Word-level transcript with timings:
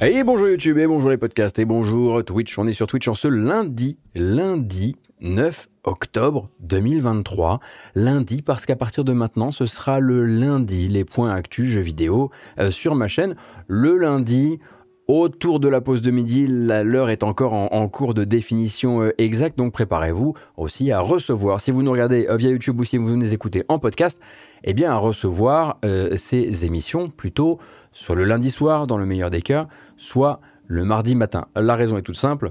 Et 0.00 0.22
bonjour 0.22 0.48
YouTube, 0.48 0.78
et 0.78 0.86
bonjour 0.86 1.10
les 1.10 1.16
podcasts, 1.16 1.58
et 1.58 1.64
bonjour 1.64 2.24
Twitch. 2.24 2.56
On 2.56 2.68
est 2.68 2.72
sur 2.72 2.86
Twitch 2.86 3.08
en 3.08 3.14
ce 3.14 3.26
lundi, 3.26 3.98
lundi 4.14 4.94
9 5.20 5.68
octobre 5.82 6.50
2023. 6.60 7.58
Lundi, 7.96 8.42
parce 8.42 8.64
qu'à 8.64 8.76
partir 8.76 9.02
de 9.02 9.12
maintenant, 9.12 9.50
ce 9.50 9.66
sera 9.66 9.98
le 9.98 10.24
lundi, 10.24 10.86
les 10.86 11.04
points 11.04 11.34
actus 11.34 11.68
jeux 11.68 11.80
vidéo 11.80 12.30
euh, 12.60 12.70
sur 12.70 12.94
ma 12.94 13.08
chaîne. 13.08 13.34
Le 13.66 13.96
lundi, 13.96 14.60
autour 15.08 15.58
de 15.58 15.66
la 15.66 15.80
pause 15.80 16.00
de 16.00 16.12
midi, 16.12 16.46
l'heure 16.46 17.10
est 17.10 17.24
encore 17.24 17.54
en, 17.54 17.88
cours 17.88 18.14
de 18.14 18.22
définition 18.22 19.02
euh, 19.02 19.10
exacte, 19.18 19.58
donc 19.58 19.72
préparez-vous 19.72 20.34
aussi 20.56 20.92
à 20.92 21.00
recevoir, 21.00 21.60
si 21.60 21.72
vous 21.72 21.82
nous 21.82 21.90
regardez 21.90 22.28
euh, 22.28 22.36
via 22.36 22.50
YouTube 22.50 22.78
ou 22.78 22.84
si 22.84 22.98
vous 22.98 23.16
nous 23.16 23.34
écoutez 23.34 23.64
en 23.66 23.80
podcast, 23.80 24.20
eh 24.62 24.74
bien 24.74 24.92
à 24.92 24.96
recevoir 24.96 25.78
ces 26.16 26.64
émissions 26.64 27.10
plutôt 27.10 27.60
soit 27.92 28.14
le 28.14 28.24
lundi 28.24 28.50
soir 28.50 28.86
dans 28.86 28.98
le 28.98 29.06
meilleur 29.06 29.30
des 29.30 29.42
cas, 29.42 29.68
soit 29.98 30.40
le 30.66 30.84
mardi 30.84 31.14
matin. 31.14 31.46
La 31.54 31.76
raison 31.76 31.98
est 31.98 32.02
toute 32.02 32.16
simple. 32.16 32.50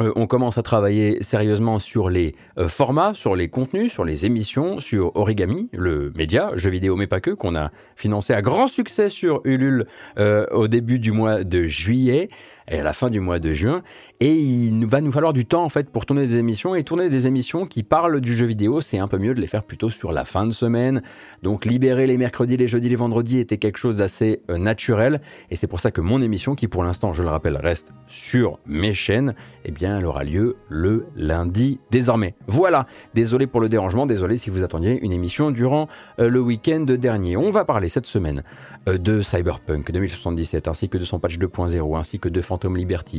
Euh, 0.00 0.12
on 0.16 0.26
commence 0.26 0.58
à 0.58 0.62
travailler 0.62 1.22
sérieusement 1.22 1.78
sur 1.78 2.08
les 2.08 2.34
euh, 2.58 2.66
formats, 2.66 3.12
sur 3.14 3.36
les 3.36 3.48
contenus, 3.48 3.92
sur 3.92 4.04
les 4.04 4.24
émissions, 4.24 4.80
sur 4.80 5.14
Origami, 5.16 5.68
le 5.72 6.12
média, 6.16 6.50
jeux 6.54 6.70
vidéo 6.70 6.96
mais 6.96 7.06
pas 7.06 7.20
que, 7.20 7.30
qu'on 7.30 7.54
a 7.54 7.70
financé 7.94 8.32
à 8.32 8.40
grand 8.40 8.68
succès 8.68 9.10
sur 9.10 9.42
Ulule 9.44 9.86
euh, 10.18 10.46
au 10.52 10.66
début 10.66 10.98
du 10.98 11.12
mois 11.12 11.44
de 11.44 11.64
juillet 11.64 12.30
et 12.68 12.80
à 12.80 12.82
la 12.82 12.92
fin 12.92 13.10
du 13.10 13.20
mois 13.20 13.38
de 13.38 13.52
juin. 13.52 13.82
Et 14.20 14.34
il 14.34 14.86
va 14.86 15.00
nous 15.00 15.12
falloir 15.12 15.32
du 15.32 15.46
temps 15.46 15.64
en 15.64 15.68
fait 15.68 15.90
pour 15.90 16.06
tourner 16.06 16.26
des 16.26 16.36
émissions. 16.36 16.74
Et 16.74 16.84
tourner 16.84 17.08
des 17.08 17.26
émissions 17.26 17.66
qui 17.66 17.82
parlent 17.82 18.20
du 18.20 18.34
jeu 18.34 18.46
vidéo, 18.46 18.80
c'est 18.80 18.98
un 18.98 19.08
peu 19.08 19.18
mieux 19.18 19.34
de 19.34 19.40
les 19.40 19.46
faire 19.46 19.64
plutôt 19.64 19.90
sur 19.90 20.12
la 20.12 20.24
fin 20.24 20.46
de 20.46 20.52
semaine. 20.52 21.02
Donc 21.42 21.64
libérer 21.64 22.06
les 22.06 22.16
mercredis, 22.16 22.56
les 22.56 22.66
jeudis, 22.66 22.88
les 22.88 22.96
vendredis 22.96 23.38
était 23.38 23.58
quelque 23.58 23.78
chose 23.78 23.96
d'assez 23.98 24.42
euh, 24.50 24.58
naturel. 24.58 25.20
Et 25.50 25.56
c'est 25.56 25.66
pour 25.66 25.80
ça 25.80 25.90
que 25.90 26.00
mon 26.00 26.22
émission, 26.22 26.54
qui 26.54 26.68
pour 26.68 26.84
l'instant, 26.84 27.12
je 27.12 27.22
le 27.22 27.28
rappelle, 27.28 27.56
reste 27.56 27.92
sur 28.06 28.58
mes 28.66 28.94
chaînes, 28.94 29.34
eh 29.64 29.70
bien, 29.70 29.98
elle 29.98 30.06
aura 30.06 30.24
lieu 30.24 30.56
le 30.68 31.06
lundi 31.16 31.80
désormais. 31.90 32.34
Voilà. 32.46 32.86
Désolé 33.14 33.46
pour 33.46 33.60
le 33.60 33.68
dérangement. 33.68 34.06
Désolé 34.06 34.36
si 34.36 34.50
vous 34.50 34.62
attendiez 34.62 34.98
une 35.02 35.12
émission 35.12 35.50
durant 35.50 35.88
euh, 36.18 36.28
le 36.28 36.40
week-end 36.40 36.80
dernier. 36.80 37.36
On 37.36 37.50
va 37.50 37.64
parler 37.64 37.88
cette 37.88 38.06
semaine 38.06 38.42
euh, 38.88 38.98
de 38.98 39.22
Cyberpunk 39.22 39.90
2077 39.90 40.68
ainsi 40.68 40.88
que 40.88 40.98
de 40.98 41.04
son 41.04 41.18
patch 41.18 41.38
2.0 41.38 41.98
ainsi 41.98 42.18
que 42.18 42.28
de 42.28 42.40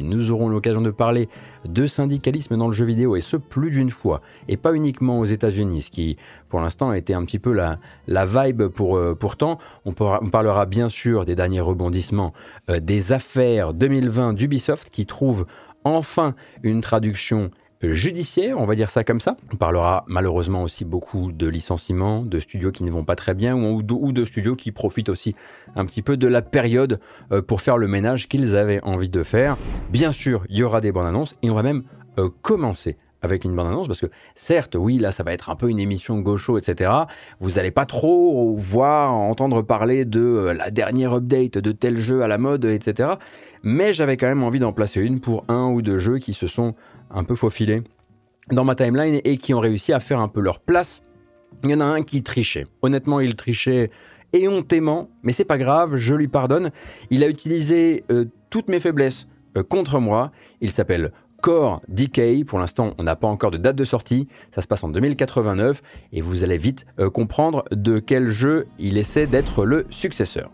Nous 0.04 0.32
aurons 0.32 0.50
l'occasion 0.50 0.82
de 0.82 0.92
parler 0.92 1.30
de 1.66 1.88
syndicalisme 1.88 2.58
dans 2.58 2.68
le 2.68 2.74
jeu 2.74 2.86
vidéo 2.86 3.16
et 3.16 3.22
ce 3.22 3.38
plus 3.38 3.72
d'une 3.72 3.92
fois 3.92 4.22
et 4.48 4.58
pas 4.58 4.74
uniquement 4.74 5.20
aux 5.20 5.26
États-Unis, 5.26 5.84
ce 5.84 5.92
qui 5.92 6.18
pour 6.50 6.60
l'instant 6.60 6.90
a 6.90 6.98
été 6.98 7.14
un 7.14 7.24
petit 7.26 7.40
peu 7.40 7.54
la, 7.54 7.80
vibe 8.26 8.68
pour 8.68 8.98
euh, 8.98 9.16
pourtant. 9.16 9.58
On, 9.86 9.94
parlera 9.94 10.66
bien 10.66 10.90
sûr 10.90 11.26
des 11.26 11.36
derniers 11.36 11.62
rebondissements 11.62 12.34
euh, 12.70 12.80
des 12.80 13.12
affaires 13.12 13.74
2020 13.74 14.34
d'Ubisoft 14.34 14.90
qui 14.90 15.06
trouvent 15.06 15.46
enfin 15.84 16.36
une 16.64 16.82
traduction 16.82 17.52
judiciaire, 17.92 18.60
on 18.60 18.66
va 18.66 18.76
dire 18.76 18.90
ça 18.90 19.04
comme 19.04 19.20
ça. 19.20 19.36
On 19.52 19.58
parlera 19.58 20.06
malheureusement 20.08 20.64
aussi 20.64 20.86
beaucoup 20.86 21.32
de 21.32 21.48
licenciements, 21.48 22.24
de 22.24 22.40
studios 22.40 22.72
qui 22.72 22.84
ne 22.84 22.92
vont 22.92 23.04
pas 23.04 23.16
très 23.16 23.34
bien 23.34 23.56
ou 23.56 23.82
de, 23.82 24.26
studios 24.26 24.56
qui 24.56 24.72
profitent 24.72 25.10
aussi 25.10 25.36
un 25.76 25.86
petit 25.86 26.02
peu 26.02 26.18
de 26.18 26.28
la 26.28 26.42
période 26.42 27.00
euh, 27.32 27.42
pour 27.42 27.62
faire 27.62 27.78
le 27.78 27.88
ménage 27.88 28.30
qu'ils 28.30 28.56
avaient 28.56 28.82
envie 28.84 29.10
de 29.10 29.24
faire. 29.24 29.58
Bien 29.90 30.12
sûr, 30.12 30.44
il 30.50 30.58
y 30.58 30.64
aura 30.64 30.82
des 30.82 30.92
bonnes 30.92 31.08
annonces 31.08 31.36
et 31.42 31.50
on 31.50 31.56
va 31.56 31.64
même 31.64 31.84
euh, 32.20 32.30
commencer 32.42 32.98
avec 33.24 33.46
une 33.46 33.56
bonne 33.56 33.68
annonce 33.68 33.88
parce 33.88 34.02
que 34.02 34.08
certes, 34.36 34.76
oui, 34.78 34.98
là, 34.98 35.12
ça 35.12 35.24
va 35.24 35.34
être 35.34 35.50
un 35.50 35.56
peu 35.56 35.70
une 35.70 35.80
émission 35.80 36.20
gaucho, 36.20 36.58
etc. 36.58 36.92
Vous 37.40 37.52
n'allez 37.52 37.72
pas 37.72 37.86
trop 37.86 38.54
voir, 38.58 39.14
entendre 39.14 39.62
parler 39.62 40.06
de 40.06 40.20
euh, 40.20 40.54
la 40.54 40.70
dernière 40.70 41.14
update 41.14 41.58
de 41.58 41.72
tel 41.72 41.98
jeu 41.98 42.22
à 42.22 42.28
la 42.28 42.38
mode, 42.38 42.66
etc. 42.66 43.14
Mais 43.64 43.94
j'avais 43.94 44.18
quand 44.18 44.28
même 44.28 44.44
envie 44.44 44.60
d'en 44.60 44.74
placer 44.74 45.02
une 45.02 45.22
pour 45.22 45.46
un 45.48 45.70
ou 45.70 45.82
deux 45.82 46.00
jeux 46.00 46.20
qui 46.20 46.34
se 46.34 46.48
sont 46.48 46.76
un 47.14 47.24
peu 47.24 47.36
faufilés 47.36 47.84
dans 48.52 48.66
ma 48.66 48.76
timeline 48.76 49.22
et 49.24 49.38
qui 49.38 49.54
ont 49.54 49.60
réussi 49.60 49.94
à 49.94 50.00
faire 50.00 50.20
un 50.20 50.28
peu 50.28 50.42
leur 50.42 50.60
place. 50.60 51.02
Il 51.64 51.70
y 51.70 51.74
en 51.74 51.80
a 51.80 51.86
un 51.86 52.02
qui 52.02 52.24
trichait. 52.24 52.66
Honnêtement, 52.82 53.20
il 53.20 53.36
trichait 53.36 53.90
éhontément, 54.34 55.10
mais 55.22 55.32
c'est 55.32 55.46
pas 55.46 55.58
grave, 55.58 55.96
je 55.96 56.16
lui 56.16 56.28
pardonne. 56.28 56.72
Il 57.10 57.24
a 57.24 57.28
utilisé 57.28 58.04
euh, 58.12 58.26
toutes 58.50 58.70
mes 58.70 58.80
faiblesses 58.80 59.28
euh, 59.58 59.64
contre 59.64 60.00
moi. 60.00 60.32
Il 60.60 60.72
s'appelle 60.72 61.12
Core 61.42 61.82
Decay. 61.88 62.44
Pour 62.44 62.60
l'instant, 62.60 62.94
on 62.98 63.04
n'a 63.04 63.16
pas 63.16 63.28
encore 63.28 63.52
de 63.52 63.58
date 63.58 63.76
de 63.76 63.86
sortie. 63.86 64.28
Ça 64.54 64.62
se 64.62 64.68
passe 64.68 64.84
en 64.84 64.90
2089 64.90 65.82
et 66.12 66.22
vous 66.22 66.44
allez 66.44 66.58
vite 66.58 66.86
euh, 67.00 67.10
comprendre 67.10 67.64
de 67.72 68.00
quel 68.00 68.28
jeu 68.28 68.68
il 68.80 68.98
essaie 68.98 69.28
d'être 69.28 69.66
le 69.66 69.86
successeur. 69.90 70.50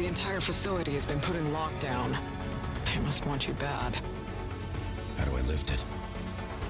The 0.00 0.06
entire 0.06 0.40
facility 0.40 0.92
has 0.94 1.04
been 1.04 1.20
put 1.20 1.36
in 1.36 1.44
lockdown. 1.52 2.18
They 2.86 2.98
must 3.02 3.26
want 3.26 3.46
you 3.46 3.52
bad. 3.52 4.00
How 5.18 5.26
do 5.26 5.36
I 5.36 5.42
lift 5.42 5.70
it? 5.70 5.84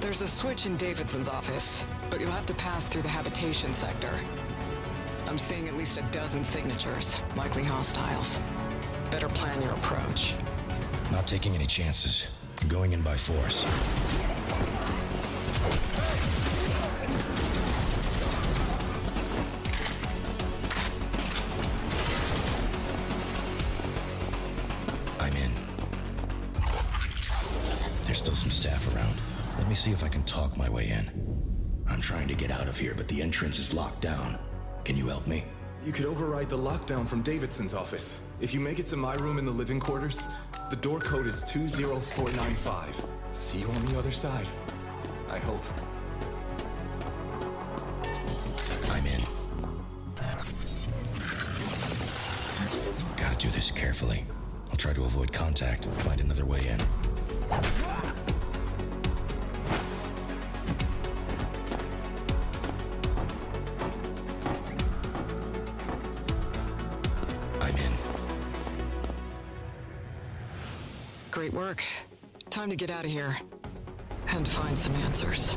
There's 0.01 0.21
a 0.21 0.27
switch 0.27 0.67
in 0.67 0.77
Davidson's 0.77 1.29
office, 1.29 1.85
but 2.11 2.19
you'll 2.19 2.33
have 2.33 2.47
to 2.47 2.55
pass 2.55 2.89
through 2.89 3.03
the 3.03 3.09
habitation 3.09 3.73
sector. 3.73 4.11
I'm 5.29 5.39
seeing 5.39 5.69
at 5.69 5.77
least 5.77 5.97
a 5.97 6.03
dozen 6.11 6.45
signatures, 6.45 7.21
likely 7.37 7.63
hostiles. 7.63 8.41
Better 9.13 9.29
plan 9.29 9.63
your 9.63 9.75
approach. 9.75 10.35
Not 11.13 11.29
taking 11.29 11.55
any 11.55 11.67
chances. 11.67 12.27
Going 12.67 12.95
in 12.95 13.01
by 13.01 13.15
force. 13.15 13.65
Way 30.81 30.89
in. 30.89 31.85
I'm 31.87 32.01
trying 32.01 32.29
to 32.29 32.35
get 32.35 32.51
out 32.51 32.67
of 32.67 32.79
here, 32.79 32.95
but 32.97 33.07
the 33.09 33.21
entrance 33.21 33.59
is 33.59 33.75
locked 33.75 34.01
down. 34.01 34.39
Can 34.85 34.97
you 34.97 35.09
help 35.09 35.27
me? 35.27 35.45
You 35.85 35.93
could 35.93 36.07
override 36.07 36.49
the 36.49 36.57
lockdown 36.57 37.07
from 37.07 37.23
Davidson's 37.23 37.75
office. 37.75 38.19
If 38.41 38.55
you 38.55 38.61
make 38.61 38.79
it 38.79 38.87
to 38.87 38.97
my 38.97 39.15
room 39.17 39.39
in 39.39 39.45
the 39.45 39.51
living 39.51 39.79
quarters, 39.79 40.25
the 40.71 40.77
door 40.77 40.99
code 41.01 41.27
is 41.27 41.43
20495. 41.43 43.03
See 43.33 43.59
you 43.59 43.67
on 43.67 43.87
the 43.87 43.99
other 43.99 44.13
side. 44.13 44.49
I 45.29 45.39
hope. 45.39 45.65
I'm 48.91 49.07
in. 49.07 49.21
Gotta 53.17 53.37
do 53.37 53.51
this 53.51 53.71
carefully. 53.71 54.25
I'll 54.71 54.77
try 54.77 54.95
to 54.95 55.05
avoid 55.05 55.31
contact, 55.31 55.85
find 56.07 56.21
another 56.21 56.47
way 56.47 56.61
in. 56.67 57.90
Time 72.51 72.69
to 72.71 72.77
get 72.77 72.91
out 72.91 73.05
of 73.05 73.11
here. 73.11 73.37
And 74.35 74.47
find 74.47 74.77
some 74.77 74.95
answers. 75.07 75.57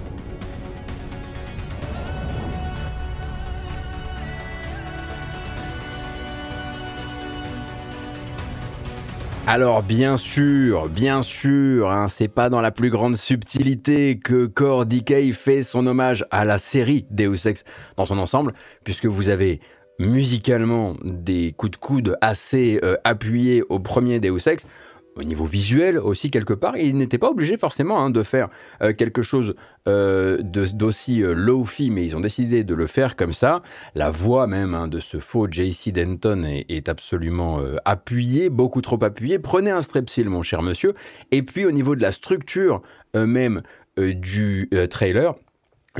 Alors 9.46 9.84
bien 9.84 10.16
sûr, 10.16 10.88
bien 10.88 11.22
sûr, 11.22 11.92
hein, 11.92 12.08
c'est 12.08 12.30
pas 12.30 12.50
dans 12.50 12.62
la 12.62 12.72
plus 12.72 12.90
grande 12.90 13.18
subtilité 13.18 14.18
que 14.18 14.46
Core 14.46 14.86
Decay 14.86 15.34
fait 15.34 15.64
son 15.64 15.86
hommage 15.86 16.26
à 16.32 16.46
la 16.46 16.58
série 16.58 17.06
Deus 17.12 17.46
Ex 17.46 17.66
dans 17.98 18.06
son 18.06 18.20
ensemble, 18.20 18.54
puisque 18.86 19.06
vous 19.06 19.30
avez 19.30 19.60
musicalement 20.00 20.96
des 21.04 21.54
coups 21.58 21.72
de 21.72 21.78
coude 21.78 22.18
assez 22.22 22.80
euh, 22.84 22.96
appuyés 23.04 23.64
au 23.68 23.80
premier 23.80 24.22
Deus 24.22 24.48
Ex 24.48 24.66
au 25.16 25.24
niveau 25.24 25.46
visuel 25.46 25.98
aussi 25.98 26.32
quelque 26.32 26.54
part. 26.54 26.78
il 26.78 26.98
n'était 26.98 27.18
pas 27.18 27.30
obligé 27.30 27.58
forcément 27.58 28.00
hein, 28.00 28.10
de 28.10 28.24
faire 28.24 28.50
euh, 28.82 28.94
quelque 28.94 29.22
chose 29.22 29.56
euh, 29.88 30.40
d'aussi 30.42 31.22
euh, 31.22 31.34
low-fi, 31.34 31.92
mais 31.92 32.06
ils 32.06 32.16
ont 32.16 32.20
décidé 32.20 32.64
de 32.64 32.74
le 32.74 32.88
faire 32.88 33.16
comme 33.16 33.34
ça. 33.34 33.62
La 33.96 34.10
voix 34.10 34.48
même 34.48 34.74
hein, 34.74 34.88
de 34.88 35.00
ce 35.00 35.20
faux 35.20 35.48
JC 35.50 35.92
Denton 35.92 36.44
est, 36.44 36.90
absolument 36.90 37.62
appuyée, 37.86 38.50
beaucoup 38.50 38.82
trop 38.82 39.02
appuyée. 39.04 39.40
Prenez 39.40 39.72
un 39.72 39.82
strepsil, 39.82 40.30
mon 40.30 40.44
cher 40.44 40.62
monsieur. 40.62 40.94
Et 41.32 41.42
puis 41.42 41.66
au 41.66 41.72
niveau 41.72 41.96
de 41.96 42.02
la 42.02 42.12
structure 42.12 42.82
même 43.16 43.62
du 43.98 44.70
trailer, 44.90 45.36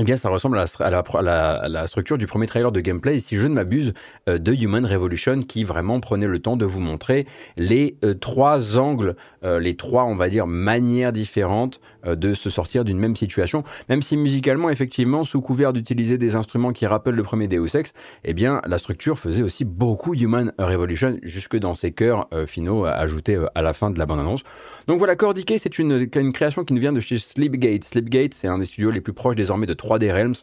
eh 0.00 0.02
bien, 0.02 0.16
ça 0.16 0.28
ressemble 0.28 0.58
à 0.58 1.68
la, 1.68 1.86
structure 1.86 2.18
du 2.18 2.26
premier 2.26 2.48
trailer 2.48 2.72
de 2.72 2.80
gameplay, 2.80 3.20
si 3.20 3.36
je 3.36 3.46
ne 3.46 3.54
m'abuse, 3.54 3.92
euh, 4.28 4.38
de 4.38 4.52
Human 4.52 4.84
Revolution, 4.84 5.42
qui 5.42 5.62
vraiment 5.62 6.00
prenait 6.00 6.26
le 6.26 6.40
temps 6.40 6.56
de 6.56 6.64
vous 6.64 6.80
montrer 6.80 7.28
les 7.56 7.96
euh, 8.02 8.12
trois 8.14 8.76
angles, 8.76 9.14
euh, 9.44 9.58
les 9.58 9.76
trois, 9.76 10.04
on 10.04 10.14
va 10.14 10.28
dire, 10.28 10.46
manières 10.46 11.12
différentes 11.12 11.80
de 12.06 12.34
se 12.34 12.50
sortir 12.50 12.84
d'une 12.84 12.98
même 12.98 13.16
situation. 13.16 13.64
Même 13.88 14.02
si 14.02 14.18
musicalement, 14.18 14.68
effectivement, 14.68 15.24
sous 15.24 15.40
couvert 15.40 15.72
d'utiliser 15.72 16.18
des 16.18 16.36
instruments 16.36 16.74
qui 16.74 16.86
rappellent 16.86 17.14
le 17.14 17.22
premier 17.22 17.48
Deus 17.48 17.74
Ex, 17.74 17.94
eh 18.24 18.34
bien, 18.34 18.60
la 18.66 18.76
structure 18.76 19.18
faisait 19.18 19.42
aussi 19.42 19.64
beaucoup 19.64 20.14
Human 20.14 20.52
Revolution, 20.58 21.16
jusque 21.22 21.56
dans 21.56 21.72
ses 21.72 21.92
chœurs 21.92 22.28
finaux 22.46 22.84
ajoutés 22.84 23.38
à 23.54 23.62
la 23.62 23.72
fin 23.72 23.90
de 23.90 23.98
la 23.98 24.04
bande-annonce. 24.04 24.42
Donc 24.86 24.98
voilà, 24.98 25.16
Core 25.16 25.32
c'est 25.56 25.78
une, 25.78 26.08
une, 26.14 26.32
création 26.34 26.62
qui 26.64 26.74
nous 26.74 26.80
vient 26.80 26.92
de 26.92 27.00
chez 27.00 27.16
Sleepgate. 27.16 27.84
Sleepgate, 27.84 28.34
c'est 28.34 28.48
un 28.48 28.58
des 28.58 28.66
studios 28.66 28.90
les 28.90 29.00
plus 29.00 29.14
proches 29.14 29.36
désormais 29.36 29.66
de 29.66 29.74
3D 29.74 30.12
Realms. 30.12 30.34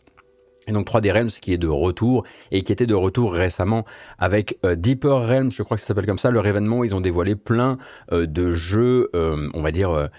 Et 0.68 0.72
donc 0.72 0.88
3D 0.88 1.12
Realms 1.12 1.30
qui 1.30 1.54
est 1.54 1.58
de 1.58 1.68
retour 1.68 2.24
et 2.52 2.62
qui 2.62 2.72
était 2.72 2.86
de 2.86 2.94
retour 2.94 3.34
récemment 3.34 3.86
avec 4.20 4.60
euh, 4.64 4.76
Deeper 4.76 5.28
Realms, 5.28 5.52
je 5.52 5.64
crois 5.64 5.78
que 5.78 5.82
ça 5.82 5.88
s'appelle 5.88 6.06
comme 6.06 6.20
ça, 6.20 6.30
leur 6.30 6.46
événement 6.46 6.84
ils 6.84 6.96
ont 6.96 7.02
dévoilé 7.02 7.36
plein 7.36 7.78
euh, 8.12 8.28
de 8.28 8.52
jeux, 8.52 9.10
euh, 9.16 9.50
on 9.54 9.62
va 9.62 9.72
dire, 9.72 10.10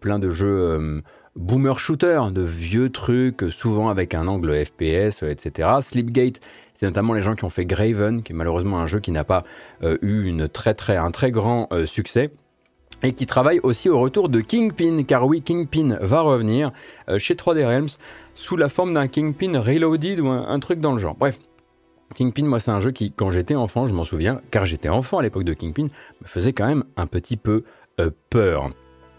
plein 0.00 0.18
de 0.18 0.30
jeux 0.30 1.02
boomer 1.36 1.78
shooter, 1.78 2.22
de 2.32 2.42
vieux 2.42 2.88
trucs, 2.88 3.44
souvent 3.50 3.90
avec 3.90 4.14
un 4.14 4.26
angle 4.26 4.64
FPS, 4.64 5.22
etc. 5.22 5.68
Sleepgate, 5.80 6.40
c'est 6.74 6.86
notamment 6.86 7.12
les 7.12 7.20
gens 7.20 7.34
qui 7.34 7.44
ont 7.44 7.50
fait 7.50 7.66
Graven, 7.66 8.22
qui 8.22 8.32
est 8.32 8.34
malheureusement 8.34 8.78
un 8.78 8.86
jeu 8.86 9.00
qui 9.00 9.10
n'a 9.10 9.24
pas 9.24 9.44
eu 9.82 10.32
un 10.40 11.10
très 11.10 11.30
grand 11.30 11.68
succès 11.84 12.30
et 13.02 13.12
qui 13.12 13.26
travaille 13.26 13.60
aussi 13.62 13.88
au 13.88 13.98
retour 13.98 14.28
de 14.28 14.40
Kingpin, 14.40 15.02
car 15.04 15.26
oui, 15.26 15.42
Kingpin 15.42 15.96
va 16.00 16.20
revenir 16.20 16.72
chez 17.18 17.34
3D 17.34 17.66
Realms 17.66 17.96
sous 18.34 18.56
la 18.56 18.68
forme 18.68 18.94
d'un 18.94 19.08
Kingpin 19.08 19.58
Reloaded 19.60 20.20
ou 20.20 20.28
un, 20.28 20.60
truc 20.60 20.80
dans 20.80 20.92
le 20.92 20.98
genre. 20.98 21.14
Bref, 21.14 21.38
Kingpin, 22.14 22.44
moi, 22.44 22.60
c'est 22.60 22.70
un 22.70 22.80
jeu 22.80 22.90
qui, 22.90 23.12
quand 23.12 23.30
j'étais 23.30 23.54
enfant, 23.54 23.86
je 23.86 23.94
m'en 23.94 24.04
souviens, 24.04 24.40
car 24.50 24.66
j'étais 24.66 24.88
enfant 24.88 25.18
à 25.18 25.22
l'époque 25.22 25.44
de 25.44 25.54
Kingpin, 25.54 25.84
me 25.84 26.26
faisait 26.26 26.52
quand 26.52 26.66
même 26.66 26.84
un 26.96 27.06
petit 27.06 27.36
peu 27.36 27.64
euh, 28.00 28.10
peur. 28.30 28.70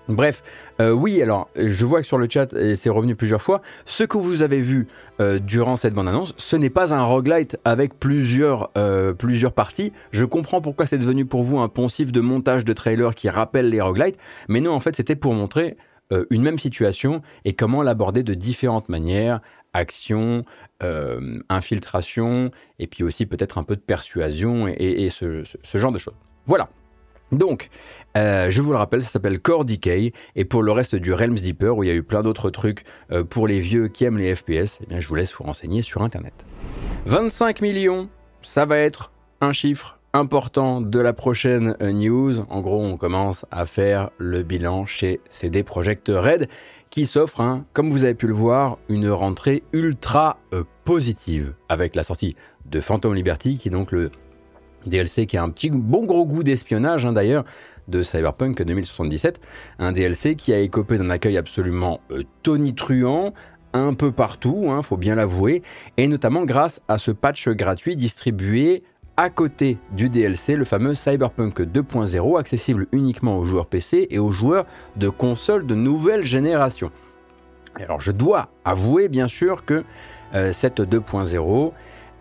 Bref, 0.09 0.43
euh, 0.81 0.91
oui, 0.91 1.21
alors 1.21 1.49
je 1.55 1.85
vois 1.85 2.01
que 2.01 2.07
sur 2.07 2.17
le 2.17 2.27
chat, 2.29 2.51
et 2.53 2.75
c'est 2.75 2.89
revenu 2.89 3.15
plusieurs 3.15 3.41
fois, 3.41 3.61
ce 3.85 4.03
que 4.03 4.17
vous 4.17 4.41
avez 4.41 4.59
vu 4.59 4.87
euh, 5.21 5.39
durant 5.39 5.77
cette 5.77 5.93
bande-annonce, 5.93 6.33
ce 6.37 6.55
n'est 6.55 6.69
pas 6.69 6.93
un 6.93 7.03
roguelite 7.03 7.57
avec 7.63 7.97
plusieurs, 7.99 8.71
plusieurs 9.17 9.53
parties. 9.53 9.93
Je 10.11 10.25
comprends 10.25 10.61
pourquoi 10.61 10.85
c'est 10.85 10.97
devenu 10.97 11.25
pour 11.25 11.43
vous 11.43 11.59
un 11.59 11.69
poncif 11.69 12.11
de 12.11 12.19
montage 12.19 12.65
de 12.65 12.73
trailer 12.73 13.15
qui 13.15 13.29
rappelle 13.29 13.69
les 13.69 13.81
roguelites, 13.81 14.17
mais 14.49 14.59
non, 14.59 14.73
en 14.73 14.79
fait, 14.79 14.95
c'était 14.95 15.15
pour 15.15 15.33
montrer 15.33 15.77
euh, 16.11 16.25
une 16.29 16.43
même 16.43 16.59
situation 16.59 17.21
et 17.45 17.53
comment 17.53 17.81
l'aborder 17.81 18.23
de 18.23 18.33
différentes 18.33 18.89
manières, 18.89 19.39
action, 19.73 20.45
euh, 20.83 21.39
infiltration, 21.49 22.51
et 22.77 22.87
puis 22.87 23.03
aussi 23.03 23.25
peut-être 23.25 23.57
un 23.57 23.63
peu 23.63 23.75
de 23.75 23.81
persuasion 23.81 24.67
et, 24.67 25.09
ce, 25.09 25.43
genre 25.73 25.91
de 25.91 25.97
choses. 25.97 26.15
Voilà. 26.45 26.69
Donc, 27.33 27.69
euh, 28.17 28.49
je 28.49 28.61
vous 28.61 28.71
le 28.71 28.77
rappelle, 28.77 29.03
ça 29.03 29.09
s'appelle 29.09 29.39
Core 29.39 29.65
Decay, 29.65 30.13
et 30.35 30.45
pour 30.45 30.63
le 30.63 30.71
reste 30.71 30.95
du 30.95 31.13
Realms 31.13 31.35
Deeper, 31.35 31.77
où 31.77 31.83
il 31.83 31.87
y 31.87 31.91
a 31.91 31.95
eu 31.95 32.03
plein 32.03 32.23
d'autres 32.23 32.49
trucs 32.49 32.83
pour 33.29 33.47
les 33.47 33.59
vieux 33.59 33.87
qui 33.87 34.05
aiment 34.05 34.17
les 34.17 34.35
FPS, 34.35 34.79
eh 34.89 35.01
je 35.01 35.07
vous 35.07 35.15
laisse 35.15 35.33
vous 35.33 35.43
renseigner 35.43 35.81
sur 35.81 36.01
Internet. 36.01 36.45
25 37.05 37.61
millions, 37.61 38.07
ça 38.43 38.65
va 38.65 38.77
être 38.77 39.11
un 39.41 39.53
chiffre 39.53 39.99
important 40.13 40.79
de 40.79 40.99
la 40.99 41.11
prochaine 41.11 41.75
euh, 41.81 41.91
news. 41.91 42.45
En 42.49 42.61
gros, 42.61 42.81
on 42.81 42.97
commence 42.97 43.45
à 43.51 43.65
faire 43.65 44.11
le 44.19 44.43
bilan 44.43 44.85
chez 44.85 45.19
CD 45.29 45.63
Projekt 45.63 46.09
Red 46.09 46.47
qui 46.91 47.07
s'offre, 47.07 47.41
hein, 47.41 47.65
comme 47.73 47.89
vous 47.89 48.03
avez 48.03 48.13
pu 48.13 48.27
le 48.27 48.35
voir, 48.35 48.77
une 48.87 49.09
rentrée 49.09 49.63
ultra 49.73 50.37
euh, 50.53 50.63
positive 50.85 51.55
avec 51.67 51.95
la 51.95 52.03
sortie 52.03 52.35
de 52.65 52.79
Phantom 52.79 53.15
Liberty 53.15 53.57
qui 53.57 53.69
est 53.69 53.71
donc 53.71 53.91
le 53.91 54.11
DLC 54.85 55.25
qui 55.25 55.37
a 55.37 55.43
un 55.43 55.49
petit 55.49 55.69
bon 55.69 56.05
gros 56.05 56.25
goût 56.25 56.43
d'espionnage 56.43 57.05
hein, 57.05 57.13
d'ailleurs 57.13 57.45
de 57.87 58.01
Cyberpunk 58.01 58.61
2077, 58.61 59.41
un 59.79 59.91
DLC 59.91 60.35
qui 60.35 60.53
a 60.53 60.59
écopé 60.59 60.97
d'un 60.97 61.09
accueil 61.09 61.37
absolument 61.37 61.99
euh, 62.11 62.23
tonitruant, 62.41 63.33
un 63.73 63.93
peu 63.93 64.11
partout, 64.11 64.67
hein, 64.69 64.81
faut 64.83 64.97
bien 64.97 65.15
l'avouer, 65.15 65.63
et 65.97 66.07
notamment 66.07 66.45
grâce 66.45 66.81
à 66.87 66.97
ce 66.97 67.11
patch 67.11 67.49
gratuit 67.49 67.95
distribué 67.95 68.83
à 69.17 69.29
côté 69.29 69.77
du 69.91 70.09
DLC, 70.09 70.55
le 70.55 70.65
fameux 70.65 70.93
Cyberpunk 70.95 71.61
2.0, 71.61 72.39
accessible 72.39 72.87
uniquement 72.91 73.37
aux 73.37 73.43
joueurs 73.43 73.67
PC 73.67 74.07
et 74.09 74.17
aux 74.17 74.31
joueurs 74.31 74.65
de 74.95 75.09
consoles 75.09 75.67
de 75.67 75.75
nouvelle 75.75 76.23
génération. 76.23 76.89
Alors 77.75 77.99
je 77.99 78.11
dois 78.11 78.49
avouer 78.65 79.09
bien 79.09 79.27
sûr 79.27 79.65
que 79.65 79.83
euh, 80.33 80.51
cette 80.51 80.79
2.0, 80.79 81.71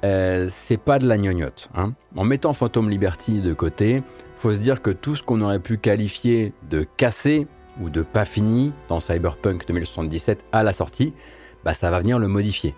euh, 0.04 0.48
c'est 0.50 0.78
pas 0.78 0.98
de 0.98 1.06
la 1.06 1.16
gnognotte. 1.16 1.68
Hein. 1.74 1.92
En 2.16 2.24
mettant 2.24 2.52
Phantom 2.52 2.90
Liberty 2.90 3.40
de 3.40 3.54
côté, 3.54 4.02
faut 4.36 4.52
se 4.52 4.58
dire 4.58 4.82
que 4.82 4.90
tout 4.90 5.14
ce 5.14 5.22
qu'on 5.22 5.40
aurait 5.40 5.60
pu 5.60 5.78
qualifier 5.78 6.52
de 6.68 6.84
cassé 6.96 7.46
ou 7.80 7.88
de 7.88 8.02
pas 8.02 8.24
fini 8.24 8.72
dans 8.88 9.00
Cyberpunk 9.00 9.66
2077 9.66 10.44
à 10.50 10.62
la 10.62 10.72
sortie, 10.72 11.12
bah 11.64 11.74
ça 11.74 11.90
va 11.90 12.00
venir 12.00 12.18
le 12.18 12.26
modifier. 12.26 12.74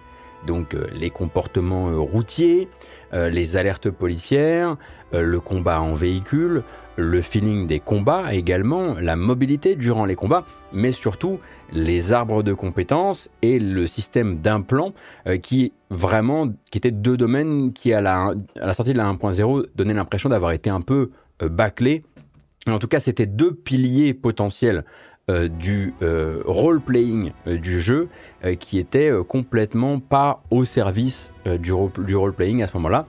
Donc 0.46 0.74
euh, 0.74 0.86
les 0.92 1.08
comportements 1.08 2.04
routiers, 2.04 2.68
euh, 3.14 3.30
les 3.30 3.56
alertes 3.56 3.88
policières, 3.88 4.76
le 5.12 5.38
combat 5.40 5.80
en 5.80 5.94
véhicule, 5.94 6.64
le 6.96 7.22
feeling 7.22 7.66
des 7.66 7.80
combats 7.80 8.34
également, 8.34 8.96
la 9.00 9.16
mobilité 9.16 9.76
durant 9.76 10.04
les 10.04 10.16
combats, 10.16 10.44
mais 10.72 10.92
surtout 10.92 11.38
les 11.74 12.12
arbres 12.12 12.42
de 12.42 12.54
compétences 12.54 13.28
et 13.42 13.58
le 13.58 13.86
système 13.86 14.38
d'implants 14.38 14.94
euh, 15.26 15.36
qui 15.36 15.72
vraiment 15.90 16.48
qui 16.70 16.78
étaient 16.78 16.90
deux 16.90 17.16
domaines 17.16 17.72
qui 17.72 17.92
à 17.92 18.00
la, 18.00 18.34
sortie 18.72 18.92
de 18.92 18.98
la 18.98 19.12
1.0 19.12 19.66
donnaient 19.74 19.94
l'impression 19.94 20.28
d'avoir 20.28 20.52
été 20.52 20.70
un 20.70 20.80
peu 20.80 21.10
bâclés. 21.40 22.04
En 22.66 22.78
tout 22.78 22.88
cas, 22.88 23.00
c'était 23.00 23.26
deux 23.26 23.52
piliers 23.52 24.14
potentiels 24.14 24.84
du 25.28 25.94
role-playing 26.00 27.32
du 27.46 27.80
jeu 27.80 28.08
qui 28.58 28.78
étaient 28.78 29.10
complètement 29.28 30.00
pas 30.00 30.42
au 30.50 30.64
service 30.64 31.30
du, 31.46 31.72
role-playing 31.72 32.62
à 32.62 32.66
ce 32.66 32.76
moment-là. 32.76 33.06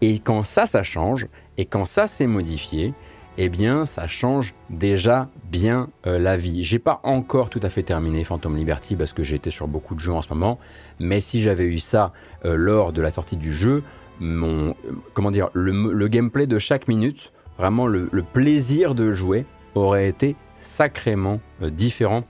Et 0.00 0.18
quand 0.18 0.44
ça, 0.44 0.66
ça 0.66 0.82
change, 0.82 1.26
et 1.56 1.64
quand 1.64 1.84
ça 1.84 2.06
s'est 2.06 2.26
modifié, 2.26 2.94
eh 3.36 3.48
bien, 3.48 3.84
ça 3.84 4.06
change 4.06 4.54
déjà 4.70 5.28
bien 5.50 5.88
la 6.04 6.36
vie. 6.36 6.62
J'ai 6.62 6.78
pas 6.78 7.00
encore 7.02 7.50
tout 7.50 7.60
à 7.62 7.70
fait 7.70 7.82
terminé 7.82 8.22
Phantom 8.22 8.56
Liberty 8.56 8.94
parce 8.96 9.12
que 9.12 9.22
j'ai 9.22 9.36
été 9.36 9.50
sur 9.50 9.66
beaucoup 9.66 9.94
de 9.94 10.00
jeux 10.00 10.12
en 10.12 10.22
ce 10.22 10.28
moment, 10.28 10.58
mais 11.00 11.20
si 11.20 11.42
j'avais 11.42 11.64
eu 11.64 11.78
ça 11.78 12.12
lors 12.44 12.92
de 12.92 13.02
la 13.02 13.10
sortie 13.10 13.36
du 13.36 13.52
jeu, 13.52 13.82
mon, 14.20 14.74
comment 15.12 15.30
dire, 15.30 15.50
le, 15.52 16.08
gameplay 16.08 16.46
de 16.46 16.58
chaque 16.58 16.88
minute, 16.88 17.32
vraiment 17.58 17.86
le, 17.86 18.08
plaisir 18.32 18.94
de 18.94 19.12
jouer 19.12 19.46
aurait 19.74 20.08
été 20.08 20.36
sacrément 20.56 21.40
différent. 21.60 22.24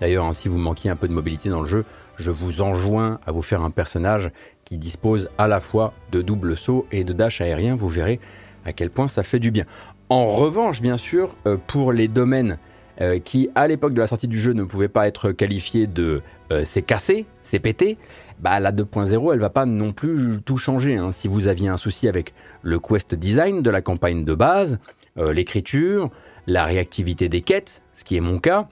D'ailleurs, 0.00 0.26
hein, 0.26 0.32
si 0.32 0.48
vous 0.48 0.58
manquiez 0.58 0.90
un 0.90 0.96
peu 0.96 1.08
de 1.08 1.12
mobilité 1.12 1.48
dans 1.48 1.60
le 1.60 1.66
jeu, 1.66 1.84
je 2.16 2.30
vous 2.30 2.62
enjoins 2.62 3.20
à 3.26 3.32
vous 3.32 3.42
faire 3.42 3.62
un 3.62 3.70
personnage 3.70 4.30
qui 4.64 4.76
dispose 4.76 5.30
à 5.38 5.48
la 5.48 5.60
fois 5.60 5.94
de 6.12 6.22
double 6.22 6.56
saut 6.56 6.86
et 6.92 7.04
de 7.04 7.12
dash 7.12 7.40
aérien. 7.40 7.76
Vous 7.76 7.88
verrez 7.88 8.20
à 8.64 8.72
quel 8.72 8.90
point 8.90 9.08
ça 9.08 9.22
fait 9.22 9.38
du 9.38 9.50
bien. 9.50 9.64
En 10.10 10.26
revanche, 10.26 10.82
bien 10.82 10.98
sûr, 10.98 11.34
euh, 11.46 11.56
pour 11.66 11.92
les 11.92 12.08
domaines 12.08 12.58
euh, 13.00 13.18
qui, 13.18 13.48
à 13.54 13.66
l'époque 13.66 13.94
de 13.94 14.00
la 14.00 14.06
sortie 14.06 14.28
du 14.28 14.38
jeu, 14.38 14.52
ne 14.52 14.62
pouvaient 14.62 14.88
pas 14.88 15.08
être 15.08 15.32
qualifiés 15.32 15.86
de 15.86 16.20
euh, 16.52 16.62
c'est 16.64 16.82
cassé, 16.82 17.24
c'est 17.42 17.58
pété, 17.58 17.96
bah, 18.38 18.60
la 18.60 18.70
2.0, 18.70 19.32
elle 19.32 19.40
va 19.40 19.48
pas 19.48 19.64
non 19.64 19.92
plus 19.92 20.42
tout 20.44 20.58
changer. 20.58 20.96
Hein. 20.96 21.10
Si 21.10 21.26
vous 21.26 21.48
aviez 21.48 21.68
un 21.68 21.78
souci 21.78 22.06
avec 22.06 22.34
le 22.62 22.78
quest 22.78 23.14
design 23.14 23.62
de 23.62 23.70
la 23.70 23.80
campagne 23.80 24.24
de 24.24 24.34
base, 24.34 24.78
l'écriture, 25.16 26.10
la 26.48 26.64
réactivité 26.64 27.28
des 27.28 27.40
quêtes, 27.40 27.82
ce 27.92 28.02
qui 28.02 28.16
est 28.16 28.20
mon 28.20 28.40
cas, 28.40 28.66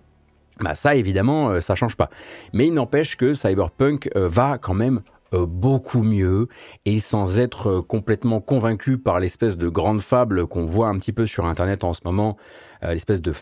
bah 0.59 0.75
ça 0.75 0.97
évidemment 0.97 1.61
ça 1.61 1.77
change 1.77 1.97
pas. 1.97 2.11
Mais 2.53 2.67
il 2.67 2.75
n'empêche 2.75 3.17
que 3.17 3.33
Cyberpunk 3.33 4.11
va 4.17 4.59
quand 4.59 4.75
même 4.75 5.03
beaucoup 5.33 6.03
mieux 6.03 6.49
et 6.85 6.99
sans 6.99 7.39
être 7.39 7.81
complètement 7.81 8.41
convaincu 8.41 8.99
par 8.99 9.21
l'espèce 9.21 9.57
de 9.57 9.69
grande 9.69 10.01
fable 10.01 10.47
qu'on 10.47 10.67
voit 10.67 10.89
un 10.89 10.99
petit 10.99 11.13
peu 11.13 11.27
sur 11.27 11.47
internet 11.47 11.85
en 11.85 11.93
ce 11.93 12.01
moment, 12.05 12.37
l'espèce 12.83 13.21
de 13.21 13.33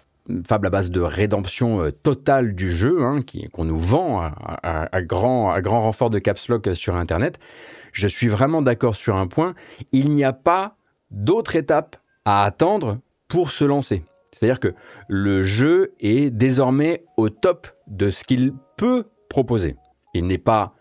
fable 0.47 0.67
à 0.67 0.71
base 0.71 0.91
de 0.91 1.01
rédemption 1.01 1.91
totale 2.03 2.55
du 2.55 2.71
jeu 2.71 3.03
hein, 3.03 3.21
qu'on 3.53 3.65
nous 3.65 3.79
vend 3.79 4.21
à, 4.63 5.03
grand, 5.03 5.51
à 5.51 5.61
grand 5.61 5.81
renfort 5.81 6.11
de 6.11 6.19
caps 6.19 6.49
lock 6.49 6.69
sur 6.75 6.97
internet. 6.97 7.39
Je 7.93 8.07
suis 8.07 8.29
vraiment 8.29 8.63
d'accord 8.63 8.95
sur 8.95 9.17
un 9.17 9.27
point, 9.27 9.55
il 9.93 10.11
n'y 10.11 10.25
a 10.25 10.33
pas 10.33 10.77
d'autre 11.11 11.57
étape 11.57 11.97
à 12.25 12.45
attendre 12.45 12.99
pour 13.29 13.51
se 13.51 13.65
lancer. 13.65 14.05
C'est-à-dire 14.33 14.61
que 14.61 14.75
le 15.09 15.43
jeu 15.43 15.93
est 16.01 16.31
désormais 16.31 17.05
au 17.17 17.31
top 17.31 17.69
de 17.89 18.11
ce 18.11 18.25
qu'il 18.25 18.53
peut 18.77 19.05
proposer. 19.29 19.77
Il 20.15 20.27
n'est 20.27 20.39
pas 20.39 20.75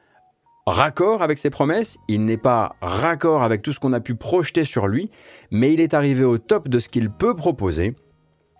raccord 0.69 1.21
avec 1.21 1.37
ses 1.37 1.49
promesses, 1.49 1.97
il 2.07 2.25
n'est 2.25 2.37
pas 2.37 2.75
raccord 2.81 3.43
avec 3.43 3.61
tout 3.61 3.73
ce 3.73 3.79
qu'on 3.79 3.93
a 3.93 3.99
pu 3.99 4.15
projeter 4.15 4.63
sur 4.63 4.87
lui, 4.87 5.09
mais 5.51 5.73
il 5.73 5.81
est 5.81 5.93
arrivé 5.93 6.23
au 6.23 6.37
top 6.37 6.67
de 6.67 6.79
ce 6.79 6.89
qu'il 6.89 7.09
peut 7.09 7.35
proposer. 7.35 7.95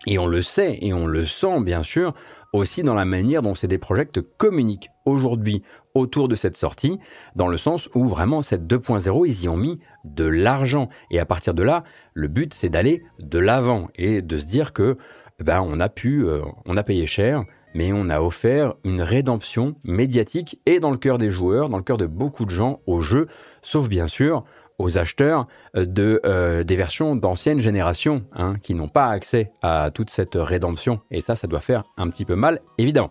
Et 0.06 0.18
on 0.18 0.26
le 0.26 0.40
sait 0.40 0.78
et 0.80 0.94
on 0.94 1.06
le 1.06 1.26
sent 1.26 1.60
bien 1.60 1.82
sûr 1.82 2.14
aussi 2.52 2.82
dans 2.82 2.94
la 2.94 3.04
manière 3.04 3.42
dont 3.42 3.54
CD 3.54 3.78
Projekt 3.78 4.20
communique 4.38 4.88
aujourd'hui 5.04 5.62
autour 5.94 6.28
de 6.28 6.34
cette 6.34 6.56
sortie, 6.56 6.98
dans 7.36 7.48
le 7.48 7.56
sens 7.56 7.88
où 7.94 8.06
vraiment 8.06 8.42
cette 8.42 8.66
2.0, 8.66 9.26
ils 9.26 9.44
y 9.44 9.48
ont 9.48 9.56
mis 9.56 9.78
de 10.04 10.24
l'argent. 10.24 10.88
Et 11.10 11.18
à 11.18 11.26
partir 11.26 11.54
de 11.54 11.62
là, 11.62 11.84
le 12.14 12.28
but 12.28 12.54
c'est 12.54 12.68
d'aller 12.68 13.02
de 13.18 13.38
l'avant 13.38 13.88
et 13.94 14.22
de 14.22 14.36
se 14.36 14.46
dire 14.46 14.72
que 14.72 14.96
ben, 15.38 15.60
on 15.62 15.80
a 15.80 15.88
pu, 15.88 16.24
euh, 16.24 16.42
on 16.66 16.76
a 16.76 16.82
payé 16.82 17.06
cher, 17.06 17.44
mais 17.74 17.92
on 17.92 18.08
a 18.08 18.20
offert 18.20 18.74
une 18.84 19.02
rédemption 19.02 19.74
médiatique 19.84 20.58
et 20.66 20.80
dans 20.80 20.90
le 20.90 20.96
cœur 20.96 21.18
des 21.18 21.30
joueurs, 21.30 21.68
dans 21.68 21.76
le 21.76 21.82
cœur 21.82 21.96
de 21.96 22.06
beaucoup 22.06 22.44
de 22.44 22.50
gens 22.50 22.80
au 22.86 23.00
jeu, 23.00 23.28
sauf 23.62 23.88
bien 23.88 24.06
sûr 24.06 24.44
aux 24.80 24.98
acheteurs 24.98 25.46
euh, 25.76 25.84
de, 25.84 26.20
euh, 26.24 26.64
des 26.64 26.76
versions 26.76 27.14
d'ancienne 27.14 27.60
génération 27.60 28.24
hein, 28.34 28.54
qui 28.62 28.74
n'ont 28.74 28.88
pas 28.88 29.08
accès 29.08 29.52
à 29.62 29.90
toute 29.92 30.10
cette 30.10 30.34
rédemption. 30.34 31.00
Et 31.10 31.20
ça, 31.20 31.36
ça 31.36 31.46
doit 31.46 31.60
faire 31.60 31.84
un 31.96 32.08
petit 32.08 32.24
peu 32.24 32.34
mal, 32.34 32.60
évidemment. 32.78 33.10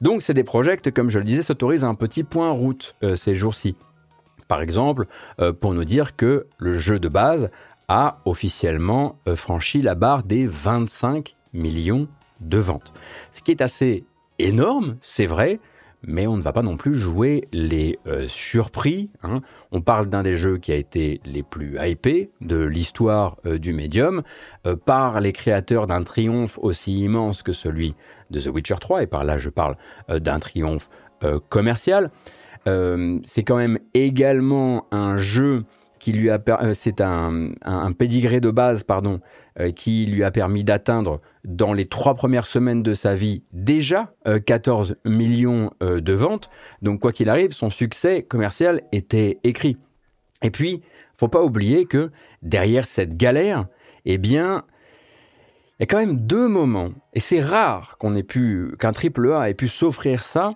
Donc, 0.00 0.22
c'est 0.22 0.34
des 0.34 0.44
projets, 0.44 0.76
comme 0.76 1.08
je 1.08 1.18
le 1.18 1.24
disais, 1.24 1.42
s'autorisent 1.42 1.84
un 1.84 1.94
petit 1.94 2.24
point 2.24 2.50
route 2.50 2.94
euh, 3.02 3.16
ces 3.16 3.34
jours-ci. 3.34 3.76
Par 4.48 4.60
exemple, 4.60 5.06
pour 5.58 5.72
nous 5.72 5.86
dire 5.86 6.16
que 6.16 6.46
le 6.58 6.76
jeu 6.76 6.98
de 6.98 7.08
base 7.08 7.50
a 7.88 8.18
officiellement 8.26 9.18
franchi 9.36 9.80
la 9.80 9.94
barre 9.94 10.22
des 10.22 10.46
25 10.46 11.34
millions 11.54 12.08
de 12.44 12.58
ventes. 12.58 12.92
Ce 13.30 13.42
qui 13.42 13.50
est 13.50 13.60
assez 13.60 14.04
énorme, 14.38 14.96
c'est 15.00 15.26
vrai, 15.26 15.60
mais 16.06 16.26
on 16.26 16.36
ne 16.36 16.42
va 16.42 16.52
pas 16.52 16.62
non 16.62 16.76
plus 16.76 16.94
jouer 16.94 17.48
les 17.52 17.98
euh, 18.06 18.26
surpris. 18.28 19.10
Hein. 19.22 19.40
On 19.72 19.80
parle 19.80 20.08
d'un 20.08 20.22
des 20.22 20.36
jeux 20.36 20.58
qui 20.58 20.72
a 20.72 20.76
été 20.76 21.20
les 21.24 21.42
plus 21.42 21.78
hypés 21.80 22.30
de 22.40 22.58
l'histoire 22.58 23.36
euh, 23.46 23.58
du 23.58 23.72
médium, 23.72 24.22
euh, 24.66 24.76
par 24.76 25.20
les 25.20 25.32
créateurs 25.32 25.86
d'un 25.86 26.02
triomphe 26.02 26.58
aussi 26.62 27.00
immense 27.00 27.42
que 27.42 27.52
celui 27.52 27.94
de 28.30 28.40
The 28.40 28.46
Witcher 28.46 28.76
3, 28.80 29.02
et 29.02 29.06
par 29.06 29.24
là 29.24 29.38
je 29.38 29.50
parle 29.50 29.76
d'un 30.08 30.38
triomphe 30.38 30.88
commercial. 31.48 32.10
c'est 32.66 33.44
quand 33.44 33.56
même 33.56 33.78
également 33.94 34.86
un 34.90 35.16
jeu 35.16 35.64
qui 36.04 36.12
lui 36.12 36.28
a 36.28 36.38
c'est 36.74 37.00
un, 37.00 37.52
un, 37.62 37.92
pédigré 37.92 38.42
de 38.42 38.50
base 38.50 38.84
pardon 38.84 39.20
qui 39.74 40.04
lui 40.04 40.22
a 40.22 40.30
permis 40.30 40.62
d'atteindre 40.62 41.22
dans 41.44 41.72
les 41.72 41.86
trois 41.86 42.14
premières 42.14 42.46
semaines 42.46 42.82
de 42.82 42.92
sa 42.92 43.14
vie 43.14 43.42
déjà 43.52 44.12
14 44.44 44.96
euh, 45.06 45.10
millions 45.10 45.70
euh, 45.82 46.02
de 46.02 46.12
ventes. 46.12 46.50
Donc 46.82 47.00
quoi 47.00 47.12
qu'il 47.12 47.30
arrive, 47.30 47.52
son 47.52 47.70
succès 47.70 48.22
commercial 48.22 48.82
était 48.92 49.38
écrit. 49.44 49.78
Et 50.42 50.50
puis, 50.50 50.82
faut 51.16 51.28
pas 51.28 51.42
oublier 51.42 51.86
que 51.86 52.10
derrière 52.42 52.84
cette 52.84 53.16
galère, 53.16 53.66
eh 54.04 54.18
bien, 54.18 54.64
il 55.78 55.82
y 55.82 55.84
a 55.84 55.86
quand 55.86 55.98
même 55.98 56.18
deux 56.18 56.48
moments, 56.48 56.90
et 57.14 57.20
c'est 57.20 57.40
rare 57.40 57.96
qu'on 57.98 58.14
ait 58.14 58.22
pu, 58.22 58.74
qu'un 58.78 58.92
triple 58.92 59.32
A 59.32 59.48
ait 59.48 59.54
pu 59.54 59.68
s'offrir 59.68 60.22
ça, 60.22 60.50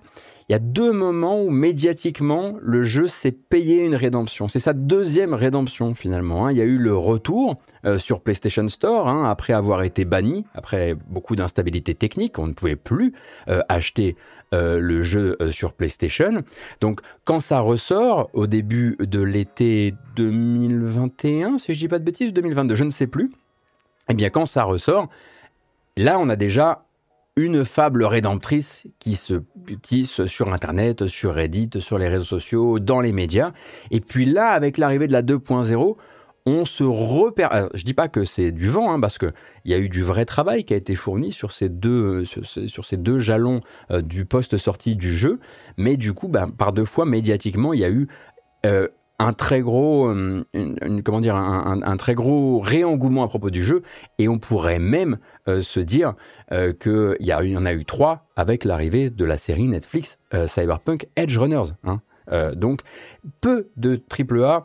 il 0.49 0.53
y 0.53 0.55
a 0.55 0.59
deux 0.59 0.93
moments 0.93 1.43
où 1.43 1.51
médiatiquement 1.51 2.57
le 2.63 2.83
jeu 2.83 3.07
s'est 3.07 3.33
payé 3.33 3.85
une 3.85 3.95
rédemption. 3.95 4.49
C'est 4.49 4.61
sa 4.61 4.73
deuxième 4.73 5.35
rédemption 5.35 5.95
finalement. 5.95 6.47
Hein. 6.47 6.53
Il 6.53 6.59
y 6.59 6.63
a 6.63 6.65
eu 6.65 6.79
le 6.79 6.97
retour 6.97 7.57
euh, 7.85 7.99
sur 7.99 8.23
PlayStation 8.23 8.67
Store 8.71 9.09
hein, 9.09 9.29
après 9.29 9.53
avoir 9.53 9.83
été 9.83 10.07
banni, 10.07 10.47
après 10.55 10.95
beaucoup 10.95 11.37
d'instabilité 11.37 11.95
technique, 11.95 12.39
on 12.39 12.47
ne 12.47 12.55
pouvait 12.55 12.77
plus 12.77 13.13
euh, 13.49 13.61
acheter 13.69 14.17
euh, 14.55 14.81
le 14.81 15.03
jeu 15.03 15.37
sur 15.51 15.75
PlayStation. 15.75 16.43
Donc 16.81 17.03
quand 17.25 17.41
ça 17.41 17.61
ressort 17.61 18.31
au 18.33 18.47
début 18.47 18.97
de 19.01 19.21
l'été 19.21 19.95
2021, 20.17 21.59
si 21.59 21.75
je 21.75 21.79
dis 21.79 21.89
pas 21.89 21.99
de 21.99 22.05
bêtises, 22.05 22.33
2022, 22.33 22.75
je 22.75 22.85
ne 22.85 22.91
sais 22.91 23.07
plus. 23.07 23.31
Eh 24.09 24.15
bien 24.15 24.31
quand 24.31 24.47
ça 24.47 24.63
ressort, 24.63 25.09
là 25.99 26.19
on 26.19 26.31
a 26.31 26.37
déjà 26.37 26.88
une 27.39 27.65
fable 27.65 28.05
rédemptrice 28.05 28.87
qui 28.99 29.15
se 29.15 29.43
tisse 29.81 30.27
sur 30.27 30.53
Internet, 30.53 31.07
sur 31.07 31.35
Reddit, 31.35 31.71
sur 31.79 31.97
les 31.97 32.09
réseaux 32.09 32.25
sociaux, 32.25 32.81
dans 32.81 33.01
les 33.01 33.13
médias. 33.13 33.53
Et 33.91 34.01
puis 34.01 34.25
là, 34.27 34.49
avec 34.49 34.77
l'arrivée 34.77 35.07
de 35.07 35.13
la 35.13 35.23
2.0, 35.23 35.97
on 36.47 36.65
se 36.65 36.83
repère. 36.83 37.53
Alors, 37.53 37.71
je 37.75 37.85
dis 37.85 37.95
pas 37.95 38.09
que 38.09 38.25
c'est 38.25 38.51
du 38.51 38.69
vent, 38.69 38.93
hein, 38.93 38.99
parce 38.99 39.19
qu'il 39.19 39.33
y 39.67 39.75
a 39.75 39.79
eu 39.79 39.89
du 39.89 40.03
vrai 40.03 40.25
travail 40.25 40.65
qui 40.65 40.75
a 40.75 40.77
été 40.77 40.97
fourni 40.97 41.31
sur 41.31 41.53
ces 41.53 41.69
deux, 41.69 42.25
sur, 42.25 42.85
ces 42.85 42.97
deux 42.97 43.19
jalons 43.19 43.61
euh, 43.91 44.03
du 44.03 44.25
poste 44.25 44.57
sortie 44.57 44.97
du 44.97 45.13
jeu. 45.13 45.39
Mais 45.77 45.97
du 45.97 46.15
coup, 46.15 46.27
bah, 46.27 46.49
par 46.57 46.73
deux 46.73 46.87
fois, 46.87 47.05
médiatiquement, 47.05 47.73
il 47.73 47.81
y 47.81 47.85
a 47.85 47.91
eu 47.91 48.09
euh, 48.67 48.89
un 49.19 49.33
très 49.33 49.61
gros, 49.61 50.09
euh, 50.09 50.45
réengouement 52.63 53.25
à 53.25 53.29
propos 53.29 53.51
du 53.51 53.63
jeu, 53.63 53.83
et 54.19 54.29
on 54.29 54.39
pourrait 54.39 54.79
même 54.79 55.19
euh, 55.49 55.63
se 55.63 55.81
dire 55.81 56.15
euh, 56.53 56.73
qu'il 56.73 57.17
y, 57.21 57.31
y 57.31 57.57
en 57.57 57.67
a 57.67 57.73
eu 57.73 57.85
trois 57.85 58.27
avec 58.37 58.65
l'arrivée 58.65 59.11
de 59.11 59.25
la 59.25 59.37
série 59.37 59.67
Netflix 59.67 60.19
Cyberpunk 60.47 61.09
Edge 61.17 61.37
Runners. 61.37 61.73
Hein. 61.85 62.01
donc, 62.55 62.83
peu 63.41 63.69
de 63.77 64.01
AAA 64.11 64.65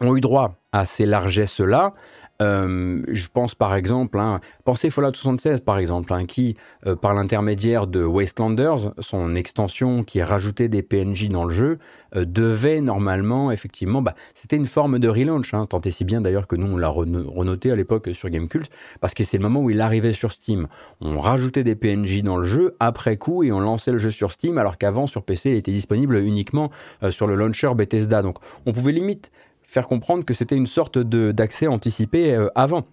ont 0.00 0.16
eu 0.16 0.20
droit 0.20 0.56
à 0.72 0.84
ces 0.84 1.06
largesses-là. 1.06 1.94
Euh, 2.40 3.02
je 3.08 3.26
pense 3.32 3.56
par 3.56 3.74
exemple, 3.74 4.16
hein, 4.20 4.40
pensez 4.64 4.90
Fallout 4.90 5.12
76 5.12 5.60
par 5.60 5.78
exemple, 5.78 6.12
hein, 6.12 6.24
qui, 6.24 6.56
euh, 6.86 6.94
par 6.94 7.12
l'intermédiaire 7.12 7.88
de 7.88 8.04
Wastelanders, 8.04 8.92
son 9.00 9.34
extension 9.34 10.04
qui 10.04 10.22
rajoutait 10.22 10.68
des 10.68 10.82
PNJ 10.82 11.30
dans 11.30 11.44
le 11.44 11.50
jeu, 11.50 11.78
euh, 12.14 12.24
devait 12.24 12.80
normalement, 12.80 13.50
effectivement, 13.50 14.02
bah, 14.02 14.14
c'était 14.36 14.54
une 14.54 14.66
forme 14.66 15.00
de 15.00 15.08
relaunch, 15.08 15.52
hein, 15.52 15.66
tant 15.66 15.80
et 15.80 15.90
si 15.90 16.04
bien 16.04 16.20
d'ailleurs 16.20 16.46
que 16.46 16.54
nous 16.54 16.72
on 16.72 16.76
l'a 16.76 16.88
renoté 16.88 17.72
à 17.72 17.76
l'époque 17.76 18.10
sur 18.12 18.28
Gamecult, 18.28 18.70
parce 19.00 19.14
que 19.14 19.24
c'est 19.24 19.38
le 19.38 19.42
moment 19.42 19.60
où 19.60 19.70
il 19.70 19.80
arrivait 19.80 20.12
sur 20.12 20.30
Steam. 20.30 20.68
On 21.00 21.18
rajoutait 21.18 21.64
des 21.64 21.74
PNJ 21.74 22.22
dans 22.22 22.36
le 22.36 22.44
jeu 22.44 22.76
après 22.78 23.16
coup 23.16 23.42
et 23.42 23.50
on 23.50 23.58
lançait 23.58 23.90
le 23.90 23.98
jeu 23.98 24.10
sur 24.10 24.30
Steam, 24.30 24.58
alors 24.58 24.78
qu'avant 24.78 25.08
sur 25.08 25.24
PC 25.24 25.50
il 25.50 25.56
était 25.56 25.72
disponible 25.72 26.16
uniquement 26.18 26.70
sur 27.10 27.26
le 27.26 27.34
launcher 27.34 27.74
Bethesda. 27.74 28.22
Donc 28.22 28.38
on 28.64 28.72
pouvait 28.72 28.92
limite 28.92 29.32
faire 29.68 29.86
comprendre 29.86 30.24
que 30.24 30.34
c'était 30.34 30.56
une 30.56 30.66
sorte 30.66 30.98
d'accès 30.98 31.68
anticipé 31.68 32.34
euh, 32.34 32.48
avant. 32.56 32.86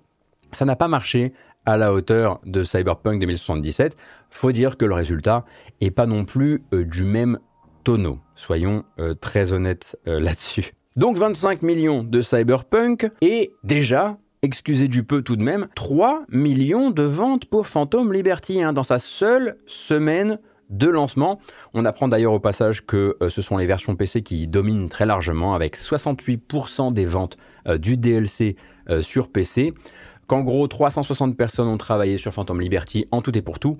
Ça 0.51 0.65
n'a 0.65 0.75
pas 0.75 0.89
marché 0.89 1.33
à 1.65 1.77
la 1.77 1.93
hauteur 1.93 2.41
de 2.45 2.63
Cyberpunk 2.63 3.19
2077. 3.19 3.97
Faut 4.29 4.51
dire 4.51 4.77
que 4.77 4.85
le 4.85 4.93
résultat 4.93 5.45
est 5.81 5.89
pas 5.89 6.05
non 6.05 6.25
plus 6.25 6.63
euh, 6.73 6.83
du 6.83 7.05
même 7.05 7.39
tonneau. 7.83 8.19
Soyons 8.35 8.83
euh, 8.99 9.15
très 9.15 9.53
honnêtes 9.53 9.97
là-dessus. 10.05 10.73
Donc 10.95 11.17
25 11.17 11.61
millions 11.61 12.03
de 12.03 12.21
Cyberpunk 12.21 13.09
et 13.21 13.53
déjà 13.63 14.17
excusez 14.41 14.87
du 14.87 15.03
peu 15.03 15.23
tout 15.23 15.35
de 15.35 15.43
même, 15.43 15.67
3 15.75 16.25
millions 16.29 16.91
de 16.91 17.01
ventes 17.01 17.45
pour 17.45 17.65
Phantom 17.65 18.13
Liberty 18.13 18.61
hein, 18.61 18.73
dans 18.73 18.83
sa 18.83 18.99
seule 18.99 19.57
semaine 19.65 20.39
de 20.69 20.87
lancement. 20.87 21.39
On 21.73 21.85
apprend 21.85 22.07
d'ailleurs 22.07 22.33
au 22.33 22.39
passage 22.39 22.85
que 22.85 23.17
euh, 23.21 23.29
ce 23.29 23.41
sont 23.41 23.57
les 23.57 23.65
versions 23.65 23.95
PC 23.95 24.21
qui 24.21 24.47
dominent 24.47 24.89
très 24.89 25.05
largement 25.05 25.53
avec 25.53 25.77
68% 25.77 26.93
des 26.93 27.05
ventes 27.05 27.37
euh, 27.67 27.77
du 27.77 27.97
DLC 27.97 28.55
euh, 28.89 29.01
sur 29.01 29.31
PC, 29.31 29.73
qu'en 30.27 30.41
gros 30.41 30.67
360 30.67 31.37
personnes 31.37 31.67
ont 31.67 31.77
travaillé 31.77 32.17
sur 32.17 32.33
Phantom 32.33 32.59
Liberty 32.59 33.07
en 33.11 33.21
tout 33.21 33.37
et 33.37 33.41
pour 33.41 33.59
tout, 33.59 33.77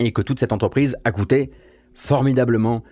et 0.00 0.12
que 0.12 0.22
toute 0.22 0.40
cette 0.40 0.52
entreprise 0.52 0.96
a 1.04 1.12
coûté 1.12 1.50
formidablement 1.94 2.82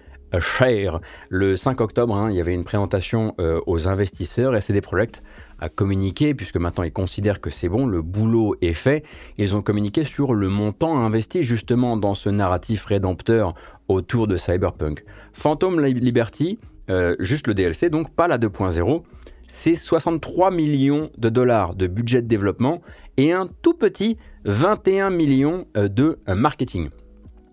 cher. 0.41 1.01
Le 1.29 1.57
5 1.57 1.81
octobre, 1.81 2.17
hein, 2.17 2.31
il 2.31 2.37
y 2.37 2.41
avait 2.41 2.55
une 2.55 2.65
présentation 2.65 3.35
aux 3.39 3.89
investisseurs 3.89 4.57
et 4.57 4.61
CD 4.61 4.81
Projekt 4.81 5.23
à 5.61 5.69
communiquer, 5.69 6.35
puisque 6.35 6.57
maintenant 6.57 6.85
ils 6.85 6.93
considèrent 6.93 7.41
que 7.41 7.51
c'est 7.51 7.69
bon, 7.69 7.87
le 7.87 8.03
boulot 8.03 8.57
est 8.61 8.73
fait. 8.73 9.05
Ils 9.39 9.57
ont 9.57 9.63
communiqué 9.63 10.05
sur 10.05 10.35
le 10.35 10.49
montant 10.49 10.99
investi 10.99 11.43
justement 11.43 11.97
dans 11.97 12.15
ce 12.15 12.29
narratif 12.29 12.85
rédempteur 12.85 13.55
autour 13.89 14.27
de 14.27 14.37
Cyberpunk. 14.37 15.05
Phantom 15.33 15.81
Liberty, 15.81 16.59
euh, 16.91 17.17
juste 17.19 17.47
le 17.47 17.55
DLC, 17.55 17.91
donc 17.91 18.15
pas 18.15 18.29
la 18.29 18.39
2.0, 18.39 19.03
c'est 19.49 19.75
63 19.75 20.51
millions 20.51 21.11
de 21.17 21.29
dollars 21.29 21.75
de 21.75 21.87
budget 21.87 22.23
de 22.23 22.27
développement 22.27 22.83
et 23.17 23.33
un 23.33 23.47
tout 23.63 23.75
petit 23.75 24.19
21 24.45 25.11
millions 25.11 25.67
euh, 25.77 25.89
de 25.89 26.19
euh, 26.29 26.35
marketing. 26.35 26.91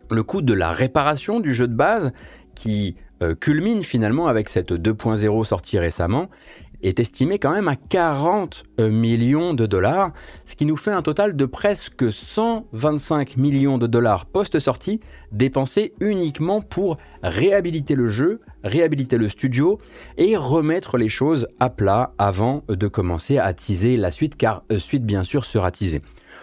Le 0.10 0.24
coût 0.24 0.42
de 0.42 0.54
la 0.54 0.72
réparation 0.72 1.40
du 1.40 1.54
jeu 1.54 1.70
de 1.70 1.74
base, 1.76 2.12
qui 2.56 2.96
culmine 3.40 3.84
finalement 3.84 4.26
avec 4.28 4.50
cette 4.50 4.72
2.0 4.72 5.44
sortie 5.44 5.78
récemment, 5.78 6.28
est 6.84 7.00
estimé 7.00 7.40
quand 7.40 7.52
même 7.52 7.68
à 7.68 7.76
40 7.76 8.64
euh, 8.80 8.90
millions 8.90 9.54
de 9.54 9.66
dollars, 9.66 10.12
ce 10.46 10.56
qui 10.56 10.66
nous 10.66 10.78
fait 10.78 10.92
un 10.92 11.02
total 11.02 11.36
de 11.36 11.46
presque 11.46 12.12
125 12.12 13.38
millions 13.38 13.78
de 13.78 13.88
dollars 13.88 14.26
post-sortie 14.26 15.00
dépensés 15.32 15.94
uniquement 16.00 16.62
pour 16.62 16.98
réhabiliter 17.24 17.96
le 17.96 18.08
jeu, 18.08 18.42
réhabiliter 18.64 19.18
le 19.18 19.30
studio 19.30 19.80
et 20.18 20.36
remettre 20.36 20.98
les 20.98 21.10
choses 21.10 21.48
à 21.60 21.70
plat 21.70 22.14
avant 22.18 22.64
de 22.68 22.88
commencer 22.88 23.38
à 23.38 23.54
teaser 23.54 23.98
la 23.98 24.12
suite, 24.12 24.36
car 24.36 24.64
euh, 24.72 24.80
suite 24.80 25.06
bien 25.06 25.24
sûr 25.24 25.46
sera 25.46 25.72
teasée. 25.72 26.02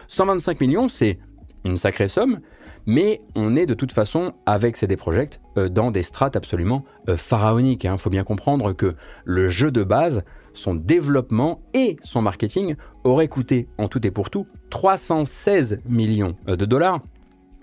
125 0.09 0.61
millions, 0.61 0.89
c'est 0.89 1.19
une 1.65 1.77
sacrée 1.77 2.09
somme, 2.09 2.41
Mais 2.89 3.21
on 3.35 3.55
est 3.55 3.67
de 3.67 3.75
toute 3.75 3.93
façon, 3.93 4.33
avec 4.47 4.79
CD 4.79 4.97
Projekt, 4.97 5.43
dans 5.57 5.91
des 5.91 6.03
strates 6.03 6.37
absolument 6.37 6.87
pharaoniques. 7.17 7.85
Il 7.85 7.89
hein. 7.89 7.99
faut 7.99 8.09
bien 8.09 8.25
comprendre 8.25 8.73
que 8.73 8.97
le 9.27 9.49
jeu 9.49 9.71
de 9.71 9.85
base, 9.85 10.23
son 10.55 10.75
développement 10.75 11.61
et 11.75 11.99
son 12.03 12.23
marketing 12.23 12.77
auraient 13.05 13.29
coûté 13.29 13.69
en 13.77 13.89
tout 13.89 14.07
et 14.07 14.11
pour 14.11 14.31
tout 14.31 14.47
316 14.71 15.81
millions 15.87 16.35
de 16.47 16.65
dollars 16.65 17.03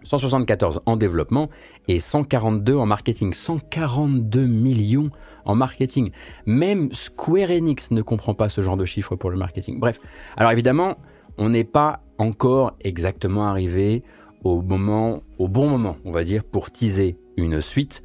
174 0.03 0.81
en 0.85 0.95
développement 0.95 1.49
et 1.87 1.99
142 1.99 2.75
en 2.75 2.85
marketing. 2.85 3.33
142 3.33 4.45
millions 4.45 5.09
en 5.43 5.55
marketing. 5.55 6.11
Même 6.45 6.93
Square 6.93 7.49
Enix 7.49 7.89
ne 7.89 8.03
comprend 8.03 8.35
pas 8.35 8.47
ce 8.47 8.61
genre 8.61 8.77
de 8.77 8.85
chiffres 8.85 9.15
pour 9.15 9.31
le 9.31 9.37
marketing. 9.37 9.79
Bref, 9.79 9.99
alors 10.37 10.51
évidemment, 10.51 10.97
on 11.39 11.49
n'est 11.49 11.63
pas 11.63 12.01
encore 12.19 12.77
exactement 12.81 13.47
arrivé 13.47 14.03
au 14.45 14.61
moment, 14.61 15.21
au 15.39 15.49
bon 15.49 15.67
moment, 15.67 15.97
on 16.05 16.11
va 16.11 16.23
dire, 16.23 16.45
pour 16.45 16.71
teaser 16.71 17.17
une 17.35 17.59
suite 17.59 18.01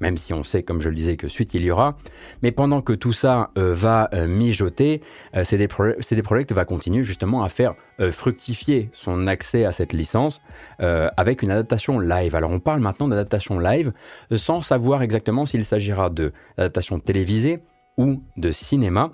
même 0.00 0.18
si 0.18 0.34
on 0.34 0.42
sait, 0.42 0.62
comme 0.62 0.82
je 0.82 0.90
le 0.90 0.94
disais, 0.94 1.16
que 1.16 1.28
suite 1.28 1.54
il 1.54 1.64
y 1.64 1.70
aura. 1.70 1.96
Mais 2.42 2.52
pendant 2.52 2.82
que 2.82 2.92
tout 2.92 3.12
ça 3.12 3.50
euh, 3.56 3.72
va 3.72 4.10
euh, 4.12 4.26
mijoter, 4.26 5.00
euh, 5.34 5.44
CD, 5.44 5.66
Projekt 5.66 6.52
va 6.52 6.64
continuer 6.66 7.02
justement 7.02 7.42
à 7.42 7.48
faire 7.48 7.74
fructifier 8.10 8.90
son 8.92 9.28
accès 9.28 9.64
à 9.64 9.70
cette 9.70 9.92
licence 9.92 10.42
avec 10.80 11.42
une 11.42 11.52
adaptation 11.52 12.00
live. 12.00 12.34
Alors 12.34 12.50
on 12.50 12.58
parle 12.58 12.80
maintenant 12.80 13.06
d'adaptation 13.06 13.60
live 13.60 13.92
sans 14.34 14.62
savoir 14.62 15.02
exactement 15.02 15.46
s'il 15.46 15.64
s'agira 15.64 16.10
de 16.10 16.32
d'adaptation 16.56 16.98
télévisée 16.98 17.60
ou 17.96 18.20
de 18.36 18.50
cinéma. 18.50 19.12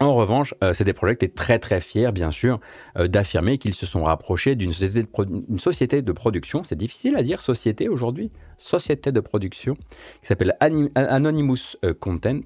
En 0.00 0.14
revanche, 0.14 0.54
euh, 0.62 0.72
CD 0.72 0.92
Projekt 0.92 1.24
est 1.24 1.34
très 1.34 1.58
très 1.58 1.80
fier, 1.80 2.12
bien 2.12 2.30
sûr, 2.30 2.60
euh, 2.96 3.08
d'affirmer 3.08 3.58
qu'ils 3.58 3.74
se 3.74 3.84
sont 3.84 4.04
rapprochés 4.04 4.54
d'une 4.54 4.72
société, 4.72 6.02
de 6.02 6.12
production, 6.12 6.62
c'est 6.62 6.76
difficile 6.76 7.16
à 7.16 7.24
dire 7.24 7.40
société 7.40 7.88
aujourd'hui, 7.88 8.30
société 8.58 9.10
de 9.10 9.18
production, 9.18 9.74
qui 10.20 10.28
s'appelle 10.28 10.56
Anonymous 10.60 11.76
euh, 11.84 11.94
Content. 11.94 12.42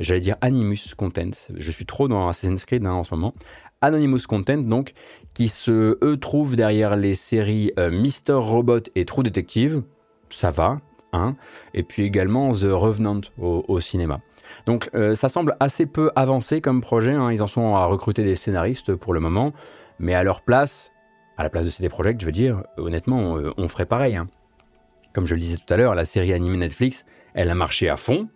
J'allais 0.00 0.20
dire 0.20 0.36
Animus 0.40 0.94
Content, 0.96 1.30
je 1.54 1.70
suis 1.70 1.86
trop 1.86 2.08
dans 2.08 2.28
Assassin's 2.28 2.64
Creed 2.64 2.84
hein, 2.84 2.92
en 2.92 3.04
ce 3.04 3.14
moment. 3.14 3.32
Anonymous 3.80 4.26
Content, 4.28 4.58
donc, 4.58 4.92
qui 5.34 5.46
se, 5.46 5.98
eux, 6.04 6.16
trouvent 6.16 6.56
derrière 6.56 6.96
les 6.96 7.14
séries 7.14 7.72
Mister 7.92 8.32
Robot 8.32 8.80
et 8.96 9.04
True 9.04 9.22
Detective, 9.22 9.82
ça 10.30 10.50
va, 10.50 10.78
hein, 11.12 11.36
et 11.74 11.84
puis 11.84 12.02
également 12.02 12.50
The 12.50 12.70
Revenant 12.72 13.20
au 13.38 13.78
cinéma. 13.78 14.20
Donc 14.68 14.90
euh, 14.94 15.14
ça 15.14 15.30
semble 15.30 15.56
assez 15.60 15.86
peu 15.86 16.10
avancé 16.14 16.60
comme 16.60 16.82
projet. 16.82 17.12
Hein. 17.12 17.32
Ils 17.32 17.42
en 17.42 17.46
sont 17.46 17.74
à 17.74 17.86
recruter 17.86 18.22
des 18.22 18.34
scénaristes 18.34 18.94
pour 18.94 19.14
le 19.14 19.20
moment. 19.20 19.54
Mais 19.98 20.12
à 20.12 20.22
leur 20.22 20.42
place, 20.42 20.92
à 21.38 21.42
la 21.42 21.48
place 21.48 21.64
de 21.64 21.70
CD 21.70 21.88
Projekt, 21.88 22.20
je 22.20 22.26
veux 22.26 22.32
dire, 22.32 22.64
honnêtement, 22.76 23.38
on, 23.56 23.68
ferait 23.68 23.86
pareil. 23.86 24.16
Hein. 24.16 24.28
Comme 25.14 25.24
je 25.24 25.34
le 25.34 25.40
disais 25.40 25.56
tout 25.56 25.72
à 25.72 25.78
l'heure, 25.78 25.94
la 25.94 26.04
série 26.04 26.34
animée 26.34 26.58
Netflix, 26.58 27.06
elle 27.32 27.48
a 27.48 27.54
marché 27.54 27.88
à 27.88 27.96
fond. 27.96 28.28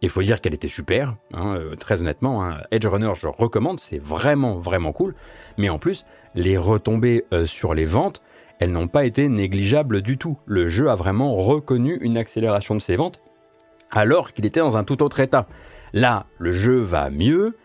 Il 0.00 0.08
faut 0.08 0.22
dire 0.22 0.40
qu'elle 0.40 0.54
était 0.54 0.66
super, 0.66 1.14
hein, 1.34 1.56
euh, 1.56 1.74
très 1.74 2.00
honnêtement. 2.00 2.56
Edge 2.70 2.86
Runner, 2.86 3.12
je 3.14 3.26
recommande, 3.26 3.78
c'est 3.78 3.98
vraiment, 3.98 4.58
vraiment 4.58 4.92
cool. 4.92 5.14
Mais 5.58 5.68
en 5.68 5.78
plus, 5.78 6.06
les 6.34 6.56
retombées 6.56 7.26
euh, 7.34 7.44
sur 7.44 7.74
les 7.74 7.84
ventes, 7.84 8.22
elles 8.60 8.72
n'ont 8.72 8.88
pas 8.88 9.04
été 9.04 9.28
négligeables 9.28 10.00
du 10.00 10.16
tout. 10.16 10.38
Le 10.46 10.68
jeu 10.68 10.88
a 10.88 10.94
vraiment 10.94 11.36
reconnu 11.36 11.98
une 12.00 12.16
accélération 12.16 12.74
de 12.74 12.80
ses 12.80 12.96
ventes 12.96 13.20
alors 13.96 14.32
qu'il 14.32 14.46
était 14.46 14.60
dans 14.60 14.76
un 14.76 14.84
tout 14.84 15.02
autre 15.02 15.20
état. 15.20 15.46
Là, 15.92 16.26
le 16.38 16.52
jeu 16.52 16.80
va 16.80 17.10
mieux. 17.10 17.56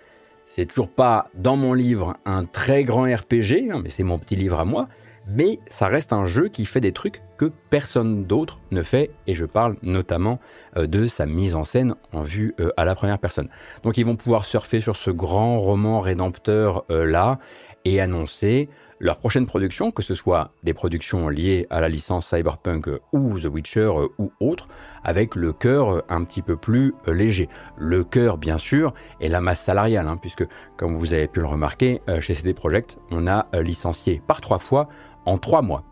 C'est 0.45 0.65
toujours 0.65 0.89
pas 0.89 1.29
dans 1.33 1.55
mon 1.55 1.73
livre 1.73 2.17
un 2.25 2.45
très 2.45 2.83
grand 2.83 3.03
RPG, 3.03 3.71
hein, 3.71 3.79
mais 3.83 3.89
c'est 3.89 4.03
mon 4.03 4.19
petit 4.19 4.35
livre 4.35 4.59
à 4.59 4.65
moi. 4.65 4.87
Mais 5.27 5.59
ça 5.67 5.87
reste 5.87 6.13
un 6.13 6.25
jeu 6.25 6.49
qui 6.49 6.65
fait 6.65 6.81
des 6.81 6.91
trucs 6.91 7.21
que 7.37 7.51
personne 7.69 8.25
d'autre 8.25 8.59
ne 8.71 8.81
fait, 8.81 9.11
et 9.27 9.33
je 9.33 9.45
parle 9.45 9.75
notamment 9.81 10.39
euh, 10.77 10.87
de 10.87 11.05
sa 11.05 11.25
mise 11.25 11.55
en 11.55 11.63
scène 11.63 11.95
en 12.11 12.21
vue 12.21 12.55
euh, 12.59 12.71
à 12.75 12.85
la 12.85 12.95
première 12.95 13.19
personne. 13.19 13.49
Donc 13.83 13.97
ils 13.97 14.05
vont 14.05 14.15
pouvoir 14.15 14.45
surfer 14.45 14.81
sur 14.81 14.95
ce 14.95 15.11
grand 15.11 15.59
roman 15.59 16.01
rédempteur 16.01 16.85
euh, 16.89 17.05
là 17.05 17.39
et 17.85 18.01
annoncer 18.01 18.69
leur 19.01 19.17
prochaine 19.17 19.47
production, 19.47 19.89
que 19.89 20.03
ce 20.03 20.13
soit 20.13 20.51
des 20.63 20.75
productions 20.75 21.27
liées 21.27 21.65
à 21.71 21.81
la 21.81 21.89
licence 21.89 22.27
Cyberpunk 22.27 22.87
ou 23.11 23.39
The 23.39 23.45
Witcher 23.45 23.91
ou 24.19 24.31
autre, 24.39 24.67
avec 25.03 25.35
le 25.35 25.53
cœur 25.53 26.03
un 26.07 26.23
petit 26.23 26.43
peu 26.43 26.55
plus 26.55 26.93
euh, 27.07 27.13
léger. 27.13 27.49
Le 27.77 28.03
cœur, 28.03 28.37
bien 28.37 28.59
sûr, 28.59 28.93
est 29.19 29.27
la 29.27 29.41
masse 29.41 29.61
salariale, 29.61 30.07
hein, 30.07 30.17
puisque, 30.21 30.45
comme 30.77 30.97
vous 30.97 31.13
avez 31.13 31.27
pu 31.27 31.39
le 31.39 31.47
remarquer, 31.47 32.01
euh, 32.09 32.21
chez 32.21 32.35
CD 32.35 32.53
Projekt, 32.53 32.99
on 33.09 33.25
a 33.25 33.47
euh, 33.55 33.63
licencié 33.63 34.21
par 34.27 34.39
trois 34.39 34.59
fois 34.59 34.87
en 35.25 35.39
trois 35.39 35.63
mois. 35.63 35.83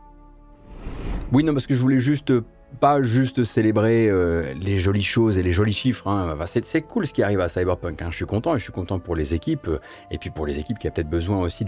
Oui, 1.31 1.43
non, 1.43 1.53
parce 1.53 1.65
que 1.65 1.73
je 1.73 1.81
voulais 1.81 1.99
juste 1.99 2.31
pas 2.79 3.01
juste 3.01 3.43
célébrer 3.43 4.09
les 4.55 4.77
jolies 4.77 5.03
choses 5.03 5.37
et 5.37 5.43
les 5.43 5.51
jolis 5.51 5.73
chiffres. 5.73 6.07
Hein. 6.07 6.35
c'est, 6.45 6.81
cool 6.81 7.07
ce 7.07 7.13
qui 7.13 7.23
arrive 7.23 7.39
à 7.39 7.49
Cyberpunk. 7.49 8.01
Hein. 8.01 8.07
Je 8.11 8.15
suis 8.15 8.25
content 8.25 8.55
et 8.55 8.59
je 8.59 8.63
suis 8.63 8.73
content 8.73 8.99
pour 8.99 9.15
les 9.15 9.33
équipes 9.33 9.69
et 10.11 10.17
puis 10.17 10.29
pour 10.29 10.45
les 10.45 10.59
équipes 10.59 10.79
qui 10.79 10.87
a 10.87 10.91
peut-être 10.91 11.09
besoin 11.09 11.41
aussi 11.41 11.65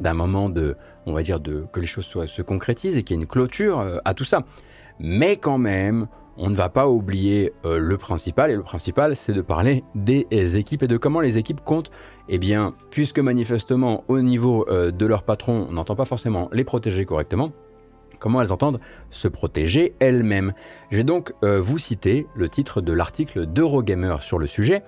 d'un 0.00 0.14
moment 0.14 0.48
de, 0.48 0.76
on 1.06 1.12
va 1.12 1.22
dire, 1.22 1.40
de, 1.40 1.64
que 1.72 1.80
les 1.80 1.86
choses 1.86 2.06
se 2.06 2.42
concrétisent 2.42 2.98
et 2.98 3.02
qu'il 3.02 3.16
y 3.16 3.18
ait 3.18 3.22
une 3.22 3.28
clôture 3.28 4.00
à 4.04 4.14
tout 4.14 4.24
ça. 4.24 4.42
Mais 4.98 5.36
quand 5.36 5.58
même, 5.58 6.06
on 6.36 6.50
ne 6.50 6.54
va 6.54 6.68
pas 6.68 6.88
oublier 6.88 7.52
euh, 7.64 7.78
le 7.78 7.96
principal, 7.98 8.50
et 8.50 8.56
le 8.56 8.62
principal, 8.62 9.16
c'est 9.16 9.32
de 9.32 9.42
parler 9.42 9.84
des 9.94 10.26
équipes 10.56 10.82
et 10.82 10.88
de 10.88 10.96
comment 10.96 11.20
les 11.20 11.38
équipes 11.38 11.60
comptent. 11.60 11.90
Eh 12.28 12.38
bien, 12.38 12.74
puisque 12.90 13.18
manifestement, 13.18 14.04
au 14.08 14.20
niveau 14.20 14.66
euh, 14.68 14.90
de 14.90 15.06
leur 15.06 15.24
patron, 15.24 15.66
on 15.68 15.72
n'entend 15.72 15.96
pas 15.96 16.04
forcément 16.04 16.48
les 16.52 16.64
protéger 16.64 17.04
correctement, 17.04 17.52
comment 18.22 18.40
elles 18.40 18.52
entendent 18.52 18.80
se 19.10 19.26
protéger 19.26 19.94
elles-mêmes. 19.98 20.52
Je 20.92 20.98
vais 20.98 21.04
donc 21.04 21.32
euh, 21.42 21.60
vous 21.60 21.76
citer 21.76 22.26
le 22.36 22.48
titre 22.48 22.80
de 22.80 22.92
l'article 22.92 23.46
d'Eurogamer 23.46 24.16
sur 24.20 24.38
le 24.38 24.46
sujet. 24.46 24.82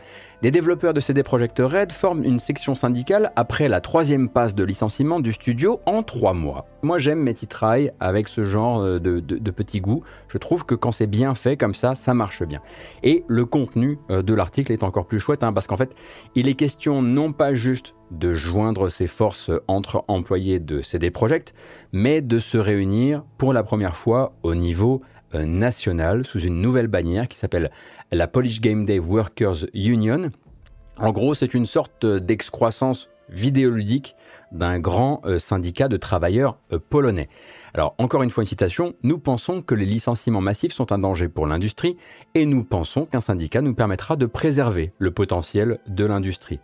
Des 0.44 0.50
développeurs 0.50 0.92
de 0.92 1.00
CD 1.00 1.22
Projekt 1.22 1.59
Red 1.59 1.90
forment 1.90 2.22
une 2.22 2.38
section 2.38 2.74
syndicale 2.74 3.33
après 3.35 3.66
la 3.66 3.80
troisième 3.80 4.28
passe 4.28 4.54
de 4.54 4.62
licenciement 4.62 5.18
du 5.18 5.33
studio 5.33 5.80
en 5.87 6.02
trois 6.02 6.35
mois. 6.35 6.66
Moi 6.83 6.98
j'aime 6.98 7.20
mes 7.20 7.33
titrailles 7.33 7.92
avec 7.98 8.28
ce 8.28 8.44
genre 8.44 8.83
euh, 8.83 8.98
de, 8.98 9.50
petits 9.50 9.80
goûts. 9.80 10.02
Je 10.28 10.37
trouve 10.37 10.66
que 10.66 10.74
quand 10.74 10.92
c'est 10.92 11.07
bien 11.07 11.33
fait 11.33 11.57
comme 11.57 11.72
ça, 11.72 11.94
ça 11.94 12.12
marche 12.12 12.42
bien. 12.42 12.61
Et 13.02 13.24
le 13.26 13.46
contenu 13.46 13.98
euh, 14.11 14.20
de 14.20 14.35
l'article 14.35 14.70
est 14.72 14.83
encore 14.83 15.07
plus 15.07 15.18
chouette 15.18 15.42
hein, 15.42 15.54
parce 15.54 15.66
qu'en 15.66 15.78
fait, 15.78 15.94
il 16.35 16.46
est 16.46 16.57
question 16.57 17.00
non 17.00 17.33
pas 17.33 17.54
juste 17.54 17.94
de 18.11 18.35
joindre 18.35 18.90
ses 18.90 19.07
forces 19.07 19.50
entre 19.66 20.04
employés 20.09 20.61
de 20.61 20.83
CD 20.83 21.11
Projekt, 21.11 21.54
mais 21.92 22.20
de 22.20 22.38
se 22.38 22.59
réunir 22.59 23.24
pour 23.38 23.54
la 23.54 23.62
première 23.62 23.96
fois 23.96 24.35
au 24.42 24.54
niveau 24.54 25.00
euh, 25.35 25.44
national 25.47 26.25
sous 26.25 26.40
une 26.40 26.61
nouvelle 26.61 26.87
bannière 26.87 27.29
qui 27.29 27.37
s'appelle 27.37 27.70
la 28.12 28.27
Polish 28.27 28.61
Game 28.61 28.85
Day 28.85 28.99
Workers 28.99 29.66
Union. 29.75 30.31
En 30.97 31.12
gros, 31.12 31.35
c'est 31.35 31.55
une 31.55 31.66
sorte 31.66 32.07
d'excroissance 32.07 33.09
vidéoludique 33.29 34.14
d'un 34.53 34.79
grand 34.79 35.23
euh, 35.25 35.38
syndicat 35.38 35.88
de 35.88 35.97
travailleurs 35.97 36.59
euh, 36.73 36.79
polonais. 36.79 37.29
Alors, 37.73 37.94
encore 37.99 38.23
une 38.23 38.31
fois, 38.31 38.44
une 38.44 38.49
citation, 38.49 38.94
nous 39.03 39.18
pensons 39.18 39.62
que 39.62 39.75
les 39.75 39.87
licenciements 39.87 40.40
massifs 40.40 40.73
sont 40.73 40.92
un 40.92 40.99
danger 40.99 41.29
pour 41.29 41.47
l'industrie 41.47 41.97
et 42.35 42.47
nous 42.47 42.62
pensons 42.62 43.05
qu'un 43.05 43.20
syndicat 43.20 43.62
nous 43.62 43.75
permettra 43.75 44.16
de 44.16 44.27
préserver 44.27 44.92
le 44.99 45.11
potentiel 45.11 45.81
de 45.88 46.05
l'industrie. 46.05 46.61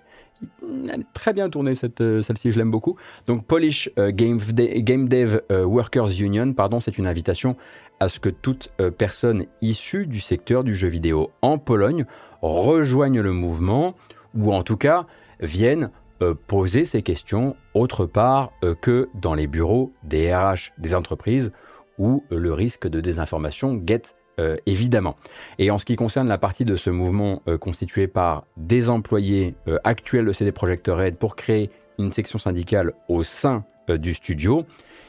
Elle 0.88 1.00
est 1.00 1.12
très 1.12 1.32
bien 1.34 1.50
tournée 1.50 1.74
cette, 1.74 1.98
celle-ci, 1.98 2.52
je 2.52 2.58
l'aime 2.58 2.70
beaucoup. 2.70 2.96
Donc 3.26 3.44
Polish 3.44 3.90
Game, 3.98 4.38
Dev 4.38 5.40
Workers 5.50 6.18
Union, 6.18 6.54
pardon, 6.54 6.80
c'est 6.80 6.96
une 6.96 7.06
invitation 7.06 7.56
à 8.00 8.08
ce 8.08 8.18
que 8.18 8.30
toute 8.30 8.72
euh, 8.80 8.90
personne 8.90 9.44
issue 9.60 10.06
du 10.06 10.20
secteur 10.20 10.64
du 10.64 10.74
jeu 10.74 10.88
vidéo 10.88 11.30
en 11.42 11.58
Pologne 11.58 12.06
rejoigne 12.42 13.20
le 13.20 13.32
mouvement 13.32 13.94
ou 14.34 14.52
en 14.52 14.62
tout 14.62 14.78
cas 14.78 15.06
vienne 15.40 15.90
euh, 16.22 16.34
poser 16.46 16.84
ces 16.84 17.02
questions 17.02 17.56
autre 17.74 18.06
part 18.06 18.52
euh, 18.64 18.74
que 18.74 19.08
dans 19.14 19.34
les 19.34 19.46
bureaux 19.46 19.92
des 20.02 20.34
RH 20.34 20.72
des 20.78 20.94
entreprises 20.94 21.52
où 21.98 22.24
le 22.30 22.54
risque 22.54 22.88
de 22.88 23.00
désinformation 23.00 23.74
guette 23.74 24.16
évidemment. 24.64 25.16
Et 25.58 25.70
en 25.70 25.76
ce 25.76 25.84
qui 25.84 25.96
concerne 25.96 26.26
la 26.26 26.38
partie 26.38 26.64
de 26.64 26.74
ce 26.74 26.88
mouvement 26.88 27.42
constitué 27.60 28.06
par 28.06 28.46
des 28.56 28.88
employés 28.88 29.54
actuels 29.84 30.24
de 30.24 30.32
CD 30.32 30.50
Projekt 30.50 30.86
Red 30.88 31.16
pour 31.16 31.36
créer 31.36 31.68
une 31.98 32.10
section 32.10 32.38
syndicale 32.38 32.94
au 33.08 33.22
sein 33.22 33.66
du 33.86 34.14
studio, 34.14 34.64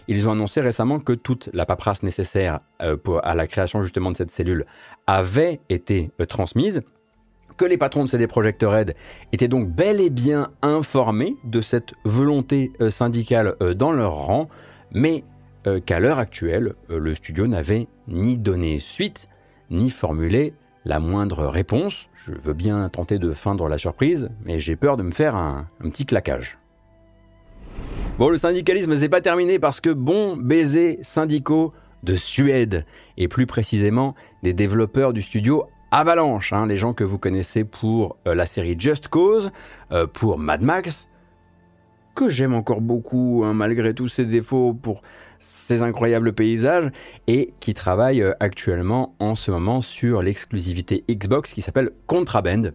ils 0.08 0.28
ont 0.28 0.32
annoncé 0.32 0.62
récemment 0.62 1.00
que 1.00 1.14
toute 1.14 1.50
la 1.54 1.66
paperasse 1.66 2.04
nécessaire 2.04 2.60
euh, 2.82 2.98
à 3.24 3.36
la 3.36 3.48
création 3.48 3.84
justement 3.84 4.12
de 4.12 4.18
cette 4.18 4.32
cellule 4.32 4.66
avait 5.08 5.60
été 5.70 6.12
euh, 6.20 6.26
transmise, 6.26 6.82
que 7.58 7.66
les 7.66 7.78
patrons 7.78 8.04
de 8.04 8.10
CD 8.10 8.28
Projekt 8.28 8.64
Red 8.64 8.96
étaient 9.32 9.48
donc 9.48 9.70
bel 9.70 10.00
et 10.00 10.10
bien 10.10 10.50
informés 10.62 11.36
de 11.44 11.62
cette 11.62 11.94
volonté 12.04 12.72
euh, 12.82 12.90
syndicale 12.90 13.56
dans 13.76 13.92
leur 13.92 14.14
rang, 14.14 14.50
mais 14.94 15.24
qu'à 15.86 16.00
l'heure 16.00 16.18
actuelle, 16.18 16.74
le 16.90 17.14
studio 17.14 17.46
n'avait 17.46 17.88
ni 18.08 18.40
donné 18.40 18.80
suite, 18.80 19.30
ni 19.70 19.92
formulé 19.92 20.56
la 20.86 21.00
moindre 21.00 21.46
réponse. 21.46 22.10
Je 22.16 22.34
veux 22.34 22.54
bien 22.54 22.90
tenter 22.90 23.20
de 23.20 23.32
feindre 23.32 23.68
la 23.68 23.78
surprise, 23.78 24.30
mais 24.44 24.58
j'ai 24.58 24.76
peur 24.76 24.98
de 24.98 25.04
me 25.04 25.12
faire 25.12 25.36
un 25.36 25.68
petit 25.84 26.08
claquage. 26.08 26.61
Bon, 28.18 28.30
le 28.30 28.38
syndicalisme, 28.38 28.96
c'est 28.96 29.10
pas 29.10 29.22
terminé 29.22 29.58
parce 29.58 29.82
que 29.82 29.90
bon 29.90 30.38
baiser 30.38 31.00
syndicaux 31.02 31.74
de 32.04 32.16
Suède, 32.16 32.86
et 33.18 33.28
plus 33.28 33.46
précisément 33.46 34.16
des 34.44 34.54
développeurs 34.54 35.14
du 35.14 35.22
studio 35.22 35.66
Avalanche, 35.92 36.54
hein, 36.54 36.68
les 36.68 36.78
gens 36.78 36.94
que 36.94 37.04
vous 37.04 37.18
connaissez 37.18 37.64
pour 37.64 38.18
euh, 38.28 38.36
la 38.36 38.46
série 38.46 38.76
Just 38.78 39.08
Cause, 39.08 39.52
euh, 39.92 40.08
pour 40.08 40.38
Mad 40.38 40.62
Max, 40.62 41.08
que 42.16 42.30
j'aime 42.30 42.54
encore 42.54 42.82
beaucoup, 42.82 43.44
hein, 43.46 43.54
malgré 43.54 43.94
tous 43.94 44.08
ses 44.08 44.26
défauts, 44.26 44.74
pour 44.74 45.02
ces 45.40 45.82
incroyables 45.82 46.34
paysages, 46.34 46.92
et 47.28 47.54
qui 47.60 47.74
travaillent 47.74 48.22
euh, 48.22 48.34
actuellement 48.40 49.16
en 49.20 49.36
ce 49.36 49.52
moment 49.52 49.82
sur 49.82 50.22
l'exclusivité 50.22 51.04
Xbox 51.10 51.54
qui 51.54 51.62
s'appelle 51.62 51.92
Contraband 52.08 52.72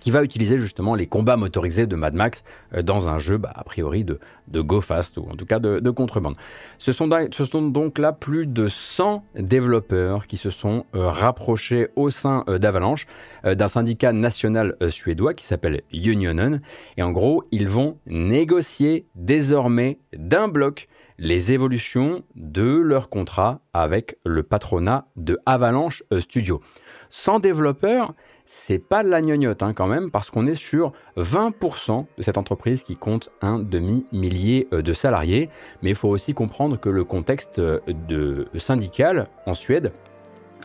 qui 0.00 0.10
va 0.10 0.24
utiliser 0.24 0.58
justement 0.58 0.94
les 0.94 1.06
combats 1.06 1.36
motorisés 1.36 1.86
de 1.86 1.94
Mad 1.94 2.14
Max 2.14 2.42
euh, 2.74 2.82
dans 2.82 3.08
un 3.08 3.18
jeu, 3.18 3.36
bah, 3.36 3.52
a 3.54 3.62
priori, 3.64 4.02
de, 4.04 4.18
de 4.48 4.60
Go 4.60 4.80
Fast, 4.80 5.18
ou 5.18 5.28
en 5.30 5.36
tout 5.36 5.46
cas 5.46 5.58
de, 5.58 5.90
contrebande. 5.90 6.36
Ce 6.78 6.92
sont, 6.92 7.08
ce 7.30 7.44
sont, 7.44 7.62
donc 7.62 7.98
là 7.98 8.12
plus 8.12 8.46
de 8.46 8.68
100 8.68 9.24
développeurs 9.34 10.26
qui 10.26 10.36
se 10.36 10.50
sont 10.50 10.86
euh, 10.94 11.08
rapprochés 11.08 11.88
au 11.96 12.10
sein 12.10 12.44
euh, 12.48 12.58
d'Avalanche, 12.58 13.06
d'un 13.44 13.68
syndicat 13.68 14.12
national 14.12 14.76
suédois 14.88 15.34
qui 15.34 15.44
s'appelle 15.44 15.82
Unionen, 15.92 16.62
et 16.96 17.02
en 17.02 17.10
gros, 17.10 17.44
ils 17.50 17.68
vont 17.68 17.98
négocier 18.06 19.06
désormais 19.14 19.98
d'un 20.16 20.48
bloc 20.48 20.88
les 21.18 21.52
évolutions 21.52 22.22
de 22.34 22.62
leur 22.62 23.10
contrat 23.10 23.60
avec 23.74 24.16
le 24.24 24.42
patronat 24.42 25.06
de 25.16 25.38
Avalanche 25.44 26.02
Studio. 26.18 26.62
Sans 27.10 27.40
développeurs, 27.40 28.14
c'est 28.52 28.80
pas 28.80 29.04
de 29.04 29.08
la 29.08 29.22
gnognotte 29.22 29.62
hein, 29.62 29.72
quand 29.74 29.86
même, 29.86 30.10
parce 30.10 30.28
qu'on 30.28 30.48
est 30.48 30.56
sur 30.56 30.92
20% 31.16 32.06
de 32.18 32.22
cette 32.24 32.36
entreprise 32.36 32.82
qui 32.82 32.96
compte 32.96 33.30
un 33.42 33.60
demi-millier 33.60 34.66
euh, 34.72 34.82
de 34.82 34.92
salariés. 34.92 35.48
Mais 35.82 35.90
il 35.90 35.94
faut 35.94 36.08
aussi 36.08 36.34
comprendre 36.34 36.76
que 36.76 36.88
le 36.88 37.04
contexte 37.04 37.60
euh, 37.60 38.44
syndical 38.56 39.28
en 39.46 39.54
Suède 39.54 39.92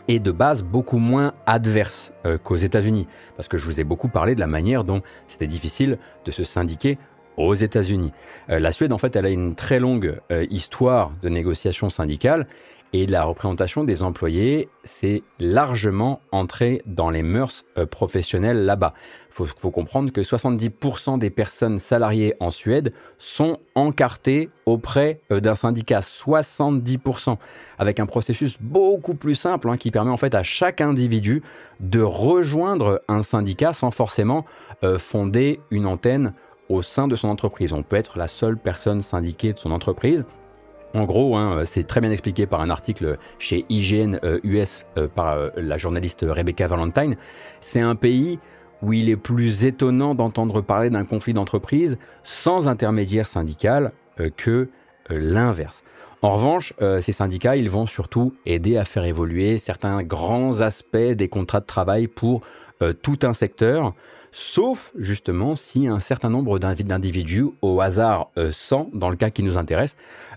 est 0.08 0.18
de 0.18 0.32
base 0.32 0.64
beaucoup 0.64 0.98
moins 0.98 1.34
adverse 1.46 2.12
euh, 2.26 2.38
qu'aux 2.38 2.56
États-Unis. 2.56 3.06
Parce 3.36 3.46
que 3.46 3.56
je 3.56 3.64
vous 3.64 3.78
ai 3.78 3.84
beaucoup 3.84 4.08
parlé 4.08 4.34
de 4.34 4.40
la 4.40 4.48
manière 4.48 4.82
dont 4.82 5.02
c'était 5.28 5.46
difficile 5.46 5.98
de 6.24 6.32
se 6.32 6.42
syndiquer 6.42 6.98
aux 7.36 7.54
États-Unis. 7.54 8.12
la 8.48 8.72
Suède, 8.72 8.94
en 8.94 8.98
fait, 8.98 9.14
elle 9.14 9.26
a 9.26 9.28
une 9.28 9.54
très 9.54 9.78
longue 9.78 10.18
histoire 10.48 11.12
de 11.20 11.28
négociations 11.28 11.90
syndicales 11.90 12.46
et 12.96 13.06
la 13.06 13.24
représentation 13.24 13.84
des 13.84 14.02
employés, 14.02 14.70
c'est 14.82 15.22
largement 15.38 16.20
entré 16.32 16.80
dans 16.86 17.10
les 17.10 17.22
mœurs 17.22 17.66
euh, 17.76 17.84
professionnelles 17.84 18.64
là-bas. 18.64 18.94
Il 19.38 19.46
faut, 19.46 19.70
comprendre 19.70 20.10
que 20.10 20.22
70% 20.22 21.18
des 21.18 21.28
personnes 21.28 21.78
salariées 21.78 22.34
en 22.40 22.50
Suède 22.50 22.94
sont 23.18 23.58
encartées 23.74 24.48
auprès 24.64 25.20
euh, 25.30 25.40
d'un 25.40 25.54
syndicat, 25.54 26.00
70%, 26.00 27.36
avec 27.78 28.00
un 28.00 28.06
processus 28.06 28.56
beaucoup 28.60 29.14
plus 29.14 29.34
simple 29.34 29.68
hein, 29.68 29.76
qui 29.76 29.90
permet 29.90 30.10
en 30.10 30.16
fait 30.16 30.34
à 30.34 30.42
chaque 30.42 30.80
individu 30.80 31.42
de 31.80 32.00
rejoindre 32.00 33.02
un 33.08 33.22
syndicat 33.22 33.74
sans 33.74 33.90
forcément 33.90 34.46
euh, 34.84 34.98
fonder 34.98 35.60
une 35.70 35.84
antenne 35.84 36.32
au 36.70 36.80
sein 36.80 37.08
de 37.08 37.14
son 37.14 37.28
entreprise. 37.28 37.74
On 37.74 37.82
peut 37.82 37.96
être 37.96 38.16
la 38.16 38.26
seule 38.26 38.56
personne 38.56 39.02
syndiquée 39.02 39.52
de 39.52 39.58
son 39.58 39.70
entreprise 39.70 40.24
en 40.96 41.04
gros, 41.04 41.36
hein, 41.36 41.62
c'est 41.66 41.86
très 41.86 42.00
bien 42.00 42.10
expliqué 42.10 42.46
par 42.46 42.62
un 42.62 42.70
article 42.70 43.18
chez 43.38 43.66
IGN 43.68 44.18
US 44.44 44.82
euh, 44.96 45.02
euh, 45.02 45.08
par 45.08 45.34
euh, 45.34 45.50
la 45.56 45.76
journaliste 45.76 46.24
Rebecca 46.26 46.66
Valentine. 46.66 47.16
C'est 47.60 47.80
un 47.80 47.94
pays 47.94 48.38
où 48.80 48.94
il 48.94 49.10
est 49.10 49.16
plus 49.16 49.66
étonnant 49.66 50.14
d'entendre 50.14 50.62
parler 50.62 50.88
d'un 50.88 51.04
conflit 51.04 51.34
d'entreprise 51.34 51.98
sans 52.24 52.66
intermédiaire 52.66 53.26
syndical 53.26 53.92
que 54.36 54.68
l'inverse. 55.08 55.82
En 56.20 56.30
revanche, 56.30 56.74
ces 57.00 57.12
syndicats, 57.12 57.56
ils 57.56 57.70
vont 57.70 57.86
surtout 57.86 58.34
aider 58.44 58.76
à 58.76 58.84
faire 58.84 59.04
évoluer 59.04 59.56
certains 59.56 60.02
grands 60.02 60.60
aspects 60.60 60.96
des 60.96 61.28
contrats 61.28 61.60
de 61.60 61.66
travail 61.66 62.06
pour 62.06 62.42
tout 63.02 63.18
un 63.22 63.32
secteur, 63.32 63.94
sauf 64.32 64.92
justement 64.98 65.54
si 65.54 65.86
un 65.86 66.00
certain 66.00 66.30
nombre 66.30 66.58
d'individus, 66.58 67.46
au 67.62 67.80
hasard 67.80 68.30
100 68.50 68.90
dans 68.94 69.10
le 69.10 69.16
cas 69.16 69.30
qui 69.30 69.42
nous 69.42 69.58
intéresse, 69.58 69.96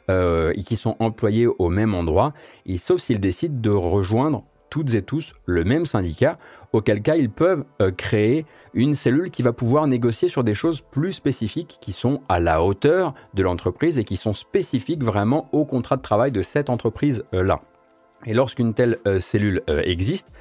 euh, 0.10 0.54
et 0.56 0.64
qui 0.64 0.76
sont 0.76 0.96
employés 1.00 1.46
au 1.46 1.70
même 1.70 1.94
endroit, 1.94 2.34
et 2.66 2.80
sauf 2.80 3.00
s'ils 3.00 3.20
décident 3.20 3.60
de 3.60 3.70
rejoindre 3.70 4.44
toutes 4.72 4.96
et 4.96 5.04
tous 5.04 5.36
le 5.46 5.64
même 5.64 5.86
syndicat, 5.86 6.40
auquel 6.74 7.04
cas 7.04 7.16
ils 7.16 7.30
peuvent 7.30 7.64
euh, 7.80 7.92
créer 7.92 8.48
une 8.74 8.96
cellule 8.96 9.30
qui 9.30 9.44
va 9.44 9.54
pouvoir 9.54 9.86
négocier 9.86 10.28
sur 10.28 10.44
des 10.44 10.56
choses 10.56 10.82
plus 10.82 11.12
spécifiques 11.12 11.78
qui 11.80 11.92
sont 11.92 12.22
à 12.28 12.40
la 12.40 12.64
hauteur 12.64 13.14
de 13.36 13.44
l'entreprise 13.44 14.00
et 14.00 14.04
qui 14.04 14.18
sont 14.18 14.34
spécifiques 14.34 15.04
vraiment 15.04 15.48
au 15.52 15.64
contrat 15.64 15.98
de 15.98 16.02
travail 16.02 16.32
de 16.32 16.42
cette 16.42 16.72
entreprise-là. 16.72 17.62
Et 18.26 18.34
lorsqu'une 18.34 18.74
telle 18.74 18.98
euh, 19.06 19.20
cellule 19.20 19.62
existe, 19.68 20.34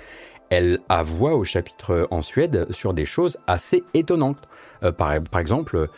elle 0.50 0.80
a 0.88 1.02
voix 1.02 1.34
au 1.34 1.44
chapitre 1.44 2.08
en 2.10 2.22
Suède 2.22 2.66
sur 2.70 2.94
des 2.94 3.04
choses 3.04 3.38
assez 3.46 3.84
étonnantes. 3.94 4.48
par, 4.96 5.12
exemple, 5.38 5.88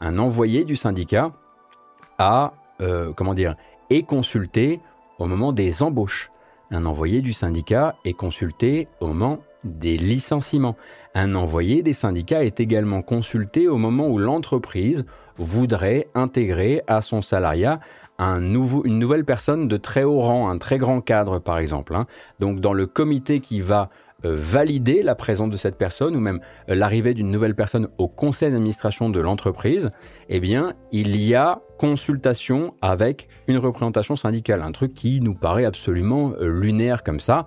un 0.00 0.18
envoyé 0.18 0.64
du 0.64 0.76
syndicat 0.76 1.32
euh, 2.80 3.12
est 3.90 4.02
consulté 4.02 4.80
au 5.18 5.26
moment 5.26 5.52
des 5.52 5.82
embauches. 5.82 6.30
Un 6.70 6.86
envoyé 6.86 7.20
du 7.20 7.32
syndicat 7.32 7.96
est 8.04 8.12
consulté 8.12 8.88
au 9.00 9.08
moment 9.08 9.40
des 9.64 9.98
licenciements. 9.98 10.76
Un 11.14 11.34
envoyé 11.34 11.82
des 11.82 11.92
syndicats 11.92 12.44
est 12.44 12.60
également 12.60 13.02
consulté 13.02 13.68
au 13.68 13.76
moment 13.76 14.06
où 14.06 14.18
l'entreprise 14.18 15.04
voudrait 15.36 16.08
intégrer 16.14 16.82
à 16.86 17.00
son 17.00 17.20
salariat 17.20 17.80
une 18.20 18.98
nouvelle 18.98 19.24
personne 19.24 19.68
de 19.68 19.76
très 19.76 20.04
haut 20.04 20.20
rang, 20.20 20.48
un 20.48 20.58
très 20.58 20.78
grand 20.78 21.00
cadre 21.00 21.38
par 21.38 21.58
exemple. 21.58 21.94
Hein. 21.94 22.06
Donc 22.38 22.60
dans 22.60 22.72
le 22.72 22.86
comité 22.86 23.40
qui 23.40 23.60
va 23.60 23.90
euh, 24.26 24.36
valider 24.36 25.02
la 25.02 25.14
présence 25.14 25.48
de 25.48 25.56
cette 25.56 25.76
personne 25.76 26.14
ou 26.14 26.20
même 26.20 26.40
euh, 26.68 26.74
l'arrivée 26.74 27.14
d'une 27.14 27.30
nouvelle 27.30 27.54
personne 27.54 27.88
au 27.96 28.06
conseil 28.06 28.50
d'administration 28.50 29.08
de 29.08 29.18
l'entreprise, 29.18 29.90
eh 30.28 30.40
bien, 30.40 30.74
il 30.92 31.16
y 31.16 31.34
a 31.34 31.62
consultation 31.78 32.74
avec 32.82 33.28
une 33.46 33.56
représentation 33.56 34.16
syndicale, 34.16 34.60
un 34.60 34.72
truc 34.72 34.92
qui 34.92 35.22
nous 35.22 35.32
paraît 35.32 35.64
absolument 35.64 36.32
euh, 36.38 36.48
lunaire 36.48 37.02
comme 37.02 37.20
ça. 37.20 37.46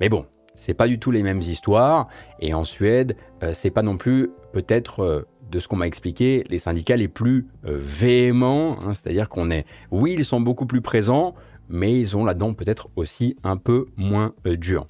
Mais 0.00 0.08
bon, 0.08 0.26
c'est 0.54 0.74
pas 0.74 0.86
du 0.86 1.00
tout 1.00 1.10
les 1.10 1.24
mêmes 1.24 1.40
histoires 1.40 2.06
et 2.38 2.54
en 2.54 2.62
Suède, 2.62 3.16
c'est 3.54 3.70
pas 3.70 3.82
non 3.82 3.96
plus 3.96 4.30
peut-être 4.52 5.26
de 5.52 5.58
ce 5.60 5.68
qu'on 5.68 5.76
m'a 5.76 5.86
expliqué, 5.86 6.44
les 6.48 6.58
syndicats 6.58 6.96
les 6.96 7.08
plus 7.08 7.46
véhéments, 7.62 8.78
hein, 8.82 8.94
c'est-à-dire 8.94 9.28
qu'on 9.28 9.50
est, 9.50 9.66
oui, 9.90 10.14
ils 10.18 10.24
sont 10.24 10.40
beaucoup 10.40 10.66
plus 10.66 10.80
présents, 10.80 11.34
mais 11.68 11.98
ils 11.98 12.16
ont 12.16 12.24
là-dedans 12.24 12.54
peut-être 12.54 12.88
aussi 12.96 13.36
un 13.44 13.56
peu 13.58 13.86
moins 13.96 14.32
dur. 14.44 14.86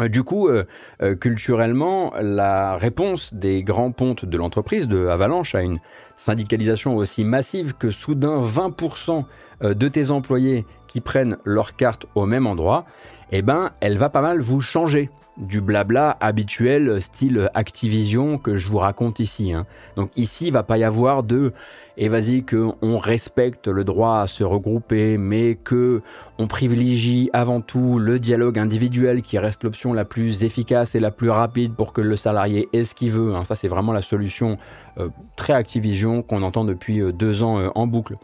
Euh, 0.00 0.08
du 0.08 0.22
coup, 0.22 0.48
euh, 0.48 0.64
euh, 1.02 1.14
culturellement, 1.14 2.12
la 2.20 2.76
réponse 2.76 3.34
des 3.34 3.62
grands 3.62 3.92
pontes 3.92 4.24
de 4.24 4.36
l'entreprise, 4.36 4.88
de 4.88 5.06
Avalanche, 5.06 5.54
à 5.54 5.62
une 5.62 5.78
syndicalisation 6.16 6.96
aussi 6.96 7.24
massive 7.24 7.74
que 7.74 7.90
soudain 7.90 8.40
20% 8.40 9.24
de 9.62 9.88
tes 9.88 10.10
employés 10.10 10.66
qui 10.88 11.00
prennent 11.00 11.36
leur 11.44 11.76
carte 11.76 12.06
au 12.16 12.26
même 12.26 12.48
endroit, 12.48 12.84
eh 13.30 13.42
ben, 13.42 13.70
elle 13.80 13.96
va 13.96 14.08
pas 14.08 14.20
mal 14.20 14.40
vous 14.40 14.60
changer 14.60 15.08
du 15.36 15.60
blabla 15.60 16.16
habituel 16.20 17.00
style 17.00 17.50
Activision 17.54 18.38
que 18.38 18.56
je 18.56 18.70
vous 18.70 18.78
raconte 18.78 19.18
ici. 19.18 19.52
Hein. 19.52 19.66
Donc 19.96 20.10
ici, 20.16 20.48
il 20.48 20.52
va 20.52 20.62
pas 20.62 20.78
y 20.78 20.84
avoir 20.84 21.22
de 21.22 21.52
et 21.96 22.08
vas-y 22.08 22.42
qu'on 22.44 22.98
respecte 22.98 23.68
le 23.68 23.84
droit 23.84 24.18
à 24.18 24.26
se 24.26 24.44
regrouper, 24.44 25.18
mais 25.18 25.54
que 25.54 26.02
on 26.38 26.46
privilégie 26.46 27.30
avant 27.32 27.60
tout 27.60 27.98
le 27.98 28.18
dialogue 28.18 28.58
individuel 28.58 29.22
qui 29.22 29.38
reste 29.38 29.64
l'option 29.64 29.92
la 29.92 30.04
plus 30.04 30.44
efficace 30.44 30.94
et 30.94 31.00
la 31.00 31.10
plus 31.10 31.30
rapide 31.30 31.74
pour 31.74 31.92
que 31.92 32.00
le 32.00 32.16
salarié 32.16 32.68
ait 32.72 32.84
ce 32.84 32.94
qu'il 32.94 33.10
veut. 33.10 33.34
Hein. 33.34 33.44
Ça, 33.44 33.54
c'est 33.54 33.68
vraiment 33.68 33.92
la 33.92 34.02
solution 34.02 34.56
euh, 34.98 35.08
très 35.36 35.54
Activision 35.54 36.22
qu'on 36.22 36.42
entend 36.42 36.64
depuis 36.64 37.00
euh, 37.00 37.12
deux 37.12 37.42
ans 37.42 37.58
euh, 37.58 37.68
en 37.74 37.86
boucle. 37.86 38.16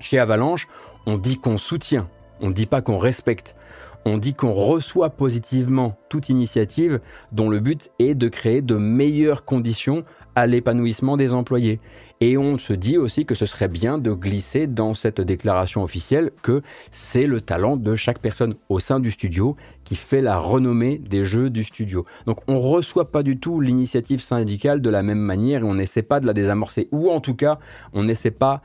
Chez 0.00 0.18
Avalanche, 0.18 0.68
on 1.06 1.18
dit 1.18 1.38
qu'on 1.38 1.58
soutient, 1.58 2.08
on 2.40 2.48
ne 2.48 2.52
dit 2.52 2.66
pas 2.66 2.82
qu'on 2.82 2.98
respecte 2.98 3.56
on 4.04 4.18
dit 4.18 4.34
qu'on 4.34 4.52
reçoit 4.52 5.10
positivement 5.10 5.98
toute 6.08 6.28
initiative 6.28 7.00
dont 7.32 7.48
le 7.48 7.60
but 7.60 7.90
est 7.98 8.14
de 8.14 8.28
créer 8.28 8.62
de 8.62 8.76
meilleures 8.76 9.44
conditions 9.44 10.04
à 10.34 10.46
l'épanouissement 10.46 11.16
des 11.16 11.34
employés. 11.34 11.80
Et 12.20 12.38
on 12.38 12.58
se 12.58 12.72
dit 12.72 12.96
aussi 12.96 13.26
que 13.26 13.34
ce 13.34 13.44
serait 13.44 13.68
bien 13.68 13.98
de 13.98 14.12
glisser 14.12 14.66
dans 14.66 14.94
cette 14.94 15.20
déclaration 15.20 15.82
officielle 15.82 16.30
que 16.42 16.62
c'est 16.90 17.26
le 17.26 17.40
talent 17.40 17.76
de 17.76 17.94
chaque 17.96 18.20
personne 18.20 18.54
au 18.68 18.78
sein 18.78 19.00
du 19.00 19.10
studio 19.10 19.56
qui 19.84 19.96
fait 19.96 20.20
la 20.20 20.38
renommée 20.38 20.98
des 20.98 21.24
jeux 21.24 21.50
du 21.50 21.64
studio. 21.64 22.06
Donc 22.26 22.38
on 22.48 22.54
ne 22.54 22.58
reçoit 22.58 23.10
pas 23.10 23.22
du 23.22 23.38
tout 23.38 23.60
l'initiative 23.60 24.20
syndicale 24.20 24.80
de 24.80 24.90
la 24.90 25.02
même 25.02 25.18
manière 25.18 25.60
et 25.62 25.64
on 25.64 25.74
n'essaie 25.74 26.02
pas 26.02 26.20
de 26.20 26.26
la 26.26 26.32
désamorcer. 26.32 26.88
Ou 26.92 27.10
en 27.10 27.20
tout 27.20 27.34
cas, 27.34 27.58
on 27.92 28.04
n'essaie 28.04 28.30
pas 28.30 28.62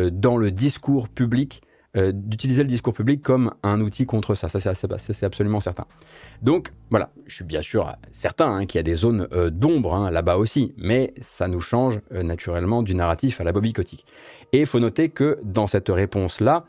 euh, 0.00 0.10
dans 0.10 0.36
le 0.36 0.50
discours 0.50 1.08
public 1.08 1.62
euh, 1.96 2.12
d'utiliser 2.12 2.62
le 2.62 2.68
discours 2.68 2.92
public 2.92 3.22
comme 3.22 3.52
un 3.62 3.80
outil 3.80 4.04
contre 4.04 4.34
ça. 4.34 4.48
Ça, 4.48 4.58
c'est 4.58 5.24
absolument 5.24 5.60
certain. 5.60 5.84
Donc, 6.42 6.72
voilà, 6.90 7.10
je 7.26 7.36
suis 7.36 7.44
bien 7.44 7.62
sûr 7.62 7.94
certain 8.10 8.52
hein, 8.52 8.66
qu'il 8.66 8.78
y 8.78 8.80
a 8.80 8.82
des 8.82 8.94
zones 8.94 9.28
euh, 9.32 9.50
d'ombre 9.50 9.94
hein, 9.94 10.10
là-bas 10.10 10.36
aussi, 10.36 10.74
mais 10.76 11.14
ça 11.20 11.46
nous 11.46 11.60
change 11.60 12.00
euh, 12.12 12.22
naturellement 12.22 12.82
du 12.82 12.94
narratif 12.94 13.40
à 13.40 13.44
la 13.44 13.52
Bobby 13.52 13.72
Et 14.52 14.60
il 14.60 14.66
faut 14.66 14.80
noter 14.80 15.08
que 15.08 15.38
dans 15.44 15.66
cette 15.66 15.88
réponse-là, 15.88 16.64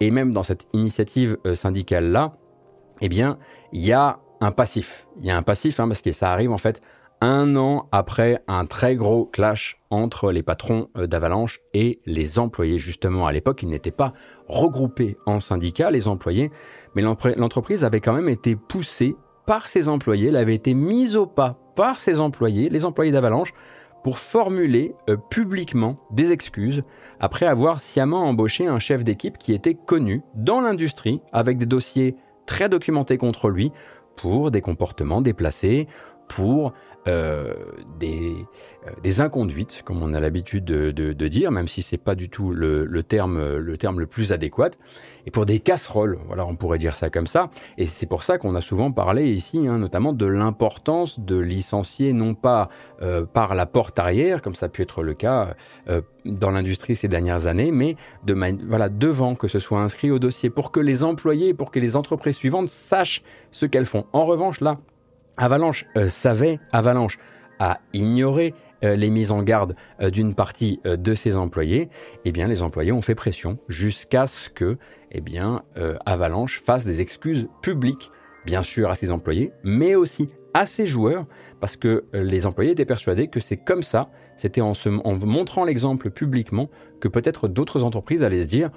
Et 0.00 0.10
même 0.10 0.32
dans 0.32 0.42
cette 0.42 0.66
initiative 0.72 1.36
syndicale-là, 1.52 2.32
eh 3.02 3.08
bien, 3.08 3.38
il 3.72 3.84
y 3.84 3.92
a 3.92 4.20
un 4.40 4.50
passif. 4.50 5.06
Il 5.20 5.26
y 5.26 5.30
a 5.30 5.36
un 5.36 5.42
passif, 5.42 5.78
hein, 5.78 5.88
parce 5.88 6.00
que 6.00 6.12
ça 6.12 6.32
arrive 6.32 6.52
en 6.52 6.58
fait 6.58 6.80
un 7.20 7.56
an 7.56 7.88
après 7.92 8.42
un 8.48 8.66
très 8.66 8.96
gros 8.96 9.26
clash 9.26 9.78
entre 9.90 10.32
les 10.32 10.42
patrons 10.42 10.88
euh, 10.96 11.06
d'Avalanche 11.06 11.60
et 11.74 12.00
les 12.06 12.38
employés. 12.38 12.78
Justement, 12.78 13.26
à 13.26 13.32
l'époque, 13.32 13.62
ils 13.62 13.68
n'étaient 13.68 13.90
pas 13.90 14.12
regroupés 14.48 15.16
en 15.26 15.40
syndicats, 15.40 15.90
les 15.90 16.08
employés, 16.08 16.50
mais 16.94 17.02
l'entreprise 17.02 17.84
avait 17.84 18.00
quand 18.00 18.14
même 18.14 18.28
été 18.28 18.56
poussée 18.56 19.16
par 19.46 19.68
ses 19.68 19.88
employés, 19.88 20.28
elle 20.28 20.36
avait 20.36 20.54
été 20.54 20.74
mise 20.74 21.16
au 21.16 21.26
pas 21.26 21.58
par 21.74 21.98
ses 21.98 22.20
employés, 22.20 22.68
les 22.68 22.84
employés 22.84 23.10
d'Avalanche, 23.10 23.52
pour 24.04 24.18
formuler 24.18 24.94
euh, 25.08 25.16
publiquement 25.16 25.98
des 26.10 26.32
excuses 26.32 26.82
après 27.18 27.46
avoir 27.46 27.80
sciemment 27.80 28.28
embauché 28.28 28.66
un 28.66 28.78
chef 28.78 29.04
d'équipe 29.04 29.38
qui 29.38 29.52
était 29.52 29.74
connu 29.74 30.22
dans 30.34 30.60
l'industrie 30.60 31.20
avec 31.32 31.58
des 31.58 31.66
dossiers 31.66 32.16
très 32.46 32.68
documentés 32.68 33.18
contre 33.18 33.48
lui 33.48 33.72
pour 34.16 34.50
des 34.50 34.60
comportements 34.60 35.20
déplacés, 35.20 35.86
pour 36.28 36.72
euh, 37.08 37.54
des, 37.98 38.46
euh, 38.86 38.90
des, 39.02 39.20
inconduites, 39.22 39.82
comme 39.86 40.02
on 40.02 40.12
a 40.12 40.20
l'habitude 40.20 40.64
de, 40.66 41.28
dire, 41.28 41.50
même 41.50 41.66
si 41.66 41.80
c'est 41.80 41.96
pas 41.96 42.14
du 42.14 42.28
tout 42.28 42.50
le, 42.50 43.02
terme, 43.02 43.56
le 43.56 43.76
terme 43.78 44.00
le 44.00 44.06
plus 44.06 44.32
adéquat, 44.32 44.70
et 45.24 45.30
pour 45.30 45.46
des 45.46 45.60
casseroles, 45.60 46.18
voilà, 46.26 46.44
on 46.44 46.56
pourrait 46.56 46.78
dire 46.78 46.94
ça 46.94 47.08
comme 47.08 47.26
ça. 47.26 47.50
Et 47.78 47.86
c'est 47.86 48.06
pour 48.06 48.22
ça 48.22 48.36
qu'on 48.36 48.54
a 48.54 48.60
souvent 48.60 48.92
parlé 48.92 49.30
ici, 49.30 49.66
hein, 49.66 49.78
notamment 49.78 50.12
de 50.12 50.26
l'importance 50.26 51.20
de 51.20 51.38
licencier 51.38 52.12
non 52.12 52.34
pas 52.34 52.68
euh, 53.00 53.24
par 53.24 53.54
la 53.54 53.64
porte 53.64 53.98
arrière, 53.98 54.42
comme 54.42 54.54
ça 54.54 54.66
a 54.66 54.68
pu 54.68 54.82
être 54.82 55.02
le 55.02 55.14
cas 55.14 55.54
dans 56.24 56.50
l'industrie 56.50 56.94
ces 56.96 57.08
dernières 57.08 57.46
années, 57.46 57.72
mais 57.72 57.96
voilà, 58.66 58.90
devant, 58.90 59.34
que 59.34 59.48
ce 59.48 59.58
soit 59.58 59.80
inscrit 59.80 60.10
au 60.10 60.18
dossier, 60.18 60.50
pour 60.50 60.70
que 60.70 60.80
les 60.80 61.02
employés, 61.02 61.54
pour 61.54 61.70
que 61.70 61.80
les 61.80 61.96
entreprises 61.96 62.36
suivantes 62.36 62.68
sachent 62.68 63.22
ce 63.50 63.64
qu'elles 63.64 63.86
font. 63.86 64.04
En 64.12 64.26
revanche, 64.26 64.60
là, 64.60 64.78
Avalanche 65.36 65.86
euh, 65.96 66.08
savait, 66.08 66.58
Avalanche 66.72 67.18
a 67.58 67.80
ignoré 67.92 68.54
euh, 68.84 68.96
les 68.96 69.10
mises 69.10 69.32
en 69.32 69.42
garde 69.42 69.74
euh, 70.00 70.10
d'une 70.10 70.34
partie 70.34 70.80
de 70.84 71.14
ses 71.14 71.36
employés, 71.36 71.88
eh 72.24 72.32
bien 72.32 72.46
les 72.46 72.62
employés 72.62 72.92
ont 72.92 73.02
fait 73.02 73.14
pression 73.14 73.58
jusqu'à 73.68 74.26
ce 74.26 74.48
que 74.48 74.78
eh 75.12 75.22
Avalanche 76.06 76.60
fasse 76.60 76.84
des 76.84 77.00
excuses 77.00 77.48
publiques, 77.62 78.10
bien 78.46 78.62
sûr 78.62 78.90
à 78.90 78.94
ses 78.94 79.10
employés, 79.10 79.52
mais 79.64 79.94
aussi 79.94 80.30
à 80.54 80.66
ses 80.66 80.86
joueurs, 80.86 81.26
parce 81.60 81.76
que 81.76 82.04
les 82.12 82.46
employés 82.46 82.72
étaient 82.72 82.84
persuadés 82.84 83.28
que 83.28 83.40
c'est 83.40 83.56
comme 83.56 83.82
ça, 83.82 84.10
c'était 84.36 84.60
en 84.60 84.72
montrant 85.04 85.64
l'exemple 85.64 86.10
publiquement, 86.10 86.70
que 87.00 87.08
peut-être 87.08 87.48
d'autres 87.48 87.84
entreprises 87.84 88.24
allaient 88.24 88.42
se 88.42 88.48
dire, 88.48 88.70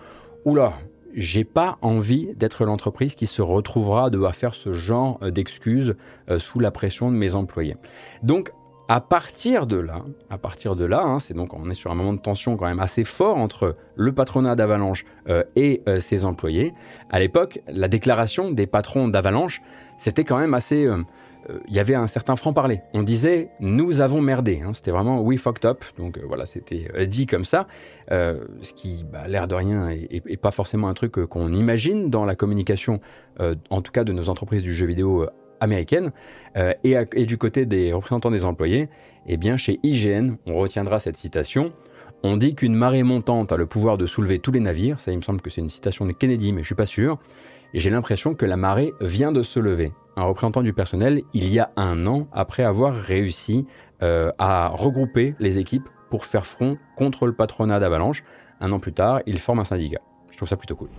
oula, 0.45 0.73
j'ai 1.13 1.43
pas 1.43 1.77
envie 1.81 2.33
d'être 2.35 2.65
l'entreprise 2.65 3.15
qui 3.15 3.27
se 3.27 3.41
retrouvera 3.41 4.05
à 4.05 4.09
devoir 4.09 4.35
faire 4.35 4.53
ce 4.53 4.73
genre 4.73 5.19
euh, 5.21 5.31
d'excuses 5.31 5.95
euh, 6.29 6.39
sous 6.39 6.59
la 6.59 6.71
pression 6.71 7.11
de 7.11 7.15
mes 7.15 7.35
employés. 7.35 7.75
Donc, 8.21 8.51
à 8.89 8.99
partir 8.99 9.65
de 9.65 9.77
là, 9.77 10.03
à 10.29 10.37
partir 10.37 10.75
de 10.75 10.83
là, 10.83 11.01
hein, 11.01 11.19
c'est 11.19 11.33
donc 11.33 11.53
on 11.53 11.69
est 11.69 11.73
sur 11.73 11.91
un 11.91 11.95
moment 11.95 12.13
de 12.13 12.19
tension 12.19 12.57
quand 12.57 12.65
même 12.65 12.81
assez 12.81 13.05
fort 13.05 13.37
entre 13.37 13.77
le 13.95 14.11
patronat 14.11 14.55
d'Avalanche 14.55 15.05
euh, 15.29 15.43
et 15.55 15.81
ses 15.99 16.25
employés. 16.25 16.73
À 17.09 17.19
l'époque, 17.19 17.61
la 17.67 17.87
déclaration 17.87 18.51
des 18.51 18.67
patrons 18.67 19.07
d'Avalanche, 19.07 19.61
c'était 19.97 20.25
quand 20.25 20.37
même 20.37 20.53
assez 20.53 20.85
il 21.67 21.73
y 21.73 21.79
avait 21.79 21.95
un 21.95 22.07
certain 22.07 22.35
franc-parler. 22.35 22.81
On 22.93 23.03
disait 23.03 23.49
nous 23.59 24.01
avons 24.01 24.21
merdé. 24.21 24.61
Hein. 24.65 24.71
C'était 24.73 24.91
vraiment 24.91 25.21
we 25.21 25.39
fucked 25.39 25.65
up. 25.65 25.83
Donc 25.97 26.17
euh, 26.17 26.21
voilà, 26.25 26.45
c'était 26.45 26.87
euh, 26.95 27.05
dit 27.05 27.25
comme 27.25 27.45
ça. 27.45 27.67
ce 28.09 28.73
qui, 28.73 29.03
bah, 29.11 29.27
l'air 29.27 29.47
de 29.47 29.55
rien, 29.55 29.89
est, 29.89 30.37
pas 30.37 30.51
forcément 30.51 30.87
un 30.87 30.93
truc 30.93 31.25
qu'on 31.25 31.53
imagine 31.53 32.09
dans 32.09 32.25
la 32.25 32.35
communication, 32.35 32.99
en 33.69 33.81
tout 33.81 33.91
cas 33.91 34.03
de 34.03 34.11
nos 34.11 34.29
entreprises 34.29 34.61
du 34.61 34.73
jeu 34.73 34.85
vidéo 34.85 35.27
américaines. 35.59 36.11
Et, 36.83 36.95
et, 37.13 37.25
du 37.25 37.37
côté 37.37 37.65
des 37.65 37.93
représentants 37.93 38.31
des 38.31 38.45
employés, 38.45 38.89
eh 39.25 39.37
bien 39.37 39.57
chez 39.57 39.79
IGN, 39.83 40.35
on 40.45 40.55
retiendra 40.55 40.99
cette 40.99 41.15
citation. 41.15 41.71
On 42.23 42.37
dit 42.37 42.55
qu'une 42.55 42.73
marée 42.73 43.03
montante 43.03 43.51
a 43.51 43.57
le 43.57 43.65
pouvoir 43.65 43.97
de 43.97 44.05
soulever 44.05 44.39
tous 44.39 44.51
les 44.51 44.61
navires. 44.61 44.99
Ça, 45.01 45.11
il 45.11 45.17
me 45.17 45.21
semble 45.21 45.41
que 45.41 45.49
c'est 45.49 45.59
une 45.59 45.69
citation 45.69 46.05
de 46.05 46.13
Kennedy, 46.13 46.53
mais 46.53 46.61
je 46.61 46.67
suis 46.67 46.75
pas 46.75 46.85
sûr. 46.85 47.19
J'ai 47.73 47.89
l'impression 47.89 48.35
que 48.35 48.45
la 48.45 48.55
marée 48.55 48.93
vient 49.01 49.31
de 49.31 49.41
se 49.41 49.59
lever 49.59 49.93
un 50.15 50.23
représentant 50.25 50.61
du 50.61 50.73
personnel 50.73 51.23
il 51.33 51.51
y 51.51 51.57
a 51.57 51.71
un 51.75 52.05
an 52.05 52.27
après 52.31 52.61
avoir 52.61 52.93
réussi 52.93 53.65
euh, 54.03 54.31
à 54.37 54.67
regrouper 54.67 55.33
les 55.39 55.57
équipes 55.57 55.89
pour 56.11 56.25
faire 56.25 56.45
front 56.45 56.77
contre 56.95 57.25
le 57.25 57.33
patronat 57.33 57.79
d'Avalanche. 57.79 58.23
Un 58.59 58.71
an 58.71 58.79
plus 58.79 58.93
tard, 58.93 59.21
il 59.25 59.39
forme 59.39 59.57
un 59.57 59.63
syndicat. 59.63 60.01
Je 60.29 60.37
trouve 60.37 60.47
ça 60.47 60.55
plutôt 60.55 60.75
cool. 60.75 60.89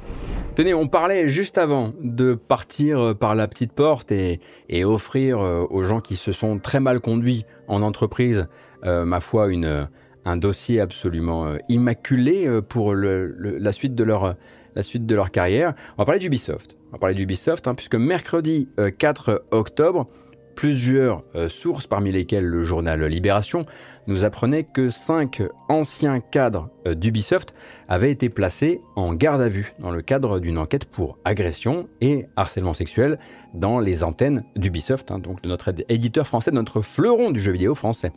Tenez, 0.56 0.74
on 0.74 0.88
parlait 0.88 1.28
juste 1.28 1.58
avant 1.58 1.92
de 2.02 2.34
partir 2.34 2.98
euh, 2.98 3.14
par 3.14 3.36
la 3.36 3.46
petite 3.46 3.72
porte 3.72 4.10
et, 4.10 4.40
offrir 4.84 5.38
euh, 5.38 5.64
aux 5.70 5.84
gens 5.84 6.00
qui 6.00 6.16
se 6.16 6.32
sont 6.32 6.58
très 6.58 6.80
mal 6.80 6.98
conduits 6.98 7.44
en 7.68 7.82
entreprise, 7.82 8.48
ma 8.82 9.20
foi, 9.20 9.48
une, 9.48 9.88
un 10.26 10.36
dossier 10.36 10.78
absolument 10.78 11.54
immaculé 11.70 12.60
pour 12.68 12.94
la, 12.94 13.72
suite 13.72 13.94
de 13.94 14.04
leur, 14.04 14.36
la 14.74 14.82
suite 14.82 15.06
de 15.06 15.14
leur 15.14 15.30
carrière. 15.30 15.74
On 15.96 16.02
va 16.02 16.04
parler 16.04 16.20
d'Ubisoft. 16.20 16.76
On 16.88 16.92
va 16.92 16.98
parler 16.98 17.14
d'Ubisoft, 17.14 17.66
hein, 17.66 17.74
puisque 17.74 17.96
mercredi 17.96 18.68
4 18.98 19.28
euh, 19.28 19.38
octobre, 19.50 20.06
plusieurs 20.54 21.24
euh, 21.34 21.48
sources, 21.48 21.86
parmi 21.86 22.12
lesquelles 22.12 22.44
le 22.44 22.62
journal 22.62 23.02
Libération, 23.04 23.66
nous 24.06 24.24
apprenaient 24.24 24.64
que 24.64 24.90
cinq 24.90 25.42
anciens 25.68 26.20
cadres 26.20 26.70
euh, 26.86 26.94
d'Ubisoft 26.94 27.54
avaient 27.88 28.10
été 28.10 28.28
placés 28.28 28.80
en 28.96 29.14
garde 29.14 29.40
à 29.40 29.48
vue 29.48 29.74
dans 29.78 29.90
le 29.90 30.02
cadre 30.02 30.38
d'une 30.38 30.58
enquête 30.58 30.84
pour 30.84 31.18
agression 31.24 31.88
et 32.00 32.26
harcèlement 32.36 32.74
sexuel 32.74 33.18
dans 33.54 33.80
les 33.80 34.04
antennes 34.04 34.44
d'Ubisoft, 34.56 35.10
hein, 35.10 35.18
donc 35.18 35.42
de 35.42 35.48
notre 35.48 35.72
éditeur 35.88 36.26
français, 36.26 36.50
de 36.50 36.56
notre 36.56 36.80
fleuron 36.80 37.30
du 37.30 37.40
jeu 37.40 37.52
vidéo 37.52 37.74
français. 37.74 38.12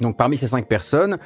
Donc 0.00 0.16
parmi 0.16 0.36
ces 0.36 0.46
cinq 0.46 0.68
personnes, 0.68 1.18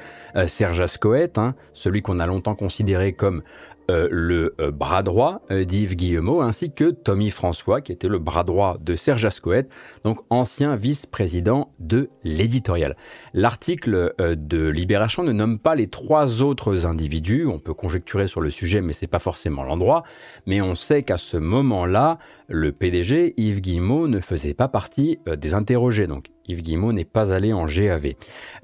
Serge 0.46 0.80
Ascoët, 0.80 1.36
hein, 1.36 1.54
celui 1.74 2.00
qu'on 2.00 2.18
a 2.20 2.26
longtemps 2.26 2.54
considéré 2.54 3.12
comme 3.12 3.42
euh, 3.90 4.08
le 4.10 4.54
euh, 4.60 4.70
bras 4.70 5.02
droit 5.02 5.42
euh, 5.50 5.64
d'Yves 5.64 5.96
Guillemot, 5.96 6.40
ainsi 6.40 6.72
que 6.72 6.90
Tommy 6.90 7.30
François, 7.30 7.80
qui 7.80 7.90
était 7.90 8.06
le 8.06 8.18
bras 8.18 8.44
droit 8.44 8.76
de 8.80 8.94
Serge 8.94 9.24
Ascoët, 9.24 9.68
donc 10.04 10.20
ancien 10.30 10.76
vice-président 10.76 11.72
de 11.80 12.08
l'éditorial. 12.22 12.96
L'article 13.34 14.14
de 14.18 14.68
Libération 14.68 15.24
ne 15.24 15.32
nomme 15.32 15.58
pas 15.58 15.74
les 15.74 15.88
trois 15.88 16.42
autres 16.42 16.86
individus, 16.86 17.46
on 17.46 17.58
peut 17.58 17.74
conjecturer 17.74 18.28
sur 18.28 18.40
le 18.40 18.50
sujet, 18.50 18.80
mais 18.80 18.92
c'est 18.92 19.06
pas 19.06 19.18
forcément 19.18 19.64
l'endroit, 19.64 20.04
mais 20.46 20.60
on 20.60 20.74
sait 20.74 21.02
qu'à 21.02 21.16
ce 21.16 21.36
moment-là, 21.36 22.18
le 22.52 22.70
PDG, 22.70 23.34
Yves 23.38 23.60
Guillemot, 23.60 24.06
ne 24.06 24.20
faisait 24.20 24.54
pas 24.54 24.68
partie 24.68 25.18
des 25.26 25.54
interrogés, 25.54 26.06
donc 26.06 26.26
Yves 26.48 26.62
Guillemot 26.62 26.92
n'est 26.92 27.04
pas 27.04 27.32
allé 27.32 27.52
en 27.52 27.66
GAV. 27.66 28.14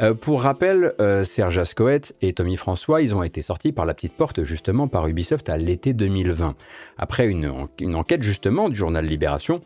Euh, 0.03 0.15
pour 0.15 0.43
rappel, 0.43 0.95
euh, 1.01 1.25
Serge 1.25 1.59
Ascoët 1.59 2.15
et 2.21 2.33
Tommy 2.33 2.57
François, 2.57 3.03
ils 3.03 3.15
ont 3.15 3.23
été 3.23 3.43
sortis 3.43 3.73
par 3.73 3.87
la 3.87 3.95
petite 3.95 4.13
porte 4.13 4.45
justement 4.45 4.89
par 4.89 5.07
Ubisoft 5.07 5.49
à 5.49 5.57
l'été 5.57 5.93
2020. 5.93 6.55
Après 6.97 7.27
une, 7.27 7.69
enquête 7.95 8.23
justement 8.23 8.69
du 8.69 8.75
journal 8.75 9.07
Libération, 9.07 9.63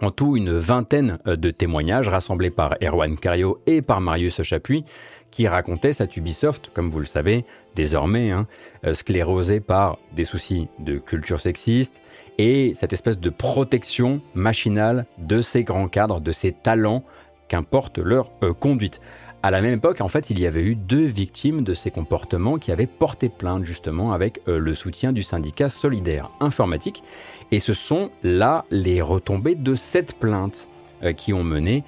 en 0.00 0.10
tout 0.12 0.36
une 0.36 0.56
vingtaine 0.56 1.18
euh, 1.26 1.36
de 1.36 1.50
témoignages 1.50 2.08
rassemblés 2.08 2.50
par 2.50 2.76
Erwan 2.82 3.18
Cario 3.18 3.60
et 3.66 3.82
par 3.82 4.00
Marius 4.00 4.42
Chapuis 4.42 4.84
qui 5.30 5.46
racontaient 5.46 5.92
cette 5.92 6.16
Ubisoft, 6.16 6.70
comme 6.72 6.90
vous 6.90 7.00
le 7.00 7.06
savez, 7.06 7.44
désormais 7.74 8.30
hein, 8.30 8.46
sclérosée 8.94 9.60
par 9.60 9.98
des 10.14 10.24
soucis 10.24 10.68
de 10.78 10.96
culture 10.96 11.38
sexiste 11.38 12.00
et 12.38 12.72
cette 12.74 12.92
espèce 12.92 13.18
de 13.18 13.30
protection 13.30 14.20
machinale 14.34 15.06
de 15.18 15.42
ces 15.42 15.64
grands 15.64 15.88
cadres, 15.88 16.20
de 16.20 16.32
ces 16.32 16.52
talents 16.52 17.02
qu'importe 17.48 17.98
leur 17.98 18.30
euh, 18.42 18.52
conduite. 18.52 19.00
À 19.42 19.50
la 19.50 19.60
même 19.60 19.74
époque, 19.74 20.00
en 20.00 20.08
fait, 20.08 20.30
il 20.30 20.40
y 20.40 20.46
avait 20.46 20.62
eu 20.62 20.74
deux 20.74 21.04
victimes 21.04 21.62
de 21.62 21.74
ces 21.74 21.90
comportements 21.90 22.58
qui 22.58 22.72
avaient 22.72 22.86
porté 22.86 23.28
plainte 23.28 23.64
justement 23.64 24.12
avec 24.12 24.40
euh, 24.48 24.58
le 24.58 24.74
soutien 24.74 25.12
du 25.12 25.22
syndicat 25.22 25.68
solidaire 25.68 26.30
informatique. 26.40 27.02
Et 27.50 27.60
ce 27.60 27.72
sont 27.72 28.10
là 28.22 28.64
les 28.70 29.00
retombées 29.00 29.54
de 29.54 29.74
cette 29.74 30.14
plainte 30.18 30.66
euh, 31.02 31.12
qui 31.12 31.32
ont 31.32 31.44
mené 31.44 31.84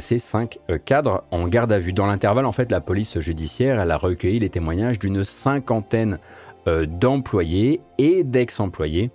ces 0.00 0.18
cinq 0.18 0.58
cadres 0.86 1.24
en 1.30 1.46
garde 1.46 1.72
à 1.72 1.78
vue. 1.78 1.92
Dans 1.92 2.06
l'intervalle, 2.06 2.46
en 2.46 2.52
fait, 2.52 2.70
la 2.70 2.80
police 2.80 3.18
judiciaire 3.20 3.78
a 3.78 3.96
recueilli 3.98 4.38
les 4.38 4.48
témoignages 4.48 4.98
d'une 4.98 5.22
cinquantaine 5.22 6.18
d'employés 6.66 7.82
et 7.98 8.24
d'ex-employés 8.24 9.10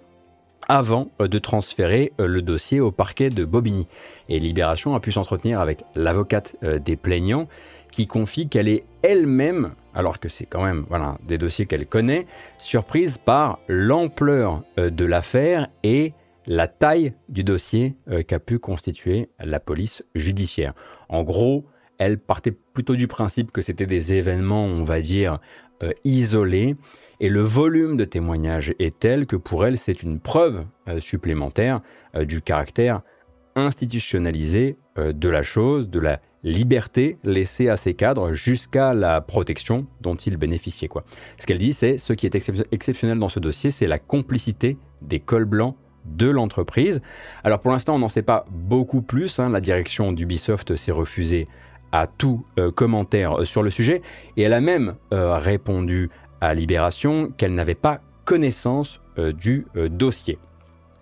avant 0.70 1.10
euh, 1.20 1.28
de 1.28 1.40
transférer 1.40 2.14
euh, 2.22 2.28
le 2.28 2.42
dossier 2.42 2.80
au 2.80 2.92
parquet 2.92 3.30
de 3.30 3.44
Bobigny. 3.44 3.88
Et 4.30 4.40
Libération 4.40 4.96
a 4.96 5.02
pu 5.02 5.12
s'entretenir 5.12 5.60
avec 5.60 5.84
l'avocate 5.96 6.56
euh, 6.64 6.80
des 6.80 6.96
plaignants 6.96 7.48
qui 7.92 8.08
confie 8.08 8.48
qu'elle 8.48 8.70
est 8.70 8.86
elle-même, 9.02 9.74
alors 9.96 10.20
que 10.20 10.30
c'est 10.30 10.46
quand 10.46 10.64
même 10.64 10.86
voilà, 10.88 11.18
des 11.28 11.40
dossiers 11.40 11.66
qu'elle 11.66 11.88
connaît, 11.88 12.28
surprise 12.60 13.18
par 13.18 13.58
l'ampleur 13.68 14.62
de 14.78 15.06
l'affaire 15.06 15.70
et 15.82 16.14
la 16.46 16.68
taille 16.68 17.14
du 17.30 17.44
dossier 17.44 17.96
qu'a 18.28 18.38
pu 18.38 18.60
constituer 18.60 19.30
la 19.40 19.60
police 19.60 20.06
judiciaire. 20.14 20.74
En 21.08 21.24
gros, 21.24 21.66
elle 21.98 22.20
partait 22.20 22.52
plutôt 22.52 22.96
du 22.96 23.08
principe 23.08 23.52
que 23.52 23.62
c'était 23.62 23.88
des 23.88 24.14
événements, 24.14 24.66
on 24.66 24.84
va 24.84 25.02
dire, 25.02 25.40
isolée 26.04 26.76
et 27.20 27.30
le 27.30 27.42
volume 27.42 27.98
de 27.98 28.06
témoignages 28.06 28.74
est 28.80 28.98
tel 29.00 29.26
que 29.26 29.36
pour 29.36 29.66
elle, 29.66 29.78
c'est 29.78 30.04
une 30.04 30.20
preuve 30.20 30.66
supplémentaire 31.00 31.82
du 32.18 32.42
caractère 32.42 33.02
institutionnalisé 33.56 34.78
de 34.98 35.30
la 35.30 35.44
chose, 35.44 35.90
de 35.90 36.00
la 36.00 36.22
liberté 36.44 37.18
laissée 37.24 37.70
à 37.70 37.78
ces 37.78 37.94
cadres 37.94 38.34
jusqu'à 38.34 38.94
la 38.94 39.22
protection 39.22 39.86
dont 40.02 40.16
ils 40.16 40.38
bénéficiaient. 40.38 40.88
Quoi. 40.88 41.04
Ce 41.38 41.46
qu'elle 41.46 41.58
dit, 41.58 41.74
c'est 41.74 41.98
ce 41.98 42.14
qui 42.14 42.26
est 42.26 42.36
exceptionnel 42.72 43.20
dans 43.20 43.30
ce 43.30 43.40
dossier, 43.40 43.72
c'est 43.72 43.88
la 43.88 44.00
complicité 44.00 44.78
des 45.02 45.20
cols 45.20 45.46
blancs 45.46 45.76
de 46.06 46.28
l'entreprise. 46.28 47.02
Alors 47.44 47.60
pour 47.60 47.72
l'instant, 47.72 47.96
on 47.96 48.00
n'en 48.00 48.10
sait 48.10 48.22
pas 48.22 48.46
beaucoup 48.50 49.02
plus. 49.02 49.40
Hein. 49.40 49.50
La 49.50 49.62
direction 49.62 50.12
d'Ubisoft 50.12 50.76
s'est 50.76 50.92
refusée 50.92 51.48
à 51.92 52.08
tout 52.08 52.46
euh, 52.58 52.72
commentaire 52.72 53.42
euh, 53.42 53.46
sur 53.46 53.64
le 53.64 53.70
sujet 53.70 54.02
et 54.38 54.44
elle 54.44 54.54
a 54.54 54.62
même 54.62 54.96
euh, 55.12 55.38
répondu 55.38 56.10
à 56.42 56.54
Libération 56.54 57.32
qu'elle 57.38 57.54
n'avait 57.54 57.76
pas 57.76 58.02
connaissance 58.26 59.02
du 59.18 59.66
dossier. 59.76 60.38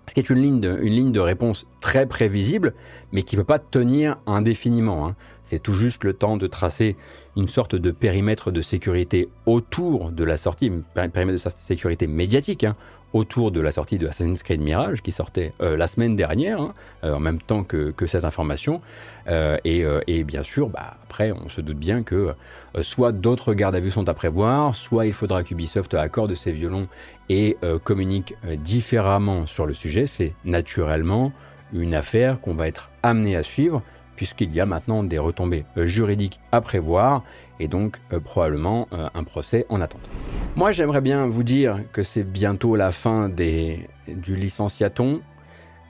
Ce 0.07 0.13
qui 0.13 0.21
est 0.21 0.29
une 0.29 0.41
ligne, 0.41 0.61
de, 0.61 0.79
une 0.81 0.93
ligne 0.93 1.11
de 1.11 1.19
réponse 1.19 1.67
très 1.81 2.05
prévisible, 2.05 2.73
mais 3.11 3.23
qui 3.23 3.35
ne 3.35 3.41
peut 3.41 3.47
pas 3.47 3.59
tenir 3.59 4.17
indéfiniment. 4.25 5.05
Hein. 5.05 5.15
C'est 5.43 5.61
tout 5.61 5.73
juste 5.73 6.05
le 6.05 6.13
temps 6.13 6.37
de 6.37 6.47
tracer 6.47 6.95
une 7.37 7.47
sorte 7.47 7.75
de 7.75 7.91
périmètre 7.91 8.51
de 8.51 8.61
sécurité 8.61 9.29
autour 9.45 10.11
de 10.11 10.23
la 10.23 10.37
sortie, 10.37 10.71
périmètre 10.93 11.45
de 11.45 11.51
sécurité 11.55 12.07
médiatique, 12.07 12.63
hein, 12.63 12.75
autour 13.13 13.51
de 13.51 13.61
la 13.61 13.71
sortie 13.71 13.97
de 13.97 14.07
Assassin's 14.07 14.43
Creed 14.43 14.59
Mirage 14.59 15.01
qui 15.01 15.11
sortait 15.11 15.53
euh, 15.61 15.77
la 15.77 15.87
semaine 15.87 16.15
dernière, 16.15 16.59
hein, 16.59 16.73
euh, 17.03 17.13
en 17.13 17.19
même 17.19 17.39
temps 17.41 17.63
que, 17.63 17.93
ces 18.05 18.25
informations. 18.25 18.81
Euh, 19.27 19.57
et, 19.63 20.23
bien 20.23 20.43
sûr, 20.43 20.69
bah, 20.69 20.97
après, 21.03 21.31
on 21.31 21.47
se 21.47 21.61
doute 21.61 21.77
bien 21.77 22.03
que 22.03 22.33
soit 22.81 23.11
d'autres 23.11 23.53
gardes 23.53 23.75
à 23.75 23.79
vue 23.79 23.91
sont 23.91 24.09
à 24.09 24.13
prévoir, 24.13 24.73
soit 24.75 25.05
il 25.05 25.13
faudra 25.13 25.43
qu'Ubisoft 25.43 25.93
accorde 25.93 26.33
ses 26.35 26.51
violons 26.51 26.87
et 27.29 27.57
communique 27.83 28.35
différemment 28.57 29.45
sur 29.45 29.65
le 29.65 29.73
sujet. 29.73 30.05
C'est 30.05 30.33
naturellement 30.45 31.33
une 31.73 31.93
affaire 31.93 32.39
qu'on 32.39 32.53
va 32.53 32.67
être 32.67 32.89
amené 33.03 33.35
à 33.35 33.43
suivre 33.43 33.81
puisqu'il 34.17 34.53
y 34.53 34.59
a 34.59 34.65
maintenant 34.65 35.03
des 35.03 35.19
retombées 35.19 35.63
juridiques 35.77 36.41
à 36.51 36.59
prévoir 36.59 37.23
et 37.61 37.69
donc 37.69 37.97
probablement 38.25 38.87
un 38.91 39.23
procès 39.23 39.65
en 39.69 39.79
attente. 39.79 40.09
Moi, 40.57 40.71
j'aimerais 40.71 41.01
bien 41.01 41.27
vous 41.27 41.43
dire 41.43 41.81
que 41.93 42.01
c'est 42.01 42.23
bientôt 42.23 42.75
la 42.75 42.91
fin 42.91 43.29
du 43.29 44.35
licenciaton, 44.35 45.21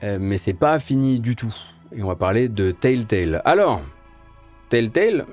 euh, 0.02 0.18
mais 0.20 0.36
c'est 0.36 0.52
pas 0.52 0.78
fini 0.78 1.20
du 1.20 1.36
tout. 1.36 1.54
Et 1.96 2.02
on 2.02 2.06
va 2.06 2.16
parler 2.16 2.50
de 2.50 2.70
Telltale. 2.70 3.40
Alors, 3.46 3.80
Telltale 4.68 5.24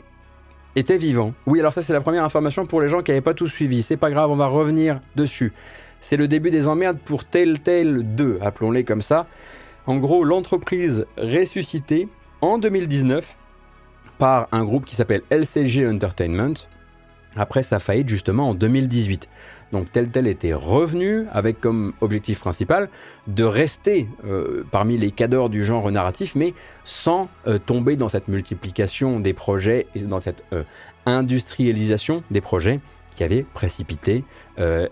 était 0.77 0.97
vivant. 0.97 1.33
Oui, 1.45 1.59
alors 1.59 1.73
ça 1.73 1.81
c'est 1.81 1.91
la 1.91 1.99
première 1.99 2.23
information 2.23 2.65
pour 2.65 2.79
les 2.79 2.87
gens 2.87 3.01
qui 3.01 3.11
n'avaient 3.11 3.19
pas 3.19 3.33
tout 3.33 3.49
suivi. 3.49 3.83
C'est 3.83 3.97
pas 3.97 4.09
grave, 4.09 4.31
on 4.31 4.37
va 4.37 4.47
revenir 4.47 5.01
dessus. 5.17 5.51
C'est 5.99 6.15
le 6.17 6.29
début 6.29 6.49
des 6.49 6.69
emmerdes 6.69 6.99
pour 6.99 7.25
Telltale 7.25 8.03
2, 8.15 8.39
appelons-les 8.41 8.85
comme 8.85 9.01
ça. 9.01 9.27
En 9.85 9.97
gros, 9.97 10.23
l'entreprise 10.23 11.05
ressuscitée 11.17 12.07
en 12.53 12.57
2019 12.57 13.35
par 14.17 14.47
un 14.51 14.63
groupe 14.63 14.85
qui 14.85 14.95
s'appelle 14.95 15.23
LCG 15.29 15.87
Entertainment, 15.87 16.53
après 17.35 17.63
sa 17.63 17.79
faillite 17.79 18.07
justement 18.07 18.49
en 18.49 18.53
2018. 18.53 19.27
Donc 19.71 19.91
tel 19.91 20.09
tel 20.09 20.27
était 20.27 20.53
revenu 20.53 21.25
avec 21.31 21.59
comme 21.59 21.93
objectif 21.99 22.39
principal 22.39 22.87
de 23.27 23.43
rester 23.43 24.07
euh, 24.25 24.63
parmi 24.71 24.97
les 24.97 25.11
cadors 25.11 25.49
du 25.49 25.65
genre 25.65 25.91
narratif, 25.91 26.35
mais 26.35 26.53
sans 26.85 27.27
euh, 27.47 27.57
tomber 27.57 27.97
dans 27.97 28.07
cette 28.07 28.27
multiplication 28.27 29.19
des 29.19 29.33
projets 29.33 29.87
et 29.95 29.99
dans 30.01 30.21
cette 30.21 30.45
euh, 30.53 30.63
industrialisation 31.05 32.23
des 32.31 32.41
projets 32.41 32.79
qui 33.15 33.23
avait 33.23 33.43
précipité 33.53 34.23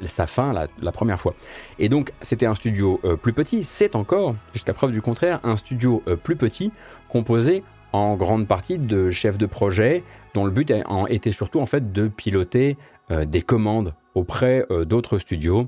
sa 0.05 0.27
fin 0.27 0.53
la, 0.81 0.91
première 0.91 1.19
fois. 1.19 1.36
Et 1.79 1.89
donc 1.89 2.12
c'était 2.21 2.45
un 2.45 2.55
studio 2.55 2.99
plus 3.21 3.33
petit, 3.33 3.63
c'est 3.63 3.95
encore, 3.95 4.36
jusqu'à 4.53 4.73
preuve 4.73 4.91
du 4.91 5.01
contraire, 5.01 5.39
un 5.43 5.57
studio 5.57 6.03
plus 6.23 6.36
petit 6.36 6.71
composé 7.09 7.63
en 7.93 8.15
grande 8.15 8.47
partie 8.47 8.79
de 8.79 9.12
chefs 9.12 9.38
de 9.38 9.45
projet 9.45 10.03
dont 10.33 10.45
le 10.45 10.51
but 10.51 10.73
était 11.09 11.31
surtout 11.31 11.59
en 11.62 11.65
fait 11.65 11.93
de 11.93 12.07
piloter 12.07 12.75
euh, 13.12 13.25
des 13.25 13.41
commandes 13.41 13.93
auprès 14.15 14.65
euh, 14.71 14.83
d'autres 14.83 15.19
studios. 15.19 15.67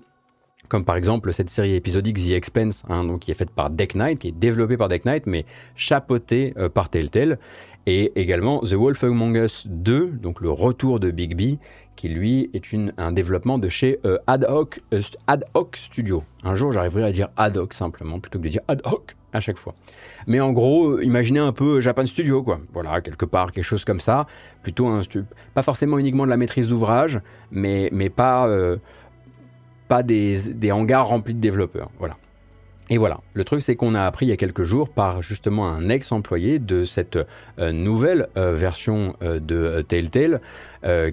Comme 0.68 0.84
par 0.84 0.96
exemple 0.96 1.32
cette 1.32 1.52
série 1.52 1.76
épisodique 1.76 2.18
The 2.18 2.32
Expense, 2.32 2.84
hein, 2.90 3.04
donc 3.04 3.20
qui 3.20 3.32
est 3.32 3.36
faite 3.36 3.52
par 3.52 3.70
Deck 3.70 3.94
Knight, 3.94 4.18
qui 4.18 4.30
est 4.30 4.32
développée 4.32 4.78
par 4.78 4.90
Deck 4.90 5.06
Knight, 5.06 5.28
mais 5.28 5.46
chapeautée 5.76 6.56
euh, 6.58 6.70
par 6.70 6.90
Telltale, 6.90 7.38
et 7.86 8.12
également 8.20 8.62
The 8.62 8.74
Wolf 8.74 9.04
Among 9.04 9.36
Us 9.36 9.68
2, 9.68 10.08
donc 10.08 10.42
le 10.42 10.50
retour 10.50 11.00
de 11.00 11.12
Big 11.12 11.38
B, 11.38 11.60
qui 11.96 12.10
lui 12.10 12.50
est 12.54 12.74
une, 12.74 12.94
un 12.98 13.12
développement 13.12 13.58
de 13.58 13.70
chez 13.70 14.00
Ad, 14.28 14.46
hoc, 14.48 14.82
Ad 15.28 15.46
Hoc 15.54 15.78
Studio. 15.78 16.24
Un 16.44 16.56
jour, 16.56 16.72
j'arriverai 16.72 17.04
à 17.04 17.12
dire 17.12 17.30
Ad 17.38 17.58
Hoc 17.58 17.74
simplement, 17.74 18.20
plutôt 18.20 18.40
que 18.40 18.44
de 18.44 18.50
dire 18.50 18.62
Ad 18.68 18.82
Hoc 18.86 19.16
à 19.36 19.40
chaque 19.40 19.58
fois. 19.58 19.76
Mais 20.28 20.40
en 20.40 20.52
gros, 20.54 21.00
imaginez 21.00 21.40
un 21.40 21.52
peu 21.52 21.80
Japan 21.80 22.06
Studio, 22.06 22.42
quoi. 22.42 22.60
Voilà, 22.74 23.02
quelque 23.02 23.26
part, 23.26 23.52
quelque 23.52 23.64
chose 23.64 23.86
comme 23.86 24.00
ça. 24.00 24.26
Plutôt 24.64 24.88
un 24.88 25.02
pas 25.54 25.62
forcément 25.62 26.00
uniquement 26.00 26.26
de 26.26 26.30
la 26.30 26.38
maîtrise 26.38 26.68
d'ouvrage, 26.68 27.20
mais, 27.52 27.90
mais 27.92 28.10
pas, 28.10 28.48
euh, 28.48 28.78
pas 29.88 30.04
des, 30.04 30.54
des, 30.54 30.72
hangars 30.72 31.08
remplis 31.08 31.34
de 31.34 31.40
développeurs. 31.40 31.90
Voilà. 32.00 32.18
Et 32.90 32.98
voilà, 32.98 33.22
le 33.34 33.44
truc 33.44 33.62
c'est 33.62 33.76
qu'on 33.76 33.96
a 33.96 34.04
appris 34.04 34.28
il 34.28 34.30
y 34.30 34.32
a 34.32 34.38
quelques 34.38 34.64
jours 34.64 34.90
par 34.90 35.22
justement 35.24 35.68
un 35.68 35.90
ex-employé 35.90 36.60
de 36.60 36.86
cette 36.86 37.18
euh, 37.60 37.72
nouvelle 37.72 38.28
euh, 38.38 38.56
version 38.56 39.16
de 39.22 39.82
Telltale 39.82 40.42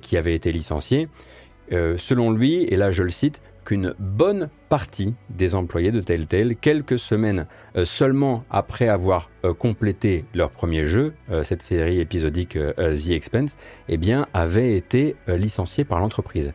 qui 0.02 0.18
avait 0.18 0.34
été 0.34 0.52
licencié. 0.52 1.08
selon 1.70 2.30
lui, 2.30 2.64
et 2.64 2.76
là 2.76 2.92
je 2.92 3.02
le 3.02 3.08
cite, 3.08 3.40
qu'une 3.64 3.94
bonne 3.98 4.48
partie 4.68 5.14
des 5.30 5.54
employés 5.54 5.90
de 5.90 6.00
Telltale, 6.00 6.56
quelques 6.56 6.98
semaines 6.98 7.46
euh, 7.76 7.84
seulement 7.84 8.44
après 8.50 8.88
avoir 8.88 9.30
euh, 9.44 9.54
complété 9.54 10.24
leur 10.34 10.50
premier 10.50 10.84
jeu, 10.84 11.14
euh, 11.30 11.44
cette 11.44 11.62
série 11.62 12.00
épisodique 12.00 12.58
The 12.76 13.10
Expense, 13.10 13.56
eh 13.88 13.96
bien, 13.96 14.26
avaient 14.34 14.76
été 14.76 15.16
licenciés 15.28 15.84
par 15.84 16.00
l'entreprise. 16.00 16.52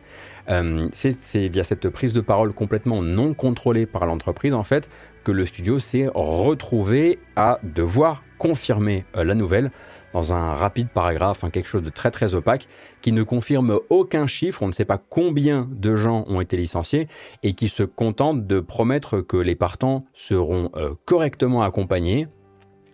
C'est 0.92 1.48
via 1.48 1.62
cette 1.62 1.88
prise 1.90 2.12
de 2.12 2.20
parole 2.20 2.52
complètement 2.52 3.02
non 3.02 3.34
contrôlée 3.34 3.86
par 3.86 4.06
l'entreprise, 4.06 4.54
en 4.54 4.62
fait, 4.62 4.88
que 5.24 5.32
le 5.32 5.44
studio 5.44 5.78
s'est 5.78 6.08
retrouvé 6.14 7.18
à 7.36 7.60
devoir 7.62 8.22
confirmer 8.38 9.04
la 9.14 9.34
nouvelle 9.34 9.70
dans 10.12 10.32
un 10.34 10.54
rapide 10.54 10.88
paragraphe, 10.88 11.44
hein, 11.44 11.50
quelque 11.50 11.68
chose 11.68 11.82
de 11.82 11.90
très 11.90 12.10
très 12.10 12.34
opaque, 12.34 12.68
qui 13.02 13.12
ne 13.12 13.22
confirme 13.22 13.78
aucun 13.90 14.26
chiffre, 14.26 14.62
on 14.62 14.68
ne 14.68 14.72
sait 14.72 14.84
pas 14.84 14.98
combien 14.98 15.68
de 15.70 15.96
gens 15.96 16.24
ont 16.28 16.40
été 16.40 16.56
licenciés, 16.56 17.08
et 17.42 17.52
qui 17.52 17.68
se 17.68 17.82
contente 17.82 18.46
de 18.46 18.60
promettre 18.60 19.20
que 19.20 19.36
les 19.36 19.54
partants 19.54 20.06
seront 20.14 20.70
euh, 20.76 20.94
correctement 21.04 21.62
accompagnés, 21.62 22.26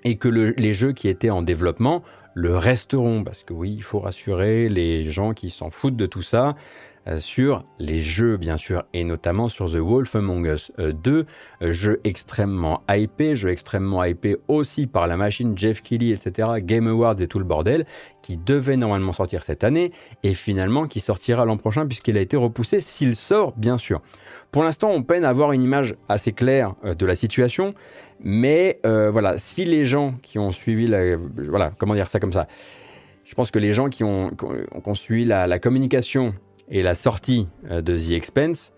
et 0.02 0.16
que 0.16 0.28
les 0.28 0.74
jeux 0.74 0.92
qui 0.92 1.08
étaient 1.08 1.30
en 1.30 1.42
développement 1.42 2.02
le 2.34 2.56
resteront, 2.58 3.24
parce 3.24 3.42
que 3.42 3.54
oui, 3.54 3.72
il 3.72 3.82
faut 3.82 4.00
rassurer 4.00 4.68
les 4.68 5.08
gens 5.08 5.32
qui 5.32 5.50
s'en 5.50 5.70
foutent 5.70 5.96
de 5.96 6.06
tout 6.06 6.20
ça, 6.20 6.48
euh, 6.48 6.52
sur 7.18 7.64
les 7.78 8.00
jeux, 8.00 8.36
bien 8.36 8.56
sûr, 8.56 8.84
et 8.94 9.04
notamment 9.04 9.48
sur 9.48 9.70
The 9.70 9.76
Wolf 9.76 10.16
Among 10.16 10.46
Us 10.46 10.72
2, 10.78 11.26
euh, 11.62 11.72
jeu 11.72 12.00
extrêmement 12.04 12.82
hypé, 12.88 13.36
jeu 13.36 13.50
extrêmement 13.50 14.02
hypé 14.04 14.36
aussi 14.48 14.86
par 14.86 15.06
la 15.06 15.16
machine 15.16 15.56
Jeff 15.56 15.82
Keighley, 15.82 16.10
etc., 16.10 16.48
Game 16.58 16.86
Awards 16.86 17.20
et 17.20 17.28
tout 17.28 17.38
le 17.38 17.44
bordel, 17.44 17.84
qui 18.22 18.36
devait 18.36 18.76
normalement 18.76 19.12
sortir 19.12 19.42
cette 19.42 19.64
année, 19.64 19.92
et 20.22 20.34
finalement 20.34 20.86
qui 20.86 21.00
sortira 21.00 21.44
l'an 21.44 21.58
prochain 21.58 21.86
puisqu'il 21.86 22.16
a 22.16 22.20
été 22.20 22.36
repoussé, 22.36 22.80
s'il 22.80 23.16
sort, 23.16 23.52
bien 23.56 23.78
sûr. 23.78 24.00
Pour 24.50 24.62
l'instant, 24.62 24.90
on 24.90 25.02
peine 25.02 25.24
à 25.24 25.28
avoir 25.28 25.52
une 25.52 25.62
image 25.62 25.96
assez 26.08 26.32
claire 26.32 26.74
euh, 26.84 26.94
de 26.94 27.04
la 27.04 27.14
situation, 27.14 27.74
mais 28.20 28.80
voilà, 28.84 29.36
si 29.36 29.64
les 29.64 29.84
gens 29.84 30.14
qui 30.22 30.38
ont 30.38 30.52
suivi 30.52 30.86
la, 30.86 31.16
voilà, 31.16 31.72
comment 31.76 31.94
dire 31.94 32.06
ça 32.06 32.20
comme 32.20 32.32
ça, 32.32 32.46
je 33.24 33.34
pense 33.34 33.50
que 33.50 33.58
les 33.58 33.72
gens 33.72 33.88
qui 33.88 34.04
ont, 34.04 34.30
suivi 34.94 35.24
la, 35.24 35.46
la 35.46 35.58
communication 35.58 36.34
et 36.68 36.82
la 36.82 36.94
sortie 36.94 37.48
euh, 37.70 37.80
de 37.82 37.96
The 37.96 38.12
Expense 38.12 38.72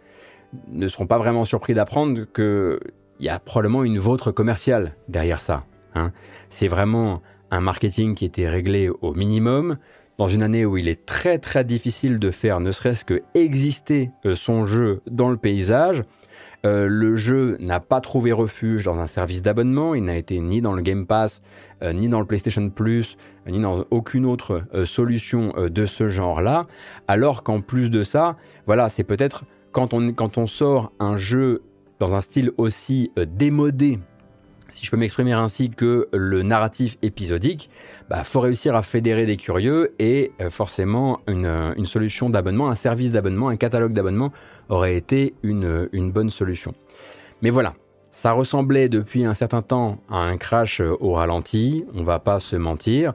ne 0.68 0.88
seront 0.88 1.06
pas 1.06 1.18
vraiment 1.18 1.44
surpris 1.44 1.74
d'apprendre 1.74 2.24
qu'il 2.32 3.24
y 3.24 3.28
a 3.28 3.38
probablement 3.38 3.84
une 3.84 3.98
vôtre 3.98 4.32
commerciale 4.32 4.94
derrière 5.08 5.40
ça. 5.40 5.64
Hein. 5.94 6.12
C'est 6.50 6.68
vraiment 6.68 7.22
un 7.50 7.60
marketing 7.60 8.14
qui 8.14 8.24
était 8.24 8.48
réglé 8.48 8.88
au 8.88 9.14
minimum, 9.14 9.78
dans 10.18 10.28
une 10.28 10.42
année 10.42 10.64
où 10.64 10.76
il 10.76 10.88
est 10.88 11.04
très 11.04 11.38
très 11.38 11.64
difficile 11.64 12.18
de 12.18 12.30
faire 12.30 12.60
ne 12.60 12.70
serait-ce 12.70 13.04
que 13.04 13.22
exister 13.34 14.10
euh, 14.24 14.34
son 14.34 14.64
jeu 14.64 15.02
dans 15.10 15.28
le 15.28 15.36
paysage. 15.36 16.02
Euh, 16.66 16.88
le 16.88 17.14
jeu 17.14 17.56
n'a 17.60 17.78
pas 17.78 18.00
trouvé 18.00 18.32
refuge 18.32 18.84
dans 18.84 18.98
un 18.98 19.06
service 19.06 19.40
d'abonnement, 19.40 19.94
il 19.94 20.04
n'a 20.04 20.16
été 20.16 20.40
ni 20.40 20.60
dans 20.60 20.72
le 20.72 20.82
Game 20.82 21.06
Pass, 21.06 21.40
euh, 21.82 21.92
ni 21.92 22.08
dans 22.08 22.18
le 22.18 22.26
PlayStation 22.26 22.68
Plus, 22.70 23.16
ni 23.46 23.60
dans 23.60 23.84
aucune 23.90 24.26
autre 24.26 24.62
euh, 24.74 24.84
solution 24.84 25.54
de 25.56 25.86
ce 25.86 26.08
genre-là, 26.08 26.66
alors 27.06 27.44
qu'en 27.44 27.60
plus 27.60 27.88
de 27.88 28.02
ça, 28.02 28.36
voilà, 28.66 28.88
c'est 28.88 29.04
peut-être 29.04 29.44
quand 29.70 29.94
on, 29.94 30.12
quand 30.12 30.38
on 30.38 30.48
sort 30.48 30.92
un 30.98 31.16
jeu 31.16 31.62
dans 32.00 32.14
un 32.14 32.20
style 32.20 32.50
aussi 32.56 33.12
démodé 33.16 34.00
si 34.76 34.84
je 34.84 34.90
peux 34.90 34.96
m'exprimer 34.98 35.32
ainsi, 35.32 35.70
que 35.70 36.08
le 36.12 36.42
narratif 36.42 36.98
épisodique, 37.00 37.70
bah, 38.10 38.24
faut 38.24 38.40
réussir 38.40 38.76
à 38.76 38.82
fédérer 38.82 39.24
des 39.24 39.38
curieux 39.38 39.94
et 39.98 40.32
euh, 40.40 40.50
forcément 40.50 41.18
une, 41.26 41.46
une 41.76 41.86
solution 41.86 42.28
d'abonnement, 42.28 42.68
un 42.68 42.74
service 42.74 43.10
d'abonnement, 43.10 43.48
un 43.48 43.56
catalogue 43.56 43.94
d'abonnement 43.94 44.32
aurait 44.68 44.96
été 44.96 45.34
une, 45.42 45.88
bonne 46.10 46.30
solution. 46.30 46.74
Mais 47.42 47.50
voilà, 47.50 47.74
ça 48.10 48.32
ressemblait 48.32 48.88
depuis 48.88 49.24
un 49.24 49.34
certain 49.34 49.62
temps 49.62 49.98
à 50.10 50.18
un 50.18 50.36
crash 50.36 50.80
au 50.80 51.12
ralenti, 51.12 51.84
on 51.94 52.04
va 52.04 52.18
pas 52.18 52.40
se 52.40 52.56
mentir. 52.56 53.14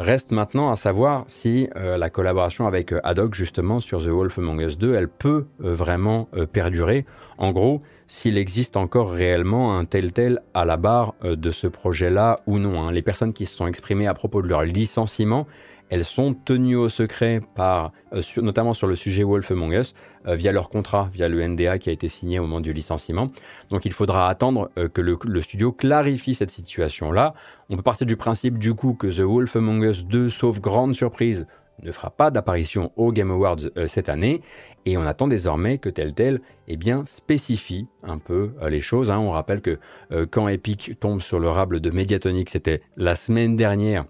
Reste 0.00 0.30
maintenant 0.30 0.70
à 0.70 0.76
savoir 0.76 1.24
si 1.26 1.68
euh, 1.76 1.98
la 1.98 2.08
collaboration 2.08 2.66
avec 2.66 2.90
euh, 2.90 3.00
Haddock 3.04 3.34
justement 3.34 3.80
sur 3.80 4.02
The 4.02 4.08
Wolf 4.08 4.38
Among 4.38 4.62
Us 4.62 4.78
2, 4.78 4.94
elle 4.94 5.08
peut 5.08 5.44
euh, 5.62 5.74
vraiment 5.74 6.26
perdurer. 6.54 7.04
En 7.36 7.52
gros, 7.52 7.82
s'il 8.06 8.38
existe 8.38 8.78
encore 8.78 9.12
réellement 9.12 9.76
un 9.76 9.84
tel 9.84 10.14
tel 10.14 10.40
à 10.54 10.64
la 10.64 10.78
barre 10.78 11.14
de 11.22 11.50
ce 11.50 11.66
projet-là 11.66 12.40
ou 12.46 12.58
non. 12.58 12.80
Hein. 12.80 12.92
Les 12.92 13.02
personnes 13.02 13.34
qui 13.34 13.44
se 13.44 13.54
sont 13.54 13.66
exprimées 13.66 14.06
à 14.06 14.14
propos 14.14 14.40
de 14.40 14.48
leur 14.48 14.62
licenciement, 14.62 15.46
elles 15.90 16.04
sont 16.04 16.34
tenues 16.34 16.76
au 16.76 16.88
secret 16.88 17.40
par, 17.54 17.92
euh, 18.12 18.22
notamment 18.40 18.72
sur 18.72 18.86
le 18.86 18.94
sujet 18.94 19.24
Wolf 19.24 19.50
Among 19.50 19.72
Us, 19.72 19.94
euh, 20.26 20.36
via 20.36 20.52
leur 20.52 20.70
contrat, 20.70 21.10
via 21.12 21.28
le 21.28 21.42
NDA 21.42 21.78
qui 21.78 21.90
a 21.90 21.92
été 21.92 22.08
signé 22.08 22.38
au 22.38 22.42
moment 22.42 22.60
du 22.60 22.72
licenciement. 22.72 23.30
Donc 23.70 23.84
il 23.84 23.92
faudra 23.92 24.28
attendre 24.28 24.70
euh, 24.78 24.88
que 24.88 25.00
le, 25.00 25.42
studio 25.42 25.72
clarifie 25.72 26.34
cette 26.34 26.50
situation-là. 26.50 27.34
On 27.68 27.76
peut 27.76 27.82
partir 27.82 28.06
du 28.06 28.16
principe 28.16 28.56
du 28.56 28.74
coup 28.74 28.94
que 28.94 29.08
The 29.08 29.20
Wolf 29.20 29.56
Among 29.56 29.82
Us 29.82 30.06
2, 30.06 30.30
sauf 30.30 30.60
grande 30.60 30.94
surprise, 30.94 31.46
ne 31.82 31.90
fera 31.92 32.10
pas 32.10 32.30
d'apparition 32.30 32.92
au 32.96 33.10
Game 33.10 33.30
Awards 33.30 33.70
cette 33.86 34.10
année, 34.10 34.42
et 34.84 34.98
on 34.98 35.02
attend 35.02 35.28
désormais 35.28 35.78
que 35.78 35.88
Telltale 35.88 36.42
eh 36.68 36.76
bien, 36.76 37.06
spécifie 37.06 37.86
un 38.02 38.18
peu 38.18 38.50
les 38.68 38.82
choses. 38.82 39.10
Hein. 39.10 39.18
On 39.18 39.30
rappelle 39.30 39.62
que 39.62 39.78
quand 40.26 40.46
Epic 40.48 41.00
tombe 41.00 41.22
sur 41.22 41.38
le 41.38 41.48
rable 41.48 41.80
de 41.80 41.88
Mediatonic, 41.88 42.50
c'était 42.50 42.82
la 42.98 43.14
semaine 43.14 43.56
dernière, 43.56 44.04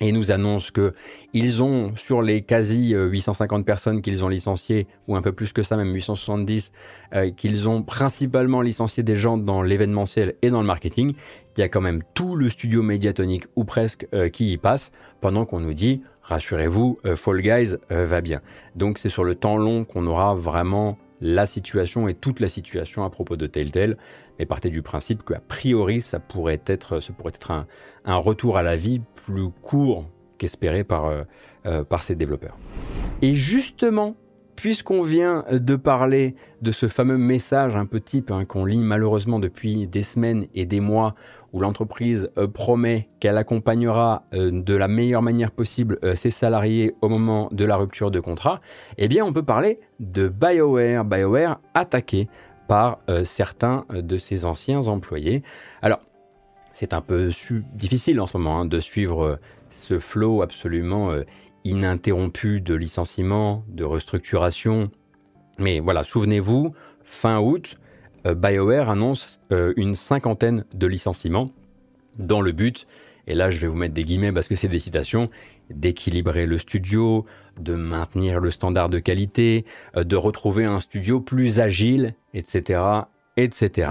et 0.00 0.12
nous 0.12 0.30
annonce 0.30 0.70
que 0.70 0.94
ils 1.32 1.62
ont 1.62 1.94
sur 1.96 2.22
les 2.22 2.42
quasi 2.42 2.94
850 2.94 3.60
euh, 3.60 3.64
personnes 3.64 4.02
qu'ils 4.02 4.24
ont 4.24 4.28
licenciées 4.28 4.86
ou 5.08 5.16
un 5.16 5.22
peu 5.22 5.32
plus 5.32 5.52
que 5.52 5.62
ça 5.62 5.76
même 5.76 5.92
870 5.92 6.72
euh, 7.14 7.30
qu'ils 7.30 7.68
ont 7.68 7.82
principalement 7.82 8.60
licencié 8.60 9.02
des 9.02 9.16
gens 9.16 9.36
dans 9.36 9.62
l'événementiel 9.62 10.34
et 10.42 10.50
dans 10.50 10.60
le 10.60 10.66
marketing. 10.66 11.14
Il 11.56 11.60
y 11.60 11.64
a 11.64 11.68
quand 11.68 11.80
même 11.80 12.02
tout 12.14 12.36
le 12.36 12.50
studio 12.50 12.82
médiatonique 12.82 13.44
ou 13.56 13.64
presque 13.64 14.06
euh, 14.12 14.28
qui 14.28 14.52
y 14.52 14.56
passe 14.58 14.92
pendant 15.20 15.46
qu'on 15.46 15.60
nous 15.60 15.74
dit 15.74 16.02
rassurez-vous 16.22 16.98
Fall 17.14 17.40
Guys 17.40 17.76
va 17.88 18.20
bien. 18.20 18.40
Donc 18.74 18.98
c'est 18.98 19.08
sur 19.08 19.22
le 19.22 19.36
temps 19.36 19.56
long 19.56 19.84
qu'on 19.84 20.06
aura 20.06 20.34
vraiment 20.34 20.98
la 21.20 21.46
situation 21.46 22.08
et 22.08 22.14
toute 22.14 22.40
la 22.40 22.48
situation 22.48 23.04
à 23.04 23.10
propos 23.10 23.36
de 23.36 23.46
Telltale 23.46 23.96
mais 24.38 24.46
partez 24.46 24.70
du 24.70 24.82
principe 24.82 25.24
qu'a 25.24 25.40
priori, 25.40 26.00
ça 26.00 26.18
pourrait 26.18 26.60
être, 26.66 27.00
ce 27.00 27.12
pourrait 27.12 27.32
être 27.34 27.52
un, 28.04 28.16
retour 28.16 28.56
à 28.56 28.62
la 28.62 28.76
vie 28.76 29.00
plus 29.14 29.50
court 29.62 30.06
qu'espéré 30.38 30.84
par, 30.84 31.06
euh, 31.06 31.22
euh, 31.66 31.84
par 31.84 32.02
ces 32.02 32.14
développeurs. 32.14 32.56
Et 33.22 33.34
justement, 33.34 34.14
puisqu'on 34.54 35.02
vient 35.02 35.44
de 35.50 35.76
parler 35.76 36.34
de 36.62 36.70
ce 36.70 36.88
fameux 36.88 37.18
message 37.18 37.76
un 37.76 37.86
peu 37.86 38.00
type 38.00 38.30
hein, 38.30 38.44
qu'on 38.44 38.64
lit 38.64 38.78
malheureusement 38.78 39.38
depuis 39.38 39.86
des 39.86 40.02
semaines 40.02 40.46
et 40.54 40.64
des 40.64 40.80
mois, 40.80 41.14
où 41.52 41.60
l'entreprise 41.60 42.30
euh, 42.38 42.46
promet 42.46 43.08
qu'elle 43.20 43.38
accompagnera 43.38 44.24
de 44.32 44.74
la 44.74 44.88
meilleure 44.88 45.22
manière 45.22 45.50
possible 45.50 45.98
ses 46.14 46.30
salariés 46.30 46.94
au 47.00 47.08
moment 47.08 47.48
de 47.50 47.64
la 47.64 47.76
rupture 47.76 48.10
de 48.10 48.20
contrat, 48.20 48.60
eh 48.98 49.08
bien 49.08 49.24
on 49.24 49.32
peut 49.32 49.42
parler 49.42 49.80
de 50.00 50.28
BioWare, 50.28 51.04
BioWare 51.04 51.60
attaqué 51.74 52.28
par 52.66 52.98
euh, 53.08 53.24
certains 53.24 53.84
de 53.90 54.16
ses 54.16 54.44
anciens 54.44 54.86
employés. 54.86 55.42
Alors, 55.82 56.00
c'est 56.72 56.92
un 56.92 57.00
peu 57.00 57.30
difficile 57.74 58.20
en 58.20 58.26
ce 58.26 58.36
moment 58.36 58.60
hein, 58.60 58.66
de 58.66 58.80
suivre 58.80 59.24
euh, 59.24 59.36
ce 59.70 59.98
flot 59.98 60.42
absolument 60.42 61.10
euh, 61.10 61.24
ininterrompu 61.64 62.60
de 62.60 62.74
licenciements, 62.74 63.64
de 63.68 63.84
restructuration. 63.84 64.90
Mais 65.58 65.80
voilà, 65.80 66.04
souvenez-vous, 66.04 66.74
fin 67.02 67.40
août, 67.40 67.78
BioWare 68.24 68.90
annonce 68.90 69.40
une 69.50 69.94
cinquantaine 69.94 70.64
de 70.74 70.86
licenciements 70.88 71.48
dans 72.18 72.40
le 72.40 72.52
but, 72.52 72.86
et 73.26 73.34
là 73.34 73.50
je 73.50 73.60
vais 73.60 73.68
vous 73.68 73.76
mettre 73.76 73.94
des 73.94 74.04
guillemets 74.04 74.32
parce 74.32 74.48
que 74.48 74.56
c'est 74.56 74.68
des 74.68 74.80
citations, 74.80 75.30
d'équilibrer 75.70 76.46
le 76.46 76.58
studio, 76.58 77.24
de 77.58 77.74
maintenir 77.74 78.40
le 78.40 78.50
standard 78.50 78.88
de 78.88 78.98
qualité, 78.98 79.64
euh, 79.96 80.04
de 80.04 80.16
retrouver 80.16 80.64
un 80.64 80.80
studio 80.80 81.20
plus 81.20 81.60
agile, 81.60 82.14
etc., 82.34 82.80
etc. 83.36 83.90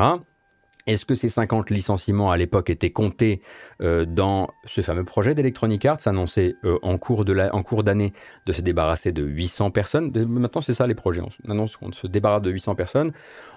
Est-ce 0.88 1.06
que 1.06 1.16
ces 1.16 1.30
50 1.30 1.72
licenciements 1.72 2.30
à 2.30 2.38
l'époque 2.38 2.70
étaient 2.70 2.92
comptés 2.92 3.42
euh, 3.82 4.06
dans 4.06 4.50
ce 4.66 4.82
fameux 4.82 5.04
projet 5.04 5.34
d'Electronic 5.34 5.84
Arts 5.86 5.98
annoncé 6.06 6.56
euh, 6.64 6.78
en 6.84 7.00
cours 7.00 7.26
d'année 7.26 8.14
de 8.46 8.52
se 8.52 8.62
débarrasser 8.62 9.12
de 9.12 9.24
800 9.24 9.72
personnes? 9.72 10.12
Maintenant, 10.28 10.62
c'est 10.62 10.76
ça 10.76 10.86
les 10.86 10.94
projets. 10.94 11.22
On 11.22 11.52
annonce 11.52 11.76
qu'on 11.76 11.92
se 11.92 12.06
débarrasse 12.06 12.44
de 12.44 12.52
800 12.52 12.76
personnes. 12.76 13.14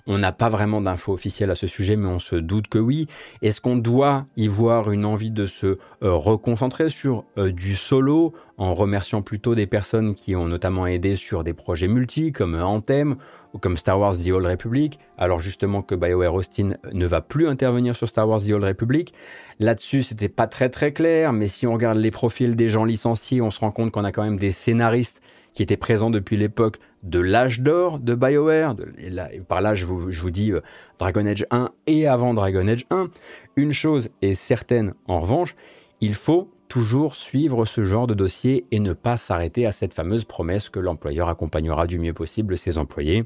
On 0.07 0.16
n'a 0.16 0.33
pas 0.33 0.49
vraiment 0.49 0.81
d'infos 0.81 1.12
officielles 1.12 1.51
à 1.51 1.55
ce 1.55 1.66
sujet, 1.66 1.97
mais 1.97 2.09
on 2.09 2.18
se 2.18 2.35
doute 2.35 2.68
que 2.68 2.79
oui. 2.79 3.09
Est-ce 3.43 3.61
qu'on 3.61 3.76
doit 3.76 4.24
y 4.39 4.49
voir 4.49 4.91
une 4.91 5.05
envie 5.05 5.31
de 5.31 5.45
se 5.45 5.66
euh, 5.66 5.76
reconcentrer 6.01 6.89
sur 6.89 7.24
du 7.37 7.74
solo 7.74 8.33
en 8.59 8.75
remerciant 8.75 9.23
plutôt 9.23 9.55
des 9.55 9.67
personnes 9.67 10.15
qui 10.15 10.35
ont 10.35 10.47
notamment 10.47 10.87
aidé 10.87 11.17
sur 11.17 11.45
des 11.45 11.55
projets 11.55 11.87
multi 11.87 12.33
comme 12.33 12.61
Anthem 12.61 13.17
ou 13.55 13.59
comme 13.59 13.77
Star 13.77 13.99
Wars 13.99 14.15
The 14.17 14.31
Old 14.31 14.45
Republic, 14.47 14.99
alors 15.17 15.39
justement 15.39 15.81
que 15.81 15.95
BioWare 15.95 16.35
Austin 16.35 16.75
ne 16.93 17.07
va 17.07 17.21
plus 17.21 17.47
intervenir 17.47 17.97
sur 17.97 18.09
Star 18.09 18.29
Wars 18.29 18.41
The 18.41 18.51
Old 18.51 18.65
Republic. 18.65 19.15
Là-dessus, 19.61 20.03
c'était 20.03 20.29
pas 20.29 20.47
très 20.47 20.69
très 20.69 20.93
clair, 20.93 21.33
mais 21.33 21.47
si 21.47 21.67
on 21.67 21.73
regarde 21.73 21.99
les 21.99 22.11
profils 22.11 22.57
des 22.57 22.69
gens 22.69 22.85
licenciés, 22.85 23.41
on 23.41 23.51
se 23.51 23.61
rend 23.61 23.71
compte 23.71 23.93
qu'on 23.93 24.05
a 24.05 24.13
quand 24.13 24.25
même 24.25 24.39
des 24.39 24.53
scénaristes 24.53 25.23
qui 25.55 25.63
étaient 25.63 25.77
présents 25.77 26.11
depuis 26.11 26.37
l'époque 26.37 26.79
de 27.05 27.21
l'âge 27.21 27.61
d'or 27.61 28.01
de 28.01 28.15
BioWare. 28.15 28.75
et, 28.99 29.41
par 29.41 29.61
là, 29.61 29.75
je 29.75 29.87
vous, 29.87 30.11
je 30.11 30.21
vous 30.21 30.31
dis 30.31 30.53
euh, 30.53 30.61
Dragon 30.99 31.25
Age 31.27 31.47
1 31.51 31.71
et 31.87 32.07
avant 32.07 32.35
Dragon 32.35 32.67
Age 32.67 32.87
1. 32.91 33.09
Une 33.57 33.73
chose 33.73 34.11
est 34.21 34.35
certaine, 34.35 34.95
en 35.07 35.21
revanche, 35.21 35.55
il 36.01 36.15
faut 36.15 36.51
toujours 36.69 37.16
suivre 37.16 37.64
ce 37.64 37.83
genre 37.83 38.07
de 38.07 38.14
dossier 38.14 38.66
et 38.71 38.81
ne 38.81 38.93
pas 38.93 39.16
s'arrêter 39.16 39.66
à 39.66 39.73
cette 39.73 39.95
fameuse 39.95 40.25
promesse 40.25 40.69
que 40.69 40.79
l'employeur 40.79 41.29
accompagnera 41.29 41.87
du 41.87 41.99
mieux 41.99 42.12
possible 42.12 42.57
ses 42.57 42.79
employés. 42.79 43.25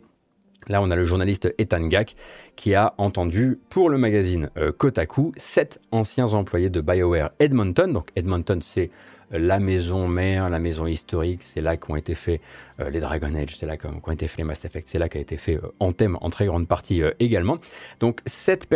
Là, 0.69 0.81
on 0.81 0.91
a 0.91 0.97
le 0.97 1.05
journaliste 1.05 1.53
Ethan 1.59 1.87
Gack 1.89 2.15
qui 2.55 2.75
a 2.75 2.95
entendu 2.99 3.59
pour 3.69 3.91
le 3.91 3.99
magazine 3.99 4.51
euh, 4.57 4.71
Kotaku 4.71 5.33
sept 5.37 5.81
anciens 5.91 6.33
employés 6.35 6.71
de 6.71 6.81
BioWare 6.81 7.31
Edmonton. 7.41 7.93
Donc 7.93 8.11
Edmonton, 8.15 8.61
c'est 8.63 8.91
euh, 9.33 9.41
la 9.41 9.59
maison 9.59 10.07
mère, 10.07 10.49
la 10.51 10.61
maison 10.61 10.87
historique, 10.87 11.43
c'est 11.43 11.61
là 11.61 11.77
qu'ont 11.77 11.97
été 11.97 12.15
faits 12.15 12.41
euh, 12.79 12.91
les 12.91 13.01
Dragon 13.01 13.35
Age, 13.35 13.57
c'est 13.57 13.67
là 13.67 13.77
qu'ont 13.77 14.13
été 14.13 14.29
faits 14.29 14.39
les 14.39 14.45
Mass 14.45 14.65
Effect, 14.65 14.87
c'est 14.87 15.01
là 15.01 15.09
qu'a 15.09 15.19
été 15.19 15.37
fait 15.37 15.59
Anthem 15.81 16.17
en 16.21 16.31
très 16.31 16.47
grande 16.47 16.69
partie 16.69 17.03
également. 17.19 17.59
Donc 17.99 18.21
sept 18.25 18.69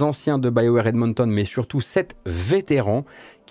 anciens 0.00 0.38
de 0.38 0.48
BioWare 0.48 0.86
Edmonton, 0.86 1.28
mais 1.28 1.44
surtout 1.44 1.80
sept 1.80 2.14
vétérans 2.24 3.04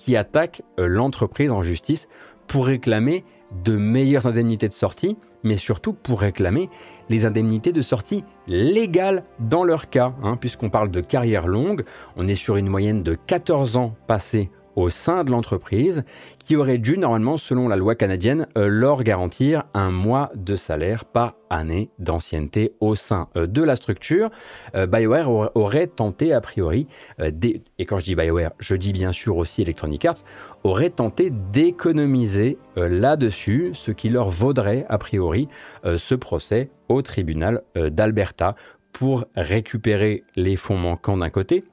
qui 0.03 0.15
attaquent 0.15 0.63
l'entreprise 0.79 1.51
en 1.51 1.61
justice 1.61 2.07
pour 2.47 2.65
réclamer 2.65 3.23
de 3.63 3.75
meilleures 3.75 4.25
indemnités 4.25 4.67
de 4.67 4.73
sortie, 4.73 5.15
mais 5.43 5.57
surtout 5.57 5.93
pour 5.93 6.21
réclamer 6.21 6.69
les 7.09 7.25
indemnités 7.25 7.71
de 7.71 7.81
sortie 7.81 8.23
légales 8.47 9.23
dans 9.39 9.63
leur 9.63 9.91
cas, 9.91 10.13
hein, 10.23 10.37
puisqu'on 10.37 10.71
parle 10.71 10.89
de 10.89 11.01
carrière 11.01 11.45
longue, 11.45 11.83
on 12.17 12.27
est 12.27 12.35
sur 12.35 12.57
une 12.57 12.67
moyenne 12.67 13.03
de 13.03 13.13
14 13.13 13.77
ans 13.77 13.95
passés 14.07 14.49
au 14.75 14.89
sein 14.89 15.23
de 15.23 15.31
l'entreprise 15.31 16.03
qui 16.45 16.55
aurait 16.55 16.77
dû 16.77 16.97
normalement, 16.97 17.37
selon 17.37 17.67
la 17.67 17.75
loi 17.75 17.95
canadienne, 17.95 18.47
euh, 18.57 18.67
leur 18.67 19.03
garantir 19.03 19.63
un 19.73 19.91
mois 19.91 20.31
de 20.35 20.55
salaire 20.55 21.05
par 21.05 21.35
année 21.49 21.89
d'ancienneté 21.99 22.73
au 22.79 22.95
sein 22.95 23.27
euh, 23.35 23.47
de 23.47 23.61
la 23.61 23.75
structure. 23.75 24.29
Euh, 24.75 24.87
BioWare 24.87 25.51
aurait 25.55 25.87
tenté 25.87 26.33
a 26.33 26.41
priori, 26.41 26.87
et 27.19 27.85
quand 27.85 27.99
je 27.99 28.05
dis 28.05 28.15
BioWare, 28.15 28.51
je 28.59 28.75
dis 28.75 28.93
bien 28.93 29.11
sûr 29.11 29.37
aussi 29.37 29.61
Electronic 29.61 30.05
Arts, 30.05 30.23
aurait 30.63 30.89
tenté 30.89 31.29
d'économiser 31.29 32.57
là-dessus, 32.75 33.71
ce 33.73 33.91
qui 33.91 34.09
leur 34.09 34.29
vaudrait 34.29 34.85
a 34.89 34.97
priori 34.97 35.47
ce 35.83 36.15
procès 36.15 36.69
au 36.89 37.01
tribunal 37.01 37.63
d'Alberta 37.75 38.55
pour 38.91 39.25
récupérer 39.35 40.23
les 40.35 40.55
fonds 40.55 40.77
manquants 40.77 41.17
d'un 41.17 41.29
côté 41.29 41.63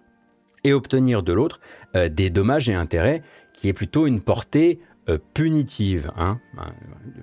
et 0.68 0.72
obtenir 0.72 1.22
de 1.22 1.32
l'autre 1.32 1.60
euh, 1.96 2.08
des 2.08 2.30
dommages 2.30 2.68
et 2.68 2.74
intérêts 2.74 3.22
qui 3.52 3.68
est 3.68 3.72
plutôt 3.72 4.06
une 4.06 4.20
portée 4.20 4.78
euh, 5.08 5.18
punitive. 5.34 6.12
Hein. 6.16 6.38
Euh, 6.58 6.62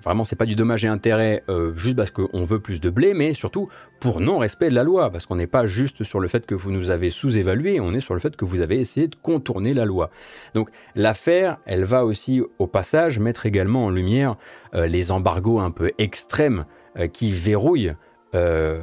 vraiment, 0.02 0.24
c'est 0.24 0.36
pas 0.36 0.44
du 0.44 0.56
dommage 0.56 0.84
et 0.84 0.88
intérêt 0.88 1.44
juste 1.74 1.96
parce 1.96 2.10
qu'on 2.10 2.44
veut 2.44 2.58
plus 2.58 2.80
de 2.80 2.90
blé, 2.90 3.14
mais 3.14 3.32
surtout 3.32 3.68
pour 4.00 4.20
non-respect 4.20 4.70
de 4.70 4.74
la 4.74 4.82
loi, 4.82 5.10
parce 5.10 5.24
qu'on 5.24 5.36
n'est 5.36 5.46
pas 5.46 5.66
juste 5.66 6.02
sur 6.02 6.20
le 6.20 6.28
fait 6.28 6.44
que 6.44 6.54
vous 6.54 6.72
nous 6.72 6.90
avez 6.90 7.10
sous-évalué, 7.10 7.80
on 7.80 7.94
est 7.94 8.00
sur 8.00 8.14
le 8.14 8.20
fait 8.20 8.36
que 8.36 8.44
vous 8.44 8.60
avez 8.60 8.80
essayé 8.80 9.06
de 9.06 9.16
contourner 9.16 9.72
la 9.72 9.84
loi. 9.84 10.10
Donc 10.54 10.70
l'affaire, 10.94 11.58
elle 11.64 11.84
va 11.84 12.04
aussi 12.04 12.42
au 12.58 12.66
passage 12.66 13.20
mettre 13.20 13.46
également 13.46 13.84
en 13.84 13.90
lumière 13.90 14.36
les 14.74 15.12
embargos 15.12 15.60
un 15.60 15.70
peu 15.70 15.92
extrêmes 15.98 16.64
qui 17.12 17.32
verrouillent 17.32 17.94
euh, 18.34 18.80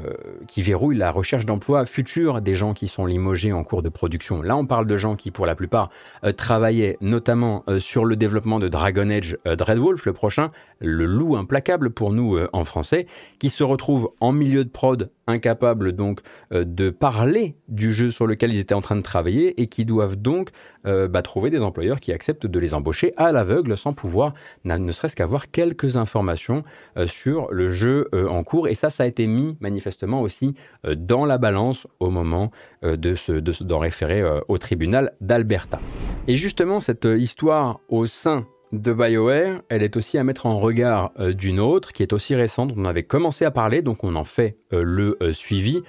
qui 0.48 0.62
verrouille 0.62 0.96
la 0.96 1.12
recherche 1.12 1.46
d'emploi 1.46 1.86
future 1.86 2.42
des 2.42 2.54
gens 2.54 2.74
qui 2.74 2.88
sont 2.88 3.06
limogés 3.06 3.52
en 3.52 3.66
cours 3.66 3.84
de 3.84 3.90
production. 3.90 4.42
Là, 4.42 4.56
on 4.56 4.66
parle 4.66 4.88
de 4.88 4.96
gens 4.96 5.18
qui, 5.18 5.32
pour 5.32 5.46
la 5.46 5.54
plupart, 5.54 5.90
euh, 6.24 6.32
travaillaient 6.32 6.98
notamment 7.02 7.66
euh, 7.68 7.78
sur 7.78 8.06
le 8.06 8.16
développement 8.16 8.60
de 8.60 8.70
Dragon 8.70 9.10
Age 9.10 9.38
Dreadwolf, 9.46 10.06
le 10.06 10.14
prochain, 10.14 10.52
le 10.80 11.06
loup 11.06 11.36
implacable 11.36 11.90
pour 11.90 12.14
nous 12.14 12.40
en 12.54 12.64
français, 12.64 13.06
qui 13.38 13.50
se 13.50 13.64
retrouvent 13.64 14.12
en 14.22 14.32
milieu 14.32 14.64
de 14.64 14.70
prod, 14.70 15.12
incapables 15.28 15.92
donc 15.92 16.22
de 16.52 16.90
parler 16.90 17.56
du 17.68 17.94
jeu 17.94 18.12
sur 18.12 18.28
lequel 18.28 18.54
ils 18.54 18.60
étaient 18.60 18.74
en 18.74 18.82
train 18.82 18.96
de 18.96 19.02
travailler 19.02 19.62
et 19.62 19.68
qui 19.68 19.86
doivent 19.86 20.16
donc 20.16 20.50
bah, 20.86 21.22
trouver 21.22 21.50
des 21.50 21.62
employeurs 21.62 22.00
qui 22.00 22.12
acceptent 22.12 22.48
de 22.48 22.60
les 22.60 22.74
embaucher 22.74 23.14
à 23.18 23.32
l'aveugle 23.32 23.78
sans 23.78 23.94
pouvoir 23.94 24.34
ne 24.66 24.92
serait-ce 24.92 25.16
qu'avoir 25.16 25.52
quelques 25.52 25.98
informations 25.98 26.64
sur 27.06 27.52
le 27.52 27.70
jeu 27.70 28.10
en 28.14 28.44
cours. 28.44 28.68
Et 28.68 28.74
ça, 28.74 28.90
ça 28.90 29.04
a 29.04 29.06
été 29.06 29.28
mis 29.28 29.58
manifestement 29.60 30.22
aussi 30.22 30.56
euh, 30.86 30.96
dans 30.96 31.26
la 31.26 31.38
balance 31.38 31.88
au 32.00 32.10
moment 32.10 32.52
euh, 32.84 32.98
de 32.98 33.16
d'en 33.64 33.80
référer 33.80 34.22
euh, 34.22 34.40
au 34.48 34.58
tribunal 34.58 35.14
d'Alberta. 35.22 35.80
Et 36.28 36.36
justement, 36.36 36.80
cette 36.80 37.06
histoire 37.06 37.80
au 37.90 38.06
sein 38.06 38.46
de 38.72 38.92
BioWare, 38.92 39.62
elle 39.70 39.84
est 39.84 39.98
aussi 39.98 40.18
à 40.18 40.24
mettre 40.24 40.46
en 40.48 40.58
regard 40.58 41.12
d'une 41.20 41.60
autre 41.60 41.94
qui 41.94 42.02
est 42.02 42.12
aussi 42.12 42.34
récente. 42.34 42.72
On 42.76 42.86
avait 42.86 43.04
commencé 43.04 43.46
à 43.46 43.52
parler, 43.52 43.84
donc 43.84 44.04
on 44.04 44.16
en 44.16 44.24
fait 44.24 44.58
le 44.72 45.16
suivi. 45.32 45.84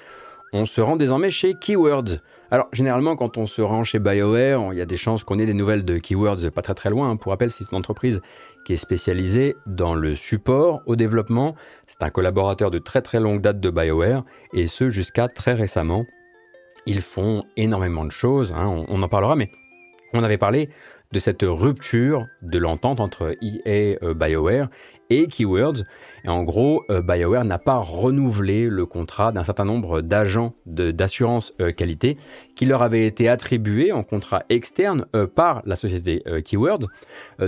On 0.53 0.67
se 0.67 0.83
rend 0.83 0.97
désormais 0.97 1.31
chez 1.31 1.55
Keywords. 1.55 2.21
Alors, 2.51 2.69
généralement, 2.73 3.17
quand 3.17 3.39
on 3.39 3.47
se 3.47 3.63
rend 3.63 3.85
chez 3.85 3.99
BioWare, 3.99 4.73
il 4.73 4.79
y 4.79 4.81
a 4.81 4.87
des 4.87 4.97
chances 4.97 5.25
qu'on 5.25 5.39
ait 5.39 5.47
des 5.47 5.55
nouvelles 5.55 5.85
de 5.85 5.99
Keywords 5.99 6.51
pas 6.55 6.63
très 6.63 6.75
très 6.75 6.91
loin. 6.91 7.11
Hein. 7.11 7.17
Pour 7.17 7.33
rappel, 7.33 7.51
c'est 7.51 7.71
une 7.71 7.79
entreprise 7.79 8.21
qui 8.65 8.73
est 8.73 8.77
spécialisé 8.77 9.57
dans 9.67 9.95
le 9.95 10.15
support 10.15 10.83
au 10.87 10.97
développement. 10.97 11.55
C'est 11.87 12.03
un 12.03 12.11
collaborateur 12.11 12.71
de 12.71 12.79
très 12.79 13.03
très 13.03 13.21
longue 13.21 13.41
date 13.41 13.61
de 13.61 13.71
BioWare, 13.71 14.25
et 14.53 14.67
ce 14.67 14.89
jusqu'à 14.89 15.29
très 15.29 15.55
récemment. 15.55 16.05
Ils 16.87 17.01
font 17.01 17.45
énormément 17.57 18.05
de 18.05 18.11
choses, 18.11 18.53
hein, 18.55 18.67
on, 18.67 18.85
on, 18.89 19.03
en 19.03 19.09
parlera, 19.09 19.37
mais 19.37 19.51
on 20.13 20.23
avait 20.23 20.37
parlé 20.37 20.69
de 21.13 21.19
cette 21.19 21.43
rupture 21.43 22.27
de 22.43 22.59
l'entente 22.59 23.01
entre 23.01 23.37
EA 23.41 23.61
et 23.65 23.99
euh, 24.03 24.15
BioWare 24.15 24.69
et 25.11 25.27
Keywords. 25.27 25.85
Et 26.25 26.29
en 26.29 26.43
gros, 26.43 26.85
euh, 26.91 27.03
BioWare 27.03 27.45
n'a 27.45 27.59
pas 27.59 27.77
renouvelé 27.77 28.69
le 28.69 28.87
contrat 28.87 29.33
d'un 29.33 29.45
certain 29.45 29.65
nombre 29.65 30.01
d'agents 30.01 30.55
d'assurance 30.67 31.53
euh, 31.61 31.73
qualité 31.73 32.17
qui 32.57 32.67
leur 32.67 32.83
avaient 32.83 33.07
été 33.07 33.29
attribués 33.29 33.93
en 33.93 34.03
contrat 34.03 34.45
externe 34.49 35.07
par 35.35 35.63
la 35.67 35.77
société 35.77 36.23
Keywords, 36.45 36.87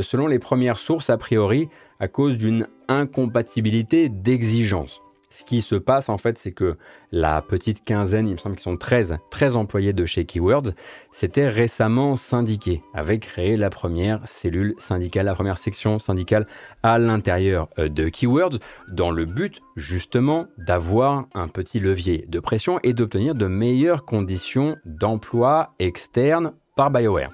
selon 0.00 0.26
les 0.26 0.38
premières 0.38 0.78
sources 0.78 1.10
a 1.10 1.16
priori 1.16 1.68
à 2.00 2.08
cause 2.08 2.36
d'une 2.36 2.66
incompatibilité 2.88 4.08
d'exigence. 4.08 5.00
Ce 5.36 5.44
qui 5.44 5.60
se 5.60 5.74
passe 5.74 6.08
en 6.08 6.16
fait, 6.16 6.38
c'est 6.38 6.52
que 6.52 6.78
la 7.12 7.42
petite 7.42 7.84
quinzaine, 7.84 8.26
il 8.26 8.32
me 8.32 8.36
semble 8.38 8.56
qu'ils 8.56 8.62
sont 8.62 8.78
13, 8.78 9.18
13 9.30 9.58
employés 9.58 9.92
de 9.92 10.06
chez 10.06 10.24
Keywords, 10.24 10.70
s'étaient 11.12 11.46
récemment 11.46 12.16
syndiqués, 12.16 12.82
avaient 12.94 13.18
créé 13.18 13.58
la 13.58 13.68
première 13.68 14.26
cellule 14.26 14.74
syndicale, 14.78 15.26
la 15.26 15.34
première 15.34 15.58
section 15.58 15.98
syndicale 15.98 16.46
à 16.82 16.98
l'intérieur 16.98 17.68
euh, 17.78 17.90
de 17.90 18.08
Keywords, 18.08 18.60
dans 18.88 19.10
le 19.10 19.26
but 19.26 19.60
justement 19.76 20.46
d'avoir 20.56 21.26
un 21.34 21.48
petit 21.48 21.80
levier 21.80 22.24
de 22.28 22.40
pression 22.40 22.80
et 22.82 22.94
d'obtenir 22.94 23.34
de 23.34 23.46
meilleures 23.46 24.06
conditions 24.06 24.76
d'emploi 24.86 25.74
externe 25.78 26.54
par 26.76 26.90
BioWare. 26.90 27.30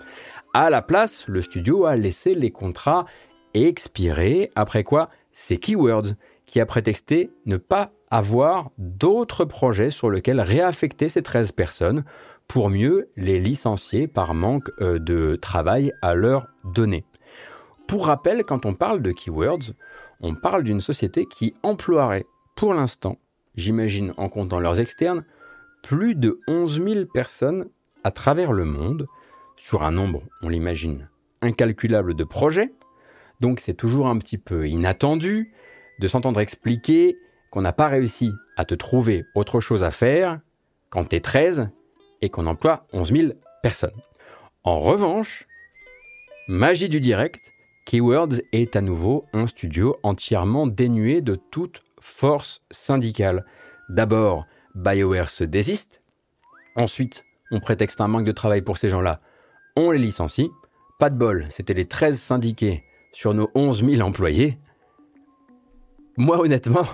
À 0.55 0.71
la 0.71 0.83
place, 0.83 1.29
le 1.29 1.41
studio 1.41 1.85
a 1.85 1.95
laissé 1.95 2.35
les 2.35 2.51
contrats 2.51 3.07
expirer, 3.55 4.51
après 4.57 4.83
quoi 4.83 5.09
c'est 5.33 5.57
Keywords 5.57 6.15
qui 6.53 6.61
a 6.61 6.67
prétexté 6.67 7.31
ne 7.47 7.57
pas 7.57 7.93
avoir 8.11 8.73
d'autres 8.77 9.47
projets 9.47 9.89
sur 9.89 10.11
lesquels 10.11 10.39
réaffecter 10.39 11.09
ces 11.09 11.23
13 11.23 11.53
personnes 11.53 12.05
pour 12.47 12.69
mieux 12.69 13.09
les 13.17 13.39
licencier 13.39 14.07
par 14.07 14.35
manque 14.35 14.69
euh, 14.83 14.99
de 14.99 15.37
travail 15.37 15.95
à 16.03 16.13
leur 16.15 16.49
donner. 16.63 17.07
Pour 17.89 18.05
rappel, 18.05 18.45
quand 18.45 18.67
on 18.67 18.75
parle 18.75 19.01
de 19.01 19.13
Keywords, 19.13 19.73
on 20.21 20.35
parle 20.35 20.63
d'une 20.63 20.83
société 20.83 21.25
qui 21.25 21.55
emploierait 21.63 22.27
pour 22.55 22.75
l'instant, 22.75 23.17
j'imagine 23.55 24.13
en 24.19 24.29
comptant 24.29 24.61
leurs 24.61 24.79
externes, 24.79 25.25
plus 25.83 26.15
de 26.15 26.39
11 26.49 26.83
000 26.85 27.07
personnes 27.07 27.71
à 28.05 28.11
travers 28.11 28.53
le 28.53 28.67
monde, 28.67 29.07
sur 29.57 29.85
un 29.85 29.91
nombre, 29.91 30.23
on 30.43 30.51
l'imagine, 30.51 31.09
incalculable 31.41 32.13
de 32.13 32.25
projets. 32.25 32.75
Donc 33.41 33.59
c'est 33.59 33.73
toujours 33.73 34.07
un 34.07 34.19
petit 34.19 34.37
peu 34.37 34.69
inattendu, 34.69 35.55
de 35.99 36.07
s'entendre 36.09 36.41
expliquer 36.41 37.17
qu'on 37.51 37.63
n'a 37.63 37.73
pas 37.73 37.89
réussi 37.89 38.33
à 38.57 38.65
te 38.65 38.75
trouver 38.75 39.25
autre 39.35 39.61
chose 39.61 39.85
à 39.85 39.91
faire 39.91 40.41
quand 40.91 41.07
tu 41.07 41.17
es 41.17 41.21
13 41.21 41.71
et 42.21 42.31
qu'on 42.31 42.47
emploie 42.47 42.87
11 42.93 43.13
000 43.13 43.33
personnes. 43.63 43.91
En 44.65 44.79
revanche, 44.79 45.47
magie 46.49 46.89
du 46.89 47.01
direct, 47.01 47.53
Keywords 47.85 48.41
est 48.53 48.77
à 48.77 48.81
nouveau 48.81 49.27
un 49.33 49.47
studio 49.47 49.97
entièrement 50.03 50.67
dénué 50.67 51.21
de 51.21 51.35
toute 51.35 51.83
force 52.01 52.63
syndicale. 52.71 53.45
D'abord, 53.89 54.47
BioWare 54.75 55.31
se 55.31 55.45
désiste. 55.45 56.03
Ensuite, 56.77 57.25
on 57.51 57.61
prétexte 57.61 58.01
un 58.01 58.09
manque 58.09 58.25
de 58.25 58.33
travail 58.33 58.63
pour 58.63 58.79
ces 58.79 58.89
gens-là. 58.89 59.21
On 59.77 59.91
les 59.91 59.99
licencie. 59.99 60.51
Pas 60.99 61.11
de 61.11 61.17
bol, 61.17 61.47
c'était 61.51 61.75
les 61.75 61.87
13 61.87 62.19
syndiqués 62.19 62.85
sur 63.13 63.35
nos 63.35 63.51
11 63.55 63.85
000 63.85 64.01
employés. 64.01 64.59
Moi, 66.17 66.41
honnêtement, 66.41 66.87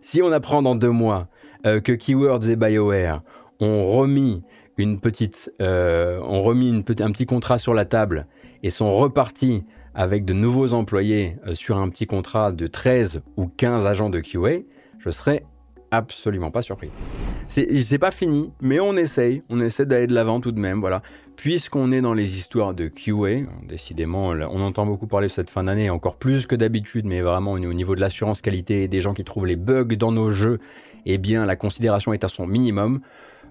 si 0.00 0.22
on 0.22 0.32
apprend 0.32 0.62
dans 0.62 0.74
deux 0.74 0.90
mois 0.90 1.28
euh, 1.66 1.80
que 1.80 1.92
Keywords 1.92 2.48
et 2.48 2.56
BioWare 2.56 3.22
ont 3.60 3.86
remis 3.86 4.42
euh, 5.60 6.20
un 7.00 7.12
petit 7.12 7.26
contrat 7.26 7.58
sur 7.58 7.74
la 7.74 7.84
table 7.84 8.26
et 8.62 8.70
sont 8.70 8.94
repartis 8.94 9.64
avec 9.94 10.24
de 10.24 10.32
nouveaux 10.32 10.72
employés 10.72 11.36
euh, 11.46 11.54
sur 11.54 11.78
un 11.78 11.88
petit 11.88 12.06
contrat 12.06 12.52
de 12.52 12.66
13 12.66 13.22
ou 13.36 13.46
15 13.46 13.86
agents 13.86 14.10
de 14.10 14.20
QA, 14.20 14.62
je 14.98 15.10
serais 15.10 15.44
absolument 15.90 16.50
pas 16.50 16.62
surpris. 16.62 16.90
C'est 17.46 17.98
pas 17.98 18.12
fini, 18.12 18.52
mais 18.60 18.78
on 18.78 18.96
essaye, 18.96 19.42
on 19.50 19.58
essaie 19.58 19.84
d'aller 19.84 20.06
de 20.06 20.14
l'avant 20.14 20.40
tout 20.40 20.52
de 20.52 20.60
même, 20.60 20.78
voilà. 20.80 21.02
Puisqu'on 21.40 21.90
est 21.90 22.02
dans 22.02 22.12
les 22.12 22.36
histoires 22.36 22.74
de 22.74 22.88
QA, 22.88 23.46
décidément, 23.66 24.26
on 24.26 24.60
entend 24.60 24.84
beaucoup 24.84 25.06
parler 25.06 25.28
de 25.28 25.32
cette 25.32 25.48
fin 25.48 25.64
d'année, 25.64 25.88
encore 25.88 26.16
plus 26.16 26.46
que 26.46 26.54
d'habitude, 26.54 27.06
mais 27.06 27.22
vraiment 27.22 27.52
au 27.52 27.58
niveau 27.58 27.94
de 27.94 28.00
l'assurance 28.02 28.42
qualité 28.42 28.82
et 28.82 28.88
des 28.88 29.00
gens 29.00 29.14
qui 29.14 29.24
trouvent 29.24 29.46
les 29.46 29.56
bugs 29.56 29.96
dans 29.96 30.12
nos 30.12 30.28
jeux, 30.28 30.58
eh 31.06 31.16
bien 31.16 31.46
la 31.46 31.56
considération 31.56 32.12
est 32.12 32.24
à 32.24 32.28
son 32.28 32.46
minimum. 32.46 33.00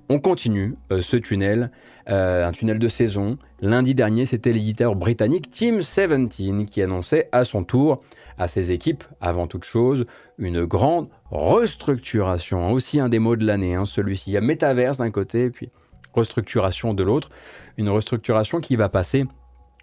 On 0.07 0.19
continue 0.19 0.75
euh, 0.91 1.01
ce 1.01 1.17
tunnel, 1.17 1.71
euh, 2.11 2.47
un 2.47 2.51
tunnel 2.51 2.77
de 2.77 2.87
saison. 2.87 3.39
Lundi 3.59 3.95
dernier, 3.95 4.27
c'était 4.27 4.53
l'éditeur 4.53 4.95
britannique 4.95 5.49
Team 5.49 5.79
17 5.79 6.29
qui 6.69 6.83
annonçait 6.83 7.27
à 7.31 7.43
son 7.43 7.63
tour 7.63 8.03
à 8.37 8.47
ses 8.47 8.71
équipes, 8.71 9.03
avant 9.19 9.47
toute 9.47 9.63
chose, 9.63 10.05
une 10.37 10.63
grande 10.63 11.09
restructuration. 11.31 12.71
Aussi 12.71 12.99
un 12.99 13.09
des 13.09 13.17
mots 13.17 13.35
de 13.35 13.47
l'année, 13.47 13.73
hein, 13.73 13.85
celui-ci. 13.85 14.29
Il 14.29 14.33
y 14.33 14.37
a 14.37 14.41
métaverse 14.41 14.97
d'un 14.97 15.09
côté, 15.09 15.49
puis 15.49 15.71
restructuration 16.19 16.93
de 16.93 17.03
l'autre. 17.03 17.29
Une 17.77 17.89
restructuration 17.89 18.59
qui 18.59 18.75
va 18.75 18.89
passer 18.89 19.25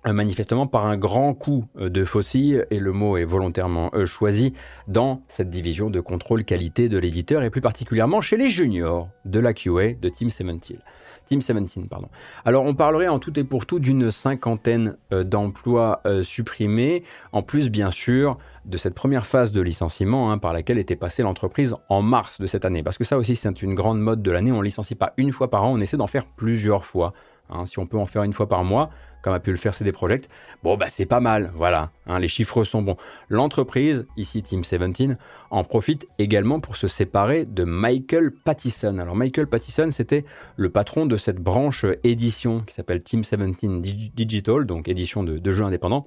euh, 0.07 0.13
manifestement 0.13 0.67
par 0.67 0.87
un 0.87 0.97
grand 0.97 1.35
coup 1.35 1.65
euh, 1.79 1.89
de 1.89 2.05
fossile, 2.05 2.67
et 2.71 2.79
le 2.79 2.93
mot 2.93 3.17
est 3.17 3.25
volontairement 3.25 3.91
euh, 3.95 4.07
choisi, 4.07 4.53
dans 4.87 5.23
cette 5.27 5.51
division 5.51 5.91
de 5.91 6.01
contrôle 6.01 6.45
qualité 6.45 6.89
de 6.89 6.99
l'éditeur, 6.99 7.43
et 7.43 7.51
plus 7.51 7.61
particulièrement 7.61 8.21
chez 8.21 8.37
les 8.37 8.49
juniors 8.49 9.09
de 9.25 9.41
la 9.41 9.53
QA 9.53 9.95
de 9.95 10.09
Team 10.09 10.29
17. 10.29 10.79
Team 11.27 11.41
17, 11.41 11.89
pardon. 11.89 12.09
Alors 12.45 12.65
on 12.65 12.75
parlerait 12.75 13.09
en 13.09 13.19
tout 13.19 13.39
et 13.39 13.45
pour 13.45 13.67
tout 13.67 13.79
d'une 13.79 14.11
cinquantaine 14.11 14.97
euh, 15.13 15.25
d'emplois 15.25 16.01
euh, 16.07 16.23
supprimés, 16.23 17.03
en 17.33 17.43
plus 17.43 17.69
bien 17.69 17.91
sûr 17.91 18.39
de 18.65 18.79
cette 18.79 18.95
première 18.95 19.27
phase 19.27 19.53
de 19.53 19.61
licenciement 19.61 20.31
hein, 20.31 20.39
par 20.39 20.53
laquelle 20.53 20.79
était 20.79 20.97
passée 20.97 21.23
l'entreprise 21.23 21.77
en 21.89 22.03
mars 22.03 22.41
de 22.41 22.47
cette 22.47 22.65
année. 22.65 22.83
Parce 22.83 22.99
que 22.99 23.05
ça 23.05 23.17
aussi 23.17 23.37
c'est 23.37 23.63
une 23.63 23.75
grande 23.75 24.01
mode 24.01 24.23
de 24.23 24.31
l'année, 24.31 24.53
on 24.53 24.63
licencie 24.63 24.95
pas 24.95 25.13
une 25.17 25.33
fois 25.33 25.51
par 25.51 25.65
an, 25.65 25.73
on 25.73 25.81
essaie 25.81 25.97
d'en 25.97 26.07
faire 26.07 26.27
plusieurs 26.27 26.85
fois. 26.85 27.13
Hein. 27.51 27.67
si 27.67 27.79
on 27.79 27.87
peut 27.87 27.99
en 27.99 28.07
faire 28.07 28.23
une 28.23 28.33
fois 28.33 28.49
par 28.49 28.65
mois, 28.65 28.91
comme 29.27 29.35
a 29.35 29.41
pu 29.41 29.51
le 29.51 29.57
faire 29.57 29.75
CD 29.75 29.91
Projekt, 29.91 30.31
bon 30.63 30.77
bah 30.77 30.87
c'est 30.89 31.05
pas 31.05 31.19
mal, 31.19 31.51
voilà, 31.57 31.91
hein, 32.07 32.21
les 32.21 32.29
chiffres 32.29 32.63
sont 32.63 32.83
bons. 32.83 32.97
L'entreprise, 33.29 34.07
ici 34.17 34.41
Team 34.41 34.61
17, 34.61 35.19
en 35.51 35.65
profite 35.65 36.07
également 36.19 36.61
pour 36.61 36.77
se 36.77 36.87
séparer 36.87 37.45
de 37.45 37.65
Michael 37.65 38.31
Pattison. 38.31 38.99
Alors 38.99 39.17
Michael 39.17 39.49
Pattison, 39.49 39.91
c'était 39.91 40.25
le 40.57 40.71
patron 40.71 41.07
de 41.07 41.17
cette 41.17 41.41
branche 41.41 41.85
édition 42.05 42.61
qui 42.61 42.75
s'appelle 42.75 43.03
Team 43.03 43.23
17 43.23 44.15
Digital, 44.15 44.65
donc 44.65 44.87
édition 44.87 45.25
de, 45.25 45.53
jeux 45.53 45.65
indépendants 45.65 46.07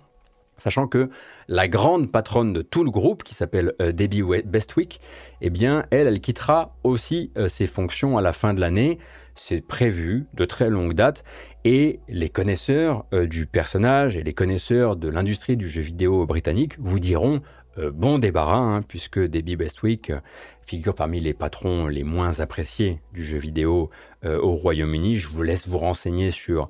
sachant 0.58 0.88
que 0.88 1.10
la 1.48 1.70
grande 1.70 2.12
patronne 2.12 2.52
de 2.52 2.62
tout 2.62 2.84
le 2.84 2.92
groupe, 2.92 3.24
qui 3.24 3.34
s'appelle 3.34 3.74
euh, 3.82 3.94
Debbie 3.94 4.24
Bestwick, 4.46 5.00
eh 5.40 5.50
bien, 5.50 5.86
elle, 5.90 6.06
elle 6.06 6.20
quittera 6.20 6.76
aussi 6.84 7.32
euh, 7.38 7.48
ses 7.48 7.66
fonctions 7.66 8.18
à 8.18 8.22
la 8.22 8.34
fin 8.34 8.54
de 8.54 8.60
l'année 8.60 9.00
c'est 9.40 9.62
prévu 9.62 10.28
de 10.34 10.46
très 10.46 10.70
longue 10.70 10.94
date 10.94 11.24
et 11.64 12.00
les 12.08 12.30
connaisseurs 12.30 13.06
euh, 13.14 13.26
du 13.26 13.46
personnage 13.46 14.18
et 14.18 14.24
les 14.24 14.34
connaisseurs 14.34 14.96
de 14.96 15.10
l'industrie 15.10 15.58
du 15.58 15.68
jeu 15.68 15.82
vidéo 15.82 16.26
britannique 16.26 16.78
vous 16.80 17.00
diront 17.00 17.42
bon 17.94 18.20
débarras, 18.20 18.58
hein, 18.58 18.82
puisque 18.82 19.20
Debbie 19.20 19.56
Bestwick 19.56 20.12
figure 20.64 20.94
parmi 20.94 21.22
les 21.22 21.34
patrons 21.34 21.88
les 21.88 22.04
moins 22.04 22.42
appréciés 22.42 23.00
du 23.14 23.24
jeu 23.24 23.38
vidéo 23.38 23.90
au 24.26 24.52
Royaume-Uni. 24.52 25.16
Je 25.16 25.30
vous 25.30 25.44
laisse 25.44 25.66
vous 25.66 25.78
renseigner 25.78 26.30
sur 26.30 26.68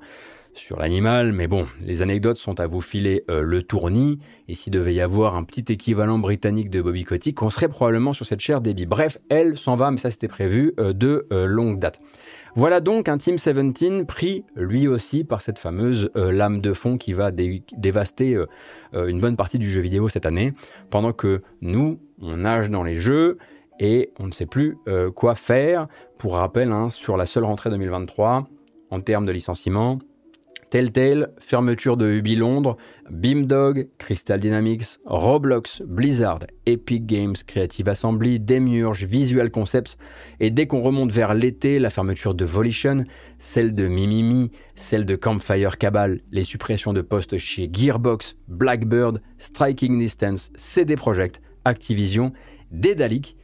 sur 0.54 0.78
l'animal, 0.78 1.32
mais 1.32 1.46
bon, 1.46 1.66
les 1.80 2.02
anecdotes 2.02 2.36
sont 2.36 2.60
à 2.60 2.66
vous 2.66 2.80
filer 2.80 3.24
euh, 3.30 3.42
le 3.42 3.62
tournis, 3.62 4.18
et 4.48 4.54
s'il 4.54 4.72
devait 4.72 4.94
y 4.94 5.00
avoir 5.00 5.36
un 5.36 5.44
petit 5.44 5.72
équivalent 5.72 6.18
britannique 6.18 6.70
de 6.70 6.82
Bobby 6.82 7.04
Kotick, 7.04 7.40
on 7.42 7.50
serait 7.50 7.68
probablement 7.68 8.12
sur 8.12 8.26
cette 8.26 8.40
chair 8.40 8.60
débit. 8.60 8.86
Bref, 8.86 9.18
elle 9.28 9.56
s'en 9.56 9.74
va, 9.74 9.90
mais 9.90 9.98
ça 9.98 10.10
c'était 10.10 10.28
prévu 10.28 10.74
euh, 10.78 10.92
de 10.92 11.26
euh, 11.32 11.46
longue 11.46 11.78
date. 11.78 12.00
Voilà 12.56 12.80
donc 12.80 13.08
un 13.08 13.16
Team 13.18 13.36
17 13.36 14.06
pris 14.06 14.44
lui 14.56 14.88
aussi 14.88 15.24
par 15.24 15.40
cette 15.40 15.58
fameuse 15.58 16.10
lame 16.14 16.60
de 16.60 16.72
fond 16.72 16.98
qui 16.98 17.12
va 17.12 17.30
dévaster 17.30 18.36
une 18.92 19.20
bonne 19.20 19.36
partie 19.36 19.58
du 19.58 19.68
jeu 19.68 19.80
vidéo 19.80 20.08
cette 20.08 20.26
année, 20.26 20.52
pendant 20.90 21.12
que 21.12 21.42
nous, 21.60 22.00
on 22.20 22.38
nage 22.38 22.70
dans 22.70 22.82
les 22.82 22.98
jeux, 22.98 23.38
et 23.78 24.12
on 24.18 24.26
ne 24.26 24.32
sait 24.32 24.46
plus 24.46 24.76
quoi 25.14 25.34
faire. 25.34 25.86
Pour 26.18 26.34
rappel, 26.34 26.70
hein, 26.72 26.90
sur 26.90 27.16
la 27.16 27.24
seule 27.24 27.44
rentrée 27.44 27.70
2023, 27.70 28.46
en 28.90 29.00
termes 29.00 29.24
de 29.24 29.32
licenciement, 29.32 30.00
Telltale, 30.70 31.34
fermeture 31.40 31.96
de 31.96 32.06
Ubi 32.06 32.36
Londres, 32.36 32.76
Beamdog, 33.10 33.88
Crystal 33.98 34.38
Dynamics, 34.38 35.00
Roblox, 35.04 35.82
Blizzard, 35.82 36.40
Epic 36.64 37.06
Games, 37.06 37.34
Creative 37.44 37.88
Assembly, 37.88 38.38
Demiurge, 38.38 39.04
Visual 39.04 39.50
Concepts, 39.50 39.98
et 40.38 40.50
dès 40.50 40.68
qu'on 40.68 40.80
remonte 40.80 41.10
vers 41.10 41.34
l'été, 41.34 41.80
la 41.80 41.90
fermeture 41.90 42.34
de 42.34 42.44
Volition, 42.44 43.04
celle 43.38 43.74
de 43.74 43.88
Mimimi, 43.88 44.52
celle 44.76 45.04
de 45.06 45.16
Campfire 45.16 45.76
Cabal, 45.76 46.20
les 46.30 46.44
suppressions 46.44 46.92
de 46.92 47.00
postes 47.00 47.36
chez 47.36 47.68
Gearbox, 47.72 48.36
Blackbird, 48.46 49.20
Striking 49.38 49.98
Distance, 49.98 50.52
CD 50.54 50.94
Projekt, 50.94 51.42
Activision, 51.64 52.32
Dedalic, 52.70 53.36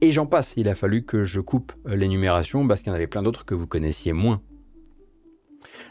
et 0.00 0.12
j'en 0.12 0.26
passe. 0.26 0.54
Il 0.56 0.68
a 0.68 0.74
fallu 0.74 1.04
que 1.04 1.24
je 1.24 1.40
coupe 1.40 1.72
l'énumération 1.84 2.66
parce 2.66 2.80
qu'il 2.80 2.90
y 2.90 2.92
en 2.92 2.96
avait 2.96 3.06
plein 3.06 3.22
d'autres 3.22 3.44
que 3.44 3.54
vous 3.54 3.66
connaissiez 3.66 4.12
moins. 4.12 4.40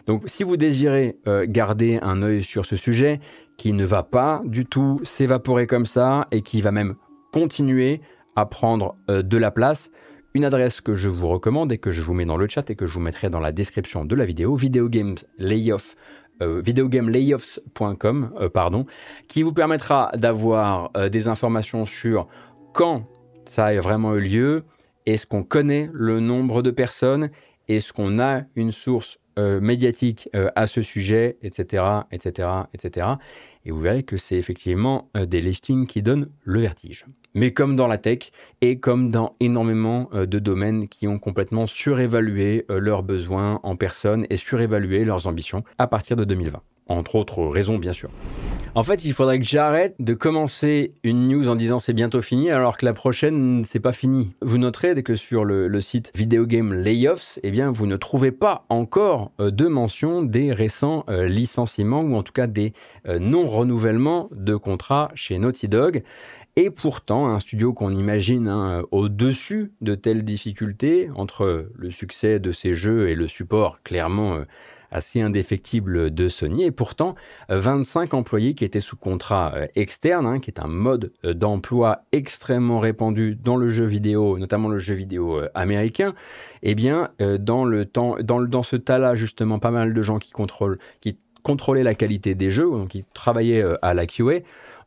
Donc 0.08 0.24
si 0.26 0.44
vous 0.44 0.58
désirez 0.58 1.18
euh, 1.28 1.46
garder 1.48 2.00
un 2.02 2.22
œil 2.22 2.44
sur 2.44 2.66
ce 2.66 2.76
sujet 2.76 3.20
qui 3.58 3.74
ne 3.74 3.86
va 3.86 4.04
pas 4.04 4.42
du 4.46 4.66
tout 4.66 5.00
s'évaporer 5.04 5.68
comme 5.68 5.86
ça 5.86 6.28
et 6.32 6.42
qui 6.42 6.62
va 6.62 6.72
même 6.72 6.96
continuer 7.32 8.02
à 8.36 8.46
prendre 8.46 8.96
euh, 9.10 9.22
de 9.22 9.38
la 9.38 9.52
place, 9.52 9.92
une 10.34 10.46
adresse 10.46 10.82
que 10.82 10.94
je 10.96 11.10
vous 11.10 11.28
recommande 11.28 11.72
et 11.72 11.78
que 11.78 11.92
je 11.92 12.02
vous 12.02 12.14
mets 12.14 12.26
dans 12.26 12.38
le 12.38 12.48
chat 12.48 12.70
et 12.70 12.76
que 12.76 12.86
je 12.86 12.94
vous 12.94 13.00
mettrai 13.00 13.30
dans 13.30 13.40
la 13.40 13.52
description 13.52 14.06
de 14.06 14.16
la 14.16 14.26
vidéo, 14.26 14.56
videogameslayoff, 14.56 15.96
euh, 16.42 16.62
videogamelayoffs.com, 16.64 18.50
pardon, 18.54 18.86
qui 19.28 19.44
vous 19.44 19.54
permettra 19.54 20.12
d'avoir 20.16 20.92
des 21.10 21.28
informations 21.28 21.86
sur 21.86 22.28
quand 22.74 23.06
ça 23.46 23.66
a 23.66 23.80
vraiment 23.80 24.16
eu 24.16 24.22
lieu, 24.22 24.64
est-ce 25.06 25.26
qu'on 25.26 25.44
connaît 25.44 25.90
le 25.92 26.20
nombre 26.20 26.62
de 26.62 26.72
personnes, 26.72 27.32
est-ce 27.68 27.92
qu'on 27.94 28.20
a 28.20 28.44
une 28.56 28.72
source 28.72 29.18
euh, 29.38 29.62
médiatique 29.62 30.30
euh, 30.36 30.50
à 30.56 30.68
ce 30.68 30.82
sujet, 30.82 31.38
etc., 31.44 31.84
etc., 32.12 32.50
etc. 32.74 33.08
Et 33.66 33.72
vous 33.72 33.80
verrez 33.80 34.04
que 34.04 34.18
c'est 34.18 34.38
effectivement 34.38 35.10
euh, 35.16 35.26
des 35.26 35.42
listings 35.42 35.88
qui 35.88 36.02
donnent 36.02 36.30
le 36.44 36.62
vertige. 36.62 37.06
Mais 37.36 37.54
comme 37.54 37.76
dans 37.76 37.88
la 37.88 37.98
tech 37.98 38.32
et 38.62 38.80
comme 38.80 39.12
dans 39.12 39.36
énormément 39.40 40.10
de 40.14 40.40
domaines 40.40 40.88
qui 40.88 41.08
ont 41.08 41.20
complètement 41.20 41.68
surévalué 41.68 42.66
leurs 42.70 43.04
besoins 43.04 43.60
en 43.62 43.76
personne 43.76 44.26
et 44.32 44.38
surévalué 44.38 45.06
leurs 45.06 45.28
ambitions 45.28 45.64
à 45.78 45.86
partir 45.86 46.18
de 46.18 46.24
2020 46.24 46.62
entre 46.90 47.16
autres 47.16 47.46
raisons 47.46 47.78
bien 47.78 47.94
sûr. 47.94 48.10
En 48.76 48.84
fait, 48.84 49.04
il 49.04 49.14
faudrait 49.14 49.40
que 49.40 49.46
j'arrête 49.46 49.96
de 50.00 50.14
commencer 50.14 50.94
une 51.04 51.28
news 51.28 51.50
en 51.50 51.56
disant 51.56 51.80
c'est 51.80 51.94
bientôt 51.94 52.22
fini, 52.22 52.52
alors 52.52 52.78
que 52.78 52.86
la 52.86 52.94
prochaine, 52.94 53.64
c'est 53.66 53.80
pas 53.80 53.94
fini. 53.94 54.36
Vous 54.42 54.58
noterez 54.58 55.02
que 55.02 55.16
sur 55.16 55.44
le, 55.44 55.82
site 55.82 56.12
Video 56.16 56.46
Game 56.46 56.74
Layoffs, 56.74 57.40
eh 57.42 57.52
bien, 57.52 57.72
vous 57.72 57.88
ne 57.88 57.96
trouvez 57.96 58.32
pas 58.32 58.66
encore 58.70 59.32
euh, 59.40 59.50
de 59.50 59.68
mention 59.68 60.22
des 60.22 60.52
récents 60.52 61.04
euh, 61.10 61.28
licenciements 61.28 62.02
ou 62.02 62.16
en 62.16 62.24
tout 62.24 62.34
cas 62.34 62.48
des 62.48 62.74
euh, 63.08 63.18
non-renouvellements 63.18 64.30
de 64.36 64.56
contrats 64.56 65.10
chez 65.16 65.40
Naughty 65.40 65.68
Dog. 65.68 66.04
Et 66.56 66.70
pourtant, 66.70 67.28
un 67.28 67.40
studio 67.40 67.74
qu'on 67.74 67.92
imagine 67.92 68.48
hein, 68.48 68.84
au-dessus 68.92 69.72
de 69.82 69.96
telles 69.96 70.24
difficultés, 70.24 71.10
entre 71.16 71.70
le 71.74 71.92
succès 71.92 72.40
de 72.40 72.52
ces 72.52 72.74
jeux 72.74 73.10
et 73.10 73.16
le 73.16 73.28
support 73.28 73.82
clairement 73.84 74.40
assez 74.92 75.22
indéfectible 75.22 76.14
de 76.14 76.28
Sony. 76.28 76.64
Et 76.64 76.72
pourtant, 76.72 77.16
25 77.50 78.14
employés 78.14 78.54
qui 78.54 78.66
étaient 78.66 78.80
sous 78.80 78.98
contrat 78.98 79.54
euh, 79.56 79.68
externe, 79.76 80.26
hein, 80.26 80.40
qui 80.40 80.50
est 80.50 80.60
un 80.60 80.68
mode 80.68 81.12
euh, 81.26 81.34
d'emploi 81.34 82.04
extrêmement 82.12 82.80
répandu 82.80 83.36
dans 83.36 83.56
le 83.56 83.70
jeu 83.70 83.86
vidéo, 83.86 84.38
notamment 84.38 84.70
le 84.70 84.78
jeu 84.78 84.96
vidéo 84.96 85.38
euh, 85.38 85.50
américain, 85.54 86.14
eh 86.64 86.76
bien, 86.76 87.10
dans, 87.40 87.64
ce 88.64 88.76
tas-là, 88.76 89.16
justement, 89.16 89.60
pas 89.60 89.72
mal 89.72 89.94
de 89.94 90.02
gens 90.02 90.20
qui 90.20 90.32
contrôlent, 90.32 90.78
qui 91.02 91.18
contrôlaient 91.44 91.84
la 91.84 91.96
qualité 91.96 92.36
des 92.36 92.52
jeux, 92.52 92.70
qui 92.90 93.06
travaillaient 93.14 93.64
à 93.82 93.94
la 93.94 94.06
QA, 94.06 94.40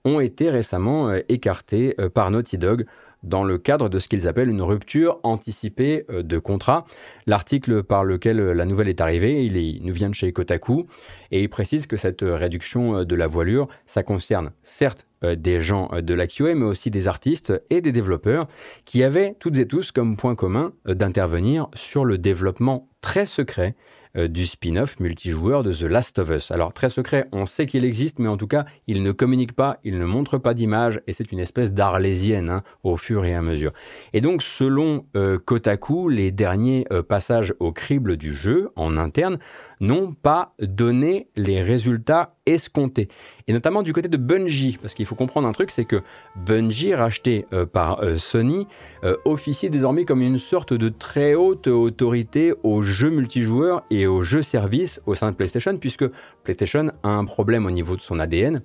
ont 0.04 0.20
été 0.20 0.50
récemment 0.50 1.12
écartés 1.28 1.96
par 2.14 2.30
Naughty 2.30 2.58
Dog 2.58 2.86
dans 3.22 3.44
le 3.44 3.58
cadre 3.58 3.88
de 3.88 3.98
ce 3.98 4.08
qu'ils 4.08 4.28
appellent 4.28 4.48
une 4.48 4.62
rupture 4.62 5.18
anticipée 5.22 6.04
euh, 6.10 6.22
de 6.22 6.38
contrat. 6.38 6.84
L'article 7.26 7.82
par 7.82 8.04
lequel 8.04 8.40
euh, 8.40 8.52
la 8.52 8.64
nouvelle 8.64 8.88
est 8.88 9.00
arrivée, 9.00 9.44
il, 9.44 9.84
nous 9.84 9.92
vient 9.92 10.08
de 10.08 10.14
chez 10.14 10.32
Kotaku, 10.32 10.86
et 11.30 11.42
il 11.42 11.48
précise 11.48 11.86
que 11.86 11.96
cette 11.96 12.22
euh, 12.22 12.36
réduction 12.36 13.04
de 13.04 13.14
la 13.14 13.26
voilure, 13.26 13.68
ça 13.86 14.02
concerne 14.02 14.52
certes 14.62 15.06
des 15.36 15.60
gens 15.60 15.88
de 16.02 16.14
la 16.14 16.26
QA, 16.26 16.56
mais 16.56 16.64
aussi 16.64 16.90
des 16.90 17.06
artistes 17.06 17.52
et 17.70 17.80
des 17.80 17.92
développeurs 17.92 18.48
qui 18.84 19.04
avaient 19.04 19.36
toutes 19.38 19.56
et 19.58 19.68
tous 19.68 19.92
comme 19.92 20.16
point 20.16 20.34
commun 20.34 20.72
d'intervenir 20.84 21.68
sur 21.74 22.04
le 22.04 22.18
développement 22.18 22.88
très 23.02 23.24
secret 23.24 23.76
euh, 24.16 24.28
du 24.28 24.46
spin-off 24.46 25.00
multijoueur 25.00 25.62
de 25.62 25.72
The 25.72 25.82
Last 25.82 26.18
of 26.18 26.30
Us. 26.30 26.50
Alors 26.50 26.72
très 26.72 26.90
secret, 26.90 27.28
on 27.32 27.46
sait 27.46 27.66
qu'il 27.66 27.84
existe, 27.84 28.18
mais 28.18 28.28
en 28.28 28.36
tout 28.36 28.46
cas, 28.46 28.66
il 28.86 29.02
ne 29.02 29.12
communique 29.12 29.54
pas, 29.54 29.78
il 29.84 29.98
ne 29.98 30.04
montre 30.04 30.38
pas 30.38 30.54
d'image, 30.54 31.00
et 31.06 31.12
c'est 31.12 31.32
une 31.32 31.38
espèce 31.38 31.72
d'arlésienne 31.72 32.50
hein, 32.50 32.62
au 32.82 32.96
fur 32.96 33.24
et 33.24 33.34
à 33.34 33.42
mesure. 33.42 33.72
Et 34.12 34.20
donc, 34.20 34.42
selon 34.42 35.06
euh, 35.16 35.38
Kotaku, 35.38 36.08
les 36.08 36.30
derniers 36.30 36.86
euh, 36.92 37.02
passages 37.02 37.54
au 37.58 37.72
crible 37.72 38.16
du 38.16 38.32
jeu 38.32 38.70
en 38.76 38.96
interne 38.96 39.38
n'ont 39.80 40.12
pas 40.12 40.54
donné 40.60 41.28
les 41.34 41.62
résultats 41.62 42.36
escomptés. 42.46 43.08
Et 43.48 43.52
notamment 43.52 43.82
du 43.82 43.92
côté 43.92 44.08
de 44.08 44.16
Bungie, 44.16 44.78
parce 44.80 44.94
qu'il 44.94 45.06
faut 45.06 45.14
comprendre 45.14 45.48
un 45.48 45.52
truc, 45.52 45.70
c'est 45.70 45.84
que 45.84 46.02
Bungie, 46.36 46.94
racheté 46.94 47.46
euh, 47.52 47.66
par 47.66 48.00
euh, 48.02 48.16
Sony, 48.16 48.66
euh, 49.04 49.16
officie 49.24 49.70
désormais 49.70 50.04
comme 50.04 50.22
une 50.22 50.38
sorte 50.38 50.72
de 50.72 50.88
très 50.88 51.34
haute 51.34 51.66
autorité 51.66 52.54
aux 52.62 52.82
jeux 52.82 53.10
multijoueurs 53.10 53.82
et 53.90 54.06
aux 54.06 54.22
jeux 54.22 54.42
services 54.42 55.00
au 55.06 55.14
sein 55.14 55.30
de 55.30 55.36
PlayStation, 55.36 55.76
puisque 55.76 56.04
PlayStation 56.44 56.92
a 57.02 57.08
un 57.08 57.24
problème 57.24 57.66
au 57.66 57.70
niveau 57.70 57.96
de 57.96 58.02
son 58.02 58.18
ADN. 58.18 58.62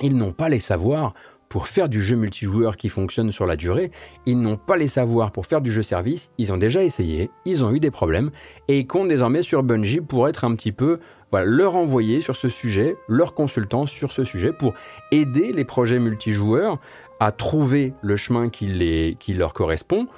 Ils 0.00 0.16
n'ont 0.16 0.32
pas 0.32 0.48
les 0.48 0.60
savoirs 0.60 1.14
pour 1.52 1.68
faire 1.68 1.90
du 1.90 2.02
jeu 2.02 2.16
multijoueur 2.16 2.78
qui 2.78 2.88
fonctionne 2.88 3.30
sur 3.30 3.44
la 3.44 3.56
durée, 3.56 3.90
ils 4.24 4.40
n'ont 4.40 4.56
pas 4.56 4.78
les 4.78 4.86
savoirs 4.88 5.32
pour 5.32 5.44
faire 5.44 5.60
du 5.60 5.70
jeu 5.70 5.82
service, 5.82 6.32
ils 6.38 6.50
ont 6.50 6.56
déjà 6.56 6.82
essayé, 6.82 7.28
ils 7.44 7.62
ont 7.62 7.74
eu 7.74 7.78
des 7.78 7.90
problèmes, 7.90 8.30
et 8.68 8.78
ils 8.78 8.86
comptent 8.86 9.08
désormais 9.08 9.42
sur 9.42 9.62
Bungie 9.62 10.00
pour 10.00 10.26
être 10.30 10.44
un 10.44 10.54
petit 10.56 10.72
peu, 10.72 10.98
leur 11.40 11.76
envoyer 11.76 12.20
sur 12.20 12.36
ce 12.36 12.48
sujet, 12.48 12.96
leur 13.08 13.34
consultant 13.34 13.86
sur 13.86 14.12
ce 14.12 14.24
sujet, 14.24 14.52
pour 14.52 14.74
aider 15.10 15.52
les 15.52 15.64
projets 15.64 15.98
multijoueurs 15.98 16.78
à 17.20 17.32
trouver 17.32 17.94
le 18.02 18.16
chemin 18.16 18.50
qui, 18.50 19.16
qui 19.18 19.32
leur 19.32 19.54
correspond, 19.54 20.08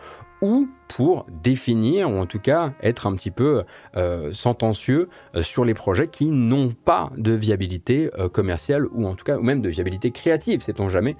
ou 0.40 0.68
pour 0.88 1.26
définir, 1.42 2.10
ou 2.10 2.18
en 2.18 2.26
tout 2.26 2.38
cas 2.38 2.72
être 2.82 3.06
un 3.06 3.14
petit 3.14 3.30
peu 3.30 3.62
euh, 3.96 4.30
sentencieux 4.32 5.08
euh, 5.34 5.42
sur 5.42 5.64
les 5.64 5.72
projets 5.72 6.08
qui 6.08 6.26
n'ont 6.26 6.70
pas 6.70 7.10
de 7.16 7.32
viabilité 7.32 8.10
euh, 8.18 8.28
commerciale, 8.28 8.86
ou 8.92 9.06
en 9.06 9.14
tout 9.14 9.24
cas 9.24 9.38
ou 9.38 9.42
même 9.42 9.62
de 9.62 9.70
viabilité 9.70 10.10
créative, 10.10 10.62
sait-on 10.62 10.88
jamais, 10.90 11.16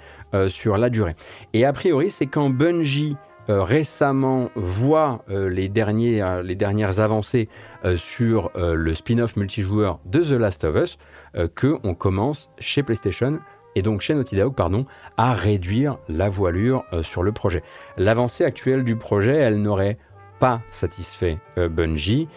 sur 0.48 0.76
la 0.76 0.90
durée. 0.90 1.14
Et 1.52 1.64
a 1.64 1.72
priori, 1.72 2.10
c'est 2.10 2.26
quand 2.26 2.50
Bungie 2.50 3.16
récemment 3.48 4.50
voit 4.54 5.24
les, 5.28 5.68
derniers, 5.68 6.24
les 6.42 6.54
dernières 6.54 7.00
avancées 7.00 7.48
sur 7.96 8.50
le 8.54 8.94
spin-off 8.94 9.36
multijoueur 9.36 10.00
de 10.06 10.20
The 10.20 10.30
Last 10.32 10.64
of 10.64 10.76
Us 10.76 10.98
que 11.54 11.78
on 11.84 11.94
commence 11.94 12.50
chez 12.58 12.82
PlayStation 12.82 13.38
et 13.74 13.82
donc 13.82 14.00
chez 14.00 14.14
Naughty 14.14 14.36
Dog, 14.36 14.54
à 15.16 15.32
réduire 15.32 15.98
la 16.08 16.28
voilure 16.28 16.84
euh, 16.92 17.02
sur 17.02 17.22
le 17.22 17.32
projet. 17.32 17.62
L'avancée 17.96 18.44
actuelle 18.44 18.84
du 18.84 18.96
projet, 18.96 19.34
elle 19.34 19.60
n'aurait 19.60 19.98
pas 20.40 20.60
satisfait 20.70 21.38
euh, 21.58 21.68
Bungie. 21.68 22.28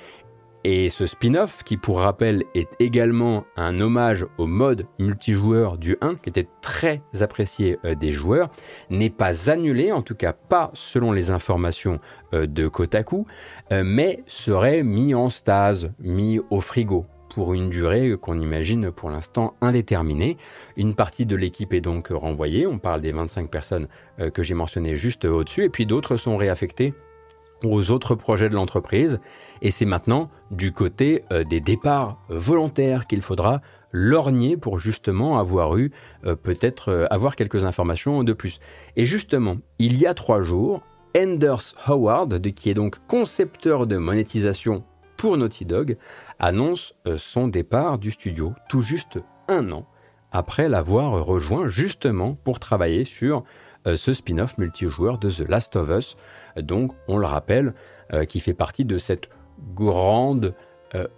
Et 0.63 0.89
ce 0.89 1.05
spin-off, 1.05 1.63
qui 1.63 1.77
pour 1.77 1.99
rappel 1.99 2.43
est 2.55 2.69
également 2.79 3.45
un 3.55 3.79
hommage 3.79 4.25
au 4.37 4.47
mode 4.47 4.85
multijoueur 4.99 5.77
du 5.77 5.97
1, 6.01 6.15
qui 6.15 6.29
était 6.29 6.47
très 6.61 7.01
apprécié 7.21 7.77
euh, 7.85 7.95
des 7.95 8.11
joueurs, 8.11 8.49
n'est 8.89 9.09
pas 9.09 9.49
annulé, 9.49 9.91
en 9.91 10.01
tout 10.01 10.15
cas 10.15 10.33
pas 10.33 10.71
selon 10.73 11.11
les 11.11 11.31
informations 11.31 11.99
de 12.33 12.67
Kotaku, 12.67 13.25
mais 13.71 14.23
serait 14.27 14.83
mis 14.83 15.15
en 15.15 15.29
stase, 15.29 15.91
mis 15.99 16.41
au 16.49 16.59
frigo 16.59 17.05
pour 17.37 17.53
une 17.53 17.69
durée 17.69 18.15
qu'on 18.19 18.39
imagine 18.39 18.91
pour 18.91 19.11
l'instant 19.11 19.53
indéterminée. 19.61 20.37
Une 20.75 20.95
partie 20.95 21.27
de 21.27 21.35
l'équipe 21.35 21.71
est 21.71 21.81
donc 21.81 22.07
renvoyée, 22.07 22.65
on 22.65 22.79
parle 22.79 23.01
des 23.01 23.11
25 23.11 23.51
personnes 23.51 23.87
euh, 24.19 24.31
que 24.31 24.41
j'ai 24.41 24.55
mentionnées 24.55 24.95
juste 24.95 25.23
au-dessus, 25.25 25.63
et 25.63 25.69
puis 25.69 25.85
d'autres 25.85 26.17
sont 26.17 26.35
réaffectées 26.35 26.95
aux 27.63 27.91
autres 27.91 28.15
projets 28.15 28.49
de 28.49 28.55
l'entreprise. 28.55 29.19
Et 29.61 29.71
c'est 29.71 29.85
maintenant 29.85 30.29
du 30.51 30.71
côté 30.71 31.23
euh, 31.31 31.43
des 31.43 31.61
départs 31.61 32.17
volontaires 32.29 33.07
qu'il 33.07 33.21
faudra 33.21 33.61
lorgner 33.91 34.57
pour 34.57 34.79
justement 34.79 35.39
avoir 35.39 35.77
eu 35.77 35.91
euh, 36.25 36.35
peut-être 36.35 37.07
avoir 37.09 37.35
quelques 37.35 37.65
informations 37.65 38.23
de 38.23 38.33
plus. 38.33 38.59
Et 38.95 39.05
justement, 39.05 39.57
il 39.79 39.97
y 39.97 40.05
a 40.05 40.13
trois 40.13 40.41
jours, 40.41 40.81
Anders 41.17 41.73
Howard, 41.85 42.41
qui 42.53 42.69
est 42.69 42.75
donc 42.75 42.97
concepteur 43.07 43.87
de 43.87 43.97
monétisation 43.97 44.83
pour 45.17 45.35
Naughty 45.35 45.65
Dog, 45.65 45.97
annonce 46.39 46.93
euh, 47.07 47.17
son 47.17 47.47
départ 47.47 47.97
du 47.97 48.11
studio 48.11 48.53
tout 48.69 48.81
juste 48.81 49.19
un 49.47 49.71
an 49.71 49.85
après 50.31 50.69
l'avoir 50.69 51.25
rejoint 51.25 51.67
justement 51.67 52.37
pour 52.43 52.59
travailler 52.59 53.05
sur 53.05 53.37
euh, 53.39 53.41
ce 53.95 54.13
spin-off 54.13 54.57
multijoueur 54.57 55.17
de 55.17 55.29
The 55.29 55.47
Last 55.47 55.75
of 55.75 55.89
Us, 55.89 56.17
donc 56.57 56.91
on 57.07 57.17
le 57.17 57.25
rappelle, 57.25 57.73
euh, 58.13 58.25
qui 58.25 58.39
fait 58.39 58.53
partie 58.53 58.85
de 58.85 58.97
cette 58.97 59.29
grande 59.73 60.53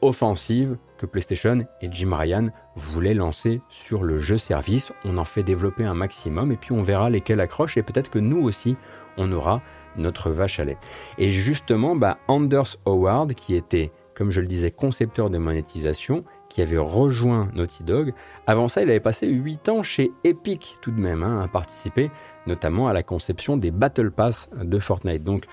offensive 0.01 0.77
que 0.97 1.05
PlayStation 1.05 1.63
et 1.81 1.89
Jim 1.91 2.15
Ryan 2.15 2.47
voulaient 2.75 3.13
lancer 3.13 3.61
sur 3.69 4.03
le 4.03 4.17
jeu 4.17 4.39
service. 4.39 4.91
On 5.05 5.19
en 5.19 5.25
fait 5.25 5.43
développer 5.43 5.85
un 5.85 5.93
maximum 5.93 6.51
et 6.51 6.55
puis 6.55 6.71
on 6.71 6.81
verra 6.81 7.11
lesquels 7.11 7.39
accrochent 7.39 7.77
et 7.77 7.83
peut-être 7.83 8.09
que 8.09 8.17
nous 8.17 8.41
aussi 8.41 8.75
on 9.17 9.31
aura 9.31 9.61
notre 9.95 10.31
vache 10.31 10.59
à 10.59 10.65
lait. 10.65 10.77
Et 11.17 11.29
justement, 11.31 11.95
bah, 11.95 12.17
Anders 12.27 12.77
Howard, 12.85 13.33
qui 13.33 13.55
était, 13.55 13.91
comme 14.15 14.31
je 14.31 14.41
le 14.41 14.47
disais, 14.47 14.71
concepteur 14.71 15.29
de 15.29 15.37
monétisation, 15.37 16.23
qui 16.49 16.61
avait 16.61 16.77
rejoint 16.77 17.49
Naughty 17.53 17.83
Dog, 17.83 18.13
avant 18.47 18.67
ça, 18.67 18.81
il 18.81 18.89
avait 18.89 18.99
passé 18.99 19.27
8 19.27 19.69
ans 19.69 19.83
chez 19.83 20.11
Epic 20.23 20.77
tout 20.81 20.91
de 20.91 20.99
même, 20.99 21.21
hein, 21.21 21.41
à 21.41 21.47
participer 21.47 22.09
notamment 22.49 22.89
à 22.89 22.93
la 22.93 23.03
conception 23.03 23.55
des 23.55 23.71
Battle 23.71 24.11
Pass 24.11 24.49
de 24.61 24.79
Fortnite. 24.79 25.23
Donc, 25.23 25.45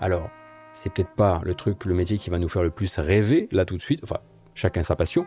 alors, 0.00 0.30
c'est 0.72 0.92
peut-être 0.92 1.14
pas 1.14 1.40
le 1.44 1.54
truc, 1.54 1.84
le 1.84 1.94
métier 1.94 2.16
qui 2.16 2.30
va 2.30 2.38
nous 2.38 2.48
faire 2.48 2.62
le 2.62 2.70
plus 2.70 2.98
rêver 2.98 3.48
là 3.52 3.64
tout 3.64 3.76
de 3.76 3.82
suite, 3.82 4.00
enfin, 4.02 4.18
chacun 4.54 4.82
sa 4.82 4.96
passion, 4.96 5.26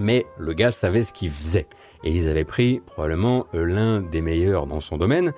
mais 0.00 0.26
le 0.38 0.52
gars 0.52 0.72
savait 0.72 1.02
ce 1.02 1.12
qu'il 1.12 1.30
faisait. 1.30 1.66
Et 2.04 2.10
ils 2.10 2.28
avaient 2.28 2.44
pris 2.44 2.80
probablement 2.84 3.46
l'un 3.52 4.00
des 4.00 4.20
meilleurs 4.20 4.66
dans 4.66 4.80
son 4.80 4.98
domaine. 4.98 5.32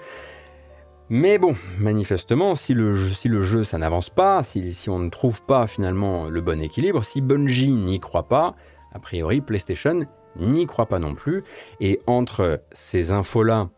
Mais 1.11 1.39
bon, 1.39 1.55
manifestement, 1.79 2.55
si 2.55 2.75
le 2.75 2.93
jeu, 2.93 3.09
si 3.15 3.29
le 3.29 3.41
jeu 3.41 3.65
ça 3.65 3.79
n'avance 3.79 4.11
pas, 4.11 4.43
si, 4.43 4.75
si, 4.75 4.91
on 4.91 4.99
ne 4.99 5.09
trouve 5.09 5.43
pas 5.43 5.67
finalement 5.67 6.29
le 6.29 6.41
bon 6.41 6.61
équilibre, 6.61 7.03
si 7.03 7.21
Bungie 7.21 7.73
n'y 7.73 7.99
croit 7.99 8.29
pas, 8.29 8.57
a 8.93 8.99
priori 8.99 9.41
PlayStation 9.41 10.07
n'y 10.37 10.67
croit 10.67 10.87
pas 10.87 10.99
non 10.99 11.15
plus. 11.15 11.45
Et 11.81 12.01
entre 12.07 12.63
ces 12.73 13.13
infos-là, 13.13 13.71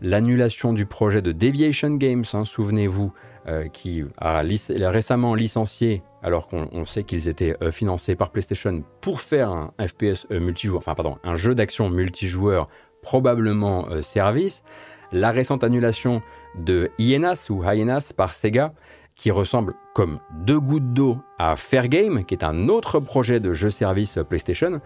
l'annulation 0.00 0.72
du 0.72 0.86
projet 0.86 1.22
de 1.22 1.32
Deviation 1.32 1.94
Games, 1.94 2.24
hein, 2.32 2.44
souvenez-vous, 2.44 3.12
euh, 3.48 3.68
qui 3.68 4.04
a, 4.18 4.42
récemment 4.90 5.34
licencié, 5.34 6.02
alors 6.22 6.48
qu'on 6.48 6.84
sait 6.84 7.04
qu'ils 7.04 7.28
étaient 7.28 7.56
euh, 7.62 7.70
financés 7.70 8.16
par 8.16 8.30
PlayStation 8.30 8.82
pour 9.00 9.20
faire 9.20 9.50
un 9.50 9.72
FPS 9.80 10.26
euh, 10.32 10.40
multijoueur, 10.40 10.78
enfin 10.78 10.96
pardon, 10.96 11.16
un 11.22 11.36
jeu 11.36 11.54
d'action 11.54 11.88
multijoueur 11.88 12.68
probablement 13.02 13.86
service. 14.02 14.64
La 15.12 15.30
récente 15.30 15.62
annulation 15.62 16.22
de 16.56 16.90
Hyenas 16.98 17.46
ou 17.50 17.62
Hyenas 17.62 18.12
par 18.16 18.34
Sega, 18.34 18.72
qui 19.14 19.30
ressemble 19.30 19.74
comme 19.94 20.18
deux 20.44 20.58
gouttes 20.58 20.92
d'eau 20.92 21.18
à 21.38 21.54
Fair 21.54 21.86
Game, 21.86 22.24
qui 22.24 22.34
est 22.34 22.42
un 22.42 22.68
autre 22.68 22.98
projet 22.98 23.38
de 23.38 23.52
jeu-service 23.52 24.18
PlayStation. 24.28 24.80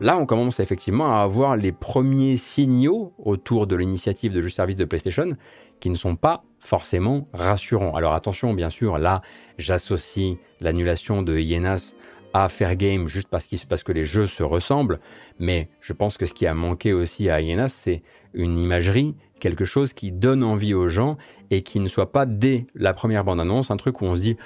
Là, 0.00 0.16
on 0.16 0.26
commence 0.26 0.60
effectivement 0.60 1.12
à 1.12 1.22
avoir 1.22 1.56
les 1.56 1.72
premiers 1.72 2.36
signaux 2.36 3.12
autour 3.18 3.66
de 3.66 3.76
l'initiative 3.76 4.32
de 4.32 4.40
jeu-service 4.40 4.76
de 4.76 4.84
PlayStation 4.84 5.36
qui 5.80 5.90
ne 5.90 5.96
sont 5.96 6.16
pas 6.16 6.44
forcément 6.60 7.28
rassurants. 7.32 7.94
Alors 7.94 8.12
attention, 8.12 8.54
bien 8.54 8.70
sûr, 8.70 8.98
là, 8.98 9.22
j'associe 9.58 10.36
l'annulation 10.60 11.22
de 11.22 11.38
Hyenas 11.38 11.94
à 12.34 12.48
Fair 12.48 12.76
Game 12.76 13.06
juste 13.06 13.28
parce, 13.28 13.48
parce, 13.68 13.82
que 13.82 13.92
les 13.92 14.04
jeux 14.04 14.26
se 14.26 14.42
ressemblent, 14.42 15.00
mais 15.38 15.68
je 15.80 15.92
pense 15.92 16.16
que 16.16 16.26
ce 16.26 16.34
qui 16.34 16.46
a 16.46 16.54
manqué 16.54 16.92
aussi 16.92 17.30
à 17.30 17.40
Hyenas, 17.40 17.68
c'est 17.68 18.02
une 18.34 18.58
imagerie 18.58 19.14
quelque 19.38 19.64
chose 19.64 19.92
qui 19.92 20.12
donne 20.12 20.42
envie 20.42 20.74
aux 20.74 20.88
gens 20.88 21.16
et 21.50 21.62
qui 21.62 21.80
ne 21.80 21.88
soit 21.88 22.12
pas 22.12 22.26
dès 22.26 22.66
la 22.74 22.92
première 22.92 23.24
bande-annonce 23.24 23.70
un 23.70 23.76
truc 23.76 24.02
où 24.02 24.04
on 24.04 24.16
se 24.16 24.20
dit 24.20 24.36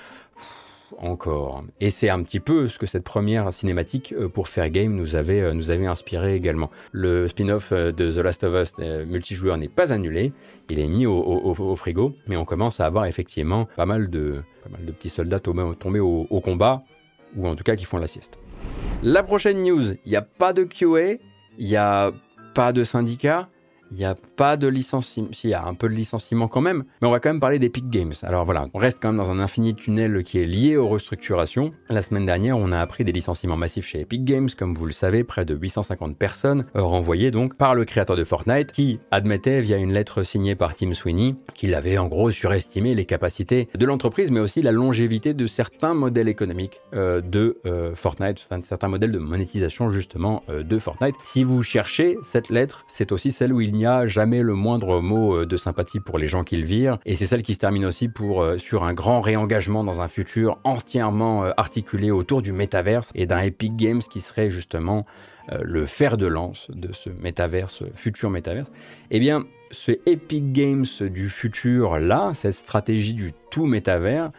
encore. 0.99 1.65
Et 1.81 1.91
c'est 1.91 2.09
un 2.09 2.23
petit 2.23 2.41
peu 2.41 2.69
ce 2.69 2.79
que 2.79 2.87
cette 2.87 3.05
première 3.05 3.53
cinématique 3.53 4.15
euh, 4.17 4.29
pour 4.29 4.49
Fair 4.49 4.71
Game 4.71 4.95
nous 4.95 5.17
avait, 5.17 5.41
euh, 5.41 5.55
nous 5.55 5.71
avait 5.71 5.87
inspiré 5.87 6.35
également. 6.35 6.71
Le 6.93 7.29
spin-off 7.29 7.73
euh, 7.73 7.93
de 7.93 8.11
The 8.11 8.19
Last 8.19 8.45
of 8.45 8.55
Us 8.55 8.73
multijoueur 9.07 9.57
n'est 9.57 9.69
pas 9.69 9.93
annulé, 9.93 10.33
il 10.71 10.79
est 10.79 10.89
mis 10.89 11.05
au, 11.05 11.75
frigo, 11.77 12.15
mais 12.27 12.37
on 12.37 12.47
commence 12.47 12.81
à 12.81 12.87
avoir 12.87 13.05
effectivement 13.05 13.69
pas 13.77 13.85
mal 13.85 14.09
de, 14.09 14.43
mal 14.71 14.85
de 14.87 14.93
petits 14.93 15.11
soldats 15.11 15.39
tombés, 15.39 16.01
au, 16.01 16.27
au 16.31 16.41
combat, 16.41 16.83
ou 17.37 17.47
en 17.47 17.55
tout 17.55 17.65
cas 17.65 17.77
qui 17.77 17.85
font 17.85 17.99
la 17.99 18.07
sieste. 18.07 18.39
La 19.03 19.23
prochaine 19.23 19.63
news, 19.63 19.93
il 19.93 20.09
n'y 20.09 20.17
a 20.17 20.23
pas 20.23 20.55
de 20.55 20.65
QA, 20.65 21.19
il 21.59 21.67
n'y 21.67 21.77
a 21.77 22.13
pas 22.55 22.73
de 22.73 22.85
syndicat, 22.85 23.49
il 23.93 23.99
n'y 23.99 24.05
a 24.05 24.17
pas 24.37 24.57
de 24.57 24.67
licenciement. 24.67 25.29
Si, 25.33 25.49
il 25.49 25.51
y 25.51 25.55
a 25.55 25.65
un 25.65 25.75
peu 25.75 25.89
de 25.89 25.95
licenciement 25.95 26.49
quand 26.49 26.63
même, 26.63 26.85
mais 27.01 27.09
on 27.09 27.11
va 27.11 27.21
quand 27.21 27.29
même 27.29 27.41
parler 27.41 27.59
d'Epic 27.59 27.91
Games. 27.91 28.15
Alors 28.23 28.45
voilà, 28.45 28.67
on 28.73 28.79
reste 28.79 28.99
quand 29.01 29.13
même 29.13 29.19
dans 29.19 29.31
un 29.31 29.39
infini 29.39 29.75
tunnel 29.75 30.23
qui 30.23 30.39
est 30.39 30.47
lié 30.47 30.77
aux 30.77 30.89
restructurations. 30.89 31.73
La 31.91 32.01
semaine 32.01 32.25
dernière, 32.25 32.57
on 32.57 32.73
a 32.73 32.79
appris 32.81 33.05
des 33.05 33.13
licenciements 33.13 33.57
massifs 33.57 33.87
chez 33.87 34.01
Epic 34.01 34.25
Games, 34.25 34.49
comme 34.57 34.75
vous 34.75 34.87
le 34.87 34.93
savez, 34.93 35.25
près 35.25 35.45
de 35.45 35.55
850 35.55 36.17
personnes, 36.17 36.65
euh, 36.75 36.83
renvoyées 36.83 37.31
donc 37.31 37.57
par 37.57 37.75
le 37.75 37.85
créateur 37.85 38.17
de 38.17 38.25
Fortnite, 38.25 38.73
qui 38.73 38.99
admettait 39.11 39.61
via 39.61 39.77
une 39.77 39.93
lettre 39.93 40.23
signée 40.23 40.55
par 40.55 40.73
Tim 40.73 40.95
Sweeney 40.95 41.35
qu'il 41.55 41.75
avait 41.75 41.99
en 41.99 42.09
gros 42.09 42.31
surestimé 42.31 42.95
les 42.95 43.05
capacités 43.05 43.69
de 43.75 43.87
l'entreprise, 43.87 44.31
mais 44.31 44.41
aussi 44.41 44.63
la 44.63 44.73
longévité 44.73 45.35
de 45.35 45.47
certains 45.47 45.93
modèles 45.93 46.29
économiques 46.29 46.81
euh, 46.95 47.21
de 47.21 47.59
euh, 47.67 47.95
Fortnite, 47.95 48.49
certains 48.65 48.89
modèles 48.89 49.13
de 49.13 49.19
monétisation 49.19 49.91
justement 49.91 50.43
de 50.49 50.79
Fortnite. 50.79 51.15
Si 51.25 51.45
vous 51.45 51.63
cherchez 51.63 52.17
cette 52.23 52.49
lettre, 52.49 52.85
c'est 52.89 53.13
aussi 53.13 53.33
celle 53.33 53.53
où 53.53 53.61
il 53.61 53.73
n'y 53.75 53.82
a 53.87 54.07
jamais 54.07 54.43
le 54.43 54.55
moindre 54.55 55.01
mot 55.01 55.37
euh, 55.37 55.47
de 55.47 55.57
sympathie 55.57 56.01
pour 56.01 56.19
les 56.19 56.27
gens 56.27 56.45
qu'ils 56.45 56.65
virent. 56.65 56.99
Et 57.05 57.15
c'est 57.15 57.27
celle 57.27 57.43
qui 57.43 57.55
se 57.55 57.59
termine 57.59 57.85
aussi 57.85 58.09
pour, 58.09 58.43
euh, 58.43 58.59
sur 58.59 58.85
un 58.85 58.95
grand 58.95 59.21
réengagement 59.21 59.85
dans 59.85 60.01
un 60.01 60.09
futur 60.09 60.59
entièrement 60.65 61.45
euh, 61.45 61.51
articulé 61.57 62.11
autour 62.11 62.43
du 62.43 62.53
métaverse 62.53 63.11
et 63.15 63.27
d'un 63.27 63.41
Epic 63.41 63.77
Games 63.77 64.01
qui 64.01 64.21
serait 64.21 64.51
justement 64.51 65.07
le 65.61 65.87
fer 65.87 66.17
de 66.17 66.29
lance 66.29 66.69
de 66.71 66.93
ce 66.93 67.11
métaverse, 67.11 67.83
futur 67.97 68.31
métaverse. 68.31 68.71
Eh 69.11 69.19
bien, 69.19 69.45
ce 69.73 69.91
Epic 70.07 70.53
Games 70.53 70.87
du 71.01 71.29
futur 71.29 71.99
là, 71.99 72.31
cette 72.33 72.53
stratégie 72.53 73.13
du 73.13 73.35
tout 73.51 73.67
métavers, 73.67 74.31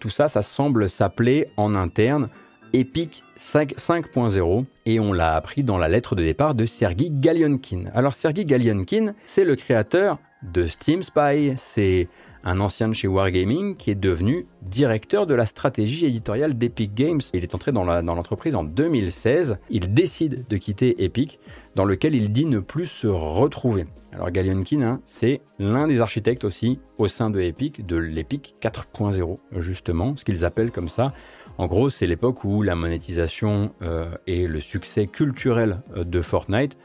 tout 0.00 0.08
ça, 0.08 0.28
ça 0.28 0.40
semble 0.40 0.88
s'appeler 0.88 1.48
en 1.58 1.74
interne 1.74 2.30
Epic 2.72 3.22
5.0 3.38 4.64
et 4.86 5.00
on 5.00 5.12
l'a 5.12 5.34
appris 5.34 5.62
dans 5.62 5.78
la 5.78 5.88
lettre 5.88 6.14
de 6.14 6.22
départ 6.22 6.54
de 6.54 6.66
Sergei 6.66 7.08
Galionkin. 7.10 7.84
Alors 7.94 8.14
Sergei 8.14 8.44
Galionkin, 8.44 9.14
c'est 9.24 9.44
le 9.44 9.56
créateur 9.56 10.18
de 10.42 10.66
Steam 10.66 11.02
Spy, 11.02 11.54
c'est 11.56 12.08
un 12.44 12.60
ancien 12.60 12.88
de 12.88 12.92
chez 12.94 13.08
Wargaming 13.08 13.74
qui 13.74 13.90
est 13.90 13.96
devenu 13.96 14.46
directeur 14.62 15.26
de 15.26 15.34
la 15.34 15.46
stratégie 15.46 16.06
éditoriale 16.06 16.56
d'Epic 16.56 16.94
Games. 16.94 17.20
Il 17.32 17.42
est 17.42 17.54
entré 17.56 17.72
dans 17.72 17.84
l'entreprise 17.84 18.54
en 18.54 18.62
2016. 18.62 19.58
Il 19.68 19.92
décide 19.92 20.46
de 20.48 20.56
quitter 20.56 21.02
Epic, 21.02 21.40
dans 21.74 21.84
lequel 21.84 22.14
il 22.14 22.30
dit 22.30 22.46
ne 22.46 22.60
plus 22.60 22.86
se 22.86 23.08
retrouver. 23.08 23.86
Alors 24.12 24.30
Galionkin, 24.30 24.82
hein, 24.82 25.00
c'est 25.04 25.40
l'un 25.58 25.88
des 25.88 26.00
architectes 26.00 26.44
aussi 26.44 26.78
au 26.98 27.08
sein 27.08 27.30
de 27.30 27.40
Epic, 27.40 27.84
de 27.84 27.96
l'Epic 27.96 28.54
4.0, 28.62 29.38
justement, 29.58 30.14
ce 30.16 30.24
qu'ils 30.24 30.44
appellent 30.44 30.70
comme 30.70 30.88
ça 30.88 31.12
en 31.58 31.66
gros, 31.66 31.88
c'est 31.88 32.06
l'époque 32.06 32.44
où 32.44 32.62
la 32.62 32.74
monétisation 32.74 33.72
euh, 33.80 34.10
et 34.26 34.46
le 34.46 34.60
succès 34.60 35.06
culturel 35.06 35.82
euh, 35.96 36.04
de 36.04 36.20
Fortnite 36.20 36.76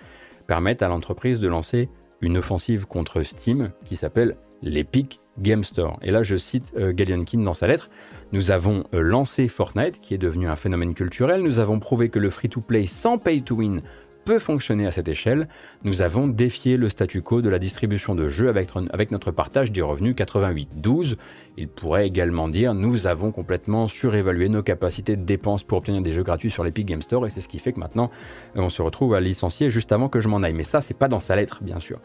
permettent 0.47 0.81
à 0.81 0.87
l'entreprise 0.87 1.39
de 1.39 1.47
lancer 1.47 1.89
une 2.21 2.37
offensive 2.37 2.85
contre 2.85 3.21
Steam 3.23 3.71
qui 3.83 3.95
s'appelle 3.97 4.37
l'Epic 4.61 5.19
Game 5.39 5.63
Store. 5.63 5.99
Et 6.03 6.11
là, 6.11 6.23
je 6.23 6.37
cite 6.37 6.73
euh, 6.77 6.93
Galionkin 6.93 7.39
dans 7.39 7.53
sa 7.53 7.67
lettre. 7.67 7.89
Nous 8.31 8.51
avons 8.51 8.85
lancé 8.93 9.49
Fortnite, 9.49 9.99
qui 9.99 10.13
est 10.13 10.19
devenu 10.19 10.47
un 10.47 10.55
phénomène 10.55 10.93
culturel. 10.93 11.41
Nous 11.41 11.59
avons 11.59 11.79
prouvé 11.79 12.07
que 12.07 12.19
le 12.19 12.29
free-to-play 12.29 12.85
sans 12.85 13.17
pay-to-win 13.17 13.81
peut 14.23 14.39
fonctionner 14.39 14.87
à 14.87 14.91
cette 14.91 15.07
échelle, 15.07 15.47
nous 15.83 16.01
avons 16.01 16.27
défié 16.27 16.77
le 16.77 16.89
statu 16.89 17.21
quo 17.21 17.41
de 17.41 17.49
la 17.49 17.59
distribution 17.59 18.15
de 18.15 18.27
jeux 18.27 18.49
avec, 18.49 19.11
notre 19.11 19.31
partage 19.31 19.71
des 19.71 19.81
revenus 19.81 20.15
88-12. 20.15 21.15
Il 21.57 21.67
pourrait 21.67 22.07
également 22.07 22.47
dire 22.47 22.73
nous 22.73 23.07
avons 23.07 23.31
complètement 23.31 23.87
surévalué 23.87 24.49
nos 24.49 24.63
capacités 24.63 25.15
de 25.15 25.23
dépenses 25.23 25.63
pour 25.63 25.79
obtenir 25.79 26.01
des 26.01 26.11
jeux 26.11 26.23
gratuits 26.23 26.51
sur 26.51 26.63
l'Epic 26.63 26.85
Game 26.85 27.01
Store 27.01 27.25
et 27.25 27.29
c'est 27.29 27.41
ce 27.41 27.49
qui 27.49 27.59
fait 27.59 27.73
que 27.73 27.79
maintenant 27.79 28.09
on 28.55 28.69
se 28.69 28.81
retrouve 28.81 29.13
à 29.13 29.19
licencier 29.19 29.69
juste 29.69 29.91
avant 29.91 30.09
que 30.09 30.19
je 30.19 30.29
m'en 30.29 30.43
aille. 30.43 30.53
Mais 30.53 30.63
ça, 30.63 30.81
c'est 30.81 30.97
pas 30.97 31.07
dans 31.07 31.19
sa 31.19 31.35
lettre, 31.35 31.63
bien 31.63 31.79
sûr. 31.79 31.99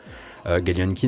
Euh, 0.46 0.60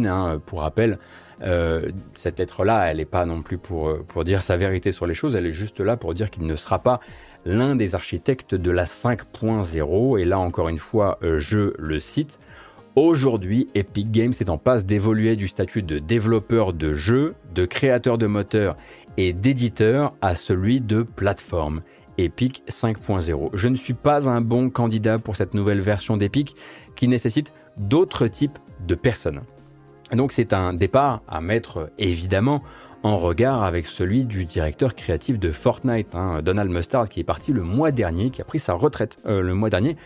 hein, 0.07 0.41
pour 0.47 0.61
rappel, 0.61 0.99
euh, 1.43 1.89
cette 2.13 2.39
lettre-là, 2.39 2.91
elle 2.91 2.99
n'est 2.99 3.05
pas 3.05 3.25
non 3.25 3.43
plus 3.43 3.59
pour 3.59 4.25
dire 4.25 4.43
sa 4.43 4.57
vérité 4.57 4.93
sur 4.93 5.07
les 5.07 5.15
choses, 5.15 5.35
elle 5.35 5.47
est 5.47 5.53
juste 5.53 5.81
là 5.81 5.97
pour 5.97 6.15
dire 6.15 6.31
qu'il 6.31 6.47
ne 6.47 6.57
sera 6.57 6.79
pas 6.79 7.01
l'un 7.45 7.77
des 7.77 7.95
architectes 7.95 8.55
de 8.55 8.71
la 8.71 8.85
5.0, 8.85 10.21
et 10.21 10.25
là 10.25 10.39
encore 10.39 10.69
une 10.69 10.79
fois, 10.79 11.19
euh, 11.23 11.39
je 11.39 11.73
le 11.79 12.01
cite, 12.01 12.39
Aujourd'hui, 13.01 13.69
Epic 13.77 14.11
Games 14.11 14.33
est 14.41 14.51
en 14.51 14.59
passe 14.59 14.85
d'évoluer 14.85 15.37
du 15.37 15.47
statut 15.47 15.85
de 15.85 16.01
développeur 16.01 16.73
de 16.73 16.95
jeux, 16.95 17.37
de 17.55 17.65
créateur 17.65 18.19
de 18.19 18.27
moteurs 18.27 18.75
et 19.17 19.33
d'éditeur 19.33 20.15
à 20.21 20.35
celui 20.35 20.81
de 20.81 21.03
plateforme. 21.03 21.83
Epic 22.19 22.65
5.0. 22.69 23.51
Je 23.55 23.69
ne 23.69 23.77
suis 23.77 23.95
pas 23.95 24.29
un 24.29 24.41
bon 24.41 24.69
candidat 24.69 25.21
pour 25.21 25.37
cette 25.37 25.55
nouvelle 25.55 25.81
version 25.81 26.17
d'Epic 26.17 26.57
qui 26.97 27.07
nécessite 27.07 27.55
d'autres 27.77 28.27
types 28.27 28.59
de 28.85 28.97
personnes. 28.97 29.43
Donc 30.13 30.33
c'est 30.33 30.53
un 30.53 30.73
départ 30.73 31.23
à 31.29 31.41
mettre 31.41 31.93
évidemment 31.99 32.63
en 33.03 33.17
regard 33.17 33.63
avec 33.63 33.87
celui 33.87 34.25
du 34.25 34.45
directeur 34.45 34.95
créatif 34.95 35.39
de 35.39 35.51
Fortnite, 35.51 36.15
hein, 36.15 36.43
Donald 36.43 36.71
Mustard, 36.71 37.09
qui 37.09 37.21
est 37.21 37.25
parti 37.25 37.53
le 37.53 37.63
mois 37.63 37.91
dernier, 37.91 38.31
qui 38.31 38.41
a 38.41 38.45
pris 38.45 38.59
sa 38.59 38.75
retraite 38.75 39.17
euh, 39.27 39.41
le 39.41 39.55
mois 39.55 39.71
dernier. 39.71 39.97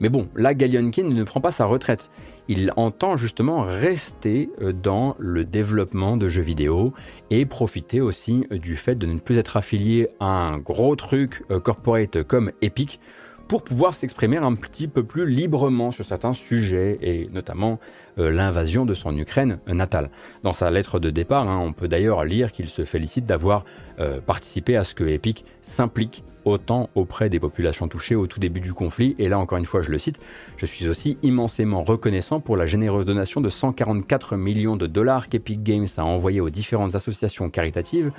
Mais 0.00 0.08
bon, 0.08 0.28
là, 0.34 0.54
Galionkin 0.54 1.04
ne 1.04 1.24
prend 1.24 1.40
pas 1.40 1.50
sa 1.50 1.66
retraite. 1.66 2.10
Il 2.48 2.72
entend 2.76 3.16
justement 3.16 3.62
rester 3.62 4.50
euh, 4.62 4.72
dans 4.72 5.14
le 5.18 5.44
développement 5.44 6.16
de 6.16 6.28
jeux 6.28 6.42
vidéo 6.42 6.94
et 7.30 7.44
profiter 7.44 8.00
aussi 8.00 8.46
euh, 8.50 8.58
du 8.58 8.76
fait 8.76 8.94
de 8.94 9.06
ne 9.06 9.18
plus 9.18 9.38
être 9.38 9.56
affilié 9.56 10.08
à 10.20 10.48
un 10.48 10.58
gros 10.58 10.96
truc 10.96 11.44
corporate 11.62 12.22
comme 12.22 12.52
Epic 12.62 13.00
pour 13.48 13.62
pouvoir 13.62 13.94
s'exprimer 13.94 14.36
un 14.36 14.54
petit 14.54 14.86
peu 14.86 15.02
plus 15.02 15.26
librement 15.26 15.90
sur 15.90 16.04
certains 16.04 16.34
sujets, 16.34 16.98
et 17.00 17.28
notamment 17.32 17.80
euh, 18.18 18.30
l'invasion 18.30 18.84
de 18.84 18.92
son 18.92 19.16
Ukraine 19.16 19.58
natale. 19.66 20.10
Dans 20.42 20.52
sa 20.52 20.70
lettre 20.70 20.98
de 20.98 21.08
départ, 21.08 21.48
hein, 21.48 21.58
on 21.58 21.72
peut 21.72 21.88
d'ailleurs 21.88 22.24
lire 22.24 22.52
qu'il 22.52 22.68
se 22.68 22.84
félicite 22.84 23.24
d'avoir 23.24 23.64
euh, 24.00 24.20
participé 24.20 24.76
à 24.76 24.84
ce 24.84 24.94
que 24.94 25.04
Epic 25.04 25.46
s'implique 25.62 26.22
autant 26.44 26.90
auprès 26.94 27.30
des 27.30 27.40
populations 27.40 27.88
touchées 27.88 28.14
au 28.14 28.26
tout 28.26 28.38
début 28.38 28.60
du 28.60 28.74
conflit, 28.74 29.16
et 29.18 29.28
là 29.28 29.38
encore 29.38 29.58
une 29.58 29.66
fois 29.66 29.80
je 29.80 29.90
le 29.90 29.98
cite, 29.98 30.20
je 30.58 30.66
suis 30.66 30.86
aussi 30.86 31.16
immensément 31.22 31.84
reconnaissant 31.84 32.40
pour 32.40 32.56
la 32.56 32.66
généreuse 32.66 33.06
donation 33.06 33.40
de 33.40 33.48
144 33.48 34.36
millions 34.36 34.76
de 34.76 34.86
dollars 34.86 35.28
qu'Epic 35.28 35.62
Games 35.62 35.86
a 35.96 36.04
envoyé 36.04 36.42
aux 36.42 36.50
différentes 36.50 36.94
associations 36.94 37.48
caritatives 37.48 38.12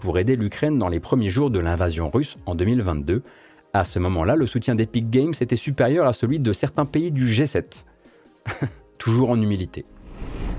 pour 0.00 0.18
aider 0.18 0.36
l'Ukraine 0.36 0.78
dans 0.78 0.88
les 0.88 1.00
premiers 1.00 1.30
jours 1.30 1.50
de 1.50 1.58
l'invasion 1.58 2.08
russe 2.10 2.36
en 2.46 2.54
2022 2.54 3.22
à 3.78 3.84
ce 3.84 3.98
moment-là, 3.98 4.36
le 4.36 4.46
soutien 4.46 4.74
d'Epic 4.74 5.10
Games 5.10 5.34
était 5.40 5.56
supérieur 5.56 6.06
à 6.06 6.12
celui 6.12 6.38
de 6.38 6.52
certains 6.52 6.84
pays 6.84 7.10
du 7.10 7.26
G7. 7.26 7.84
Toujours 8.98 9.30
en 9.30 9.40
humilité. 9.40 9.84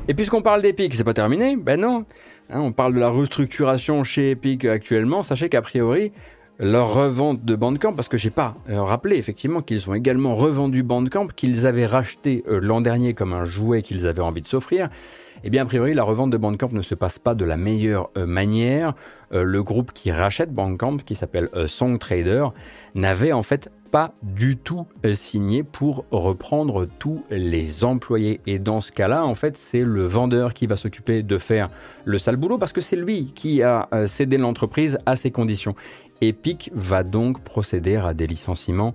Et 0.07 0.13
puisqu'on 0.13 0.41
parle 0.41 0.61
d'Epic, 0.61 0.93
c'est 0.93 1.03
pas 1.03 1.13
terminé? 1.13 1.55
Ben 1.55 1.80
non. 1.80 2.05
Hein, 2.49 2.61
on 2.61 2.72
parle 2.72 2.93
de 2.93 2.99
la 2.99 3.09
restructuration 3.09 4.03
chez 4.03 4.32
Epic 4.32 4.63
actuellement. 4.65 5.22
Sachez 5.22 5.49
qu'a 5.49 5.61
priori, 5.61 6.13
leur 6.59 6.93
revente 6.93 7.43
de 7.43 7.55
Bandcamp, 7.55 7.93
parce 7.93 8.07
que 8.07 8.18
j'ai 8.18 8.30
pas 8.30 8.55
euh, 8.70 8.82
rappelé 8.82 9.18
effectivement 9.18 9.61
qu'ils 9.61 9.89
ont 9.89 9.93
également 9.93 10.34
revendu 10.36 10.82
Bandcamp, 10.82 11.28
qu'ils 11.36 11.68
avaient 11.68 11.86
racheté 11.86 12.43
euh, 12.47 12.59
l'an 12.61 12.82
dernier 12.82 13.13
comme 13.13 13.34
un 13.34 13.45
jouet 13.45 13.82
qu'ils 13.82 14.07
avaient 14.07 14.22
envie 14.22 14.41
de 14.41 14.47
s'offrir. 14.47 14.89
Eh 15.44 15.50
bien, 15.50 15.64
a 15.64 15.66
priori, 15.66 15.94
la 15.94 16.04
revente 16.04 16.32
de 16.32 16.38
Bandcamp 16.38 16.70
ne 16.72 16.82
se 16.82 16.96
passe 16.96 17.20
pas 17.20 17.36
de 17.36 17.46
la 17.46 17.58
meilleure 17.58 18.10
euh, 18.18 18.26
manière. 18.26 18.96
Euh, 19.34 19.44
le 19.44 19.62
groupe 19.62 19.92
qui 19.94 20.12
rachète 20.12 20.52
Bandcamp, 20.52 20.98
qui 20.98 21.16
s'appelle 21.16 21.50
euh, 21.54 21.68
Song 21.68 22.00
Trader, 22.00 22.48
n'avait 22.96 23.34
en 23.34 23.44
fait 23.44 23.70
pas 23.92 24.14
du 24.22 24.58
tout 24.58 24.86
signé 25.14 25.64
pour 25.64 26.04
reprendre 26.12 26.88
tous 27.00 27.24
les 27.30 27.86
employés. 27.86 28.42
Et 28.46 28.60
dans 28.60 28.82
ce 28.82 28.92
cas-là, 28.92 29.24
en 29.24 29.34
fait, 29.34 29.56
c'est 29.56 29.84
le 29.84 30.04
vendeur 30.04 30.54
qui 30.54 30.68
va 30.68 30.76
s'occuper 30.76 31.24
de 31.24 31.38
faire 31.38 31.70
le 32.04 32.18
sale 32.18 32.36
boulot 32.36 32.58
parce 32.58 32.74
que 32.74 32.82
c'est 32.82 32.98
lui 32.98 33.32
qui 33.34 33.64
a 33.64 33.88
cédé 34.06 34.38
l'entreprise 34.38 35.00
à 35.06 35.16
ces 35.16 35.32
conditions. 35.32 35.74
Epic 36.20 36.70
va 36.74 37.04
donc 37.04 37.42
procéder 37.46 37.96
à 37.96 38.14
des 38.14 38.28
licenciements 38.28 38.94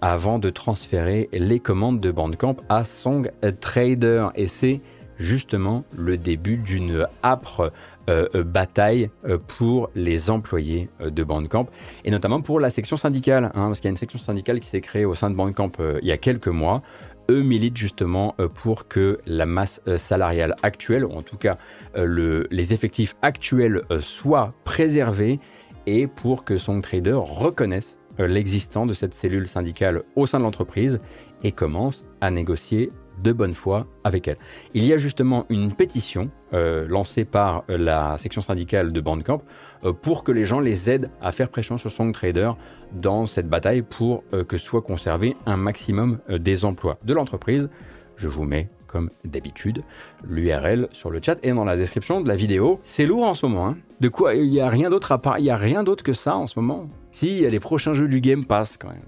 avant 0.00 0.38
de 0.38 0.48
transférer 0.48 1.28
les 1.34 1.60
commandes 1.60 2.00
de 2.00 2.10
Bandcamp 2.10 2.56
à 2.70 2.84
Song 2.84 3.30
Trader. 3.60 4.28
Et 4.34 4.46
c'est 4.46 4.80
justement 5.18 5.84
le 5.96 6.16
début 6.16 6.56
d'une 6.56 7.06
âpre 7.22 7.72
euh, 8.10 8.26
euh, 8.34 8.42
bataille 8.42 9.10
euh, 9.24 9.38
pour 9.38 9.90
les 9.94 10.30
employés 10.30 10.88
de 11.00 11.22
Bandcamp 11.22 11.66
et 12.04 12.10
notamment 12.10 12.40
pour 12.40 12.58
la 12.58 12.70
section 12.70 12.96
syndicale, 12.96 13.46
hein, 13.54 13.68
parce 13.68 13.78
qu'il 13.78 13.86
y 13.86 13.88
a 13.88 13.92
une 13.92 13.96
section 13.96 14.18
syndicale 14.18 14.58
qui 14.58 14.66
s'est 14.66 14.80
créée 14.80 15.04
au 15.04 15.14
sein 15.14 15.30
de 15.30 15.36
Bandcamp 15.36 15.70
il 16.00 16.08
y 16.08 16.12
a 16.12 16.16
quelques 16.16 16.48
mois. 16.48 16.82
Eux 17.30 17.42
militent 17.42 17.76
justement 17.76 18.34
pour 18.56 18.88
que 18.88 19.20
la 19.26 19.46
masse 19.46 19.80
salariale 19.96 20.56
actuelle, 20.62 21.04
ou 21.04 21.12
en 21.12 21.22
tout 21.22 21.36
cas 21.36 21.56
les 21.94 22.74
effectifs 22.74 23.14
actuels, 23.22 23.82
soient 24.00 24.52
préservés 24.64 25.38
et 25.86 26.08
pour 26.08 26.44
que 26.44 26.58
Song 26.58 26.82
Trader 26.82 27.18
reconnaisse 27.22 27.96
l'existence 28.18 28.88
de 28.88 28.94
cette 28.94 29.14
cellule 29.14 29.46
syndicale 29.46 30.02
au 30.16 30.26
sein 30.26 30.38
de 30.38 30.44
l'entreprise 30.44 31.00
et 31.44 31.52
commence 31.52 32.04
à 32.20 32.30
négocier 32.30 32.90
de 33.22 33.32
bonne 33.32 33.54
foi 33.54 33.86
avec 34.04 34.28
elle. 34.28 34.38
Il 34.74 34.84
y 34.84 34.92
a 34.92 34.96
justement 34.96 35.46
une 35.48 35.72
pétition 35.72 36.30
euh, 36.52 36.86
lancée 36.88 37.24
par 37.24 37.64
euh, 37.70 37.78
la 37.78 38.18
section 38.18 38.40
syndicale 38.40 38.92
de 38.92 39.00
Bandcamp 39.00 39.42
euh, 39.84 39.92
pour 39.92 40.24
que 40.24 40.32
les 40.32 40.44
gens 40.44 40.60
les 40.60 40.90
aident 40.90 41.10
à 41.20 41.32
faire 41.32 41.48
pression 41.48 41.78
sur 41.78 41.90
SongTrader 41.90 42.50
dans 42.92 43.26
cette 43.26 43.48
bataille 43.48 43.82
pour 43.82 44.22
que 44.48 44.56
soit 44.56 44.82
conservé 44.82 45.36
un 45.46 45.56
maximum 45.56 46.18
des 46.28 46.64
emplois 46.64 46.98
de 47.04 47.14
l'entreprise. 47.14 47.70
Je 48.16 48.28
vous 48.28 48.44
mets 48.44 48.68
comme 48.92 49.08
d'habitude, 49.24 49.82
l'URL 50.22 50.88
sur 50.92 51.10
le 51.10 51.20
chat 51.22 51.38
et 51.42 51.52
dans 51.52 51.64
la 51.64 51.76
description 51.76 52.20
de 52.20 52.28
la 52.28 52.36
vidéo. 52.36 52.78
C'est 52.82 53.06
lourd 53.06 53.24
en 53.24 53.32
ce 53.32 53.46
moment. 53.46 53.68
Hein. 53.68 53.78
de 54.00 54.08
quoi 54.08 54.34
Il 54.34 54.50
n'y 54.50 54.60
a 54.60 54.68
rien 54.68 54.90
d'autre 54.90 55.12
à 55.12 55.18
part. 55.18 55.38
Il 55.38 55.46
y 55.46 55.50
a 55.50 55.56
rien 55.56 55.82
d'autre 55.82 56.04
que 56.04 56.12
ça 56.12 56.36
en 56.36 56.46
ce 56.46 56.58
moment? 56.58 56.88
Si, 57.10 57.28
il 57.28 57.42
y 57.42 57.46
a 57.46 57.50
les 57.50 57.60
prochains 57.60 57.94
jeux 57.94 58.08
du 58.08 58.20
Game 58.20 58.44
Pass 58.44 58.76
quand 58.76 58.88
même. 58.88 59.00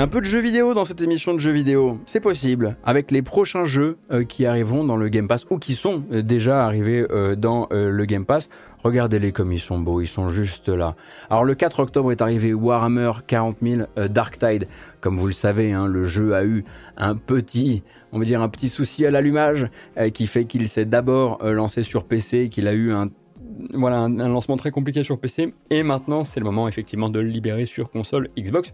Un 0.00 0.06
peu 0.06 0.20
de 0.20 0.26
jeux 0.26 0.38
vidéo 0.38 0.74
dans 0.74 0.84
cette 0.84 1.00
émission 1.00 1.34
de 1.34 1.40
jeux 1.40 1.50
vidéo, 1.50 1.98
c'est 2.06 2.20
possible. 2.20 2.76
Avec 2.84 3.10
les 3.10 3.20
prochains 3.20 3.64
jeux 3.64 3.98
euh, 4.12 4.22
qui 4.22 4.46
arriveront 4.46 4.84
dans 4.84 4.96
le 4.96 5.08
Game 5.08 5.26
Pass 5.26 5.44
ou 5.50 5.58
qui 5.58 5.74
sont 5.74 6.04
euh, 6.12 6.22
déjà 6.22 6.64
arrivés 6.64 7.04
euh, 7.10 7.34
dans 7.34 7.66
le 7.72 8.04
Game 8.04 8.24
Pass, 8.24 8.48
regardez-les 8.84 9.32
comme 9.32 9.52
ils 9.52 9.58
sont 9.58 9.80
beaux, 9.80 10.00
ils 10.00 10.06
sont 10.06 10.28
juste 10.28 10.68
là. 10.68 10.94
Alors 11.30 11.44
le 11.44 11.56
4 11.56 11.80
octobre 11.80 12.12
est 12.12 12.22
arrivé 12.22 12.54
Warhammer 12.54 13.10
40 13.26 13.56
000 13.60 13.82
Dark 14.08 14.38
Tide. 14.38 14.68
Comme 15.00 15.18
vous 15.18 15.26
le 15.26 15.32
savez, 15.32 15.72
hein, 15.72 15.88
le 15.88 16.04
jeu 16.04 16.32
a 16.32 16.44
eu 16.44 16.64
un 16.96 17.16
petit, 17.16 17.82
on 18.12 18.20
va 18.20 18.24
dire 18.24 18.40
un 18.40 18.48
petit 18.48 18.68
souci 18.68 19.04
à 19.04 19.10
l'allumage 19.10 19.68
qui 20.14 20.28
fait 20.28 20.44
qu'il 20.44 20.68
s'est 20.68 20.84
d'abord 20.84 21.44
lancé 21.44 21.82
sur 21.82 22.04
PC, 22.04 22.50
qu'il 22.50 22.68
a 22.68 22.72
eu 22.72 22.92
un 22.92 23.08
un, 23.82 24.08
lancement 24.28 24.56
très 24.56 24.70
compliqué 24.70 25.02
sur 25.02 25.18
PC. 25.18 25.52
Et 25.70 25.82
maintenant, 25.82 26.22
c'est 26.22 26.38
le 26.38 26.46
moment 26.46 26.68
effectivement 26.68 27.08
de 27.08 27.18
le 27.18 27.28
libérer 27.28 27.66
sur 27.66 27.90
console 27.90 28.28
Xbox 28.38 28.72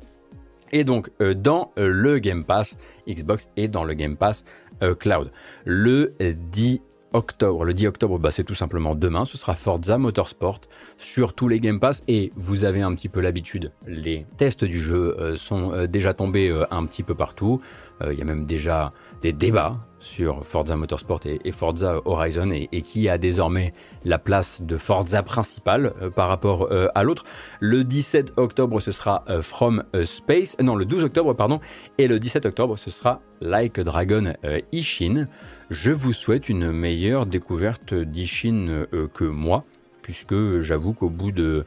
et 0.75 0.85
donc 0.85 1.11
euh, 1.23 1.33
dans 1.33 1.73
euh, 1.79 1.89
le 1.89 2.19
Game 2.19 2.45
Pass 2.45 2.77
Xbox 3.09 3.49
et 3.57 3.69
dans 3.69 3.85
le 3.85 3.95
Game 3.95 4.17
Pass 4.17 4.45
euh, 4.83 4.95
Cloud. 4.95 5.31
Le 5.65 6.15
10 6.21 6.83
octobre. 7.13 7.65
Le 7.65 7.73
10 7.73 7.87
octobre, 7.87 8.19
bah, 8.19 8.33
c'est 8.33 8.43
tout 8.43 8.57
simplement 8.57 8.97
demain. 8.97 9.25
Ce 9.25 9.39
sera 9.39 9.55
Forza 9.55 9.99
Motorsport 9.99 10.63
sur 10.99 11.33
tous 11.33 11.47
les 11.47 11.61
Game 11.61 11.79
Pass. 11.79 12.03
Et 12.09 12.33
vous 12.35 12.65
avez 12.65 12.83
un 12.83 12.93
petit 12.95 13.09
peu 13.09 13.21
l'habitude. 13.21 13.71
Les 13.87 14.27
tests 14.37 14.65
du 14.65 14.81
jeu 14.81 15.37
sont 15.37 15.87
déjà 15.87 16.13
tombés 16.13 16.53
un 16.73 16.85
petit 16.87 17.05
peu 17.05 17.15
partout. 17.15 17.61
Il 18.05 18.19
y 18.19 18.23
a 18.23 18.25
même 18.25 18.47
déjà 18.47 18.91
des 19.23 19.33
débats 19.33 19.79
sur 20.05 20.45
Forza 20.45 20.77
Motorsport 20.77 21.21
et, 21.27 21.53
Forza 21.53 22.01
Horizon 22.05 22.51
et, 22.53 22.83
qui 22.83 23.09
a 23.09 23.19
désormais 23.19 23.73
la 24.05 24.19
place 24.19 24.63
de 24.63 24.77
Forza 24.77 25.23
principale 25.23 25.95
euh, 26.01 26.11
par 26.11 26.29
rapport 26.29 26.69
euh, 26.71 26.89
à 26.95 27.03
l'autre. 27.03 27.25
Le 27.59 27.83
17 27.85 28.35
octobre, 28.37 28.81
ce 28.81 28.93
sera 28.93 29.25
euh, 29.29 29.43
From 29.43 29.83
Space, 30.05 30.57
non, 30.61 30.77
le 30.77 30.85
12 30.85 31.05
octobre, 31.05 31.33
pardon, 31.35 31.61
et 31.99 32.07
le 32.07 32.21
17 32.21 32.47
octobre, 32.47 32.79
ce 32.79 32.91
sera 32.91 33.21
Like 33.41 33.81
Dragon 33.81 34.35
Ishin. 34.73 35.27
Je 35.71 35.91
vous 35.91 36.13
souhaite 36.13 36.49
une 36.49 36.71
meilleure 36.71 37.27
découverte 37.27 37.95
d'Ishin 37.95 38.87
que 39.15 39.25
moi, 39.25 39.65
puisque 40.03 40.61
j'avoue 40.61 40.93
qu'au 40.93 41.09
bout 41.09 41.33
de 41.33 41.67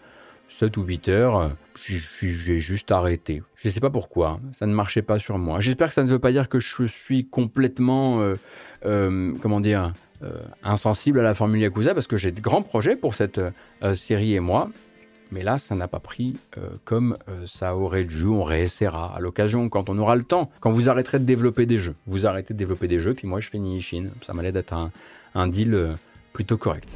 7 0.49 0.77
ou 0.77 0.83
8 0.83 1.09
heures, 1.09 1.51
j'ai 1.75 2.59
juste 2.59 2.91
arrêté. 2.91 3.43
Je 3.55 3.67
ne 3.67 3.73
sais 3.73 3.79
pas 3.79 3.89
pourquoi, 3.89 4.39
ça 4.53 4.65
ne 4.65 4.73
marchait 4.73 5.01
pas 5.01 5.19
sur 5.19 5.37
moi. 5.37 5.59
J'espère 5.59 5.89
que 5.89 5.93
ça 5.93 6.03
ne 6.03 6.09
veut 6.09 6.19
pas 6.19 6.31
dire 6.31 6.49
que 6.49 6.59
je 6.59 6.85
suis 6.85 7.25
complètement, 7.25 8.21
euh, 8.21 8.35
euh, 8.85 9.33
comment 9.41 9.59
dire, 9.59 9.93
euh, 10.23 10.39
insensible 10.63 11.19
à 11.19 11.23
la 11.23 11.35
formule 11.35 11.59
Yakuza, 11.59 11.93
parce 11.93 12.07
que 12.07 12.17
j'ai 12.17 12.31
de 12.31 12.41
grands 12.41 12.61
projets 12.61 12.95
pour 12.95 13.15
cette 13.15 13.41
série 13.93 14.33
et 14.33 14.39
moi. 14.39 14.69
Mais 15.29 15.43
là, 15.43 15.57
ça 15.57 15.75
n'a 15.75 15.89
pas 15.89 15.99
pris 15.99 16.37
comme 16.85 17.17
ça 17.45 17.75
aurait 17.75 18.05
dû. 18.05 18.25
On 18.25 18.45
réessayera 18.45 19.13
à 19.13 19.19
l'occasion, 19.19 19.67
quand 19.67 19.89
on 19.89 19.97
aura 19.97 20.15
le 20.15 20.23
temps, 20.23 20.49
quand 20.61 20.71
vous 20.71 20.89
arrêterez 20.89 21.19
de 21.19 21.25
développer 21.25 21.65
des 21.65 21.79
jeux. 21.79 21.95
Vous 22.05 22.25
arrêtez 22.25 22.53
de 22.53 22.57
développer 22.57 22.87
des 22.87 23.01
jeux, 23.01 23.13
puis 23.13 23.27
moi 23.27 23.41
je 23.41 23.49
fais 23.49 23.59
Nishin. 23.59 24.05
Ça 24.25 24.33
m'allait 24.33 24.53
d'être 24.53 24.71
un, 24.71 24.89
un 25.35 25.47
deal 25.49 25.97
plutôt 26.37 26.57
correct. 26.57 26.87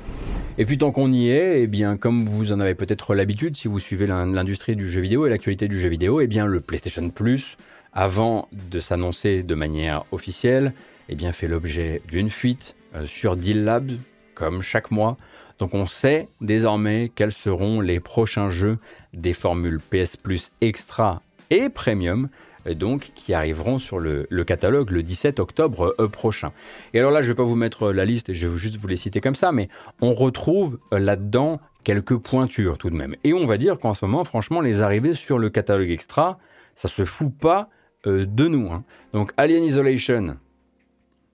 Et 0.59 0.65
puis 0.65 0.77
tant 0.77 0.91
qu'on 0.91 1.11
y 1.11 1.31
est, 1.31 1.63
eh 1.63 1.65
bien, 1.65 1.97
comme 1.97 2.27
vous 2.27 2.53
en 2.53 2.59
avez 2.59 2.75
peut-être 2.75 3.15
l'habitude, 3.15 3.57
si 3.57 3.67
vous 3.67 3.79
suivez 3.79 4.05
l'industrie 4.05 4.75
du 4.75 4.87
jeu 4.87 5.01
vidéo 5.01 5.25
et 5.25 5.31
l'actualité 5.31 5.67
du 5.67 5.79
jeu 5.79 5.89
vidéo, 5.89 6.21
eh 6.21 6.27
bien, 6.27 6.45
le 6.45 6.59
PlayStation 6.59 7.09
Plus, 7.09 7.57
avant 7.91 8.47
de 8.51 8.79
s'annoncer 8.79 9.41
de 9.41 9.55
manière 9.55 10.03
officielle, 10.11 10.73
eh 11.09 11.15
bien, 11.15 11.31
fait 11.31 11.47
l'objet 11.47 12.03
d'une 12.07 12.29
fuite 12.29 12.75
euh, 12.93 13.07
sur 13.07 13.35
Deal 13.35 13.63
Labs, 13.63 13.93
comme 14.35 14.61
chaque 14.61 14.91
mois. 14.91 15.17
Donc 15.57 15.73
on 15.73 15.87
sait 15.87 16.27
désormais 16.39 17.11
quels 17.15 17.31
seront 17.31 17.81
les 17.81 17.99
prochains 17.99 18.51
jeux 18.51 18.77
des 19.15 19.33
formules 19.33 19.79
PS 19.79 20.17
Plus 20.17 20.51
Extra 20.61 21.23
et 21.49 21.69
Premium 21.69 22.29
donc 22.70 23.12
qui 23.16 23.34
arriveront 23.34 23.78
sur 23.78 23.99
le, 23.99 24.26
catalogue 24.43 24.91
le 24.91 25.03
17 25.03 25.39
octobre 25.39 25.95
euh, 25.99 26.07
prochain. 26.07 26.51
Et 26.93 26.99
alors 26.99 27.12
là, 27.12 27.22
je 27.22 27.28
ne 27.28 27.34
vais 27.34 27.38
pas 27.38 27.43
vous 27.43 27.55
mettre 27.55 27.91
la 27.91 28.05
liste, 28.05 28.34
je 28.34 28.47
vais 28.47 28.57
juste 28.57 28.78
vous 28.78 28.88
les 28.88 28.95
citer 28.95 29.22
comme 29.22 29.36
ça, 29.36 29.51
mais 29.51 29.70
on 30.01 30.14
retrouve 30.14 30.80
euh, 30.93 30.99
là-dedans 30.99 31.59
quelques 31.84 32.18
pointures 32.18 32.78
tout 32.78 32.89
de 32.89 32.95
même. 32.95 33.16
Et 33.24 33.34
on 33.34 33.45
va 33.45 33.57
dire 33.57 33.80
qu'en 33.80 33.93
ce 33.93 34.05
moment, 34.05 34.24
franchement, 34.24 34.62
les 34.62 34.82
arrivées 34.82 35.14
sur 35.14 35.39
le 35.39 35.49
catalogue 35.49 35.89
extra, 35.89 36.39
ça 36.76 36.88
se 36.88 37.05
fout 37.05 37.34
pas 37.36 37.70
euh, 38.07 38.26
de 38.26 38.47
nous. 38.47 38.72
Hein. 38.72 38.84
Donc 39.14 39.32
Alien 39.38 39.64
Isolation, 39.64 40.38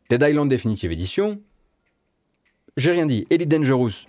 Dead 0.09 0.21
Island 0.21 0.49
Definitive 0.49 0.91
Edition, 0.91 1.41
j'ai 2.77 2.91
rien 2.91 3.05
dit, 3.05 3.25
Elite 3.29 3.49
Dangerous, 3.49 4.07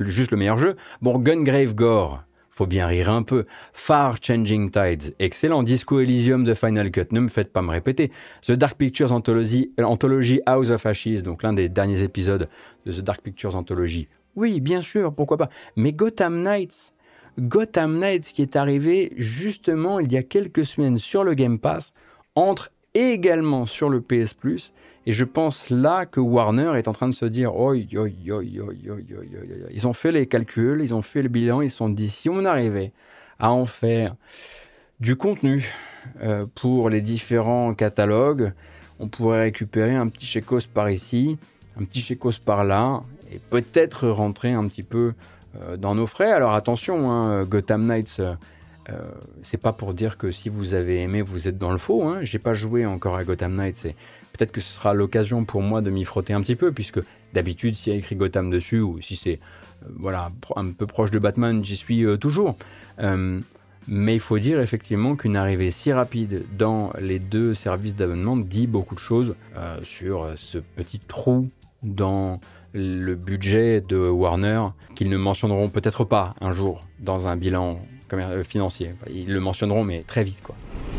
juste 0.00 0.30
le 0.30 0.36
meilleur 0.36 0.58
jeu. 0.58 0.76
Bon, 1.02 1.18
Gungrave 1.18 1.74
Gore, 1.74 2.24
faut 2.54 2.66
bien 2.66 2.86
rire 2.86 3.10
un 3.10 3.22
peu. 3.22 3.46
Far 3.72 4.18
Changing 4.22 4.70
Tides, 4.70 5.14
excellent. 5.18 5.62
Disco 5.64 6.00
Elysium 6.00 6.44
de 6.44 6.54
Final 6.54 6.90
Cut, 6.90 7.06
ne 7.10 7.20
me 7.20 7.28
faites 7.28 7.52
pas 7.52 7.62
me 7.62 7.70
répéter. 7.70 8.12
The 8.46 8.52
Dark 8.52 8.78
Pictures 8.78 9.12
Anthology, 9.12 9.72
Anthology 9.82 10.40
House 10.46 10.70
of 10.70 10.86
Ashes, 10.86 11.22
donc 11.22 11.42
l'un 11.42 11.52
des 11.52 11.68
derniers 11.68 12.02
épisodes 12.02 12.48
de 12.86 12.92
The 12.92 13.00
Dark 13.00 13.22
Pictures 13.22 13.56
Anthology. 13.56 14.08
Oui, 14.36 14.60
bien 14.60 14.82
sûr, 14.82 15.12
pourquoi 15.12 15.36
pas. 15.36 15.48
Mais 15.76 15.92
Gotham 15.92 16.42
Knights, 16.42 16.94
Gotham 17.40 17.98
Knights 17.98 18.32
qui 18.32 18.42
est 18.42 18.54
arrivé 18.54 19.12
justement 19.16 19.98
il 19.98 20.12
y 20.12 20.16
a 20.16 20.22
quelques 20.22 20.64
semaines 20.64 20.98
sur 20.98 21.24
le 21.24 21.34
Game 21.34 21.58
Pass, 21.58 21.92
entre 22.36 22.70
également 22.94 23.66
sur 23.66 23.88
le 23.88 24.00
PS 24.00 24.34
Plus 24.34 24.72
et 25.06 25.12
je 25.12 25.24
pense 25.24 25.70
là 25.70 26.06
que 26.06 26.20
Warner 26.20 26.72
est 26.76 26.88
en 26.88 26.92
train 26.92 27.08
de 27.08 27.14
se 27.14 27.26
dire 27.26 27.54
oi, 27.54 27.76
oi, 27.94 28.08
oi, 28.30 28.44
ils 28.44 29.86
ont 29.86 29.92
fait 29.92 30.12
les 30.12 30.26
calculs, 30.26 30.80
ils 30.82 30.94
ont 30.94 31.02
fait 31.02 31.22
le 31.22 31.28
bilan, 31.28 31.60
ils 31.60 31.70
se 31.70 31.76
sont 31.76 31.90
dit 31.90 32.08
si 32.08 32.30
on 32.30 32.44
arrivait 32.44 32.92
à 33.38 33.52
en 33.52 33.66
faire 33.66 34.14
du 35.00 35.16
contenu 35.16 35.68
euh, 36.22 36.46
pour 36.54 36.88
les 36.88 37.02
différents 37.02 37.74
catalogues, 37.74 38.52
on 38.98 39.08
pourrait 39.08 39.42
récupérer 39.42 39.94
un 39.94 40.08
petit 40.08 40.24
chécos 40.24 40.66
par 40.72 40.90
ici, 40.90 41.36
un 41.78 41.84
petit 41.84 42.00
chécos 42.00 42.38
par 42.44 42.64
là, 42.64 43.02
et 43.32 43.40
peut-être 43.50 44.08
rentrer 44.08 44.52
un 44.52 44.66
petit 44.68 44.82
peu 44.82 45.12
euh, 45.60 45.76
dans 45.76 45.94
nos 45.94 46.06
frais. 46.06 46.32
Alors 46.32 46.54
attention, 46.54 47.10
hein, 47.10 47.44
Gotham 47.44 47.86
Knights, 47.86 48.16
euh, 48.20 48.34
c'est 49.42 49.60
pas 49.60 49.72
pour 49.72 49.94
dire 49.94 50.18
que 50.18 50.30
si 50.30 50.48
vous 50.48 50.74
avez 50.74 51.02
aimé, 51.02 51.22
vous 51.22 51.48
êtes 51.48 51.58
dans 51.58 51.72
le 51.72 51.78
faux. 51.78 52.04
Hein. 52.04 52.18
J'ai 52.22 52.38
pas 52.38 52.54
joué 52.54 52.84
encore 52.84 53.16
à 53.16 53.24
Gotham 53.24 53.54
Knights, 53.54 53.86
Peut-être 54.34 54.50
que 54.50 54.60
ce 54.60 54.72
sera 54.72 54.94
l'occasion 54.94 55.44
pour 55.44 55.62
moi 55.62 55.80
de 55.80 55.90
m'y 55.90 56.04
frotter 56.04 56.32
un 56.32 56.40
petit 56.40 56.56
peu, 56.56 56.72
puisque 56.72 56.98
d'habitude, 57.32 57.76
s'il 57.76 57.92
y 57.92 57.96
a 57.96 57.98
écrit 58.00 58.16
Gotham 58.16 58.50
dessus, 58.50 58.80
ou 58.80 59.00
si 59.00 59.14
c'est 59.14 59.38
euh, 59.84 59.88
voilà, 59.96 60.32
un 60.56 60.72
peu 60.72 60.86
proche 60.86 61.12
de 61.12 61.20
Batman, 61.20 61.64
j'y 61.64 61.76
suis 61.76 62.04
euh, 62.04 62.16
toujours. 62.16 62.56
Euh, 62.98 63.40
mais 63.86 64.14
il 64.14 64.20
faut 64.20 64.40
dire 64.40 64.60
effectivement 64.60 65.14
qu'une 65.14 65.36
arrivée 65.36 65.70
si 65.70 65.92
rapide 65.92 66.44
dans 66.58 66.92
les 66.98 67.20
deux 67.20 67.54
services 67.54 67.94
d'abonnement 67.94 68.36
dit 68.36 68.66
beaucoup 68.66 68.94
de 68.94 69.00
choses 69.00 69.34
sur 69.82 70.32
ce 70.36 70.56
petit 70.56 70.98
trou 70.98 71.50
dans 71.82 72.40
le 72.72 73.14
budget 73.14 73.82
de 73.82 73.98
Warner 73.98 74.62
qu'ils 74.94 75.10
ne 75.10 75.18
mentionneront 75.18 75.68
peut-être 75.68 76.04
pas 76.04 76.34
un 76.40 76.52
jour 76.52 76.86
dans 76.98 77.28
un 77.28 77.36
bilan 77.36 77.78
financier. 78.44 78.94
Ils 79.10 79.32
le 79.32 79.40
mentionneront 79.40 79.84
mais 79.84 80.02
très 80.02 80.22
vite 80.22 80.42
quoi. 80.42 80.54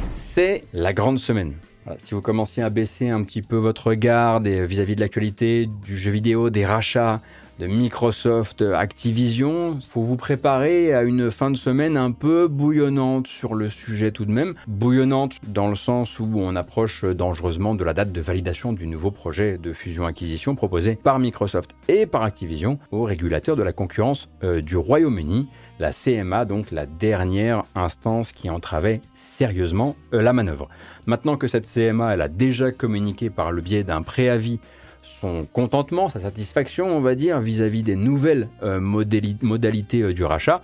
C'est 0.09 0.63
la 0.73 0.93
grande 0.93 1.19
semaine 1.19 1.53
si 1.97 2.15
vous 2.15 2.21
commenciez 2.21 2.63
à 2.63 2.69
baisser 2.69 3.09
un 3.09 3.23
petit 3.23 3.43
peu 3.43 3.57
votre 3.57 3.93
garde 3.93 4.47
vis-à-vis 4.47 4.95
de 4.95 5.01
l'actualité 5.01 5.69
du 5.85 5.95
jeu 5.95 6.09
vidéo, 6.11 6.49
des 6.49 6.65
rachats 6.65 7.21
de 7.59 7.67
Microsoft, 7.67 8.61
Activision, 8.61 9.79
faut 9.79 10.03
vous 10.03 10.17
préparer 10.17 10.93
à 10.93 11.03
une 11.03 11.31
fin 11.31 11.49
de 11.49 11.55
semaine 11.55 11.95
un 11.95 12.11
peu 12.11 12.49
bouillonnante 12.49 13.27
sur 13.27 13.55
le 13.55 13.69
sujet 13.69 14.11
tout 14.11 14.25
de 14.25 14.31
même. 14.31 14.55
Bouillonnante 14.67 15.35
dans 15.47 15.69
le 15.69 15.75
sens 15.75 16.19
où 16.19 16.29
on 16.35 16.55
approche 16.57 17.05
dangereusement 17.05 17.73
de 17.73 17.83
la 17.85 17.93
date 17.93 18.11
de 18.11 18.19
validation 18.19 18.73
du 18.73 18.87
nouveau 18.87 19.09
projet 19.09 19.57
de 19.57 19.71
fusion-acquisition 19.71 20.55
proposé 20.55 20.95
par 20.95 21.17
Microsoft 21.17 21.75
et 21.87 22.05
par 22.05 22.23
Activision 22.23 22.77
au 22.91 23.03
régulateur 23.03 23.55
de 23.55 23.63
la 23.63 23.71
concurrence 23.71 24.27
euh, 24.43 24.59
du 24.59 24.75
Royaume-Uni 24.75 25.47
la 25.79 25.91
CMA, 25.91 26.45
donc 26.45 26.71
la 26.71 26.85
dernière 26.85 27.63
instance 27.75 28.31
qui 28.31 28.49
entravait 28.49 29.01
sérieusement 29.13 29.95
euh, 30.13 30.21
la 30.21 30.33
manœuvre. 30.33 30.69
Maintenant 31.05 31.37
que 31.37 31.47
cette 31.47 31.67
CMA, 31.67 32.13
elle 32.13 32.21
a 32.21 32.27
déjà 32.27 32.71
communiqué 32.71 33.29
par 33.29 33.51
le 33.51 33.61
biais 33.61 33.83
d'un 33.83 34.01
préavis 34.01 34.59
son 35.05 35.45
contentement, 35.45 36.09
sa 36.09 36.19
satisfaction, 36.19 36.97
on 36.97 36.99
va 36.99 37.15
dire, 37.15 37.39
vis-à-vis 37.39 37.83
des 37.83 37.95
nouvelles 37.95 38.49
euh, 38.63 38.79
modalités 38.79 40.01
euh, 40.01 40.13
du 40.13 40.23
rachat, 40.23 40.61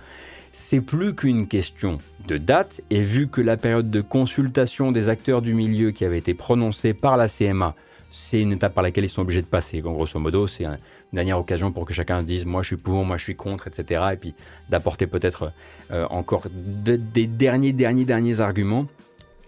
c'est 0.52 0.82
plus 0.82 1.16
qu'une 1.16 1.48
question 1.48 2.00
de 2.28 2.38
date, 2.38 2.82
et 2.90 3.02
vu 3.02 3.28
que 3.28 3.40
la 3.40 3.56
période 3.56 3.90
de 3.90 4.02
consultation 4.02 4.92
des 4.92 5.10
acteurs 5.10 5.42
du 5.42 5.54
milieu 5.54 5.92
qui 5.92 6.06
avait 6.06 6.18
été 6.18 6.34
prononcée 6.34 6.94
par 6.94 7.18
la 7.18 7.30
CMA, 7.30 7.76
c'est 8.12 8.42
une 8.42 8.52
étape 8.52 8.74
par 8.74 8.84
laquelle 8.84 9.06
ils 9.06 9.10
sont 9.10 9.22
obligés 9.22 9.42
de 9.42 9.48
passer. 9.48 9.80
grosso 9.80 10.20
modo, 10.20 10.48
c'est 10.48 10.66
un, 10.66 10.78
dernière 11.14 11.40
occasion 11.40 11.72
pour 11.72 11.86
que 11.86 11.94
chacun 11.94 12.24
dise 12.24 12.46
moi 12.46 12.62
je 12.62 12.68
suis 12.68 12.78
pour, 12.78 13.04
moi 13.06 13.18
je 13.18 13.24
suis 13.24 13.36
contre, 13.36 13.68
etc. 13.68 14.04
Et 14.14 14.18
puis 14.18 14.34
d'apporter 14.70 15.08
peut-être 15.08 15.52
euh, 15.92 16.06
encore 16.10 16.44
des 16.50 17.28
derniers, 17.28 17.74
derniers, 17.74 18.06
derniers 18.06 18.40
arguments. 18.40 18.88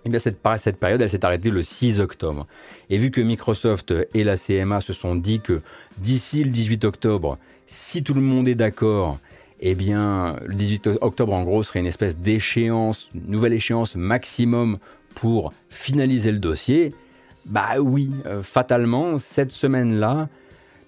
Et 0.05 0.07
eh 0.07 0.09
bien 0.09 0.19
cette, 0.19 0.37
cette 0.57 0.77
période, 0.77 1.01
elle 1.01 1.09
s'est 1.09 1.23
arrêtée 1.23 1.49
le 1.49 1.63
6 1.63 2.01
octobre. 2.01 2.45
Et 2.89 2.97
vu 2.97 3.09
que 3.09 3.21
Microsoft 3.21 3.93
et 4.13 4.25
la 4.25 4.35
CMA 4.35 4.81
se 4.81 4.91
sont 4.91 5.15
dit 5.15 5.39
que 5.39 5.61
d'ici 5.97 6.43
le 6.43 6.49
18 6.49 6.83
octobre, 6.83 7.37
si 7.67 8.03
tout 8.03 8.13
le 8.13 8.19
monde 8.19 8.49
est 8.49 8.55
d'accord, 8.55 9.19
eh 9.65 9.75
bien, 9.75 10.35
le 10.45 10.55
18 10.55 10.89
octobre, 10.99 11.33
en 11.33 11.43
gros, 11.43 11.63
serait 11.63 11.79
une 11.79 11.85
espèce 11.85 12.17
d'échéance, 12.17 13.09
nouvelle 13.13 13.53
échéance 13.53 13.95
maximum 13.95 14.77
pour 15.15 15.53
finaliser 15.69 16.33
le 16.33 16.39
dossier. 16.39 16.93
Bah 17.45 17.79
oui, 17.79 18.11
euh, 18.25 18.43
fatalement, 18.43 19.17
cette 19.19 19.51
semaine-là, 19.51 20.27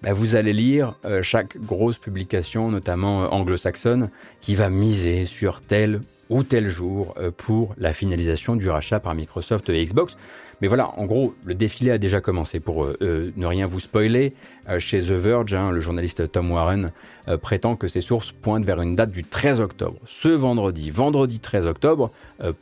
bah, 0.01 0.13
vous 0.13 0.35
allez 0.35 0.53
lire 0.53 0.95
euh, 1.05 1.23
chaque 1.23 1.57
grosse 1.57 1.97
publication, 1.97 2.69
notamment 2.69 3.23
euh, 3.23 3.27
anglo-saxonne, 3.27 4.09
qui 4.41 4.55
va 4.55 4.69
miser 4.69 5.25
sur 5.25 5.61
tel 5.61 6.01
ou 6.29 6.43
tel 6.43 6.69
jour 6.69 7.13
euh, 7.17 7.31
pour 7.35 7.75
la 7.77 7.93
finalisation 7.93 8.55
du 8.55 8.69
rachat 8.69 8.99
par 8.99 9.15
Microsoft 9.15 9.69
et 9.69 9.83
Xbox. 9.83 10.17
Mais 10.61 10.67
voilà, 10.67 10.91
en 10.97 11.05
gros, 11.05 11.35
le 11.43 11.53
défilé 11.53 11.91
a 11.91 11.97
déjà 11.97 12.21
commencé. 12.21 12.61
Pour 12.61 12.87
ne 13.01 13.45
rien 13.45 13.67
vous 13.67 13.81
spoiler, 13.81 14.31
chez 14.79 15.01
The 15.01 15.11
Verge, 15.11 15.53
hein, 15.53 15.69
le 15.69 15.81
journaliste 15.81 16.31
Tom 16.31 16.49
Warren 16.49 16.93
prétend 17.41 17.75
que 17.75 17.89
ses 17.89 17.99
sources 17.99 18.31
pointent 18.31 18.63
vers 18.63 18.81
une 18.81 18.95
date 18.95 19.11
du 19.11 19.25
13 19.25 19.59
octobre, 19.59 19.99
ce 20.07 20.29
vendredi, 20.29 20.91
vendredi 20.91 21.41
13 21.41 21.67
octobre, 21.67 22.09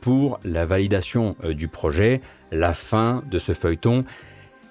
pour 0.00 0.40
la 0.44 0.66
validation 0.66 1.36
du 1.48 1.68
projet, 1.68 2.20
la 2.50 2.74
fin 2.74 3.22
de 3.30 3.38
ce 3.38 3.54
feuilleton 3.54 4.04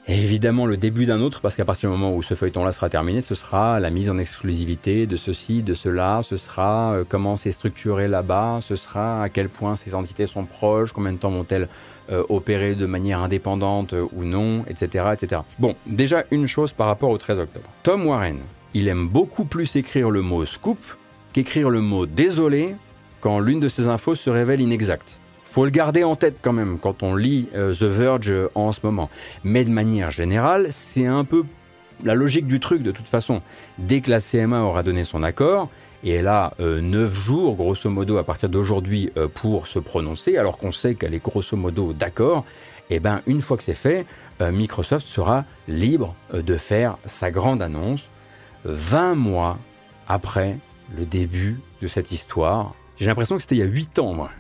et 0.08 0.20
évidemment 0.20 0.66
le 0.66 0.76
début 0.76 1.06
d'un 1.06 1.22
autre, 1.22 1.40
parce 1.40 1.56
qu'à 1.56 1.64
partir 1.64 1.90
du 1.90 1.98
moment 1.98 2.14
où 2.14 2.22
ce 2.22 2.34
feuilleton-là 2.34 2.74
sera 2.74 2.90
terminé, 2.90 3.22
ce 3.22 3.36
sera 3.36 3.80
la 3.80 3.90
mise 3.90 4.10
en 4.10 4.18
exclusivité 4.18 5.08
de 5.08 5.16
ceci, 5.16 5.62
de 5.64 5.74
cela, 5.74 6.22
ce 6.24 6.36
sera 6.36 6.94
euh, 6.94 7.04
comment 7.08 7.38
c'est 7.38 7.52
structuré 7.52 8.10
là-bas, 8.10 8.60
ce 8.62 8.76
sera 8.76 9.24
à 9.24 9.30
quel 9.30 9.48
point 9.48 9.76
ces 9.76 9.96
entités 9.96 10.28
sont 10.28 10.44
proches, 10.44 10.92
combien 10.92 11.14
de 11.14 11.18
temps 11.18 11.30
vont-elles 11.30 11.70
euh, 12.12 12.24
opérer 12.28 12.76
de 12.76 12.86
manière 12.86 13.20
indépendante 13.20 13.94
euh, 13.94 14.06
ou 14.14 14.26
non, 14.26 14.66
etc., 14.68 15.06
etc. 15.14 15.42
Bon, 15.58 15.74
déjà 15.86 16.26
une 16.32 16.48
chose 16.48 16.74
par 16.74 16.88
rapport 16.88 17.10
au 17.10 17.18
13 17.18 17.40
octobre. 17.40 17.70
Tom 17.84 18.06
Warren, 18.06 18.40
il 18.74 18.90
aime 18.90 19.08
beaucoup 19.08 19.46
plus 19.46 19.74
écrire 19.78 20.10
le 20.10 20.22
mot 20.22 20.44
scoop 20.44 20.80
qu'écrire 21.32 21.70
le 21.70 21.80
mot 21.80 22.06
désolé 22.06 22.76
quand 23.22 23.40
l'une 23.40 23.62
de 23.62 23.70
ses 23.70 23.88
infos 23.88 24.16
se 24.16 24.30
révèle 24.30 24.60
inexacte 24.60 25.18
faut 25.54 25.66
le 25.66 25.70
garder 25.70 26.04
en 26.04 26.16
tête 26.16 26.38
quand 26.42 26.52
même 26.52 26.80
quand 26.80 27.04
on 27.04 27.16
lit 27.16 27.48
euh, 27.54 27.76
The 27.76 27.84
Verge 27.84 28.32
euh, 28.32 28.50
en 28.56 28.72
ce 28.72 28.80
moment. 28.82 29.12
Mais 29.44 29.64
de 29.64 29.70
manière 29.70 30.10
générale, 30.10 30.70
c'est 30.72 31.06
un 31.06 31.24
peu 31.26 31.44
la 32.04 32.16
logique 32.16 32.48
du 32.48 32.60
truc 32.60 32.82
de 32.82 32.90
toute 32.90 33.08
façon. 33.08 33.44
Dès 33.78 34.02
que 34.02 34.10
la 34.10 34.20
CMA 34.20 34.62
aura 34.62 34.82
donné 34.82 35.04
son 35.04 35.22
accord, 35.22 35.70
et 36.04 36.10
elle 36.10 36.28
a 36.28 36.54
9 36.60 37.14
jours, 37.14 37.56
grosso 37.56 37.88
modo, 37.90 38.18
à 38.18 38.24
partir 38.24 38.50
d'aujourd'hui, 38.50 39.12
euh, 39.16 39.28
pour 39.28 39.68
se 39.68 39.78
prononcer, 39.78 40.38
alors 40.38 40.58
qu'on 40.58 40.72
sait 40.72 40.96
qu'elle 40.96 41.14
est 41.14 41.24
grosso 41.24 41.56
modo 41.56 41.94
d'accord, 41.94 42.46
et 42.90 42.96
eh 42.96 43.00
ben 43.00 43.22
une 43.28 43.42
fois 43.42 43.56
que 43.56 43.64
c'est 43.64 43.76
fait, 43.76 44.06
Microsoft 44.42 45.08
sera 45.08 45.46
libre 45.70 46.16
de 46.34 46.58
faire 46.58 46.98
sa 47.06 47.32
grande 47.32 47.62
annonce 47.62 48.02
20 48.66 49.16
mois 49.16 49.58
après 50.08 50.58
le 50.98 51.06
début 51.06 51.62
de 51.82 51.88
cette 51.88 52.12
histoire. 52.12 52.74
J'ai 52.98 53.06
l'impression 53.06 53.38
que 53.38 53.42
c'était 53.42 53.56
il 53.56 53.60
y 53.60 53.64
a 53.64 53.66
8 53.66 54.00
ans, 54.00 54.14
moi. 54.14 54.32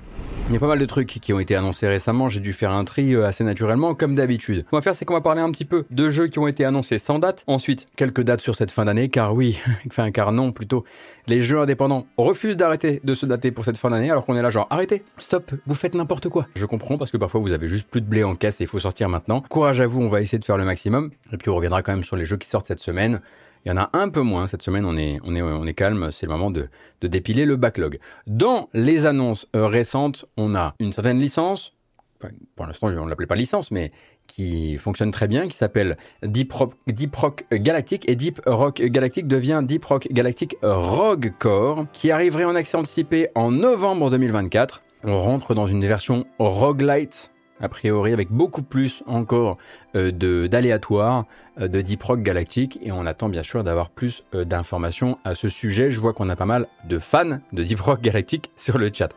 Il 0.49 0.53
y 0.53 0.57
a 0.57 0.59
pas 0.59 0.67
mal 0.67 0.77
de 0.77 0.85
trucs 0.85 1.07
qui 1.07 1.31
ont 1.31 1.39
été 1.39 1.55
annoncés 1.55 1.87
récemment, 1.87 2.27
j'ai 2.27 2.41
dû 2.41 2.51
faire 2.51 2.71
un 2.71 2.83
tri 2.83 3.15
euh, 3.15 3.25
assez 3.25 3.45
naturellement, 3.45 3.95
comme 3.95 4.13
d'habitude. 4.13 4.65
Ce 4.65 4.69
qu'on 4.69 4.75
va 4.75 4.81
faire, 4.81 4.93
c'est 4.93 5.05
qu'on 5.05 5.13
va 5.13 5.21
parler 5.21 5.39
un 5.39 5.49
petit 5.51 5.63
peu 5.63 5.85
de 5.89 6.09
jeux 6.09 6.27
qui 6.27 6.37
ont 6.37 6.47
été 6.47 6.65
annoncés 6.65 6.97
sans 6.97 7.17
date. 7.17 7.45
Ensuite, 7.47 7.87
quelques 7.95 8.21
dates 8.21 8.41
sur 8.41 8.53
cette 8.53 8.69
fin 8.69 8.83
d'année, 8.83 9.07
car 9.07 9.33
oui, 9.33 9.57
enfin 9.87 10.11
car 10.11 10.33
non 10.33 10.51
plutôt, 10.51 10.83
les 11.27 11.41
jeux 11.41 11.59
indépendants 11.59 12.05
refusent 12.17 12.57
d'arrêter 12.57 12.99
de 13.05 13.13
se 13.13 13.25
dater 13.25 13.51
pour 13.51 13.63
cette 13.63 13.77
fin 13.77 13.89
d'année, 13.89 14.11
alors 14.11 14.25
qu'on 14.25 14.35
est 14.35 14.41
là 14.41 14.49
genre, 14.49 14.67
arrêtez, 14.69 15.03
stop, 15.17 15.49
vous 15.65 15.75
faites 15.75 15.95
n'importe 15.95 16.27
quoi. 16.27 16.45
Je 16.55 16.65
comprends, 16.65 16.97
parce 16.97 17.09
que 17.09 17.17
parfois 17.17 17.39
vous 17.39 17.53
avez 17.53 17.69
juste 17.69 17.87
plus 17.87 18.01
de 18.01 18.05
blé 18.05 18.25
en 18.25 18.35
caisse 18.35 18.59
et 18.59 18.65
il 18.65 18.67
faut 18.67 18.79
sortir 18.79 19.07
maintenant. 19.07 19.41
Courage 19.49 19.79
à 19.79 19.87
vous, 19.87 20.01
on 20.01 20.09
va 20.09 20.21
essayer 20.21 20.39
de 20.39 20.45
faire 20.45 20.57
le 20.57 20.65
maximum. 20.65 21.11
Et 21.31 21.37
puis 21.37 21.49
on 21.49 21.55
reviendra 21.55 21.83
quand 21.83 21.93
même 21.93 22.03
sur 22.03 22.17
les 22.17 22.25
jeux 22.25 22.37
qui 22.37 22.49
sortent 22.49 22.67
cette 22.67 22.79
semaine 22.79 23.21
Il 23.65 23.69
y 23.69 23.71
en 23.71 23.77
a 23.77 23.89
un 23.93 24.09
peu 24.09 24.21
moins 24.21 24.47
cette 24.47 24.61
semaine, 24.61 24.85
on 24.85 24.97
est, 24.97 25.19
on 25.23 25.35
est, 25.35 25.41
on 25.41 25.65
est 25.65 25.73
calme, 25.73 26.11
c'est 26.11 26.25
le 26.25 26.33
moment 26.33 26.51
de, 26.51 26.67
de, 27.01 27.07
dépiler 27.07 27.45
le 27.45 27.55
backlog. 27.55 27.99
Dans 28.27 28.69
les 28.73 29.05
annonces 29.05 29.47
récentes, 29.53 30.25
on 30.35 30.53
a 30.53 30.75
une 30.79 30.91
certaine 30.91 31.19
licence, 31.19 31.73
pour 32.55 32.65
l'instant 32.65 32.87
on 32.87 33.05
ne 33.05 33.09
l'appelait 33.09 33.27
pas 33.27 33.35
licence, 33.35 33.71
mais 33.71 33.91
qui 34.27 34.77
fonctionne 34.77 35.11
très 35.11 35.27
bien, 35.27 35.47
qui 35.47 35.55
s'appelle 35.55 35.97
Deep 36.23 36.51
Rock, 36.53 36.73
Deep 36.87 37.15
Rock 37.15 37.45
Galactic, 37.51 38.09
et 38.09 38.15
Deep 38.15 38.41
Rock 38.45 38.81
Galactic 38.81 39.27
devient 39.27 39.61
Deep 39.63 39.85
Rock 39.85 40.07
Galactic 40.11 40.55
Rogue 40.61 41.33
Core, 41.39 41.85
qui 41.93 42.11
arriverait 42.11 42.45
en 42.45 42.55
accès 42.55 42.77
anticipé 42.77 43.29
en 43.35 43.51
novembre 43.51 44.09
2024. 44.09 44.81
On 45.05 45.17
rentre 45.17 45.53
dans 45.53 45.67
une 45.67 45.85
version 45.85 46.25
roguelite 46.39 47.29
a 47.63 47.69
priori, 47.69 48.11
avec 48.11 48.29
beaucoup 48.29 48.61
plus 48.61 49.03
encore 49.07 49.57
euh, 49.95 50.11
d'aléatoires 50.47 51.25
euh, 51.61 51.69
de 51.69 51.79
Deep 51.79 52.03
Rock 52.03 52.21
Galactic. 52.21 52.77
Et 52.83 52.91
on 52.91 53.05
attend 53.05 53.29
bien 53.29 53.41
sûr 53.41 53.63
d'avoir 53.63 53.89
plus 53.89 54.23
euh, 54.35 54.43
d'informations 54.43 55.17
à 55.23 55.33
ce 55.33 55.47
sujet. 55.47 55.89
Je 55.89 56.01
vois 56.01 56.13
qu'on 56.13 56.29
a 56.29 56.35
pas 56.35 56.45
mal 56.45 56.67
de 56.83 56.99
fans 56.99 57.39
de 57.53 57.63
Deep 57.63 57.79
Rock 57.79 58.01
Galactic 58.03 58.51
sur 58.57 58.77
le 58.77 58.91
chat. 58.93 59.09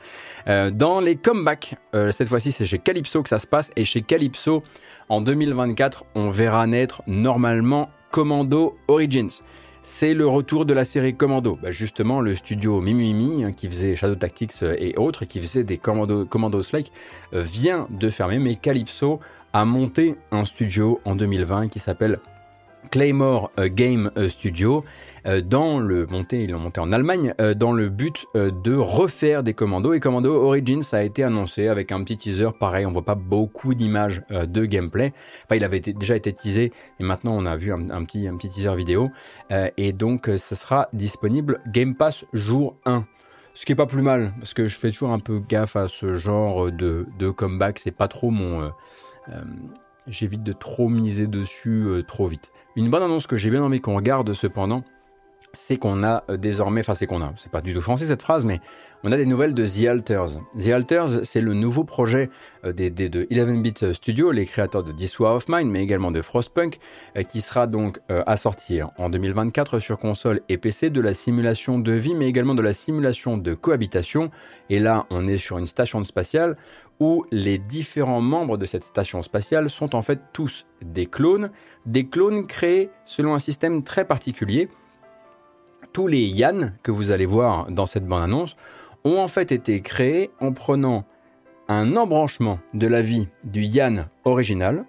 dans 0.71 1.01
les 1.01 1.17
comebacks, 1.17 1.75
cette 1.93 2.29
fois-ci 2.29 2.53
c'est 2.53 2.67
chez 2.67 2.79
Calypso 2.79 3.23
que 3.23 3.29
ça 3.29 3.41
se 3.41 3.49
passe. 3.49 3.73
Et 3.75 3.85
chez 3.85 4.03
Calypso, 4.03 4.63
en 5.09 5.21
2024, 5.21 6.05
on 6.15 6.31
verra 6.31 6.67
naître 6.69 7.03
normalement 7.07 7.91
Commando 8.13 8.77
Origins 8.87 9.43
c'est 9.89 10.15
le 10.15 10.27
retour 10.27 10.67
de 10.67 10.75
la 10.75 10.85
série 10.85 11.15
Commando. 11.15 11.57
Bah, 11.63 11.71
justement, 11.71 12.21
le 12.21 12.35
studio 12.35 12.81
Mimimi, 12.81 13.45
hein, 13.45 13.53
qui 13.53 13.69
faisait 13.69 13.95
Shadow 13.95 14.17
Tactics 14.17 14.51
euh, 14.65 14.75
et 14.79 14.97
autres, 14.97 15.25
qui 15.27 15.39
faisait 15.39 15.63
des 15.63 15.79
Commando, 15.79 16.25
Commando 16.25 16.61
Slake, 16.61 16.91
euh, 17.35 17.43
vient 17.43 17.87
de 17.91 18.11
fermer, 18.11 18.41
mais 18.41 18.57
Calypso 18.57 19.21
a 19.53 19.65
monté 19.65 20.17
un 20.33 20.45
studio 20.45 21.01
en 21.05 21.15
2020 21.15 21.69
qui 21.69 21.79
s'appelle 21.79 22.19
Claymore 22.91 23.51
euh, 23.59 23.69
Game 23.71 24.11
Studio 24.29 24.85
euh, 25.27 25.41
dans 25.41 25.81
le 25.81 26.07
monté, 26.07 26.45
ils 26.45 26.51
l'ont 26.51 26.61
monté 26.61 26.81
en 26.81 26.93
Allemagne, 26.93 27.35
euh, 27.41 27.55
dans 27.55 27.73
le 27.73 27.89
but 27.89 28.27
euh, 28.37 28.51
de 28.51 28.75
refaire 28.75 29.43
des 29.43 29.55
commandos. 29.55 29.93
Et 29.93 30.01
Commando 30.01 30.33
Origins 30.33 30.83
a 30.93 31.03
été 31.03 31.25
annoncé 31.25 31.67
avec 31.69 31.91
un 31.91 32.03
petit 32.05 32.17
teaser. 32.17 32.51
Pareil, 32.59 32.87
on 32.87 32.93
voit 32.93 33.05
pas 33.05 33.17
beaucoup 33.17 33.75
d'images 33.75 34.23
de 34.31 34.65
gameplay. 34.65 35.13
Enfin, 35.45 35.57
il 35.57 35.65
avait 35.65 35.81
déjà 35.81 36.17
été 36.17 36.33
teasé 36.33 36.73
et 37.01 37.05
maintenant 37.05 37.33
on 37.37 37.47
a 37.47 37.57
vu 37.57 37.73
un, 37.73 38.05
petit, 38.05 38.29
un 38.29 38.37
petit 38.37 38.49
teaser 38.49 38.75
vidéo. 38.77 39.11
et 39.51 39.93
donc, 39.93 40.31
ça 40.37 40.55
sera 40.55 40.89
disponible 40.93 41.61
Game 41.69 41.95
Pass 41.95 42.25
jour 42.33 42.77
1. 42.85 43.05
Ce 43.55 43.65
qui 43.65 43.73
est 43.73 43.77
pas 43.77 43.87
plus 43.87 44.03
mal, 44.03 44.35
parce 44.39 44.55
que 44.55 44.67
je 44.67 44.79
fais 44.79 44.91
toujours 44.91 45.13
un 45.13 45.19
peu 45.19 45.41
gaffe 45.41 45.77
à 45.77 45.89
ce 45.89 46.15
genre 46.15 46.71
de, 46.71 47.07
de 47.19 47.31
comeback. 47.31 47.79
C'est 47.79 47.91
pas 47.91 48.09
trop 48.09 48.31
mon. 48.31 48.71
J'évite 50.07 50.43
de 50.43 50.53
trop 50.53 50.89
miser 50.89 51.27
dessus 51.27 51.89
trop 52.07 52.29
vite. 52.29 52.53
Une 52.77 52.91
bonne 52.91 53.03
annonce 53.03 53.27
que 53.27 53.39
j'ai 53.39 53.49
bien 53.49 53.63
envie 53.63 53.81
qu'on 53.81 53.97
regarde 53.97 54.35
cependant, 54.35 54.85
c'est 55.55 55.79
qu'on 55.79 56.03
a 56.05 56.25
euh, 56.29 56.37
désormais, 56.37 56.81
enfin 56.81 56.93
c'est 56.93 57.07
qu'on 57.07 57.23
a, 57.23 57.33
c'est 57.39 57.51
pas 57.51 57.63
du 57.63 57.73
tout 57.73 57.81
français 57.81 58.05
cette 58.05 58.21
phrase, 58.21 58.45
mais 58.45 58.61
on 59.03 59.13
a 59.13 59.17
des 59.17 59.25
nouvelles 59.25 59.55
de 59.55 59.67
The 59.67 59.87
Alters. 59.87 60.41
The 60.61 60.69
Alters, 60.69 61.25
c'est 61.25 61.41
le 61.41 61.55
nouveau 61.55 61.85
projet 61.85 62.29
euh, 62.67 62.75
des, 62.75 62.91
de 62.91 63.25
11-bit 63.25 63.95
Studio, 63.95 64.31
les 64.31 64.45
créateurs 64.45 64.83
de 64.83 64.93
This 64.93 65.19
War 65.19 65.37
of 65.37 65.49
Mine, 65.49 65.71
mais 65.71 65.83
également 65.83 66.11
de 66.11 66.21
Frostpunk, 66.21 66.79
euh, 67.17 67.23
qui 67.23 67.41
sera 67.41 67.67
donc 67.67 67.99
à 68.09 68.37
sortir 68.37 68.91
en 68.99 69.09
2024 69.09 69.79
sur 69.79 69.99
console 69.99 70.43
et 70.51 70.59
PC 70.59 70.91
de 70.91 71.01
la 71.01 71.15
simulation 71.15 71.79
de 71.79 71.93
vie, 71.93 72.15
mais 72.15 72.29
également 72.29 72.55
de 72.55 72.61
la 72.61 72.75
simulation 72.75 73.39
de 73.39 73.55
cohabitation. 73.55 74.31
Et 74.69 74.79
là, 74.81 75.07
on 75.09 75.27
est 75.27 75.39
sur 75.39 75.57
une 75.57 75.67
station 75.67 76.05
spatiale 76.05 76.57
où 77.01 77.25
les 77.31 77.59
différents 77.59 78.21
membres 78.21 78.57
de 78.57 78.65
cette 78.65 78.85
station 78.85 79.23
spatiale 79.23 79.69
sont 79.69 79.95
en 79.95 80.03
fait 80.03 80.21
tous 80.33 80.67
des 80.83 81.07
clones, 81.07 81.51
des 81.85 82.09
clones 82.09 82.47
créés 82.47 82.91
selon 83.05 83.35
un 83.35 83.39
système 83.39 83.83
très 83.83 84.07
particulier 84.07 84.69
tous 85.97 86.09
les 86.09 86.25
Yann 86.25 86.75
que 86.83 86.91
vous 86.91 87.11
allez 87.11 87.25
voir 87.25 87.71
dans 87.71 87.87
cette 87.87 88.05
bande-annonce 88.07 88.59
ont 89.05 89.17
en 89.17 89.29
fait 89.29 89.51
été 89.51 89.81
créés 89.81 90.31
en 90.41 90.53
prenant 90.53 91.07
un 91.69 91.97
embranchement 91.97 92.59
de 92.75 92.87
la 92.87 93.01
vie 93.01 93.29
du 93.45 93.63
Yann 93.63 94.11
original. 94.27 94.85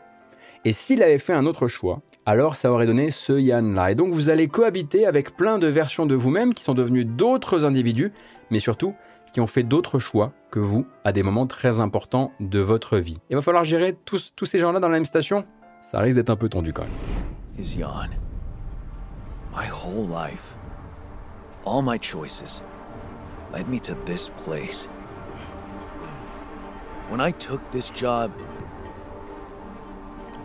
Et 0.66 0.74
s'il 0.74 1.02
avait 1.02 1.18
fait 1.18 1.32
un 1.32 1.46
autre 1.46 1.70
choix, 1.70 2.02
alors 2.26 2.58
ça 2.58 2.74
aurait 2.74 2.88
donné 2.88 3.10
ce 3.12 3.32
Yann-là. 3.32 3.92
Et 3.92 3.96
donc 3.96 4.12
vous 4.12 4.30
allez 4.30 4.50
cohabiter 4.50 5.06
avec 5.06 5.38
plein 5.38 5.60
de 5.60 5.68
versions 5.68 6.06
de 6.06 6.16
vous-même 6.16 6.54
qui 6.54 6.66
sont 6.66 6.74
devenues 6.74 7.06
d'autres 7.06 7.64
individus, 7.64 8.12
mais 8.52 8.60
surtout 8.60 8.94
qui 9.34 9.42
ont 9.42 9.48
fait 9.48 9.64
d'autres 9.64 10.00
choix 10.00 10.32
que 10.52 10.60
vous 10.60 10.86
à 11.04 11.12
des 11.12 11.24
moments 11.24 11.48
très 11.48 11.82
importants 11.82 12.32
de 12.40 12.60
votre 12.60 12.98
vie. 12.98 13.20
Il 13.30 13.36
va 13.36 13.42
falloir 13.42 13.64
gérer 13.64 13.94
tous, 14.06 14.34
tous 14.36 14.46
ces 14.46 14.60
gens-là 14.60 14.80
dans 14.80 14.88
la 14.88 14.94
même 14.94 15.06
station 15.06 15.46
Ça 15.82 16.00
risque 16.00 16.18
d'être 16.18 16.30
un 16.30 16.36
peu 16.36 16.50
tendu 16.50 16.74
quand 16.74 16.84
même. 16.84 16.92
My 19.56 19.68
whole 19.70 20.08
life. 20.08 20.54
All 21.66 21.82
my 21.82 21.98
choices 21.98 22.62
led 23.52 23.68
me 23.68 23.80
to 23.80 23.96
this 24.06 24.30
place. 24.46 24.88
When 27.10 27.20
I 27.20 27.32
took 27.32 27.62
this 27.72 27.90
job, 27.90 28.32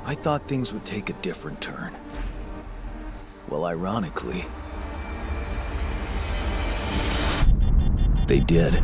I 0.06 0.14
thought 0.14 0.48
things 0.48 0.72
would 0.72 0.84
take 0.84 1.10
a 1.10 1.12
different 1.20 1.60
turn. 1.60 1.92
Well, 3.48 3.66
ironically, 3.66 4.46
they 8.26 8.40
did. 8.40 8.74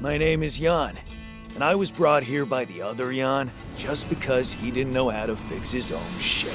My 0.00 0.18
name 0.18 0.42
is 0.42 0.58
Jan 0.58 0.98
and 1.54 1.62
I 1.62 1.76
was 1.76 1.90
brought 1.90 2.24
here 2.24 2.44
by 2.44 2.64
the 2.64 2.82
other 2.82 3.12
Jan 3.12 3.50
just 3.76 4.08
because 4.08 4.52
he 4.52 4.70
didn't 4.70 4.92
know 4.92 5.08
how 5.08 5.26
to 5.26 5.36
fix 5.36 5.70
his 5.70 5.92
own 5.92 6.18
shit. 6.18 6.52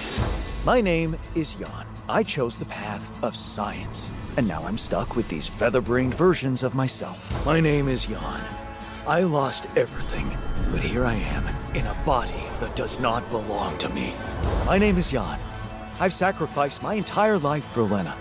My 0.66 0.82
name 0.82 1.18
is 1.36 1.56
Jan. 1.56 1.86
I 2.10 2.24
chose 2.24 2.58
the 2.58 2.66
path 2.66 3.24
of 3.24 3.36
science, 3.36 4.12
and 4.36 4.48
now 4.48 4.64
I'm 4.66 4.78
stuck 4.78 5.16
with 5.16 5.28
these 5.30 5.48
feather-brained 5.48 6.14
versions 6.14 6.64
of 6.64 6.76
myself. 6.76 7.46
My 7.46 7.60
name 7.60 7.88
is 7.88 8.08
Jan. 8.08 8.42
I 9.08 9.22
lost 9.22 9.66
everything, 9.78 10.38
but 10.72 10.82
here 10.82 11.06
I 11.06 11.14
am, 11.14 11.48
in 11.76 11.86
a 11.88 12.04
body 12.06 12.44
that 12.60 12.76
does 12.76 13.00
not 13.00 13.30
belong 13.32 13.78
to 13.78 13.90
me. 13.90 14.14
My 14.66 14.78
name 14.78 14.98
is 14.98 15.12
Jan. 15.12 15.40
I've 16.02 16.14
sacrificed 16.14 16.82
my 16.82 16.94
entire 16.94 17.38
life 17.38 17.66
for 17.66 17.82
Lena, 17.82 18.16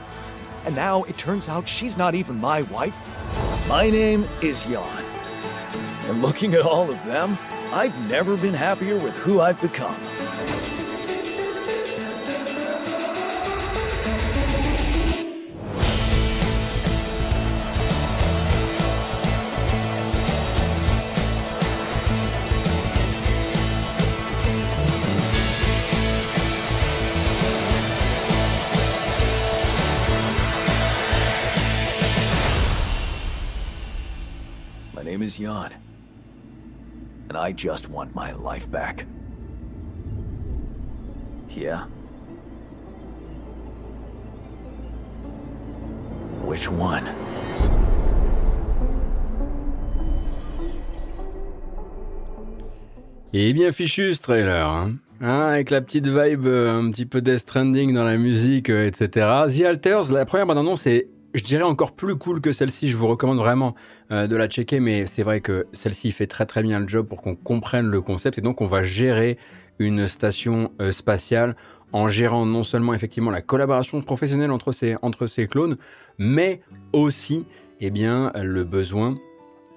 and 0.64 0.74
now 0.74 1.04
it 1.04 1.16
turns 1.16 1.48
out 1.48 1.68
she's 1.68 1.96
not 1.96 2.16
even 2.16 2.36
my 2.40 2.62
wife. 2.62 2.96
My 3.68 3.88
name 3.88 4.28
is 4.42 4.64
Jan. 4.64 5.04
And 6.08 6.20
looking 6.20 6.54
at 6.54 6.62
all 6.62 6.90
of 6.90 7.04
them, 7.04 7.38
I've 7.70 7.96
never 8.10 8.36
been 8.36 8.54
happier 8.54 8.98
with 8.98 9.14
who 9.14 9.40
I've 9.40 9.60
become. 9.60 10.07
I 37.48 37.52
just 37.52 37.88
want 37.88 38.14
my 38.14 38.32
life 38.32 38.70
back. 38.70 39.06
Yeah? 41.48 41.86
Which 46.44 46.68
one? 46.70 47.08
Et 53.32 53.54
bien 53.54 53.72
fichu 53.72 54.12
ce 54.12 54.20
trailer, 54.20 54.68
hein. 54.68 54.96
hein 55.22 55.40
avec 55.40 55.70
la 55.70 55.80
petite 55.80 56.06
vibe 56.06 56.46
euh, 56.46 56.78
un 56.78 56.90
petit 56.90 57.06
peu 57.06 57.22
Death 57.22 57.38
Stranding 57.38 57.94
dans 57.94 58.04
la 58.04 58.18
musique, 58.18 58.68
euh, 58.68 58.86
etc. 58.86 59.26
The 59.48 59.62
Alters, 59.62 60.12
la 60.12 60.26
première 60.26 60.44
bande-annonce 60.44 60.86
est 60.86 61.08
je 61.34 61.44
dirais 61.44 61.62
encore 61.62 61.92
plus 61.92 62.16
cool 62.16 62.40
que 62.40 62.52
celle-ci. 62.52 62.88
Je 62.88 62.96
vous 62.96 63.06
recommande 63.06 63.38
vraiment 63.38 63.74
euh, 64.10 64.26
de 64.26 64.36
la 64.36 64.48
checker, 64.48 64.80
mais 64.80 65.06
c'est 65.06 65.22
vrai 65.22 65.40
que 65.40 65.66
celle-ci 65.72 66.10
fait 66.10 66.26
très 66.26 66.46
très 66.46 66.62
bien 66.62 66.80
le 66.80 66.88
job 66.88 67.06
pour 67.06 67.22
qu'on 67.22 67.36
comprenne 67.36 67.86
le 67.86 68.00
concept. 68.00 68.38
Et 68.38 68.40
donc, 68.40 68.60
on 68.60 68.66
va 68.66 68.82
gérer 68.82 69.38
une 69.78 70.06
station 70.06 70.72
euh, 70.80 70.90
spatiale 70.92 71.54
en 71.92 72.08
gérant 72.08 72.44
non 72.44 72.64
seulement 72.64 72.92
effectivement 72.92 73.30
la 73.30 73.40
collaboration 73.40 74.00
professionnelle 74.00 74.50
entre 74.50 74.72
ces, 74.72 75.46
clones, 75.46 75.78
mais 76.18 76.60
aussi 76.92 77.46
eh 77.80 77.90
bien, 77.90 78.32
le 78.34 78.64
besoin 78.64 79.16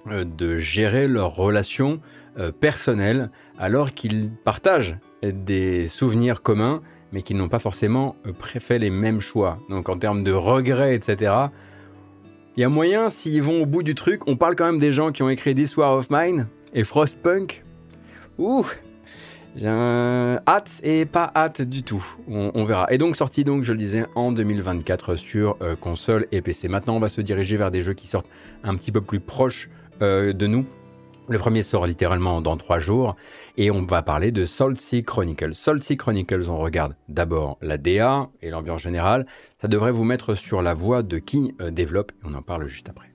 euh, 0.08 0.24
de 0.24 0.58
gérer 0.58 1.08
leurs 1.08 1.34
relations 1.34 2.00
personnelles 2.60 3.30
alors 3.58 3.92
qu'ils 3.92 4.30
partagent 4.30 4.96
des 5.22 5.86
souvenirs 5.86 6.40
communs 6.40 6.80
mais 7.12 7.22
qui 7.22 7.34
n'ont 7.34 7.48
pas 7.48 7.58
forcément 7.58 8.16
euh, 8.26 8.32
fait 8.58 8.78
les 8.78 8.90
mêmes 8.90 9.20
choix. 9.20 9.58
Donc 9.68 9.88
en 9.88 9.98
termes 9.98 10.24
de 10.24 10.32
regrets, 10.32 10.94
etc., 10.94 11.32
il 12.56 12.60
y 12.60 12.64
a 12.64 12.68
moyen, 12.68 13.08
s'ils 13.08 13.42
vont 13.42 13.62
au 13.62 13.66
bout 13.66 13.82
du 13.82 13.94
truc, 13.94 14.28
on 14.28 14.36
parle 14.36 14.56
quand 14.56 14.66
même 14.66 14.78
des 14.78 14.92
gens 14.92 15.10
qui 15.10 15.22
ont 15.22 15.30
écrit 15.30 15.54
This 15.54 15.76
War 15.76 15.96
of 15.96 16.08
Mine 16.10 16.48
et 16.74 16.84
Frostpunk. 16.84 17.64
Ouh 18.38 18.66
hâte 19.60 20.80
et 20.82 21.04
pas 21.04 21.30
hâte 21.34 21.62
du 21.62 21.82
tout. 21.82 22.04
On, 22.28 22.64
verra. 22.64 22.86
Et 22.90 22.98
donc 22.98 23.16
sorti 23.16 23.44
donc, 23.44 23.64
je 23.64 23.72
le 23.72 23.78
disais, 23.78 24.06
en 24.14 24.32
2024 24.32 25.16
sur 25.16 25.56
euh, 25.60 25.76
console 25.76 26.26
et 26.32 26.40
PC. 26.40 26.68
Maintenant, 26.68 26.96
on 26.96 27.00
va 27.00 27.08
se 27.08 27.20
diriger 27.20 27.56
vers 27.56 27.70
des 27.70 27.82
jeux 27.82 27.94
qui 27.94 28.06
sortent 28.06 28.28
un 28.64 28.74
petit 28.76 28.92
peu 28.92 29.00
plus 29.00 29.20
proches 29.20 29.68
euh, 30.00 30.32
de 30.32 30.46
nous. 30.46 30.66
Le 31.28 31.38
premier 31.38 31.62
sort 31.62 31.86
littéralement 31.86 32.40
dans 32.40 32.56
trois 32.56 32.80
jours 32.80 33.14
et 33.56 33.70
on 33.70 33.84
va 33.84 34.02
parler 34.02 34.32
de 34.32 34.44
Salt 34.44 34.80
Sea 34.80 35.04
Chronicles. 35.04 35.54
Salt 35.54 35.80
Sea 35.80 35.96
Chronicles, 35.96 36.50
on 36.50 36.58
regarde 36.58 36.96
d'abord 37.08 37.58
la 37.62 37.78
DA 37.78 38.28
et 38.42 38.50
l'ambiance 38.50 38.82
générale. 38.82 39.26
Ça 39.60 39.68
devrait 39.68 39.92
vous 39.92 40.04
mettre 40.04 40.34
sur 40.34 40.62
la 40.62 40.74
voie 40.74 41.02
de 41.02 41.18
qui 41.18 41.54
euh, 41.60 41.70
développe 41.70 42.12
on 42.24 42.34
en 42.34 42.42
parle 42.42 42.66
juste 42.66 42.88
après. 42.88 43.12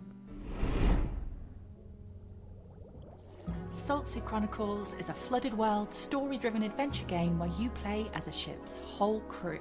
Saltsea 3.72 4.22
Chronicles 4.22 4.96
is 5.00 5.10
a 5.10 5.14
flooded 5.14 5.54
world, 5.54 5.94
story 5.94 6.40
driven 6.40 6.64
adventure 6.64 7.06
game 7.08 7.38
where 7.38 7.52
you 7.60 7.70
play 7.70 8.10
as 8.16 8.28
a 8.28 8.32
ship's 8.32 8.80
whole 8.84 9.22
crew. 9.30 9.60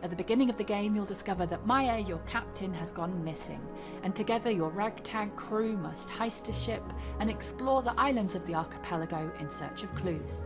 At 0.00 0.10
the 0.10 0.16
beginning 0.16 0.48
of 0.48 0.56
the 0.56 0.64
game, 0.64 0.94
you'll 0.94 1.04
discover 1.04 1.44
that 1.46 1.66
Maya, 1.66 1.98
your 1.98 2.18
captain, 2.18 2.72
has 2.72 2.92
gone 2.92 3.24
missing, 3.24 3.60
and 4.04 4.14
together 4.14 4.50
your 4.50 4.70
ragtag 4.70 5.34
crew 5.34 5.76
must 5.76 6.08
heist 6.08 6.48
a 6.48 6.52
ship 6.52 6.84
and 7.18 7.28
explore 7.28 7.82
the 7.82 7.98
islands 7.98 8.36
of 8.36 8.46
the 8.46 8.54
archipelago 8.54 9.32
in 9.40 9.50
search 9.50 9.82
of 9.82 9.94
clues. 9.96 10.44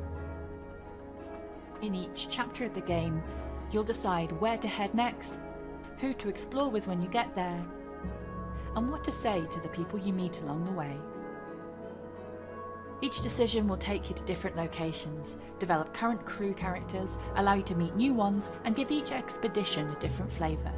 In 1.82 1.94
each 1.94 2.28
chapter 2.30 2.64
of 2.64 2.72
the 2.72 2.80
game, 2.80 3.22
you'll 3.70 3.84
decide 3.84 4.32
where 4.40 4.56
to 4.56 4.68
head 4.68 4.94
next, 4.94 5.38
who 5.98 6.14
to 6.14 6.30
explore 6.30 6.70
with 6.70 6.86
when 6.86 7.02
you 7.02 7.08
get 7.08 7.34
there, 7.34 7.62
and 8.74 8.90
what 8.90 9.04
to 9.04 9.12
say 9.12 9.44
to 9.50 9.60
the 9.60 9.68
people 9.68 9.98
you 9.98 10.14
meet 10.14 10.40
along 10.40 10.64
the 10.64 10.72
way. 10.72 10.96
Each 13.02 13.20
decision 13.20 13.66
will 13.66 13.76
take 13.76 14.08
you 14.08 14.14
to 14.14 14.22
different 14.22 14.56
locations, 14.56 15.36
develop 15.58 15.92
current 15.92 16.24
crew 16.24 16.54
characters, 16.54 17.18
allow 17.34 17.54
you 17.54 17.64
to 17.64 17.74
meet 17.74 17.96
new 17.96 18.14
ones, 18.14 18.52
and 18.64 18.76
give 18.76 18.92
each 18.92 19.10
expedition 19.10 19.90
a 19.90 19.98
different 19.98 20.32
flavour. 20.32 20.72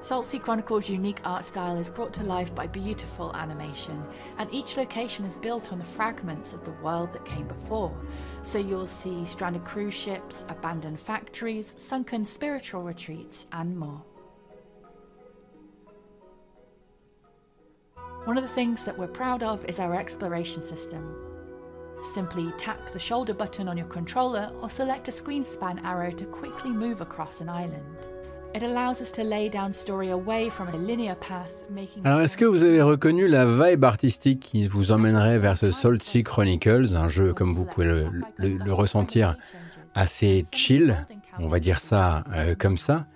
Saltsea 0.00 0.40
Chronicles' 0.40 0.88
unique 0.88 1.20
art 1.24 1.44
style 1.44 1.76
is 1.76 1.90
brought 1.90 2.14
to 2.14 2.24
life 2.24 2.54
by 2.54 2.66
beautiful 2.66 3.36
animation, 3.36 4.02
and 4.38 4.50
each 4.50 4.78
location 4.78 5.26
is 5.26 5.36
built 5.36 5.70
on 5.70 5.78
the 5.78 5.84
fragments 5.84 6.54
of 6.54 6.64
the 6.64 6.72
world 6.82 7.12
that 7.12 7.26
came 7.26 7.46
before. 7.46 7.94
So 8.42 8.58
you'll 8.58 8.86
see 8.86 9.26
stranded 9.26 9.66
cruise 9.66 9.92
ships, 9.92 10.46
abandoned 10.48 10.98
factories, 10.98 11.74
sunken 11.76 12.24
spiritual 12.24 12.82
retreats, 12.82 13.46
and 13.52 13.76
more. 13.76 14.02
One 18.26 18.36
of 18.36 18.44
the 18.44 18.54
things 18.54 18.84
that 18.84 18.98
we're 18.98 19.06
proud 19.08 19.42
of 19.42 19.64
is 19.64 19.80
our 19.80 19.94
exploration 19.94 20.62
system. 20.62 21.02
Simply 22.12 22.52
tap 22.58 22.90
the 22.92 22.98
shoulder 22.98 23.32
button 23.32 23.66
on 23.66 23.78
your 23.78 23.86
controller 23.86 24.50
or 24.60 24.68
select 24.68 25.08
a 25.08 25.12
screen 25.12 25.42
span 25.42 25.80
arrow 25.84 26.10
to 26.10 26.26
quickly 26.26 26.70
move 26.70 27.00
across 27.00 27.40
an 27.40 27.48
island. 27.48 27.82
It 28.54 28.62
allows 28.62 29.00
us 29.00 29.10
to 29.12 29.22
lay 29.24 29.48
down 29.48 29.72
story 29.72 30.10
away 30.10 30.50
from 30.50 30.68
a 30.68 30.76
linear 30.76 31.14
path, 31.14 31.56
making 31.70 32.04
Alors, 32.04 32.20
est-ce 32.20 32.36
que 32.36 32.44
vous 32.44 32.62
avez 32.64 32.82
reconnu 32.82 33.26
la 33.26 33.46
vibe 33.46 33.84
artistique 33.84 34.40
qui 34.40 34.66
vous 34.66 34.92
emmènerait 34.92 35.38
vers 35.38 35.56
ce 35.56 35.70
Salt 35.70 36.02
Sea 36.02 36.22
Chronicles, 36.22 36.96
un 36.96 37.08
jeu 37.08 37.32
comme 37.32 37.52
vous 37.52 37.64
pouvez 37.64 37.86
le, 37.86 38.06
le, 38.36 38.48
le 38.58 38.72
ressentir 38.72 39.36
assez 39.94 40.44
chill, 40.52 41.06
on 41.38 41.48
va 41.48 41.58
dire 41.58 41.80
ça 41.80 42.24
euh, 42.34 42.54
comme 42.58 42.76
ça? 42.76 43.06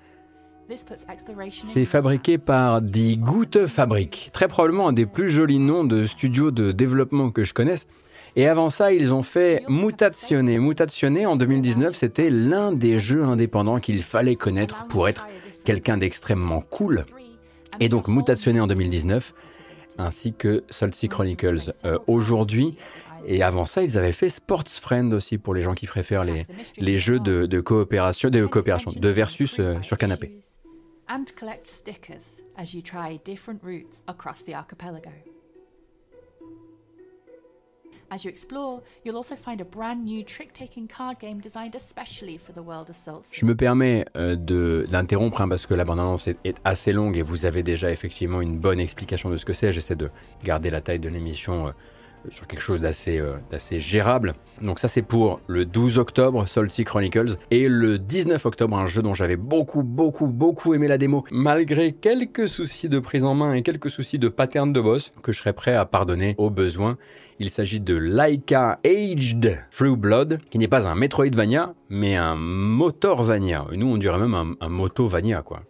C'est 1.72 1.84
fabriqué 1.84 2.38
par 2.38 2.80
Die 2.80 3.18
Gute 3.18 3.66
Fabrik, 3.66 4.30
très 4.32 4.48
probablement 4.48 4.88
un 4.88 4.92
des 4.92 5.06
plus 5.06 5.28
jolis 5.28 5.58
noms 5.58 5.84
de 5.84 6.06
studios 6.06 6.50
de 6.50 6.72
développement 6.72 7.30
que 7.30 7.44
je 7.44 7.52
connaisse. 7.52 7.86
Et 8.36 8.48
avant 8.48 8.68
ça, 8.68 8.92
ils 8.92 9.14
ont 9.14 9.22
fait 9.22 9.62
Mutazione. 9.68 10.58
Mutazione, 10.58 11.26
en 11.26 11.36
2019, 11.36 11.94
c'était 11.94 12.30
l'un 12.30 12.72
des 12.72 12.98
jeux 12.98 13.22
indépendants 13.22 13.78
qu'il 13.78 14.02
fallait 14.02 14.34
connaître 14.34 14.86
pour 14.88 15.08
être 15.08 15.26
quelqu'un 15.64 15.98
d'extrêmement 15.98 16.60
cool. 16.60 17.04
Et 17.80 17.88
donc 17.88 18.08
Mutazione 18.08 18.60
en 18.60 18.66
2019, 18.66 19.34
ainsi 19.98 20.34
que 20.34 20.64
Salty 20.70 21.08
Chronicles 21.08 21.72
euh, 21.84 21.98
aujourd'hui. 22.06 22.76
Et 23.26 23.42
avant 23.42 23.66
ça, 23.66 23.82
ils 23.82 23.98
avaient 23.98 24.12
fait 24.12 24.28
Sports 24.28 24.68
Friend 24.68 25.12
aussi 25.14 25.38
pour 25.38 25.54
les 25.54 25.62
gens 25.62 25.74
qui 25.74 25.86
préfèrent 25.86 26.24
les, 26.24 26.44
les 26.78 26.98
jeux 26.98 27.20
de, 27.20 27.60
coopération, 27.60 28.30
de 28.30 28.46
coopération, 28.46 28.92
de 28.94 29.08
versus 29.08 29.58
euh, 29.60 29.76
sur 29.82 29.96
canapé 29.96 30.32
and 31.08 31.34
collect 31.36 31.68
stickers 31.68 32.42
as 32.56 32.74
you 32.74 32.82
try 32.82 33.18
different 33.24 33.62
routes 33.62 34.02
across 34.08 34.42
the 34.42 34.54
archipelago. 34.54 35.12
As 38.10 38.24
you 38.24 38.30
explore, 38.30 38.82
you'll 39.02 39.16
also 39.16 39.34
find 39.34 39.60
a 39.60 39.64
brand 39.64 40.04
new 40.04 40.22
trick-taking 40.22 40.86
card 40.86 41.18
game 41.18 41.40
designed 41.40 41.74
especially 41.74 42.38
for 42.38 42.52
the 42.52 42.62
world 42.62 42.88
of 42.90 42.96
Salt 42.96 43.26
Je 43.32 43.44
me 43.44 43.54
permets 43.54 44.04
euh, 44.16 44.36
d'interrompre 44.86 45.40
hein, 45.40 45.48
parce 45.48 45.66
que 45.66 45.74
la 45.74 45.84
bande-annonce 45.84 46.28
est, 46.28 46.36
est, 46.44 46.60
assez 46.64 46.92
longue 46.92 47.16
et 47.16 47.22
vous 47.22 47.46
avez 47.46 47.62
déjà 47.62 47.90
effectivement 47.90 48.40
une 48.40 48.58
bonne 48.58 48.78
explication 48.78 49.30
de 49.30 49.36
ce 49.36 49.44
que 49.44 49.52
c'est. 49.52 49.72
J'essaie 49.72 49.96
de 49.96 50.10
garder 50.44 50.70
la 50.70 50.80
taille 50.80 51.00
de 51.00 51.08
l'émission 51.08 51.68
euh, 51.68 51.70
sur 52.30 52.46
quelque 52.46 52.60
chose 52.60 52.80
euh, 53.08 53.36
d'assez 53.50 53.80
gérable. 53.80 54.34
Donc 54.62 54.78
ça 54.78 54.88
c'est 54.88 55.02
pour 55.02 55.40
le 55.46 55.64
12 55.64 55.98
octobre, 55.98 56.46
Salty 56.46 56.84
Chronicles, 56.84 57.36
et 57.50 57.68
le 57.68 57.98
19 57.98 58.44
octobre, 58.46 58.76
un 58.76 58.86
jeu 58.86 59.02
dont 59.02 59.14
j'avais 59.14 59.36
beaucoup, 59.36 59.82
beaucoup, 59.82 60.26
beaucoup 60.26 60.74
aimé 60.74 60.88
la 60.88 60.98
démo, 60.98 61.24
malgré 61.30 61.92
quelques 61.92 62.48
soucis 62.48 62.88
de 62.88 62.98
prise 62.98 63.24
en 63.24 63.34
main 63.34 63.54
et 63.54 63.62
quelques 63.62 63.90
soucis 63.90 64.18
de 64.18 64.28
pattern 64.28 64.72
de 64.72 64.80
boss 64.80 65.12
que 65.22 65.32
je 65.32 65.38
serais 65.38 65.52
prêt 65.52 65.74
à 65.74 65.84
pardonner 65.86 66.34
au 66.38 66.50
besoin. 66.50 66.96
Il 67.40 67.50
s'agit 67.50 67.80
de 67.80 67.96
Laika 67.96 68.78
Aged 68.84 69.64
Through 69.70 69.96
Blood, 69.96 70.38
qui 70.50 70.58
n'est 70.58 70.68
pas 70.68 70.86
un 70.86 70.94
Metroidvania, 70.94 71.74
mais 71.88 72.14
un 72.16 72.36
Motorvania. 72.36 73.66
Nous 73.72 73.86
on 73.86 73.96
dirait 73.96 74.18
même 74.18 74.34
un, 74.34 74.54
un 74.60 74.68
Motovania 74.68 75.42
quoi. 75.42 75.62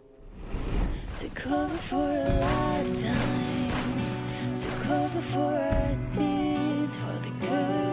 could. 7.45 7.84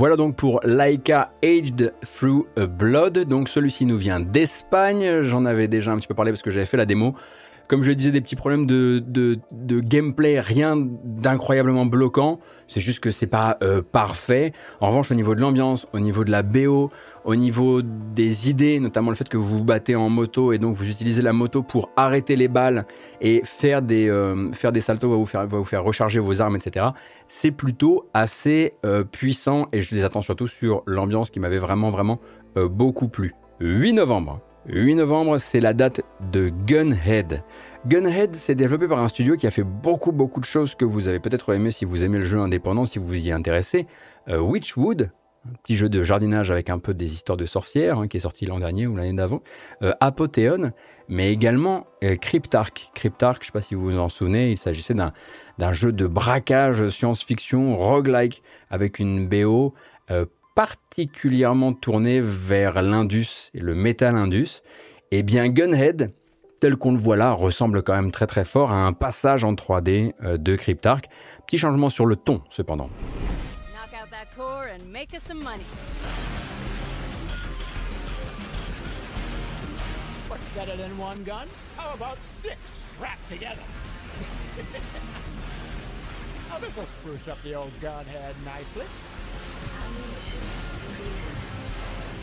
Voilà 0.00 0.16
donc 0.16 0.34
pour 0.34 0.60
Laika 0.64 1.30
Aged 1.44 1.92
Through 2.00 2.46
Blood. 2.56 3.18
Donc 3.28 3.50
celui-ci 3.50 3.84
nous 3.84 3.98
vient 3.98 4.18
d'Espagne. 4.18 5.20
J'en 5.20 5.44
avais 5.44 5.68
déjà 5.68 5.92
un 5.92 5.98
petit 5.98 6.06
peu 6.06 6.14
parlé 6.14 6.32
parce 6.32 6.40
que 6.40 6.48
j'avais 6.48 6.64
fait 6.64 6.78
la 6.78 6.86
démo. 6.86 7.14
Comme 7.70 7.84
je 7.84 7.92
disais, 7.92 8.10
des 8.10 8.20
petits 8.20 8.34
problèmes 8.34 8.66
de, 8.66 9.38
gameplay, 9.52 10.40
rien 10.40 10.76
d'incroyablement 11.04 11.86
bloquant. 11.86 12.40
C'est 12.66 12.80
juste 12.80 12.98
que 12.98 13.12
c'est 13.12 13.28
pas 13.28 13.58
euh, 13.62 13.80
parfait. 13.80 14.52
En 14.80 14.88
revanche, 14.88 15.12
au 15.12 15.14
niveau 15.14 15.36
de 15.36 15.40
l'ambiance, 15.40 15.86
au 15.92 16.00
niveau 16.00 16.24
de 16.24 16.32
la 16.32 16.42
BO, 16.42 16.90
au 17.24 17.36
niveau 17.36 17.80
des 17.80 18.50
idées, 18.50 18.80
notamment 18.80 19.10
le 19.10 19.14
fait 19.14 19.28
que 19.28 19.36
vous 19.36 19.58
vous 19.58 19.64
battez 19.64 19.94
en 19.94 20.08
moto 20.08 20.52
et 20.52 20.58
donc 20.58 20.74
vous 20.74 20.90
utilisez 20.90 21.22
la 21.22 21.32
moto 21.32 21.62
pour 21.62 21.90
arrêter 21.96 22.34
les 22.34 22.48
balles 22.48 22.86
et 23.20 23.42
faire 23.44 23.82
des, 23.82 24.08
euh, 24.08 24.50
va 24.60 25.46
vous 25.46 25.64
faire, 25.64 25.84
recharger 25.84 26.18
vos 26.18 26.42
armes, 26.42 26.56
etc. 26.56 26.86
C'est 27.28 27.52
plutôt 27.52 28.08
assez 28.14 28.74
euh, 28.84 29.04
puissant 29.04 29.68
et 29.72 29.80
je 29.80 29.94
les 29.94 30.02
attends 30.02 30.22
surtout 30.22 30.48
sur 30.48 30.82
l'ambiance 30.86 31.30
qui 31.30 31.38
m'avait 31.38 31.58
vraiment, 31.58 31.90
vraiment 31.90 32.18
beaucoup 32.56 33.06
plu. 33.06 33.32
8 33.60 33.92
novembre, 33.92 34.40
8 34.66 34.94
novembre, 34.94 35.38
c'est 35.38 35.60
la 35.60 35.72
date 35.72 36.02
de 36.32 36.50
Gunhead. 36.66 37.42
Gunhead, 37.86 38.34
c'est 38.34 38.54
développé 38.54 38.88
par 38.88 38.98
un 38.98 39.08
studio 39.08 39.36
qui 39.36 39.46
a 39.46 39.50
fait 39.50 39.64
beaucoup 39.64 40.12
beaucoup 40.12 40.40
de 40.40 40.44
choses 40.44 40.74
que 40.74 40.84
vous 40.84 41.08
avez 41.08 41.18
peut-être 41.18 41.54
aimé 41.54 41.70
si 41.70 41.84
vous 41.84 42.04
aimez 42.04 42.18
le 42.18 42.24
jeu 42.24 42.38
indépendant, 42.38 42.84
si 42.84 42.98
vous 42.98 43.14
y 43.14 43.32
intéressez. 43.32 43.86
Euh, 44.28 44.38
Witchwood, 44.38 45.10
un 45.48 45.52
petit 45.62 45.76
jeu 45.76 45.88
de 45.88 46.02
jardinage 46.02 46.50
avec 46.50 46.68
un 46.68 46.78
peu 46.78 46.92
des 46.92 47.14
histoires 47.14 47.38
de 47.38 47.46
sorcières, 47.46 47.98
hein, 47.98 48.08
qui 48.08 48.18
est 48.18 48.20
sorti 48.20 48.44
l'an 48.44 48.58
dernier 48.58 48.86
ou 48.86 48.96
l'année 48.96 49.14
d'avant, 49.14 49.42
euh, 49.82 49.92
Apothéon, 50.00 50.72
mais 51.08 51.32
également 51.32 51.86
euh, 52.04 52.16
Cryptark. 52.16 52.90
Cryptark, 52.94 53.42
je 53.42 53.44
ne 53.44 53.46
sais 53.46 53.52
pas 53.52 53.62
si 53.62 53.74
vous 53.74 53.90
vous 53.90 53.98
en 53.98 54.08
souvenez, 54.08 54.50
il 54.50 54.58
s'agissait 54.58 54.94
d'un 54.94 55.72
jeu 55.72 55.92
de 55.92 56.06
braquage 56.06 56.88
science-fiction 56.88 57.76
roguelike 57.76 58.42
avec 58.68 58.98
une 58.98 59.26
BO 59.26 59.74
euh, 60.10 60.26
particulièrement 60.60 61.72
tournée 61.72 62.20
vers 62.20 62.82
l'Indus 62.82 63.48
et 63.54 63.60
le 63.60 63.74
Metal 63.74 64.14
Indus. 64.14 64.60
Et 65.10 65.20
eh 65.20 65.22
bien 65.22 65.48
Gunhead, 65.48 66.12
tel 66.60 66.76
qu'on 66.76 66.92
le 66.92 66.98
voit 66.98 67.16
là, 67.16 67.32
ressemble 67.32 67.82
quand 67.82 67.94
même 67.94 68.12
très 68.12 68.26
très 68.26 68.44
fort 68.44 68.70
à 68.70 68.84
un 68.84 68.92
passage 68.92 69.42
en 69.42 69.54
3D 69.54 70.12
de 70.36 70.56
Cryptark. 70.56 71.08
Petit 71.46 71.56
changement 71.56 71.88
sur 71.88 72.04
le 72.04 72.14
ton 72.14 72.42
cependant. 72.50 72.90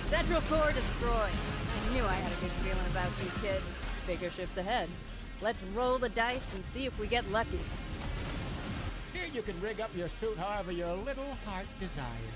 Central 0.10 0.42
core 0.50 0.72
destroyed. 0.72 1.36
I 1.76 1.94
knew 1.94 2.04
I 2.06 2.16
had 2.16 2.32
a 2.32 2.40
good 2.40 2.56
feeling 2.64 2.88
about 2.92 3.12
you, 3.22 3.30
kid. 3.42 3.62
Bigger 4.08 4.30
ships 4.30 4.56
ahead. 4.56 4.88
Let's 5.42 5.62
roll 5.76 5.98
the 5.98 6.08
dice 6.08 6.48
and 6.56 6.64
see 6.74 6.86
if 6.86 6.98
we 6.98 7.08
get 7.08 7.30
lucky. 7.30 7.60
Here 9.14 9.26
you 9.34 9.42
can 9.42 9.60
rig 9.62 9.82
up 9.82 9.90
your 9.96 10.08
suit 10.08 10.38
however 10.38 10.72
your 10.72 10.94
little 10.94 11.36
heart 11.46 11.68
desires. 11.80 12.34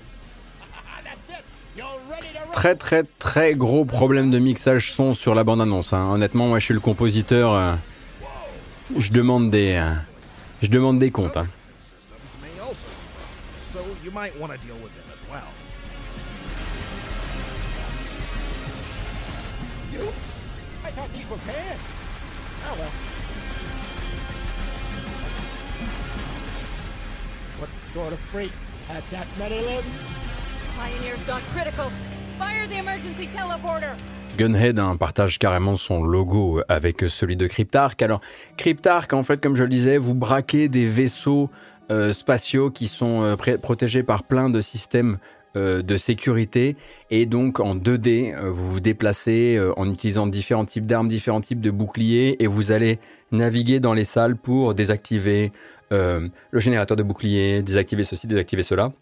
Très 2.52 2.74
très 2.74 3.04
très 3.18 3.54
gros 3.54 3.86
problème 3.86 4.30
de 4.30 4.38
mixage 4.38 4.92
son 4.92 5.14
sur 5.14 5.34
la 5.34 5.42
bande-annonce. 5.42 5.94
Hein. 5.94 6.10
Honnêtement, 6.12 6.48
moi 6.48 6.58
je 6.58 6.66
suis 6.66 6.74
le 6.74 6.80
compositeur. 6.80 7.54
Euh, 7.54 7.74
je 8.98 9.10
demande 9.10 9.50
des, 9.50 9.76
euh, 9.76 9.94
je 10.60 10.68
demande 10.68 10.98
des 10.98 11.10
comptes. 11.10 11.38
Hein. 11.38 11.46
Of 27.94 28.18
freak 28.30 28.50
has 28.88 29.02
that 29.10 29.26
many 29.38 29.60
limbs? 29.60 29.84
Gunhead 34.36 34.78
hein, 34.78 34.96
partage 34.96 35.38
carrément 35.38 35.76
son 35.76 36.02
logo 36.02 36.60
avec 36.68 37.04
celui 37.08 37.36
de 37.36 37.46
Cryptark. 37.46 38.00
Alors, 38.02 38.20
Cryptark, 38.56 39.12
en 39.12 39.22
fait, 39.22 39.40
comme 39.40 39.56
je 39.56 39.62
le 39.62 39.68
disais, 39.68 39.98
vous 39.98 40.14
braquez 40.14 40.68
des 40.68 40.86
vaisseaux 40.86 41.50
euh, 41.90 42.12
spatiaux 42.12 42.70
qui 42.70 42.88
sont 42.88 43.22
euh, 43.22 43.36
protégés 43.58 44.02
par 44.02 44.22
plein 44.22 44.50
de 44.50 44.60
systèmes 44.60 45.18
euh, 45.56 45.82
de 45.82 45.96
sécurité 45.96 46.76
et 47.10 47.26
donc 47.26 47.60
en 47.60 47.76
2D 47.76 48.34
vous 48.48 48.72
vous 48.72 48.80
déplacez 48.80 49.60
en 49.76 49.90
utilisant 49.90 50.26
différents 50.26 50.64
types 50.64 50.86
d'armes, 50.86 51.08
différents 51.08 51.40
types 51.40 51.60
de 51.60 51.70
boucliers 51.70 52.36
et 52.38 52.46
vous 52.46 52.72
allez 52.72 52.98
naviguer 53.32 53.80
dans 53.80 53.94
les 53.94 54.04
salles 54.04 54.36
pour 54.36 54.74
désactiver 54.74 55.52
le 55.90 56.30
générateur 56.54 56.96
de 56.96 57.02
boucliers, 57.02 57.60
désactiver 57.62 58.04
ceci, 58.04 58.26
désactiver 58.26 58.62
cela. 58.62 58.92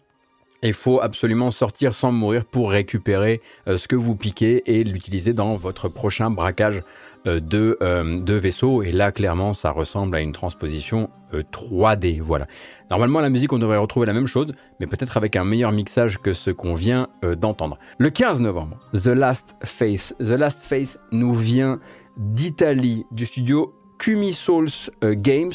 Il 0.63 0.73
faut 0.73 1.01
absolument 1.01 1.49
sortir 1.49 1.93
sans 1.93 2.11
mourir 2.11 2.45
pour 2.45 2.69
récupérer 2.69 3.41
euh, 3.67 3.77
ce 3.77 3.87
que 3.87 3.95
vous 3.95 4.15
piquez 4.15 4.61
et 4.67 4.83
l'utiliser 4.83 5.33
dans 5.33 5.55
votre 5.55 5.89
prochain 5.89 6.29
braquage 6.29 6.77
euh, 6.77 6.81
de, 7.25 7.77
euh, 7.81 8.21
de 8.21 8.33
vaisseau. 8.33 8.83
Et 8.83 8.91
là, 8.91 9.11
clairement, 9.11 9.53
ça 9.53 9.71
ressemble 9.71 10.15
à 10.15 10.21
une 10.21 10.31
transposition 10.31 11.09
3D. 11.33 12.19
Voilà. 12.21 12.47
Normalement, 12.89 13.19
la 13.19 13.29
musique, 13.29 13.53
on 13.53 13.59
devrait 13.59 13.77
retrouver 13.77 14.05
la 14.05 14.13
même 14.13 14.27
chose, 14.27 14.53
mais 14.79 14.87
peut-être 14.87 15.17
avec 15.17 15.35
un 15.35 15.45
meilleur 15.45 15.71
mixage 15.71 16.17
que 16.17 16.33
ce 16.33 16.51
qu'on 16.51 16.73
vient 16.73 17.07
d'entendre. 17.37 17.77
Le 17.97 18.09
15 18.09 18.41
novembre, 18.41 18.77
The 18.93 19.07
Last 19.07 19.55
Face. 19.63 20.13
The 20.19 20.31
Last 20.31 20.63
Face 20.63 20.99
nous 21.11 21.33
vient 21.33 21.79
d'Italie, 22.17 23.05
du 23.11 23.25
studio 23.25 23.73
Kumi 23.97 24.33
Souls 24.33 24.91
Games. 25.01 25.53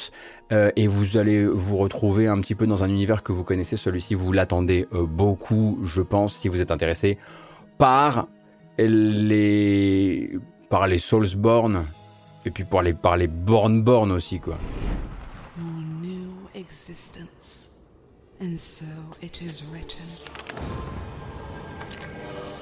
Euh, 0.53 0.71
et 0.77 0.87
vous 0.87 1.17
allez 1.17 1.45
vous 1.45 1.77
retrouver 1.77 2.29
un 2.29 2.41
petit 2.41 2.55
peu 2.55 2.67
dans 2.67 2.85
un 2.85 2.89
univers 2.89 3.23
que 3.23 3.33
vous 3.33 3.43
connaissez. 3.43 3.77
Celui-ci, 3.77 4.15
vous 4.15 4.33
l'attendez 4.33 4.87
euh, 4.93 5.05
beaucoup, 5.05 5.81
je 5.83 6.03
pense, 6.03 6.37
si 6.37 6.49
vous 6.49 6.61
êtes 6.61 6.71
intéressé 6.71 7.19
par 7.79 8.29
les, 8.79 10.39
par 10.69 10.87
les 10.87 10.99
Soulsborne 10.99 11.87
et 12.45 12.51
puis 12.51 12.65
par 12.65 12.83
les, 12.83 12.93
par 12.93 13.17
les 13.17 13.27
Born 13.27 14.13
aussi, 14.13 14.41
quoi. 14.41 14.59
new 15.59 16.49
existence. 16.55 17.85
And 18.41 18.59
so 18.59 18.85
it 19.23 19.41
is 19.43 19.65
written. 19.73 20.05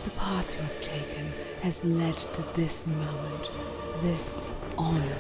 The 0.04 0.10
path 0.10 0.54
you 0.54 0.62
have 0.62 0.80
taken 0.80 1.32
has 1.62 1.84
led 1.84 2.16
to 2.16 2.42
this 2.54 2.86
moment, 2.86 3.50
this 4.02 4.42
honor. 4.78 5.16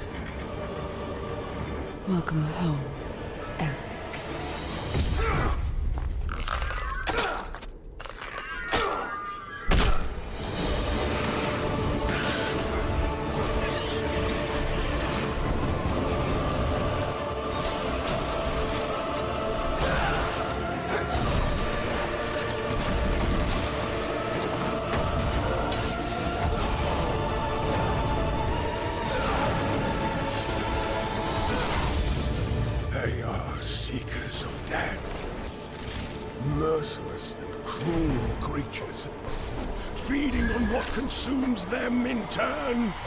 Welcome 2.06 2.44
home, 2.44 2.80
Eric. 3.58 5.54
one. 42.74 43.03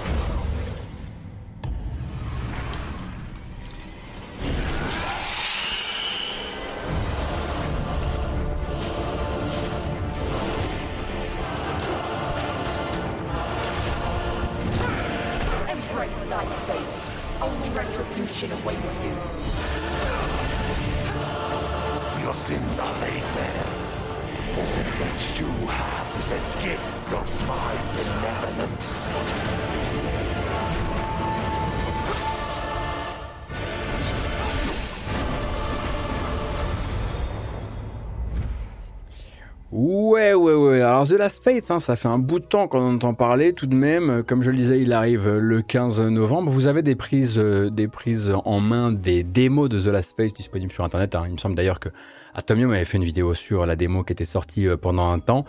The 41.06 41.12
Last 41.12 41.44
Faith, 41.44 41.70
hein, 41.70 41.80
ça 41.80 41.96
fait 41.96 42.08
un 42.08 42.18
bout 42.18 42.40
de 42.40 42.46
temps 42.46 42.68
qu'on 42.68 42.96
entend 42.96 43.14
parler 43.14 43.54
tout 43.54 43.68
de 43.68 43.76
même. 43.76 44.24
Comme 44.24 44.42
je 44.42 44.52
le 44.52 44.58
disais, 44.58 44.82
il 44.82 44.94
arrive 44.94 45.30
le 45.30 45.62
15 45.62 46.02
novembre. 46.04 46.50
Vous 46.50 46.68
avez 46.68 46.82
des 46.82 46.96
prises, 46.96 47.38
euh, 47.38 47.70
des 47.70 47.88
prises 47.88 48.34
en 48.46 48.60
main 48.60 48.92
des 48.92 49.24
démos 49.24 49.70
de 49.70 49.80
The 49.80 49.88
Last 49.88 50.16
Faith 50.16 50.36
disponibles 50.36 50.72
sur 50.72 50.84
Internet. 50.84 51.14
Hein. 51.16 51.26
Il 51.28 51.34
me 51.34 51.38
semble 51.38 51.56
d'ailleurs 51.56 51.80
que 51.80 51.90
Atomium 52.36 52.72
avait 52.72 52.86
fait 52.86 52.98
une 52.98 53.04
vidéo 53.04 53.34
sur 53.34 53.66
la 53.66 53.76
démo 53.76 54.04
qui 54.04 54.14
était 54.14 54.26
sortie 54.26 54.68
euh, 54.68 54.78
pendant 54.78 55.10
un 55.10 55.20
temps. 55.20 55.46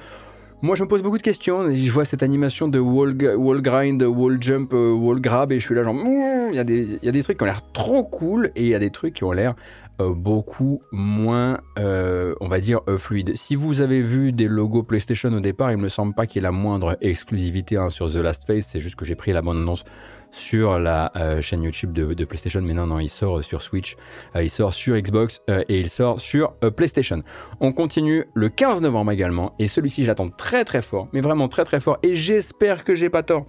Moi, 0.61 0.75
je 0.75 0.83
me 0.83 0.89
pose 0.89 1.03
beaucoup 1.03 1.19
de 1.19 1.23
questions. 1.23 1.71
Je 1.71 1.91
vois 1.93 2.05
cette 2.05 2.25
animation 2.25 2.67
de 2.67 2.81
wall, 2.81 3.17
wall 3.37 3.63
grind, 3.63 4.03
wall 4.03 4.39
jump, 4.43 4.73
euh, 4.75 4.93
wall 4.93 5.21
grab, 5.21 5.53
et 5.53 5.61
je 5.61 5.65
suis 5.65 5.75
là 5.75 5.85
genre, 5.85 5.95
il 5.95 6.57
y, 6.57 6.59
a 6.59 6.65
des, 6.65 7.23
trucs 7.23 7.39
qui 7.39 7.43
ont 7.45 7.47
l'air 7.47 7.63
trop 7.73 8.03
cool, 8.03 8.51
et 8.57 8.63
il 8.63 8.69
y 8.69 8.75
a 8.75 8.81
des 8.81 8.91
trucs 8.91 9.15
qui 9.15 9.23
ont 9.23 9.31
l'air 9.31 9.53
euh, 9.53 9.88
beaucoup 10.07 10.83
moins, 10.93 11.61
euh, 11.79 12.35
on 12.41 12.49
va 12.49 12.61
dire, 12.61 12.81
euh, 12.89 12.99
fluide. 12.99 13.37
Si 13.37 13.57
vous 13.57 13.81
avez 13.81 14.01
vu 14.01 14.33
des 14.33 14.47
logos 14.47 14.83
PlayStation 14.83 15.33
au 15.33 15.41
départ, 15.41 15.73
il 15.73 15.79
me 15.79 15.89
semble 15.89 16.15
pas 16.15 16.27
qu'il 16.27 16.37
y 16.37 16.39
ait 16.41 16.49
la 16.49 16.53
moindre 16.53 16.97
exclusivité 17.01 17.77
hein, 17.77 17.89
sur 17.89 18.11
The 18.11 18.17
Last 18.17 18.47
Phase. 18.47 18.67
C'est 18.67 18.81
juste 18.81 18.97
que 18.97 19.05
j'ai 19.05 19.15
pris 19.15 19.33
la 19.33 19.43
bande 19.43 19.59
annonce 19.59 19.85
sur 20.31 20.79
la 20.79 21.11
chaîne 21.41 21.63
YouTube 21.63 21.93
de, 21.95 22.25
PlayStation. 22.25 22.61
Mais 22.61 22.75
non, 22.75 22.87
non, 22.87 22.99
il 22.99 23.09
sort 23.09 23.43
sur 23.43 23.63
Switch, 23.63 23.97
il 24.39 24.51
sort 24.51 24.75
sur 24.75 24.95
Xbox 24.95 25.41
et 25.49 25.81
il 25.81 25.89
sort 25.89 26.21
sur 26.21 26.53
PlayStation. 26.77 27.23
On 27.61 27.73
continue 27.73 28.27
le 28.35 28.51
15 28.51 28.83
novembre 28.83 29.11
également. 29.11 29.55
Et 29.59 29.67
celui-ci, 29.67 30.05
j'attends 30.05 30.29
très 30.29 30.67
très 30.67 30.83
fort, 30.83 31.09
mais 31.15 31.23
vraiment 31.23 31.49
très 31.49 31.65
très 31.65 31.81
fort. 31.81 31.99
Et 32.03 32.15
j'espère 32.15 32.85
que 32.85 32.95
j'ai 32.95 33.09
pas 33.09 33.23
tort. 33.23 33.47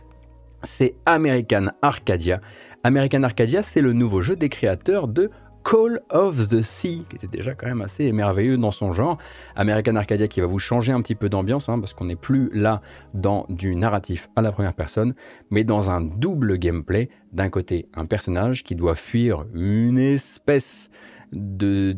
C'est 0.63 0.95
American 1.05 1.67
Arcadia. 1.81 2.39
American 2.83 3.23
Arcadia, 3.23 3.61
c'est 3.61 3.81
le 3.81 3.91
nouveau 3.91 4.21
jeu 4.21 4.37
des 4.37 4.49
créateurs 4.49 5.09
de 5.09 5.29
Call 5.63 6.01
of 6.09 6.49
the 6.49 6.61
Sea, 6.61 7.03
qui 7.09 7.15
était 7.15 7.27
déjà 7.27 7.53
quand 7.53 7.67
même 7.67 7.81
assez 7.81 8.11
merveilleux 8.11 8.57
dans 8.57 8.71
son 8.71 8.93
genre. 8.93 9.17
American 9.55 9.95
Arcadia 9.95 10.27
qui 10.27 10.41
va 10.41 10.47
vous 10.47 10.59
changer 10.59 10.93
un 10.93 11.01
petit 11.01 11.15
peu 11.15 11.29
d'ambiance, 11.29 11.69
hein, 11.69 11.79
parce 11.79 11.93
qu'on 11.93 12.05
n'est 12.05 12.15
plus 12.15 12.49
là 12.53 12.81
dans 13.13 13.45
du 13.49 13.75
narratif 13.75 14.29
à 14.35 14.41
la 14.41 14.51
première 14.51 14.73
personne, 14.73 15.13
mais 15.49 15.63
dans 15.63 15.91
un 15.91 16.01
double 16.01 16.57
gameplay. 16.57 17.09
D'un 17.31 17.49
côté, 17.49 17.87
un 17.93 18.05
personnage 18.05 18.63
qui 18.63 18.75
doit 18.75 18.95
fuir 18.95 19.45
une 19.53 19.99
espèce 19.99 20.89
de 21.31 21.95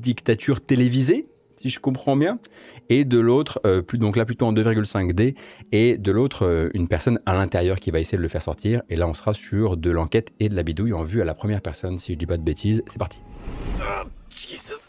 dictature 0.00 0.60
télévisée, 0.60 1.26
si 1.60 1.68
je 1.68 1.78
comprends 1.78 2.16
bien, 2.16 2.38
et 2.88 3.04
de 3.04 3.18
l'autre, 3.18 3.60
euh, 3.66 3.82
donc 3.92 4.16
là 4.16 4.24
plutôt 4.24 4.46
en 4.46 4.52
2,5D, 4.54 5.34
et 5.72 5.98
de 5.98 6.10
l'autre, 6.10 6.46
euh, 6.46 6.70
une 6.72 6.88
personne 6.88 7.20
à 7.26 7.34
l'intérieur 7.34 7.78
qui 7.78 7.90
va 7.90 8.00
essayer 8.00 8.16
de 8.16 8.22
le 8.22 8.28
faire 8.28 8.40
sortir. 8.40 8.80
Et 8.88 8.96
là, 8.96 9.06
on 9.06 9.12
sera 9.12 9.34
sur 9.34 9.76
de 9.76 9.90
l'enquête 9.90 10.32
et 10.40 10.48
de 10.48 10.56
la 10.56 10.62
bidouille 10.62 10.94
en 10.94 11.02
vue 11.02 11.20
à 11.20 11.26
la 11.26 11.34
première 11.34 11.60
personne, 11.60 11.98
si 11.98 12.12
je 12.12 12.18
dis 12.18 12.24
pas 12.24 12.38
de 12.38 12.42
bêtises. 12.42 12.82
C'est 12.86 12.98
parti. 12.98 13.20
Oh, 13.78 14.08
Jesus. 14.34 14.82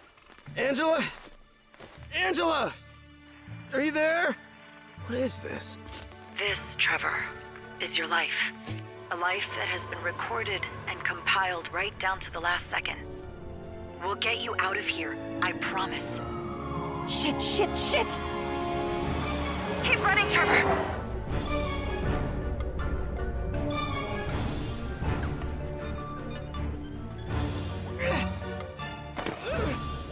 Angela? 0.58 1.00
Angela? 2.26 2.72
Are 3.74 3.84
you 3.84 3.92
there? 3.92 4.34
What 5.10 5.20
is 5.20 5.42
this? 5.42 5.78
This, 6.38 6.78
Trevor, 6.80 7.18
is 7.82 7.98
your 7.98 8.08
life. 8.08 8.54
A 9.12 9.18
life 9.18 9.50
that 9.58 9.68
has 9.68 9.86
been 9.88 10.02
recorded 10.06 10.62
and 10.90 11.04
compiled 11.04 11.70
right 11.74 11.98
down 12.00 12.20
to 12.20 12.32
the 12.32 12.40
last 12.40 12.68
second. 12.68 12.96
We'll 14.02 14.16
get 14.16 14.42
you 14.42 14.56
out 14.58 14.78
of 14.78 14.86
here, 14.86 15.18
I 15.42 15.52
promise. 15.60 16.22
Shit, 17.12 17.42
shit, 17.42 17.78
shit! 17.78 18.20
Keep 19.84 20.02
running, 20.02 20.26
Trevor! 20.30 20.64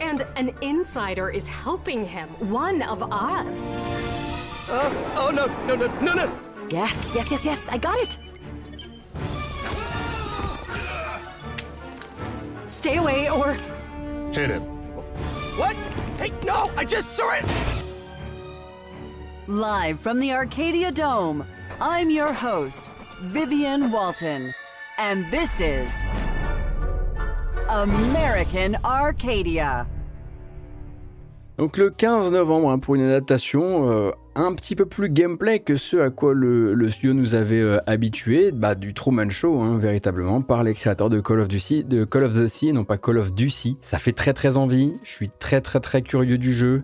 And 0.01 0.27
an 0.35 0.53
insider 0.61 1.29
is 1.29 1.47
helping 1.47 2.05
him, 2.05 2.27
one 2.51 2.81
of 2.81 3.01
us. 3.01 3.65
Oh, 4.67 5.13
oh 5.15 5.31
no, 5.31 5.47
no, 5.67 5.75
no, 5.75 5.87
no, 6.01 6.13
no! 6.13 6.39
Yes, 6.69 7.13
yes, 7.15 7.31
yes, 7.31 7.45
yes, 7.45 7.69
I 7.69 7.77
got 7.77 7.97
it! 8.01 8.17
Stay 12.65 12.97
away 12.97 13.29
or. 13.29 13.55
Hit 14.33 14.49
him. 14.49 14.78
What? 15.59 15.75
Hey, 16.17 16.31
no! 16.45 16.71
I 16.77 16.85
just 16.85 17.17
saw 17.17 17.31
it! 17.33 17.83
Live 19.47 19.99
from 19.99 20.21
the 20.21 20.31
Arcadia 20.31 20.89
Dome, 20.89 21.45
I'm 21.81 22.09
your 22.09 22.31
host, 22.31 22.89
Vivian 23.23 23.91
Walton. 23.91 24.53
And 24.97 25.29
this 25.31 25.59
is. 25.59 26.05
American 27.67 28.77
Arcadia. 28.85 29.85
Donc 31.59 31.75
le 31.75 31.89
15 31.89 32.31
novembre, 32.31 32.71
hein, 32.71 32.79
pour 32.79 32.95
une 32.95 33.01
adaptation 33.01 33.91
euh, 33.91 34.11
un 34.33 34.53
petit 34.53 34.77
peu 34.77 34.85
plus 34.85 35.09
gameplay 35.09 35.59
que 35.59 35.75
ce 35.75 35.97
à 35.97 36.09
quoi 36.09 36.33
le, 36.33 36.89
studio 36.89 37.13
nous 37.13 37.35
avait 37.35 37.59
euh, 37.59 37.79
habitué, 37.85 38.51
bah, 38.51 38.75
du 38.75 38.93
Truman 38.93 39.29
Show, 39.29 39.59
hein, 39.59 39.77
véritablement, 39.77 40.41
par 40.41 40.63
les 40.63 40.73
créateurs 40.73 41.09
de 41.09 41.19
Call 41.19 41.41
of, 41.41 41.49
Duty, 41.49 41.83
de 41.83 42.05
Call 42.05 42.23
of 42.23 42.33
the 42.33 42.47
Sea, 42.47 42.71
non 42.71 42.85
pas 42.85 42.97
Call 42.97 43.17
of 43.17 43.33
Duty. 43.33 43.75
Ça 43.81 43.97
fait 43.97 44.13
très 44.13 44.31
très 44.31 44.57
envie, 44.57 44.93
je 45.03 45.11
suis 45.11 45.29
très 45.37 45.59
très 45.59 45.81
très 45.81 46.01
curieux 46.01 46.37
du 46.37 46.53
jeu. 46.53 46.83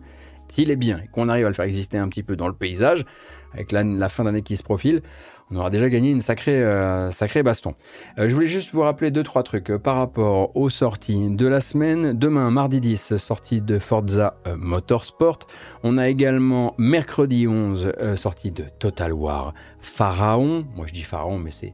S'il 0.50 0.70
est 0.70 0.76
bien 0.76 0.98
et 0.98 1.08
qu'on 1.08 1.30
arrive 1.30 1.46
à 1.46 1.50
le 1.50 1.56
faire 1.56 1.64
exister 1.64 1.98
un 1.98 2.10
petit 2.10 2.22
peu 2.22 2.36
dans 2.36 2.50
le 2.50 2.54
paysage, 2.54 3.06
avec 3.54 3.72
la 3.72 4.10
fin 4.10 4.26
d'année 4.26 4.42
qui 4.42 4.58
se 4.58 4.64
profile, 4.64 5.02
on 5.52 5.58
aura 5.58 5.70
déjà 5.70 5.90
gagné 5.90 6.12
une 6.12 6.22
sacrée, 6.22 6.64
euh, 6.64 7.12
sacrée 7.12 7.44
baston. 7.44 7.76
Euh, 8.18 8.28
je 8.28 8.34
voulais 8.34 8.48
juste 8.48 8.74
vous 8.74 8.82
rappeler 8.82 9.12
deux 9.12 9.22
trois 9.22 9.44
trucs 9.44 9.70
euh, 9.70 9.78
par 9.78 9.96
rapport 9.98 10.56
aux 10.58 10.70
sorties 10.70 11.30
de 11.30 11.46
la 11.46 11.62
semaine. 11.62 12.14
Demain, 12.18 12.50
mardi 12.50 12.82
10, 12.82 13.18
sortie 13.18 13.62
de 13.62 13.78
Forza 13.78 14.38
Motorsport. 14.58 15.40
On 15.84 16.00
a 16.00 16.10
également 16.10 16.74
mercredi 16.80 17.48
11, 17.48 17.92
sortie 18.16 18.52
de 18.52 18.66
Total 18.80 19.14
War 19.14 19.54
Pharaon. 19.80 20.66
Moi 20.76 20.88
je 20.88 20.94
dis 20.94 21.04
Pharaon, 21.04 21.38
mais 21.38 21.52
c'est 21.52 21.74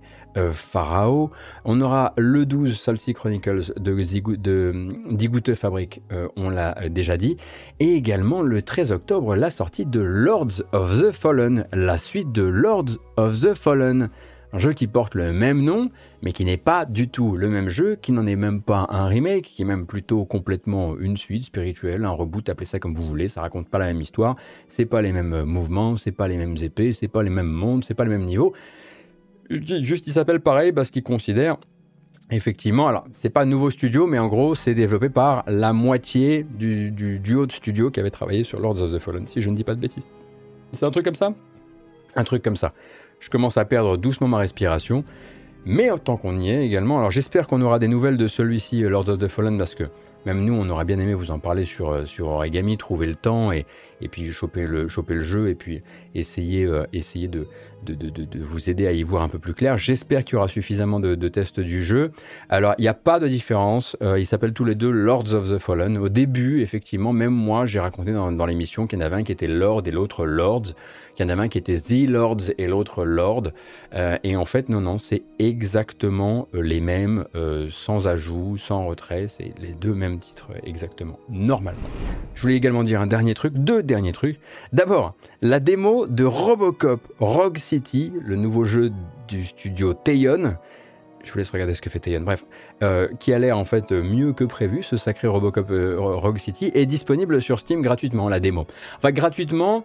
Pharao. 0.51 1.31
On 1.65 1.81
aura 1.81 2.13
le 2.17 2.45
12 2.45 2.79
Salty 2.79 3.13
Chronicles 3.13 3.73
de, 3.79 3.93
de 3.93 5.53
Fabric, 5.53 6.01
on 6.35 6.49
l'a 6.49 6.89
déjà 6.89 7.17
dit. 7.17 7.37
Et 7.79 7.95
également 7.95 8.41
le 8.41 8.61
13 8.61 8.91
octobre, 8.91 9.35
la 9.35 9.49
sortie 9.49 9.85
de 9.85 9.99
Lords 9.99 10.63
of 10.71 11.01
the 11.01 11.11
Fallen, 11.11 11.65
la 11.73 11.97
suite 11.97 12.31
de 12.31 12.43
Lords 12.43 12.97
of 13.17 13.41
the 13.41 13.53
Fallen. 13.53 14.09
Un 14.53 14.59
jeu 14.59 14.73
qui 14.73 14.85
porte 14.85 15.15
le 15.15 15.31
même 15.31 15.63
nom, 15.63 15.89
mais 16.21 16.33
qui 16.33 16.43
n'est 16.43 16.57
pas 16.57 16.85
du 16.85 17.07
tout 17.07 17.37
le 17.37 17.49
même 17.49 17.69
jeu, 17.69 17.95
qui 17.95 18.11
n'en 18.11 18.27
est 18.27 18.35
même 18.35 18.61
pas 18.61 18.85
un 18.89 19.07
remake, 19.07 19.45
qui 19.45 19.61
est 19.61 19.65
même 19.65 19.85
plutôt 19.85 20.25
complètement 20.25 20.97
une 20.99 21.15
suite 21.15 21.45
spirituelle, 21.45 22.03
un 22.03 22.11
reboot, 22.11 22.49
appelez 22.49 22.65
ça 22.65 22.77
comme 22.77 22.93
vous 22.93 23.07
voulez, 23.07 23.29
ça 23.29 23.39
raconte 23.39 23.69
pas 23.69 23.77
la 23.77 23.85
même 23.85 24.01
histoire, 24.01 24.35
c'est 24.67 24.85
pas 24.85 25.01
les 25.01 25.13
mêmes 25.13 25.43
mouvements, 25.43 25.95
c'est 25.95 26.11
pas 26.11 26.27
les 26.27 26.35
mêmes 26.35 26.57
épées, 26.61 26.91
c'est 26.91 27.07
pas 27.07 27.23
les 27.23 27.29
mêmes 27.29 27.47
mondes, 27.47 27.85
c'est 27.85 27.93
pas 27.93 28.03
le 28.03 28.09
même 28.09 28.25
niveau. 28.25 28.51
Juste 29.51 30.07
il 30.07 30.13
s'appelle 30.13 30.39
pareil 30.39 30.71
parce 30.71 30.89
qu'il 30.89 31.03
considère 31.03 31.57
Effectivement, 32.33 32.87
alors 32.87 33.03
c'est 33.11 33.29
pas 33.29 33.41
un 33.41 33.45
nouveau 33.45 33.69
studio, 33.69 34.07
mais 34.07 34.17
en 34.17 34.29
gros 34.29 34.55
c'est 34.55 34.73
développé 34.73 35.09
par 35.09 35.43
la 35.47 35.73
moitié 35.73 36.45
du, 36.49 36.89
du, 36.89 37.19
duo 37.19 37.45
de 37.45 37.51
studio 37.51 37.91
qui 37.91 37.99
avait 37.99 38.09
travaillé 38.09 38.45
sur 38.45 38.61
Lords 38.61 38.81
of 38.81 38.93
the 38.93 38.99
Fallen, 38.99 39.27
si 39.27 39.41
je 39.41 39.49
ne 39.49 39.55
dis 39.55 39.65
pas 39.65 39.75
de 39.75 39.81
bêtises. 39.81 40.03
C'est 40.71 40.85
un 40.85 40.91
truc 40.91 41.03
comme 41.03 41.15
ça? 41.15 41.33
Un 42.15 42.23
truc 42.23 42.41
comme 42.41 42.55
ça. 42.55 42.71
Je 43.19 43.29
commence 43.29 43.57
à 43.57 43.65
perdre 43.65 43.97
doucement 43.97 44.29
ma 44.29 44.37
respiration, 44.37 45.03
mais 45.65 45.91
autant 45.91 46.15
qu'on 46.15 46.39
y 46.39 46.49
est 46.49 46.65
également. 46.65 46.99
Alors 46.99 47.11
j'espère 47.11 47.47
qu'on 47.47 47.61
aura 47.61 47.79
des 47.79 47.89
nouvelles 47.89 48.17
de 48.17 48.27
celui-ci, 48.27 48.79
Lords 48.79 49.09
of 49.09 49.17
the 49.17 49.27
Fallen, 49.27 49.57
parce 49.57 49.75
que 49.75 49.83
même 50.25 50.45
nous, 50.45 50.53
on 50.53 50.69
aurait 50.69 50.85
bien 50.85 50.99
aimé 50.99 51.13
vous 51.13 51.31
en 51.31 51.39
parler 51.39 51.65
sur, 51.65 51.89
euh, 51.89 52.05
sur 52.05 52.27
Origami, 52.27 52.77
trouver 52.77 53.07
le 53.07 53.15
temps 53.15 53.51
et, 53.51 53.65
et 54.01 54.07
puis 54.07 54.29
choper 54.29 54.67
le, 54.67 54.87
choper 54.87 55.15
le 55.15 55.21
jeu 55.21 55.49
et 55.49 55.55
puis 55.55 55.81
essayer, 56.13 56.63
euh, 56.63 56.85
essayer 56.93 57.27
de, 57.27 57.47
de, 57.83 57.93
de, 57.93 58.09
de, 58.09 58.43
vous 58.43 58.69
aider 58.69 58.87
à 58.87 58.91
y 58.91 59.03
voir 59.03 59.23
un 59.23 59.29
peu 59.29 59.39
plus 59.39 59.53
clair. 59.53 59.77
J'espère 59.77 60.23
qu'il 60.23 60.33
y 60.33 60.37
aura 60.37 60.47
suffisamment 60.47 60.99
de, 60.99 61.27
tests 61.27 61.59
du 61.59 61.81
jeu. 61.81 62.11
Alors, 62.49 62.75
il 62.77 62.81
n'y 62.81 62.87
a 62.87 62.93
pas 62.93 63.19
de 63.19 63.27
différence. 63.27 63.97
Euh, 64.01 64.19
ils 64.19 64.25
s'appellent 64.25 64.53
tous 64.53 64.65
les 64.65 64.75
deux 64.75 64.91
Lords 64.91 65.33
of 65.33 65.49
the 65.49 65.57
Fallen. 65.57 65.97
Au 65.97 66.09
début, 66.09 66.61
effectivement, 66.61 67.13
même 67.13 67.33
moi, 67.33 67.65
j'ai 67.65 67.79
raconté 67.79 68.11
dans, 68.11 68.31
dans 68.31 68.45
l'émission 68.45 68.87
qu'il 68.87 68.99
y 68.99 69.01
en 69.01 69.05
avait 69.05 69.17
un 69.17 69.23
qui 69.23 69.31
était 69.31 69.47
Lord 69.47 69.83
et 69.85 69.91
l'autre 69.91 70.25
Lords. 70.25 70.73
Qu'il 71.21 71.29
y 71.29 71.33
en 71.33 71.37
avait 71.37 71.43
un 71.43 71.49
qui 71.49 71.59
était 71.59 71.77
The 71.77 72.09
Lords 72.09 72.49
et 72.57 72.65
l'autre 72.65 73.05
Lord. 73.05 73.51
Euh, 73.93 74.17
et 74.23 74.35
en 74.35 74.45
fait, 74.45 74.69
non, 74.69 74.81
non, 74.81 74.97
c'est 74.97 75.21
exactement 75.37 76.47
euh, 76.55 76.61
les 76.61 76.81
mêmes, 76.81 77.25
sans 77.69 78.07
ajout, 78.07 78.57
sans 78.57 78.87
retrait. 78.87 79.27
C'est 79.27 79.53
les 79.61 79.73
deux 79.73 79.93
mêmes 79.93 80.17
titres, 80.17 80.47
exactement, 80.63 81.19
normalement. 81.29 81.79
Je 82.33 82.41
voulais 82.41 82.55
également 82.55 82.83
dire 82.83 83.01
un 83.01 83.05
dernier 83.05 83.35
truc, 83.35 83.53
deux 83.53 83.83
derniers 83.83 84.13
trucs. 84.13 84.39
D'abord, 84.73 85.13
la 85.43 85.59
démo 85.59 86.07
de 86.07 86.23
Robocop 86.23 87.01
Rogue 87.19 87.57
City, 87.57 88.11
le 88.19 88.35
nouveau 88.35 88.65
jeu 88.65 88.91
du 89.27 89.45
studio 89.45 89.93
Tayon. 89.93 90.55
Je 91.23 91.31
vous 91.31 91.37
laisse 91.37 91.51
regarder 91.51 91.75
ce 91.75 91.81
que 91.81 91.89
fait 91.91 91.99
Tayon. 91.99 92.21
Bref, 92.21 92.45
euh, 92.81 93.07
qui 93.19 93.31
a 93.31 93.37
l'air 93.37 93.57
en 93.57 93.65
fait 93.65 93.91
mieux 93.91 94.33
que 94.33 94.43
prévu, 94.43 94.81
ce 94.81 94.97
sacré 94.97 95.27
Robocop 95.27 95.69
euh, 95.69 95.95
Rogue 95.99 96.39
City, 96.39 96.71
est 96.73 96.87
disponible 96.87 97.41
sur 97.41 97.59
Steam 97.59 97.81
gratuitement, 97.81 98.27
la 98.27 98.39
démo. 98.39 98.65
Enfin, 98.97 99.11
gratuitement, 99.11 99.83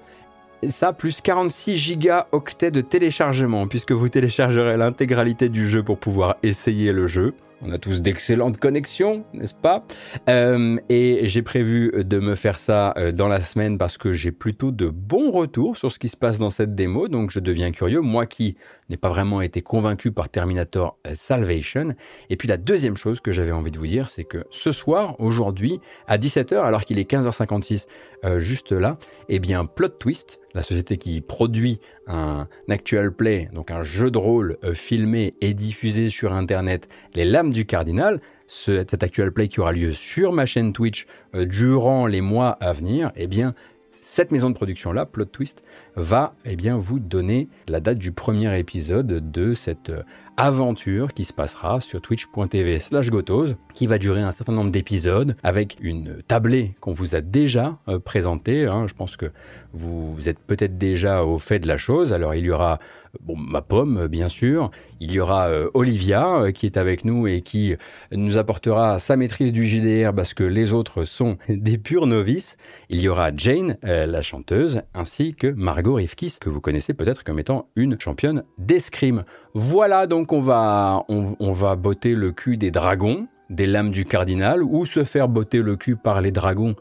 ça 0.69 0.93
plus 0.93 1.21
46 1.21 1.77
gigaoctets 1.77 2.71
de 2.71 2.81
téléchargement, 2.81 3.67
puisque 3.67 3.93
vous 3.93 4.09
téléchargerez 4.09 4.77
l'intégralité 4.77 5.49
du 5.49 5.69
jeu 5.69 5.83
pour 5.83 5.99
pouvoir 5.99 6.37
essayer 6.43 6.93
le 6.93 7.07
jeu. 7.07 7.35
On 7.63 7.73
a 7.73 7.79
tous 7.79 8.03
d'excellentes 8.03 8.59
connexions, 8.59 9.25
n'est-ce 9.33 9.55
pas? 9.55 9.87
Euh, 10.29 10.77
Et 10.91 11.21
j'ai 11.27 11.41
prévu 11.41 11.91
de 12.05 12.19
me 12.19 12.35
faire 12.35 12.59
ça 12.59 12.93
euh, 12.99 13.13
dans 13.13 13.29
la 13.29 13.41
semaine 13.41 13.79
parce 13.79 13.97
que 13.97 14.13
j'ai 14.13 14.31
plutôt 14.31 14.71
de 14.73 14.89
bons 14.89 15.31
retours 15.31 15.79
sur 15.79 15.91
ce 15.91 15.99
qui 15.99 16.11
se 16.11 16.19
passe 16.19 16.37
dans 16.37 16.51
cette 16.51 16.75
démo, 16.75 17.09
donc 17.09 17.31
je 17.31 17.41
deviens 17.41 17.73
curieux. 17.73 18.03
Moi 18.03 18.27
qui 18.27 18.57
n'ai 18.91 18.99
pas 18.99 19.09
vraiment 19.09 19.41
été 19.41 19.63
convaincu 19.63 20.13
par 20.13 20.29
Terminator 20.29 20.99
euh, 21.07 21.13
Salvation. 21.15 21.95
Et 22.29 22.37
puis 22.37 22.47
la 22.47 22.59
deuxième 22.59 22.99
chose 22.99 23.21
que 23.21 23.33
j'avais 23.33 23.53
envie 23.53 23.71
de 23.71 23.79
vous 23.79 23.87
dire, 23.87 24.11
c'est 24.11 24.25
que 24.25 24.45
ce 24.51 24.71
soir, 24.71 25.19
aujourd'hui, 25.19 25.81
à 26.07 26.19
17h, 26.19 26.57
alors 26.57 26.85
qu'il 26.85 26.99
est 26.99 27.11
15h56, 27.11 27.87
juste 28.39 28.73
là, 28.73 28.99
eh 29.29 29.39
bien, 29.39 29.65
Plot 29.67 29.89
Twist, 29.89 30.41
la 30.57 30.63
société 30.63 30.97
qui 30.97 31.21
produit 31.21 31.79
un 32.09 32.49
actual 32.69 33.13
play, 33.13 33.49
donc 33.53 33.71
un 33.71 33.83
jeu 33.83 34.11
de 34.11 34.19
rôle 34.19 34.59
filmé 34.75 35.35
et 35.41 35.55
diffusé 35.55 36.09
sur 36.09 36.33
Internet, 36.33 36.89
Les 37.15 37.25
Lames 37.25 37.53
du 37.53 37.67
Cardinal, 37.67 38.21
ce- 38.49 38.85
cet 38.89 39.03
actual 39.03 39.33
play 39.33 39.49
qui 39.49 39.61
aura 39.61 39.73
lieu 39.73 39.93
sur 39.93 40.33
ma 40.33 40.47
chaîne 40.47 40.73
Twitch 40.73 41.07
euh, 41.35 41.45
durant 41.45 42.07
les 42.07 42.21
mois 42.21 42.51
à 42.61 42.73
venir, 42.73 43.13
eh 43.17 43.27
bien, 43.27 43.55
cette 43.93 44.31
maison 44.31 44.51
de 44.51 44.55
production-là, 44.55 45.05
Plot 45.05 45.25
Twist, 45.27 45.65
va 45.97 46.35
eh 46.45 46.57
bien, 46.57 46.77
vous 46.77 46.99
donner 46.99 47.49
la 47.69 47.81
date 47.81 47.99
du 47.99 48.13
premier 48.13 48.59
épisode 48.59 49.31
de 49.31 49.55
cette 49.55 49.91
euh, 49.91 50.03
aventure 50.37 51.15
qui 51.15 51.25
se 51.25 51.33
passera 51.33 51.81
sur 51.81 52.01
twitch.tv 52.01 52.79
slash 52.79 53.11
gotose, 53.11 53.57
qui 53.75 53.87
va 53.87 53.99
durer 53.99 54.21
un 54.23 54.31
certain 54.31 54.53
nombre 54.53 54.71
d'épisodes 54.71 55.37
avec 55.43 55.79
une 55.81 56.23
tablée 56.29 56.75
qu'on 56.81 56.93
vous 56.93 57.15
a 57.17 57.21
déjà 57.21 57.79
euh, 57.89 57.99
présentée. 57.99 58.67
hein. 58.67 58.87
Je 58.87 58.95
pense 58.95 59.17
que 59.17 59.27
vous, 59.73 60.29
êtes 60.29 60.39
peut-être 60.39 60.79
déjà 60.79 61.25
au 61.25 61.39
fait 61.39 61.59
de 61.59 61.69
la 61.69 61.79
chose. 61.79 62.13
Alors 62.13 62.35
il 62.35 62.45
y 62.45 62.51
aura 62.51 62.79
bon, 63.21 63.37
ma 63.37 63.63
pomme, 63.63 63.99
euh, 63.99 64.09
bien 64.09 64.29
sûr. 64.29 64.71
Il 65.01 65.11
y 65.13 65.21
aura 65.21 65.49
euh, 65.49 65.71
Olivia 65.75 66.41
euh, 66.41 66.51
qui 66.53 66.67
est 66.67 66.77
avec 66.77 67.05
nous 67.05 67.27
et 67.27 67.41
qui 67.41 67.75
nous 68.13 68.39
apportera 68.39 68.99
sa 68.99 69.17
maîtrise 69.17 69.53
du 69.53 69.67
JDR 69.67 70.15
parce 70.15 70.35
que 70.35 70.45
les 70.45 70.73
autres 70.73 71.05
sont 71.05 71.39
des 71.49 71.79
purs 71.79 72.07
novices. 72.07 72.57
Il 72.91 73.01
y 73.01 73.09
aura 73.09 73.31
Jane, 73.35 73.79
euh, 73.85 74.07
la 74.07 74.23
chanteuse, 74.23 74.83
ainsi 74.95 75.35
que 75.35 75.47
Margot 75.47 75.86
Rifkis, 75.95 76.39
que 76.41 76.49
vous 76.49 76.61
connaissez 76.61 76.95
peut-être 76.95 77.25
comme 77.25 77.39
étant 77.39 77.69
une 77.77 77.99
championne 77.99 78.45
d'escrime. 78.59 79.25
Voilà, 79.55 80.07
donc 80.07 80.33
on 80.33 80.41
va, 80.41 81.05
on, 81.09 81.37
on 81.41 81.53
va 81.53 81.77
botter 81.77 82.15
le 82.15 82.33
cul 82.33 82.57
des 82.57 82.71
dragons, 82.71 83.27
des 83.51 83.67
lames 83.67 83.91
du 83.91 84.05
cardinal, 84.05 84.63
ou 84.63 84.85
se 84.85 85.05
faire 85.05 85.29
botter 85.29 85.63
le 85.63 85.77
cul 85.77 85.97
par 85.97 86.21
les 86.21 86.31
dragons 86.31 86.75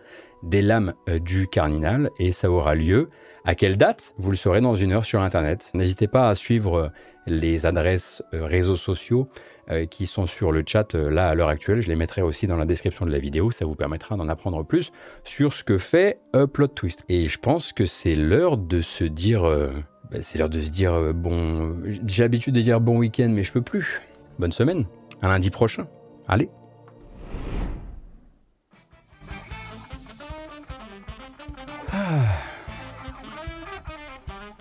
des 0.43 0.61
lames 0.61 0.93
euh, 1.09 1.19
du 1.19 1.47
cardinal, 1.47 2.09
et 2.19 2.31
ça 2.31 2.49
aura 2.51 2.75
lieu. 2.75 3.09
À 3.45 3.55
quelle 3.55 3.77
date? 3.77 4.13
Vous 4.17 4.31
le 4.31 4.35
saurez 4.35 4.61
dans 4.61 4.75
une 4.75 4.91
heure 4.91 5.05
sur 5.05 5.21
Internet. 5.21 5.71
N'hésitez 5.73 6.07
pas 6.07 6.29
à 6.29 6.35
suivre 6.35 6.75
euh, 6.75 6.89
les 7.27 7.65
adresses 7.65 8.23
euh, 8.33 8.45
réseaux 8.45 8.75
sociaux 8.75 9.27
euh, 9.71 9.85
qui 9.85 10.05
sont 10.05 10.27
sur 10.27 10.51
le 10.51 10.63
chat 10.65 10.95
euh, 10.95 11.09
là 11.09 11.29
à 11.29 11.35
l'heure 11.35 11.49
actuelle. 11.49 11.81
Je 11.81 11.87
les 11.87 11.95
mettrai 11.95 12.21
aussi 12.21 12.47
dans 12.47 12.57
la 12.57 12.65
description 12.65 13.05
de 13.05 13.11
la 13.11 13.19
vidéo. 13.19 13.51
Ça 13.51 13.65
vous 13.65 13.75
permettra 13.75 14.15
d'en 14.15 14.29
apprendre 14.29 14.63
plus 14.63 14.91
sur 15.23 15.53
ce 15.53 15.63
que 15.63 15.77
fait 15.77 16.19
Upload 16.35 16.73
Twist. 16.75 17.03
Et 17.09 17.27
je 17.27 17.39
pense 17.39 17.73
que 17.73 17.85
c'est 17.85 18.15
l'heure 18.15 18.57
de 18.57 18.81
se 18.81 19.03
dire... 19.03 19.43
euh, 19.43 19.71
bah, 20.11 20.17
c'est 20.21 20.37
l'heure 20.37 20.49
de 20.49 20.61
se 20.61 20.69
dire 20.69 20.93
euh, 20.93 21.13
bon... 21.13 21.75
J'ai 22.05 22.23
l'habitude 22.23 22.53
de 22.53 22.61
dire 22.61 22.79
bon 22.79 22.97
week-end, 22.97 23.29
mais 23.29 23.43
je 23.43 23.51
peux 23.51 23.61
plus. 23.61 24.01
Bonne 24.37 24.51
semaine. 24.51 24.85
À 25.21 25.27
lundi 25.27 25.49
prochain. 25.49 25.87
Allez. 26.27 26.49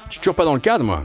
Je 0.06 0.12
suis 0.12 0.20
toujours 0.20 0.36
pas 0.36 0.44
dans 0.44 0.54
le 0.54 0.60
cadre, 0.60 0.84
moi. 0.84 1.02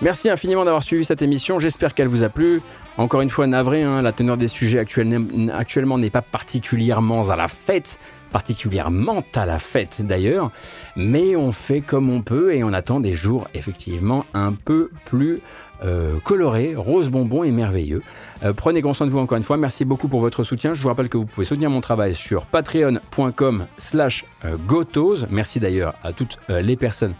Merci 0.00 0.30
infiniment 0.30 0.64
d'avoir 0.64 0.82
suivi 0.84 1.04
cette 1.04 1.20
émission. 1.22 1.58
J'espère 1.58 1.94
qu'elle 1.94 2.06
vous 2.08 2.22
a 2.22 2.28
plu. 2.28 2.60
Encore 2.96 3.22
une 3.22 3.30
fois, 3.30 3.48
navré, 3.48 3.82
hein, 3.82 4.02
la 4.02 4.12
teneur 4.12 4.36
des 4.36 4.46
sujets 4.46 4.78
actuelle- 4.78 5.50
actuellement 5.52 5.98
n'est 5.98 6.10
pas 6.10 6.22
particulièrement 6.22 7.28
à 7.30 7.34
la 7.36 7.48
fête, 7.48 7.98
particulièrement 8.30 9.24
à 9.34 9.46
la 9.46 9.58
fête 9.58 10.02
d'ailleurs, 10.06 10.52
mais 10.94 11.34
on 11.34 11.50
fait 11.50 11.80
comme 11.80 12.08
on 12.08 12.22
peut 12.22 12.54
et 12.54 12.62
on 12.62 12.72
attend 12.72 13.00
des 13.00 13.14
jours 13.14 13.48
effectivement 13.52 14.24
un 14.32 14.52
peu 14.52 14.90
plus 15.06 15.40
euh, 15.84 16.18
colorés, 16.20 16.74
rose 16.76 17.10
bonbon 17.10 17.44
et 17.44 17.50
merveilleux. 17.50 18.02
Euh, 18.42 18.52
prenez 18.52 18.80
grand 18.80 18.94
soin 18.94 19.06
de 19.06 19.12
vous 19.12 19.18
encore 19.18 19.36
une 19.36 19.44
fois. 19.44 19.56
Merci 19.56 19.84
beaucoup 19.84 20.08
pour 20.08 20.20
votre 20.20 20.42
soutien. 20.42 20.74
Je 20.74 20.82
vous 20.82 20.88
rappelle 20.88 21.08
que 21.08 21.16
vous 21.16 21.26
pouvez 21.26 21.44
soutenir 21.44 21.68
mon 21.70 21.80
travail 21.80 22.14
sur 22.14 22.46
patreon.com 22.46 23.66
slash 23.76 24.24
euh, 24.44 24.56
gotose. 24.66 25.26
Merci 25.30 25.60
d'ailleurs 25.60 25.94
à 26.02 26.12
toutes 26.12 26.38
les 26.48 26.76
personnes 26.76 27.14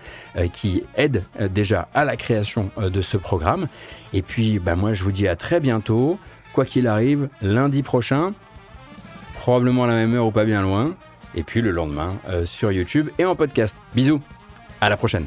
qui 0.52 0.82
aident 0.96 1.24
déjà 1.52 1.88
à 1.94 2.04
la 2.04 2.16
création 2.16 2.70
de 2.76 3.02
ce 3.02 3.16
programme. 3.16 3.68
Et 4.12 4.22
puis, 4.22 4.58
bah, 4.58 4.76
moi, 4.76 4.92
je 4.92 5.04
vous 5.04 5.12
dis 5.12 5.28
à 5.28 5.36
très 5.36 5.60
bientôt. 5.60 6.18
Quoi 6.52 6.64
qu'il 6.64 6.86
arrive, 6.86 7.28
lundi 7.42 7.82
prochain, 7.82 8.32
probablement 9.34 9.84
à 9.84 9.86
la 9.88 9.94
même 9.94 10.14
heure 10.14 10.26
ou 10.26 10.30
pas 10.30 10.44
bien 10.44 10.62
loin. 10.62 10.94
Et 11.34 11.42
puis 11.42 11.60
le 11.60 11.70
lendemain 11.70 12.16
sur 12.44 12.70
YouTube 12.70 13.10
et 13.18 13.24
en 13.24 13.34
podcast. 13.34 13.80
Bisous, 13.94 14.20
à 14.80 14.88
la 14.88 14.96
prochaine. 14.96 15.26